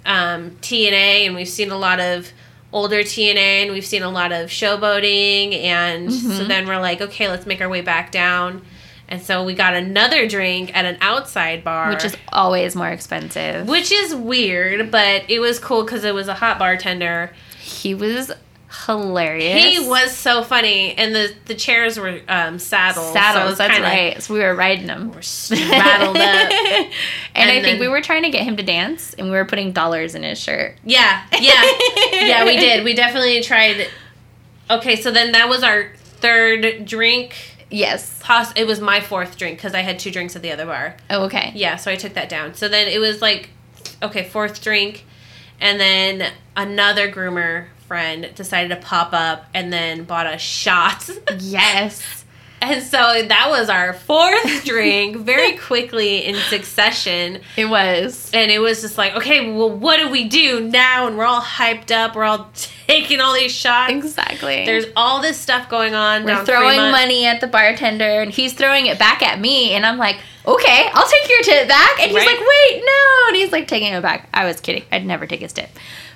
um, 0.04 0.50
TNA 0.62 1.26
and 1.26 1.34
we've 1.34 1.48
seen 1.48 1.70
a 1.70 1.78
lot 1.78 2.00
of 2.00 2.32
older 2.73 3.01
TNA 3.01 3.36
and 3.65 3.73
we've 3.73 3.85
seen 3.85 4.03
a 4.03 4.11
lot 4.11 4.32
of 4.32 4.49
showboating. 4.51 5.55
And 5.62 6.09
Mm-hmm. 6.09 6.31
so 6.32 6.44
then 6.44 6.66
we're 6.66 6.81
like, 6.81 7.01
okay, 7.01 7.28
let's 7.28 7.47
make 7.47 7.61
our 7.61 7.69
way 7.69 7.81
back 7.81 8.11
down. 8.12 8.62
And 9.09 9.20
so 9.20 9.44
we 9.44 9.53
got 9.55 9.74
another 9.74 10.27
drink 10.27 10.74
at 10.74 10.85
an 10.86 10.97
outside 11.03 11.62
bar. 11.65 11.90
Which 11.90 12.05
is 12.05 12.16
always 12.32 12.74
more 12.74 12.89
expensive. 12.89 13.69
which 13.69 13.93
is 13.93 14.15
weird, 14.15 14.90
but 14.90 15.28
it 15.28 15.39
was 15.40 15.59
cool 15.59 15.85
because 15.85 16.03
it 16.05 16.15
was 16.15 16.28
a 16.28 16.35
hot 16.35 16.59
bartender. 16.59 17.32
He 17.61 17.94
was 17.94 18.32
hilarious. 18.86 19.62
He 19.62 19.89
was 19.89 20.16
so 20.16 20.43
funny, 20.43 20.94
and 20.97 21.15
the 21.15 21.35
the 21.47 21.55
chairs 21.55 21.99
were 21.99 22.20
um, 22.28 22.59
saddles. 22.59 23.12
saddles. 23.12 23.51
was 23.51 23.59
that's 23.59 23.73
kinda- 23.73 23.89
right. 23.89 24.23
So 24.23 24.35
we 24.35 24.40
were 24.40 24.55
riding 24.55 24.86
them. 24.86 25.12
We're 25.12 25.23
straddled 25.23 26.16
up. 26.16 26.23
and, 26.53 26.93
And 27.35 27.51
I 27.51 27.61
think 27.62 27.81
we 27.81 27.89
were 27.89 28.01
trying 28.01 28.23
to 28.24 28.31
get 28.31 28.43
him 28.44 28.57
to 28.57 28.62
dance, 28.62 29.15
and 29.15 29.27
we 29.28 29.32
were 29.36 29.44
putting 29.44 29.73
dollars 29.73 30.15
in 30.15 30.23
his 30.23 30.39
shirt. 30.40 30.77
Yeah, 30.85 31.24
yeah, 31.40 31.62
yeah. 32.12 32.44
We 32.44 32.57
did. 32.57 32.85
We 32.85 32.94
definitely 32.94 33.43
tried. 33.43 33.89
Okay, 34.70 34.97
so 34.97 35.11
then 35.11 35.32
that 35.32 35.49
was 35.49 35.62
our 35.62 35.86
third 35.97 36.85
drink. 36.86 37.35
Yes. 37.70 38.19
Poss- 38.23 38.53
it 38.55 38.66
was 38.66 38.81
my 38.81 39.01
fourth 39.01 39.36
drink 39.39 39.59
because 39.59 39.74
I 39.74 39.81
had 39.81 39.99
two 39.99 40.11
drinks 40.11 40.36
at 40.36 40.43
the 40.43 40.53
other 40.53 40.66
bar. 40.66 40.97
Oh, 41.11 41.24
okay. 41.24 41.53
Yeah, 41.55 41.77
so 41.77 41.90
I 41.90 41.97
took 41.97 42.15
that 42.15 42.28
down. 42.28 42.55
So 42.55 42.69
then 42.69 42.86
it 42.89 42.99
was 42.99 43.20
like, 43.23 43.49
okay, 44.03 44.24
fourth 44.24 44.62
drink, 44.62 45.05
and 45.61 45.81
then 45.81 46.32
another 46.57 47.11
groomer 47.11 47.66
friend 47.93 48.31
decided 48.35 48.70
to 48.70 48.77
pop 48.77 49.12
up 49.12 49.44
and 49.52 49.70
then 49.70 50.05
bought 50.05 50.27
a 50.27 50.39
shot. 50.39 51.10
Yes. 51.39 52.02
And 52.64 52.81
so 52.81 53.24
that 53.27 53.47
was 53.51 53.69
our 53.69 53.93
fourth 53.93 54.64
drink 54.64 55.16
very 55.16 55.56
quickly 55.59 56.19
in 56.24 56.36
succession. 56.48 57.40
It 57.56 57.64
was. 57.64 58.31
And 58.32 58.52
it 58.52 58.60
was 58.60 58.82
just 58.82 58.97
like, 58.97 59.16
okay, 59.16 59.52
well, 59.52 59.69
what 59.69 59.97
do 59.97 60.09
we 60.09 60.28
do 60.28 60.60
now? 60.60 61.09
And 61.09 61.19
we're 61.19 61.24
all 61.24 61.40
hyped 61.40 61.90
up. 61.90 62.14
We're 62.14 62.23
all 62.23 62.52
taking 62.86 63.20
all 63.20 63.35
these 63.35 63.51
shots. 63.51 63.90
Exactly. 63.93 64.64
There's 64.64 64.85
all 64.94 65.20
this 65.20 65.39
stuff 65.39 65.69
going 65.69 65.94
on. 65.94 66.23
we're 66.23 66.44
throwing 66.44 66.77
Fremont. 66.77 66.93
money 66.93 67.27
at 67.27 67.40
the 67.40 67.48
bartender, 67.48 68.23
and 68.23 68.31
he's 68.31 68.52
throwing 68.52 68.86
it 68.86 68.97
back 68.97 69.24
at 69.24 69.40
me, 69.40 69.73
and 69.73 69.85
I'm 69.85 69.98
like, 69.98 70.19
okay, 70.47 70.89
I'll 70.94 71.09
take 71.09 71.28
your 71.31 71.43
tip 71.43 71.66
back. 71.66 71.98
And 72.01 72.12
he's 72.12 72.16
Right. 72.16 72.28
like, 72.28 72.39
wait, 72.39 72.85
no. 72.86 73.27
And 73.27 73.36
he's 73.39 73.51
like 73.51 73.66
taking 73.66 73.93
it 73.93 74.02
back. 74.02 74.28
I 74.32 74.44
was 74.44 74.60
kidding. 74.60 74.85
I'd 74.93 75.05
never 75.05 75.27
take 75.27 75.40
his 75.40 75.52
tip. 75.52 75.69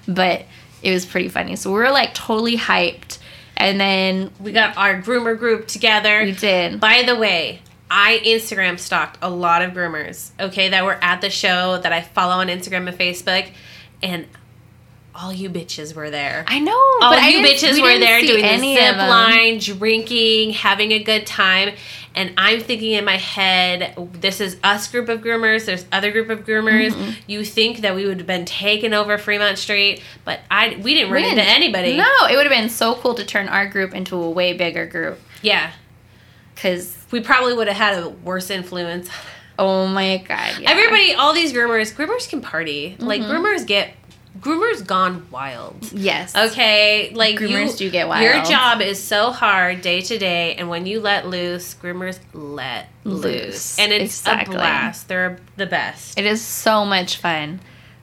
But 0.06 0.42
it 0.82 0.92
was 0.92 1.06
pretty 1.06 1.28
funny. 1.28 1.56
So 1.56 1.70
we 1.70 1.78
were 1.78 1.90
like 1.90 2.14
totally 2.14 2.56
hyped. 2.56 3.18
And 3.56 3.80
then 3.80 4.30
We 4.38 4.52
got 4.52 4.76
our 4.76 5.00
groomer 5.00 5.38
group 5.38 5.66
together. 5.66 6.22
we 6.24 6.32
did. 6.32 6.78
By 6.78 7.04
the 7.06 7.16
way, 7.16 7.62
I 7.90 8.20
Instagram 8.24 8.78
stalked 8.78 9.18
a 9.22 9.30
lot 9.30 9.62
of 9.62 9.72
groomers, 9.72 10.30
okay, 10.38 10.68
that 10.70 10.84
were 10.84 10.98
at 11.00 11.20
the 11.20 11.30
show 11.30 11.78
that 11.78 11.92
I 11.92 12.02
follow 12.02 12.34
on 12.34 12.48
Instagram 12.48 12.88
and 12.88 12.98
Facebook. 12.98 13.48
And 14.02 14.26
all 15.18 15.32
you 15.32 15.48
bitches 15.50 15.94
were 15.94 16.10
there. 16.10 16.44
I 16.46 16.58
know. 16.58 16.72
all 17.02 17.10
but 17.12 17.22
you 17.32 17.40
bitches 17.40 17.74
we 17.74 17.82
were 17.82 17.98
there 17.98 18.20
doing 18.20 18.42
the 18.60 18.74
zip 18.76 18.96
line, 18.96 19.58
drinking, 19.58 20.50
having 20.50 20.92
a 20.92 21.02
good 21.02 21.26
time. 21.26 21.74
And 22.14 22.32
I'm 22.38 22.60
thinking 22.60 22.92
in 22.92 23.04
my 23.04 23.16
head, 23.18 23.94
this 24.12 24.40
is 24.40 24.56
us 24.64 24.88
group 24.90 25.08
of 25.10 25.20
groomers. 25.20 25.66
There's 25.66 25.84
other 25.92 26.10
group 26.12 26.30
of 26.30 26.46
groomers. 26.46 26.92
Mm-hmm. 26.92 27.10
You 27.26 27.44
think 27.44 27.78
that 27.80 27.94
we 27.94 28.06
would 28.06 28.18
have 28.18 28.26
been 28.26 28.46
taken 28.46 28.94
over 28.94 29.18
Fremont 29.18 29.58
Street, 29.58 30.02
but 30.24 30.40
I 30.50 30.78
we 30.82 30.94
didn't 30.94 31.12
run 31.12 31.22
We 31.24 31.28
into 31.30 31.42
didn't- 31.42 31.54
anybody. 31.56 31.96
No, 31.96 32.10
it 32.30 32.36
would 32.36 32.46
have 32.46 32.50
been 32.50 32.70
so 32.70 32.94
cool 32.94 33.14
to 33.16 33.24
turn 33.24 33.48
our 33.48 33.66
group 33.66 33.94
into 33.94 34.16
a 34.16 34.30
way 34.30 34.52
bigger 34.54 34.86
group. 34.86 35.18
Yeah, 35.42 35.72
Cause 36.56 36.96
we 37.10 37.20
probably 37.20 37.52
would 37.52 37.68
have 37.68 37.76
had 37.76 38.02
a 38.02 38.08
worse 38.08 38.48
influence. 38.50 39.10
oh 39.58 39.86
my 39.86 40.16
god, 40.26 40.58
yeah. 40.58 40.70
Everybody, 40.70 41.12
all 41.14 41.34
these 41.34 41.52
groomers, 41.52 41.94
groomers 41.94 42.28
can 42.28 42.40
party. 42.40 42.96
Like 42.98 43.20
Mm-hmm. 43.20 43.30
groomers 43.30 43.66
get, 43.66 43.92
groomers 44.46 44.86
gone 44.86 45.26
wild. 45.30 45.92
Yes. 45.92 46.36
Okay, 46.36 47.12
like 47.14 47.36
Groomers 47.36 47.72
you, 47.72 47.76
do 47.86 47.90
get 47.90 48.08
wild. 48.08 48.22
Your 48.22 48.44
job 48.44 48.80
is 48.80 49.02
so 49.02 49.32
hard 49.32 49.80
day 49.80 50.00
to 50.02 50.18
day, 50.18 50.54
and 50.54 50.68
when 50.68 50.86
you 50.86 51.00
let 51.00 51.26
loose, 51.26 51.74
groomers 51.74 52.18
let 52.32 52.88
loose, 53.04 53.24
Loose, 53.24 53.78
and 53.78 53.92
it's 53.92 54.20
exactly. 54.20 54.54
a 54.54 54.58
blast. 54.58 55.08
They're 55.08 55.38
the 55.56 55.66
best. 55.66 56.18
It 56.18 56.26
is 56.26 56.40
so 56.40 56.84
much 56.84 57.16
fun. 57.16 57.60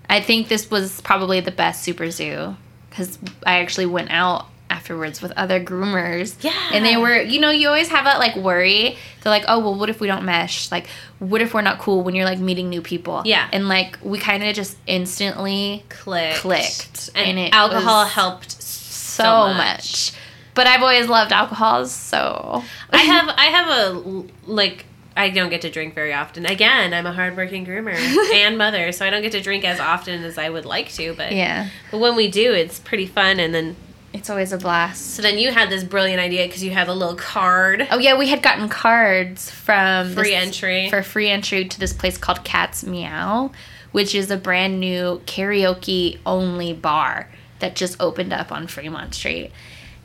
I 0.09 0.21
think 0.21 0.49
this 0.49 0.69
was 0.69 1.01
probably 1.01 1.39
the 1.39 1.51
best 1.51 1.83
Super 1.83 2.11
Zoo 2.11 2.55
because 2.89 3.17
I 3.45 3.59
actually 3.59 3.85
went 3.87 4.11
out 4.11 4.47
afterwards 4.83 5.21
with 5.21 5.31
other 5.37 5.63
groomers. 5.63 6.35
Yeah. 6.43 6.51
And 6.73 6.85
they 6.85 6.97
were, 6.97 7.15
you 7.15 7.39
know, 7.39 7.51
you 7.51 7.69
always 7.69 7.87
have 7.87 8.03
that 8.03 8.19
like 8.19 8.35
worry. 8.35 8.97
They're 9.21 9.31
like, 9.31 9.45
oh, 9.47 9.59
well, 9.59 9.75
what 9.75 9.89
if 9.89 10.01
we 10.01 10.07
don't 10.07 10.25
mesh? 10.25 10.69
Like, 10.73 10.87
what 11.19 11.41
if 11.41 11.53
we're 11.53 11.61
not 11.61 11.79
cool 11.79 12.03
when 12.03 12.15
you're 12.15 12.25
like 12.25 12.39
meeting 12.39 12.67
new 12.67 12.81
people? 12.81 13.21
Yeah. 13.23 13.47
And 13.53 13.69
like, 13.69 13.97
we 14.03 14.19
kind 14.19 14.43
of 14.43 14.53
just 14.53 14.75
instantly 14.85 15.85
clicked, 15.87 16.39
clicked, 16.39 17.11
and, 17.15 17.29
and 17.29 17.39
it 17.39 17.53
alcohol 17.53 18.03
helped 18.03 18.61
so, 18.61 19.23
so, 19.23 19.53
much. 19.53 20.11
But 20.53 20.67
I've 20.67 20.81
always 20.81 21.07
loved 21.07 21.31
alcohol, 21.31 21.85
so. 21.85 22.61
I 22.91 22.97
have, 22.97 23.29
I 23.29 23.45
have 23.45 23.69
a 23.69 24.23
like. 24.45 24.85
I 25.15 25.29
don't 25.29 25.51
get 25.51 25.61
to 25.61 25.69
drink 25.69 25.93
very 25.93 26.11
often. 26.11 26.45
Again, 26.47 26.91
I'm 26.91 27.05
a 27.05 27.13
hardworking 27.13 27.67
groomer 27.67 27.93
and 28.33 28.57
mother, 28.57 28.91
so 28.91 29.05
I 29.05 29.11
don't 29.11 29.21
get 29.21 29.31
to 29.33 29.41
drink 29.41 29.63
as 29.63 29.79
often 29.79 30.23
as 30.23 30.39
I 30.39 30.49
would 30.49 30.65
like 30.65 30.91
to. 30.93 31.13
But 31.13 31.33
yeah. 31.33 31.69
but 31.91 31.99
when 31.99 32.15
we 32.15 32.29
do, 32.29 32.51
it's 32.51 32.79
pretty 32.79 33.05
fun. 33.05 33.39
And 33.39 33.53
then 33.53 33.75
It's 34.13 34.29
always 34.29 34.51
a 34.53 34.57
blast. 34.57 35.15
so 35.15 35.21
then 35.23 35.37
you 35.39 35.51
had 35.51 35.69
this 35.69 35.83
brilliant 35.83 36.19
idea 36.21 36.45
because 36.45 36.63
you 36.63 36.71
have 36.71 36.87
a 36.87 36.93
little 36.93 37.15
card, 37.15 37.87
Oh 37.91 37.97
yeah, 37.97 38.15
we 38.17 38.29
had 38.29 38.43
gotten 38.43 38.69
cards 38.69 39.49
from 39.49 40.13
free 40.13 40.29
this- 40.31 40.45
entry. 40.45 40.89
for 40.89 41.01
free 41.01 41.29
entry 41.29 41.65
to 41.65 41.79
this 41.79 41.93
place 41.93 42.17
called 42.17 42.43
Cat's 42.43 42.83
Meow, 42.83 43.51
which 43.91 44.13
is 44.13 44.29
a 44.29 44.37
brand 44.37 44.79
new 44.79 45.21
karaoke 45.25 46.19
only 46.25 46.73
bar 46.73 47.27
that 47.59 47.75
just 47.75 47.99
opened 47.99 48.31
up 48.33 48.51
on 48.51 48.67
Fremont 48.67 49.15
Street. 49.15 49.51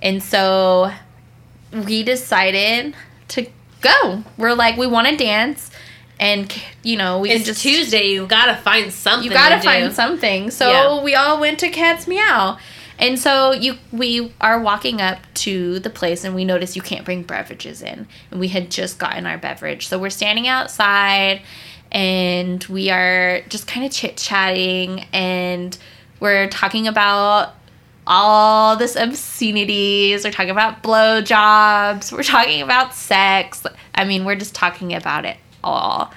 And 0.00 0.22
so 0.22 0.90
we 1.72 2.02
decided 2.02 2.94
to 3.28 3.46
go. 3.82 4.24
We're 4.38 4.54
like, 4.54 4.76
we 4.78 4.86
want 4.86 5.08
to 5.08 5.16
dance, 5.16 5.70
and 6.18 6.52
you 6.82 6.96
know, 6.96 7.18
we 7.18 7.30
it's 7.30 7.44
just 7.44 7.62
Tuesday. 7.62 8.08
You 8.12 8.26
gotta 8.26 8.56
find 8.56 8.92
something. 8.92 9.24
you 9.24 9.30
gotta 9.36 9.56
to 9.56 9.62
find 9.62 9.88
do. 9.90 9.94
something. 9.94 10.50
So 10.50 10.70
Yeah. 10.70 11.02
we 11.02 11.14
all 11.14 11.38
went 11.38 11.58
to 11.60 11.68
Cat's 11.68 12.06
Meow. 12.08 12.58
And 12.98 13.18
so 13.18 13.52
you 13.52 13.76
we 13.92 14.32
are 14.40 14.60
walking 14.60 15.00
up 15.00 15.18
to 15.34 15.78
the 15.78 15.90
place 15.90 16.24
and 16.24 16.34
we 16.34 16.44
notice 16.44 16.74
you 16.76 16.82
can't 16.82 17.04
bring 17.04 17.22
beverages 17.22 17.82
in. 17.82 18.08
And 18.30 18.40
we 18.40 18.48
had 18.48 18.70
just 18.70 18.98
gotten 18.98 19.26
our 19.26 19.38
beverage. 19.38 19.86
So 19.86 19.98
we're 19.98 20.10
standing 20.10 20.48
outside 20.48 21.42
and 21.92 22.62
we 22.64 22.90
are 22.90 23.42
just 23.48 23.66
kind 23.66 23.86
of 23.86 23.92
chit-chatting 23.92 25.06
and 25.12 25.78
We're 26.20 26.48
talking 26.48 26.88
about 26.88 27.54
all 28.06 28.76
this 28.76 28.96
obscenities. 28.96 30.24
We're 30.24 30.32
talking 30.32 30.50
about 30.50 30.82
blowjobs. 30.82 32.10
We're 32.12 32.22
talking 32.24 32.62
about 32.62 32.94
sex. 32.94 33.64
I 33.94 34.04
mean, 34.04 34.24
we're 34.24 34.36
just 34.36 34.54
talking 34.54 34.94
about 34.94 35.24
it 35.24 35.36
all. 35.62 36.12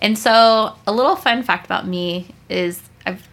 And 0.00 0.18
so, 0.18 0.76
a 0.86 0.92
little 0.92 1.16
fun 1.16 1.42
fact 1.42 1.66
about 1.66 1.86
me 1.86 2.34
is 2.48 2.82
I've 3.06 3.26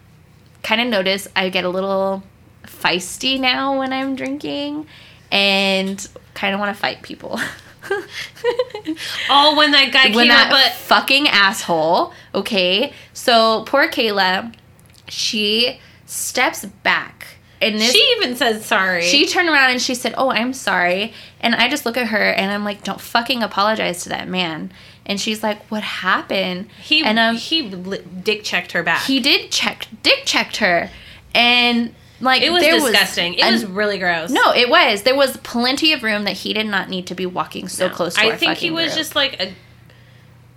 kind 0.64 0.82
of 0.82 0.88
noticed 0.88 1.28
I 1.36 1.50
get 1.50 1.64
a 1.64 1.70
little 1.70 2.24
feisty 2.72 3.40
now 3.40 3.78
when 3.78 3.94
I'm 3.94 4.16
drinking 4.16 4.88
and 5.32 6.08
kind 6.34 6.54
of 6.54 6.60
want 6.60 6.76
to 6.76 6.80
fight 6.80 7.02
people. 7.02 7.40
Oh, 9.30 9.56
when 9.58 9.72
that 9.72 9.92
guy 9.92 10.04
when 10.16 10.28
came 10.28 10.28
that 10.30 10.50
but 10.50 10.74
fucking 10.74 11.28
asshole, 11.28 12.14
okay? 12.36 12.94
So, 13.14 13.64
poor 13.66 13.88
Kayla, 13.88 14.54
she 15.08 15.80
steps 16.06 16.66
back. 16.84 17.26
And 17.62 17.76
this 17.80 17.92
she 17.92 18.16
even 18.18 18.36
says 18.36 18.66
sorry. 18.66 19.04
she 19.04 19.28
turned 19.28 19.48
around 19.50 19.72
and 19.72 19.82
she 19.82 19.94
said, 19.94 20.16
"Oh, 20.18 20.32
I'm 20.32 20.52
sorry." 20.52 21.14
And 21.42 21.54
I 21.54 21.70
just 21.70 21.86
look 21.86 21.96
at 21.96 22.08
her 22.08 22.32
and 22.32 22.52
I'm 22.52 22.64
like, 22.64 22.84
"Don't 22.84 23.00
fucking 23.00 23.44
apologize 23.44 24.04
to 24.04 24.10
that 24.10 24.28
man." 24.28 24.72
And 25.06 25.22
she's 25.22 25.44
like, 25.44 25.64
"What 25.68 25.84
happened?" 25.84 26.70
he 26.82 27.04
and 27.04 27.20
um, 27.20 27.36
he 27.36 27.70
dick 27.70 28.44
checked 28.44 28.72
her 28.72 28.82
back. 28.82 29.04
he 29.04 29.20
did 29.20 29.52
check, 29.52 29.88
dick 30.02 30.24
checked 30.26 30.58
her, 30.58 30.90
and 31.36 31.94
like 32.22 32.42
it 32.42 32.52
was 32.52 32.64
disgusting. 32.64 33.34
it 33.36 33.42
an- 33.44 33.54
was 33.54 33.66
really 33.66 33.98
gross. 33.98 34.30
no, 34.30 34.54
it 34.54 34.70
was. 34.70 35.04
There 35.04 35.16
was 35.16 35.38
plenty 35.38 35.94
of 35.94 36.04
room 36.04 36.24
that 36.24 36.38
he 36.38 36.54
did 36.54 36.68
not 36.68 36.90
need 36.90 37.08
to 37.08 37.16
be 37.16 37.26
walking 37.26 37.68
so 37.68 37.88
No. 37.88 37.94
close 37.94 38.16
to. 38.16 38.22
I 38.22 38.36
think 38.38 38.58
he 38.58 38.72
was 38.72 38.88
group. 38.88 38.98
just 38.98 39.16
like 39.16 39.42
a. 39.42 39.54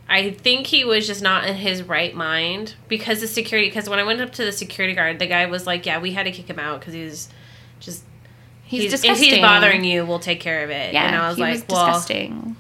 I 0.09 0.33
think 0.33 0.67
he 0.67 0.85
was 0.85 1.07
just 1.07 1.23
not 1.23 1.47
in 1.47 1.55
his 1.57 1.83
right 1.83 2.15
mind 2.15 2.75
because 2.89 3.21
the 3.21 3.27
security. 3.27 3.69
Because 3.71 3.89
when 3.89 3.99
I 3.99 4.05
went 4.05 4.21
up 4.21 4.33
to 4.33 4.45
the 4.45 4.53
security 4.53 4.95
guard, 4.95 5.19
the 5.19 5.27
guy 5.27 5.47
was 5.47 5.67
like, 5.67 5.87
"Yeah, 5.87 5.99
we 5.99 6.13
had 6.13 6.25
to 6.25 6.31
kick 6.33 6.49
him 6.49 6.59
out 6.59 6.81
because 6.81 6.93
he 6.93 7.05
was 7.05 7.29
just 7.81 8.05
he's, 8.65 8.83
he's, 8.83 8.91
disgusting. 8.93 9.27
if 9.29 9.33
he's 9.35 9.41
bothering 9.41 9.83
you, 9.83 10.05
we'll 10.05 10.19
take 10.19 10.41
care 10.41 10.63
of 10.63 10.71
it." 10.71 10.93
Yeah, 10.93 11.07
and 11.07 11.17
I 11.17 11.29
was 11.29 11.37
he 11.39 11.43
like, 11.43 11.55
was 11.55 11.65
"Well, 11.69 11.87
disgusting. 11.87 12.57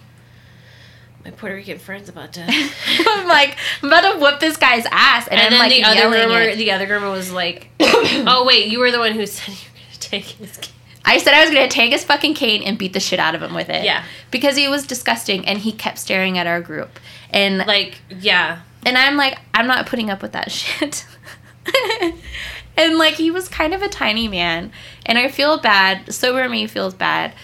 My 1.24 1.30
Puerto 1.30 1.54
Rican 1.56 1.78
friend's 1.78 2.08
about 2.08 2.32
to." 2.34 2.42
I'm 3.06 3.26
like, 3.26 3.56
I'm 3.82 3.88
about 3.88 4.12
to 4.14 4.18
whip 4.20 4.40
this 4.40 4.56
guy's 4.56 4.86
ass, 4.90 5.26
and, 5.28 5.40
And, 5.40 5.52
then 5.52 5.58
like 5.58 5.70
the 5.72 5.82
other 5.84 5.96
yelling 5.96 6.28
groomer, 6.28 6.52
it. 6.52 6.56
the 6.56 6.70
other 6.72 6.86
groomer 6.86 7.10
was 7.12 7.32
like, 7.32 7.68
"Oh 7.80 8.44
wait, 8.46 8.66
you 8.66 8.78
were 8.78 8.90
the 8.90 8.98
one 8.98 9.12
who 9.12 9.26
said 9.26 9.48
you 9.54 9.54
were 9.72 9.78
gonna 9.78 10.00
take 10.00 10.24
his." 10.24 10.56
kid." 10.58 10.70
I 11.06 11.18
said 11.18 11.34
I 11.34 11.40
was 11.44 11.50
gonna 11.50 11.68
take 11.68 11.92
his 11.92 12.02
fucking 12.02 12.32
cane 12.34 12.62
and 12.62 12.78
beat 12.78 12.94
the 12.94 13.00
shit 13.00 13.18
out 13.18 13.34
of 13.34 13.42
him 13.42 13.52
with 13.54 13.68
it. 13.68 13.84
Yeah. 13.84 14.04
because 14.30 14.56
he 14.56 14.68
was 14.68 14.86
disgusting, 14.86 15.46
and 15.46 15.58
he 15.58 15.70
kept 15.72 15.98
staring 15.98 16.38
at 16.38 16.46
our 16.46 16.60
group, 16.62 16.98
and 17.30 17.58
Like, 17.58 17.98
yeah, 18.08 18.60
and 18.86 18.96
I'm 18.96 19.16
like, 19.16 19.38
I'm 19.52 19.66
not 19.66 19.86
putting 19.86 20.08
up 20.10 20.22
with 20.22 20.32
that 20.32 20.50
shit. 20.60 21.04
and 22.76 22.96
like 22.98 23.14
he 23.14 23.30
was 23.30 23.48
kind 23.48 23.74
of 23.74 23.82
a 23.82 23.88
tiny 23.88 24.28
man, 24.28 24.72
and 25.06 25.18
I 25.18 25.28
feel 25.28 25.58
bad. 25.58 26.12
Sober 26.12 26.48
me 26.48 26.66
feels 26.66 26.94
bad 26.94 27.34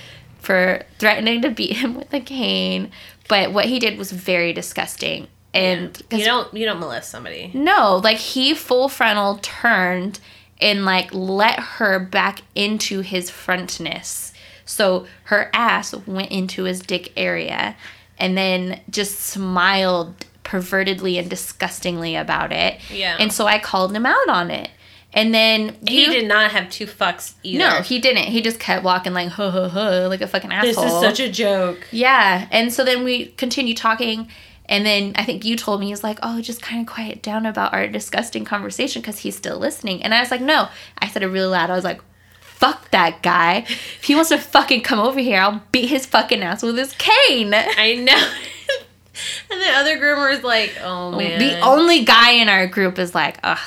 for 0.40 0.82
threatening 0.98 1.42
to 1.42 1.50
beat 1.50 1.76
him 1.76 1.94
with 1.94 2.12
a 2.14 2.20
cane, 2.20 2.90
but 3.30 3.52
what 3.52 3.64
he 3.64 3.78
did 3.78 3.96
was 3.96 4.12
very 4.12 4.52
disgusting. 4.52 5.28
And 5.54 5.94
'cause 6.10 6.20
you 6.20 6.26
don't 6.26 6.52
you 6.52 6.66
don't 6.66 6.78
molest 6.78 7.10
somebody. 7.10 7.50
no, 7.54 7.96
like 8.04 8.18
he 8.18 8.52
full 8.54 8.88
frontal 8.90 9.38
turned 9.40 10.20
and 10.60 10.84
like 10.84 11.08
let 11.12 11.58
her 11.58 11.98
back 11.98 12.42
into 12.54 13.00
his 13.00 13.30
frontness. 13.30 14.32
So 14.66 15.06
her 15.24 15.50
ass 15.54 15.94
went 16.06 16.30
into 16.30 16.64
his 16.64 16.80
dick 16.80 17.12
area 17.16 17.74
and 18.18 18.36
then 18.36 18.80
just 18.90 19.18
smiled 19.20 20.26
pervertedly 20.44 21.18
and 21.18 21.28
disgustingly 21.30 22.14
about 22.16 22.52
it. 22.52 22.78
Yeah. 22.92 23.16
And 23.18 23.32
so 23.32 23.46
I 23.46 23.58
called 23.58 23.92
him 23.94 24.04
out 24.06 24.28
on 24.28 24.50
it. 24.50 24.70
And 25.12 25.34
then 25.34 25.76
He 25.86 26.06
did 26.06 26.28
not 26.28 26.52
have 26.52 26.70
two 26.70 26.86
fucks 26.86 27.34
either. 27.42 27.58
No, 27.58 27.82
he 27.82 27.98
didn't. 27.98 28.24
He 28.24 28.42
just 28.42 28.60
kept 28.60 28.84
walking 28.84 29.12
like 29.12 29.28
ho 29.30 29.50
ho 29.50 29.68
ho 29.68 30.08
like 30.08 30.20
a 30.20 30.28
fucking 30.28 30.52
asshole. 30.52 30.84
This 30.84 30.92
is 30.92 31.00
such 31.00 31.20
a 31.20 31.30
joke. 31.30 31.86
Yeah. 31.90 32.46
And 32.50 32.72
so 32.72 32.84
then 32.84 33.02
we 33.02 33.26
continue 33.26 33.74
talking. 33.74 34.28
And 34.66 34.86
then 34.86 35.12
I 35.16 35.24
think 35.24 35.44
you 35.44 35.56
told 35.56 35.80
me, 35.80 35.88
he's 35.88 36.04
like, 36.04 36.20
oh, 36.22 36.40
just 36.40 36.62
kind 36.62 36.80
of 36.80 36.86
quiet 36.86 37.22
down 37.22 37.44
about 37.44 37.74
our 37.74 37.88
disgusting 37.88 38.44
conversation 38.44 39.02
because 39.02 39.18
he's 39.18 39.36
still 39.36 39.58
listening. 39.58 40.00
And 40.04 40.14
I 40.14 40.20
was 40.20 40.30
like, 40.30 40.40
no. 40.40 40.68
I 40.98 41.08
said 41.08 41.24
it 41.24 41.26
really 41.26 41.48
loud. 41.48 41.70
I 41.70 41.74
was 41.74 41.82
like, 41.82 42.00
fuck 42.40 42.88
that 42.92 43.20
guy. 43.20 43.64
If 43.66 44.04
he 44.04 44.14
wants 44.14 44.28
to 44.30 44.38
fucking 44.38 44.82
come 44.82 45.00
over 45.00 45.18
here, 45.18 45.40
I'll 45.40 45.60
beat 45.72 45.88
his 45.88 46.06
fucking 46.06 46.40
ass 46.42 46.62
with 46.62 46.78
his 46.78 46.92
cane. 46.92 47.52
I 47.52 47.96
know. 47.96 48.12
and 49.50 49.60
the 49.60 49.70
other 49.70 49.98
groomer 49.98 50.32
is 50.32 50.44
like, 50.44 50.76
oh 50.82 51.10
man. 51.12 51.40
The 51.40 51.58
only 51.60 52.04
guy 52.04 52.32
in 52.32 52.48
our 52.48 52.68
group 52.68 53.00
is 53.00 53.12
like, 53.12 53.38
ugh, 53.42 53.58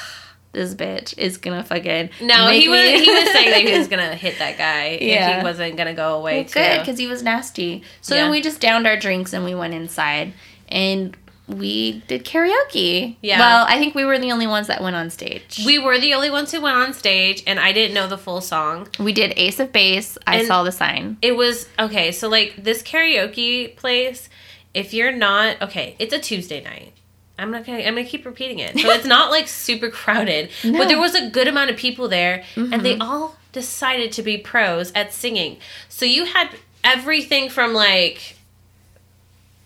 this 0.53 0.73
bitch 0.75 1.13
is 1.17 1.38
gonna 1.38 1.63
fucking. 1.63 2.09
no, 2.21 2.47
he 2.49 2.69
was 2.69 2.80
me-" 2.80 3.03
he 3.03 3.11
was 3.11 3.31
saying 3.31 3.49
that 3.51 3.61
he 3.61 3.77
was 3.77 3.88
gonna 3.93 4.15
hit 4.15 4.39
that 4.39 4.57
guy 4.57 4.97
Yeah. 5.01 5.31
if 5.31 5.38
he 5.39 5.43
wasn't 5.43 5.75
gonna 5.77 5.93
go 5.93 6.15
away 6.15 6.43
Well, 6.43 6.49
good 6.53 6.80
because 6.80 6.97
he 6.97 7.07
was 7.07 7.21
nasty. 7.23 7.84
So 8.01 8.15
Yeah. 8.15 8.21
then 8.23 8.31
we 8.31 8.41
just 8.41 8.59
downed 8.61 8.88
our 8.88 8.95
drinks 8.97 9.34
and 9.34 9.43
we 9.43 9.53
went 9.55 9.73
inside 9.73 10.34
and 10.69 11.17
we 11.45 12.01
did 12.07 12.23
karaoke. 12.23 13.17
Yeah. 13.21 13.38
Well, 13.39 13.65
I 13.67 13.77
think 13.77 13.95
we 13.95 14.05
were 14.05 14.17
the 14.17 14.31
only 14.31 14.47
ones 14.47 14.67
that 14.67 14.81
went 14.81 14.95
on 14.95 15.09
stage. 15.09 15.59
We 15.65 15.77
were 15.77 15.99
the 15.99 16.13
only 16.13 16.30
ones 16.31 16.53
who 16.53 16.61
went 16.61 16.77
on 16.77 16.93
stage, 16.93 17.43
and 17.45 17.59
I 17.59 17.73
didn't 17.73 17.93
know 17.93 18.07
the 18.07 18.17
full 18.17 18.39
song. 18.39 18.88
We 18.97 19.11
did 19.11 19.34
Ace 19.35 19.59
of 19.59 19.73
Base. 19.73 20.17
I 20.25 20.38
And- 20.38 20.47
saw 20.47 20.63
the 20.63 20.71
sign. 20.71 21.17
It 21.21 21.35
was 21.35 21.67
okay. 21.77 22.13
So 22.13 22.30
like 22.30 22.63
this 22.63 22.81
karaoke 22.81 23.75
place, 23.75 24.30
if 24.73 24.93
you're 24.93 25.11
not 25.11 25.61
okay, 25.61 25.97
it's 25.99 26.13
a 26.13 26.19
Tuesday 26.19 26.63
night. 26.63 26.93
I'm 27.38 27.49
not 27.51 27.65
gonna. 27.65 27.80
I'm 27.80 27.95
gonna 27.95 28.03
keep 28.05 28.26
repeating 28.26 28.60
it. 28.60 28.77
So 28.80 28.89
it's 28.91 29.05
not 29.07 29.31
like 29.31 29.47
super 29.47 29.89
crowded, 29.89 30.49
No. 30.64 30.69
Mm-hmm. 30.69 30.77
but 30.77 30.88
there 30.88 30.99
was 30.99 31.15
a 31.15 31.30
good 31.30 31.47
amount 31.47 31.72
of 31.72 31.77
people 31.77 32.07
there, 32.07 32.43
and 32.55 32.85
they 32.85 32.97
all 32.97 33.35
decided 33.51 34.11
to 34.14 34.22
be 34.23 34.38
pros 34.38 34.91
at 34.93 35.14
singing. 35.14 35.57
So 35.89 36.05
you 36.05 36.26
had 36.26 36.49
everything 36.84 37.49
from 37.49 37.73
like 37.73 38.35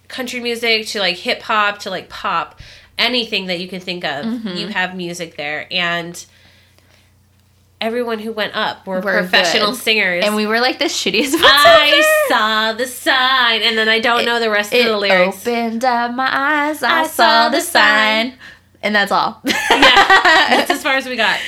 country 0.08 0.40
music 0.40 0.88
to 0.88 1.00
like 1.00 1.18
hip 1.18 1.42
hop 1.42 1.80
to 1.80 1.90
like 1.90 2.08
pop, 2.10 2.60
anything 2.98 3.48
that 3.48 3.60
you 3.60 3.68
can 3.68 3.82
think 3.82 4.04
of. 4.06 4.26
Mm-hmm. 4.26 4.48
You 4.58 4.68
have 4.68 4.96
music 4.96 5.36
there, 5.36 5.68
and 5.72 6.26
everyone 7.80 8.20
who 8.20 8.32
went 8.32 8.56
up 8.56 8.86
were, 8.88 8.96
Were 9.02 9.14
professional 9.20 9.72
good. 9.72 9.80
singers. 9.82 10.26
And 10.26 10.36
we 10.36 10.48
were 10.48 10.60
like 10.60 10.80
the 10.80 10.86
shittiest 10.86 11.36
I 11.38 12.26
saw 12.30 12.74
the 12.74 12.88
sign, 12.88 13.62
and 13.62 13.78
then 13.78 13.88
I 13.90 14.00
don't 14.00 14.26
know 14.26 14.40
the 14.40 14.50
rest 14.50 14.74
It 14.74 14.86
of 14.86 14.92
the 14.94 14.98
lyrics. 14.98 15.48
opened 15.48 15.86
up 15.86 16.14
my 16.14 16.28
eyes. 16.32 16.82
I, 16.84 17.02
I 17.02 17.04
saw, 17.08 17.10
saw 17.10 17.50
the 17.50 17.58
the 17.58 17.62
sign. 17.62 18.30
sign. 18.32 18.40
And 18.84 18.96
that's 18.96 19.12
all. 19.12 19.42
yeah, 19.44 19.54
that's 19.72 20.70
as 20.72 20.84
far 20.84 20.94
as 20.98 21.08
we 21.08 21.16
got. 21.16 21.40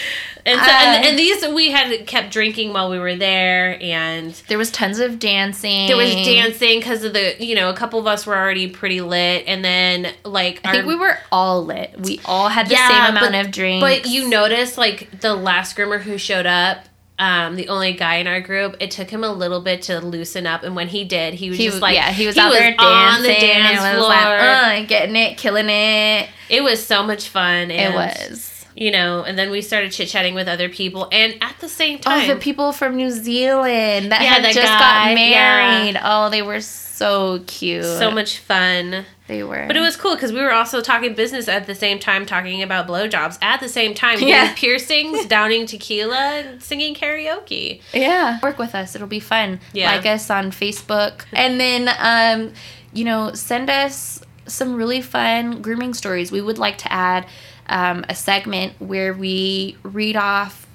And 0.45 0.59
so, 0.59 0.65
and, 0.71 1.05
Uh, 1.05 1.07
and 1.09 1.19
these 1.19 1.47
we 1.49 1.71
had 1.71 2.07
kept 2.07 2.31
drinking 2.31 2.73
while 2.73 2.89
we 2.89 2.97
were 2.99 3.15
there, 3.15 3.77
and 3.81 4.33
there 4.47 4.57
was 4.57 4.71
tons 4.71 4.99
of 4.99 5.19
dancing. 5.19 5.87
there 5.87 5.97
was 5.97 6.11
dancing 6.13 6.79
because 6.79 7.03
of 7.03 7.13
the 7.13 7.35
you 7.43 7.55
know 7.55 7.69
a 7.69 7.73
couple 7.73 7.99
of 7.99 8.07
us 8.07 8.25
were 8.25 8.35
already 8.35 8.67
pretty 8.69 9.01
lit, 9.01 9.43
and 9.47 9.63
then 9.63 10.13
like 10.23 10.61
I 10.63 10.71
think 10.71 10.85
we 10.85 10.95
were 10.95 11.17
all 11.31 11.65
lit. 11.65 11.95
We 11.99 12.19
all 12.25 12.47
had 12.49 12.67
the 12.67 12.73
Yeah, 12.73 12.87
same 12.87 13.15
amount 13.15 13.33
but- 13.33 13.45
of 13.45 13.51
drinks. 13.51 13.81
But 13.81 14.05
you 14.07 14.29
notice, 14.29 14.77
like 14.77 15.19
the 15.21 15.35
last 15.35 15.75
groomer 15.75 15.99
who 16.01 16.17
showed 16.17 16.45
up, 16.45 16.85
um, 17.19 17.55
the 17.57 17.67
only 17.67 17.91
guy 17.93 18.15
in 18.15 18.27
our 18.27 18.39
group, 18.39 18.77
it 18.79 18.91
took 18.91 19.09
him 19.09 19.23
a 19.25 19.31
little 19.31 19.59
bit 19.59 19.81
to 19.83 19.99
loosen 19.99 20.47
up, 20.47 20.63
and 20.63 20.73
when 20.75 20.87
he 20.87 21.03
did, 21.03 21.33
he 21.33 21.49
was 21.49 21.57
he 21.59 21.65
just 21.67 21.81
like, 21.81 21.95
yeah, 21.95 22.11
he 22.11 22.25
was 22.25 22.37
out 22.37 22.53
there 22.53 22.71
dancing 22.75 22.79
on 22.85 23.21
the 23.23 23.27
dance 23.27 23.79
floor. 23.79 23.97
was 23.99 24.07
like, 24.07 24.83
uh, 24.83 24.85
getting 24.87 25.15
it, 25.17 25.37
killing 25.37 25.69
it. 25.69 26.29
It 26.49 26.63
was 26.63 26.83
so 26.85 27.03
much 27.03 27.27
fun. 27.27 27.71
And, 27.71 27.93
it 27.93 27.95
was. 27.95 28.58
You 28.79 28.89
know, 28.91 29.23
and 29.23 29.37
then 29.37 29.51
we 29.51 29.61
started 29.61 29.91
chit 29.91 30.07
chatting 30.07 30.33
with 30.33 30.47
other 30.47 30.69
people, 30.69 31.07
and 31.11 31.35
at 31.41 31.55
the 31.59 31.67
same 31.69 31.99
time, 31.99 32.29
Oh, 32.29 32.33
the 32.33 32.39
people 32.39 32.71
from 32.71 32.95
New 32.95 33.11
Zealand 33.11 34.11
that 34.11 34.21
Yeah, 34.21 34.35
had 34.35 34.43
just 34.45 34.55
guy, 34.55 35.09
got 35.09 35.15
married. 35.15 35.99
Oh, 36.01 36.29
they 36.29 36.41
were 36.41 36.61
so 36.61 37.43
cute. 37.45 37.83
so 37.83 38.09
much 38.09 38.37
fun. 38.39 39.05
They 39.27 39.43
were. 39.43 39.67
But 39.67 39.75
it 39.77 39.81
was 39.81 39.95
cool 39.95 40.15
because 40.15 40.31
we 40.33 40.41
were 40.41 40.51
also 40.53 40.81
talking 40.81 41.13
business 41.13 41.47
at 41.47 41.67
the 41.67 41.75
same 41.75 41.99
time, 41.99 42.25
talking 42.25 42.63
about 42.63 42.87
blowjobs 42.87 43.37
at 43.43 43.59
the 43.59 43.69
same 43.69 43.93
time, 43.93 44.17
Yeah. 44.21 44.53
piercings, 44.55 45.25
downing 45.27 45.67
tequila, 45.67 46.55
singing 46.59 46.95
karaoke. 46.95 47.81
Yeah. 47.93 48.39
Work 48.41 48.57
with 48.57 48.73
us. 48.73 48.95
It'll 48.95 49.07
be 49.07 49.19
fun. 49.19 49.59
Yeah. 49.71 49.91
Like 49.95 50.05
us 50.07 50.29
on 50.31 50.51
Facebook. 50.51 51.25
And 51.31 51.59
then, 51.59 51.89
um, 51.99 52.53
you 52.91 53.05
know, 53.05 53.33
send 53.33 53.69
us 53.69 54.21
some 54.47 54.73
really 54.75 55.01
fun 55.01 55.61
grooming 55.61 55.93
stories. 55.93 56.31
We 56.31 56.41
would 56.41 56.57
like 56.57 56.79
to 56.79 56.91
add 56.91 57.27
um, 57.69 58.03
a 58.09 58.15
segment 58.15 58.73
where 58.79 59.13
we 59.13 59.77
read 59.83 60.15
off 60.17 60.65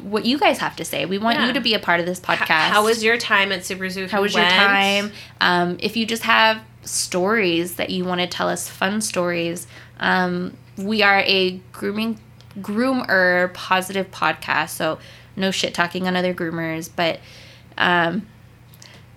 what 0.00 0.24
you 0.24 0.38
guys 0.38 0.58
have 0.58 0.76
to 0.76 0.84
say. 0.84 1.04
We 1.04 1.18
want 1.18 1.38
Yeah. 1.38 1.48
you 1.48 1.52
to 1.54 1.60
be 1.60 1.74
a 1.74 1.78
part 1.80 2.00
of 2.00 2.06
this 2.06 2.20
podcast. 2.20 2.68
how 2.70 2.84
was 2.84 3.02
your 3.02 3.18
time 3.18 3.50
at 3.52 3.64
Super 3.64 3.88
Zoo? 3.90 4.06
How 4.06 4.22
was 4.22 4.34
your 4.34 4.44
time? 4.44 5.12
Um, 5.40 5.76
if 5.80 5.96
you 5.96 6.06
just 6.06 6.22
have 6.22 6.60
stories 6.82 7.74
that 7.74 7.90
you 7.90 8.04
want 8.04 8.20
to 8.20 8.26
tell 8.26 8.48
us, 8.48 8.68
fun 8.68 9.00
stories, 9.00 9.66
um, 9.98 10.56
we 10.78 11.02
are 11.02 11.18
a 11.26 11.60
grooming 11.72 12.18
groomer 12.60 13.52
positive 13.52 14.10
podcast. 14.10 14.70
So 14.70 14.98
no 15.36 15.50
shit 15.50 15.74
talking 15.74 16.06
on 16.06 16.16
other 16.16 16.32
groomers, 16.34 16.88
but 16.94 17.20
um, 17.76 18.26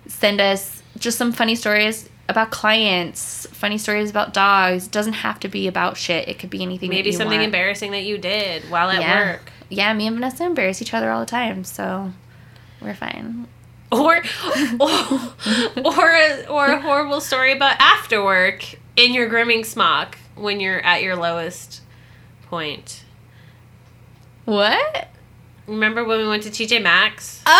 send 0.08 0.40
us 0.40 0.82
just 0.98 1.18
some 1.18 1.32
funny 1.32 1.54
stories. 1.54 2.08
About 2.28 2.50
clients, 2.50 3.46
funny 3.52 3.78
stories 3.78 4.10
about 4.10 4.32
dogs. 4.32 4.86
It 4.86 4.92
doesn't 4.92 5.14
have 5.14 5.40
to 5.40 5.48
be 5.48 5.68
about 5.68 5.96
shit. 5.96 6.28
It 6.28 6.38
could 6.38 6.50
be 6.50 6.62
anything. 6.62 6.90
Maybe 6.90 7.12
something 7.12 7.38
want. 7.38 7.44
embarrassing 7.44 7.92
that 7.92 8.04
you 8.04 8.18
did 8.18 8.70
while 8.70 8.90
at 8.90 9.00
yeah. 9.00 9.32
work. 9.32 9.52
Yeah, 9.68 9.92
me 9.94 10.06
and 10.06 10.16
Vanessa 10.16 10.44
embarrass 10.44 10.80
each 10.80 10.94
other 10.94 11.10
all 11.10 11.20
the 11.20 11.26
time, 11.26 11.64
so 11.64 12.12
we're 12.80 12.94
fine. 12.94 13.46
Or 13.90 14.16
or 14.80 14.92
or 15.84 16.14
a, 16.14 16.46
or 16.48 16.66
a 16.66 16.80
horrible 16.80 17.20
story 17.20 17.52
about 17.52 17.76
after 17.78 18.22
work 18.22 18.64
in 18.96 19.12
your 19.12 19.28
grooming 19.28 19.64
smock 19.64 20.18
when 20.34 20.60
you're 20.60 20.80
at 20.80 21.02
your 21.02 21.16
lowest 21.16 21.82
point. 22.46 23.04
What? 24.44 25.08
Remember 25.66 26.04
when 26.04 26.18
we 26.18 26.28
went 26.28 26.42
to 26.44 26.50
TJ 26.50 26.82
Maxx? 26.82 27.42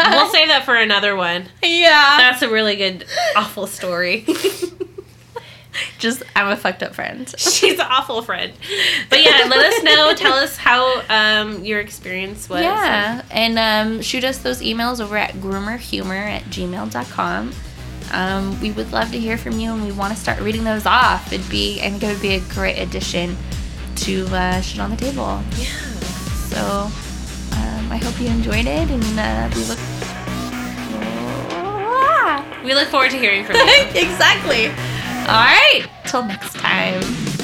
Oh. 0.00 0.10
We'll 0.12 0.30
save 0.30 0.48
that 0.48 0.64
for 0.64 0.74
another 0.74 1.14
one. 1.16 1.46
yeah. 1.62 2.16
That's 2.18 2.42
a 2.42 2.48
really 2.48 2.76
good 2.76 3.04
awful 3.36 3.66
story. 3.66 4.24
Just 5.98 6.22
I'm 6.34 6.48
a 6.48 6.56
fucked 6.56 6.82
up 6.82 6.94
friend. 6.94 7.32
She's 7.38 7.74
an 7.78 7.86
awful 7.88 8.22
friend. 8.22 8.52
But 9.10 9.22
yeah, 9.22 9.46
let 9.48 9.72
us 9.72 9.82
know. 9.82 10.14
Tell 10.14 10.32
us 10.34 10.56
how 10.56 11.02
um, 11.08 11.64
your 11.64 11.80
experience 11.80 12.48
was. 12.48 12.62
Yeah, 12.62 13.22
and 13.30 13.58
um, 13.58 14.02
shoot 14.02 14.24
us 14.24 14.38
those 14.38 14.60
emails 14.60 15.00
over 15.00 15.16
at 15.16 15.32
groomerhumor 15.34 16.10
at 16.16 16.42
gmail.com. 16.44 17.52
Um, 18.10 18.60
we 18.60 18.70
would 18.72 18.90
love 18.90 19.12
to 19.12 19.20
hear 19.20 19.36
from 19.36 19.60
you, 19.60 19.72
and 19.72 19.84
we 19.84 19.92
want 19.92 20.14
to 20.14 20.18
start 20.18 20.40
reading 20.40 20.64
those 20.64 20.86
off. 20.86 21.32
It'd 21.32 21.48
be, 21.50 21.80
I 21.80 21.90
think 21.90 22.02
it 22.02 22.06
would 22.08 22.22
be 22.22 22.34
a 22.34 22.40
great 22.40 22.78
addition 22.78 23.36
to 23.96 24.26
uh, 24.28 24.60
Shit 24.62 24.80
on 24.80 24.90
the 24.90 24.96
Table. 24.96 25.42
Yeah. 25.58 25.68
So 26.50 26.90
um, 27.52 27.92
I 27.92 27.98
hope 28.02 28.20
you 28.20 28.28
enjoyed 28.28 28.66
it, 28.66 28.90
and 28.90 29.18
uh, 29.18 29.50
we 29.54 29.64
look. 29.64 29.78
We 32.64 32.74
look 32.74 32.88
forward 32.88 33.10
to 33.12 33.18
hearing 33.18 33.44
from 33.44 33.56
you. 33.56 33.62
exactly. 33.94 34.66
All 34.66 35.44
right. 35.44 35.86
Till 36.04 36.24
next 36.24 36.54
time. 36.54 37.37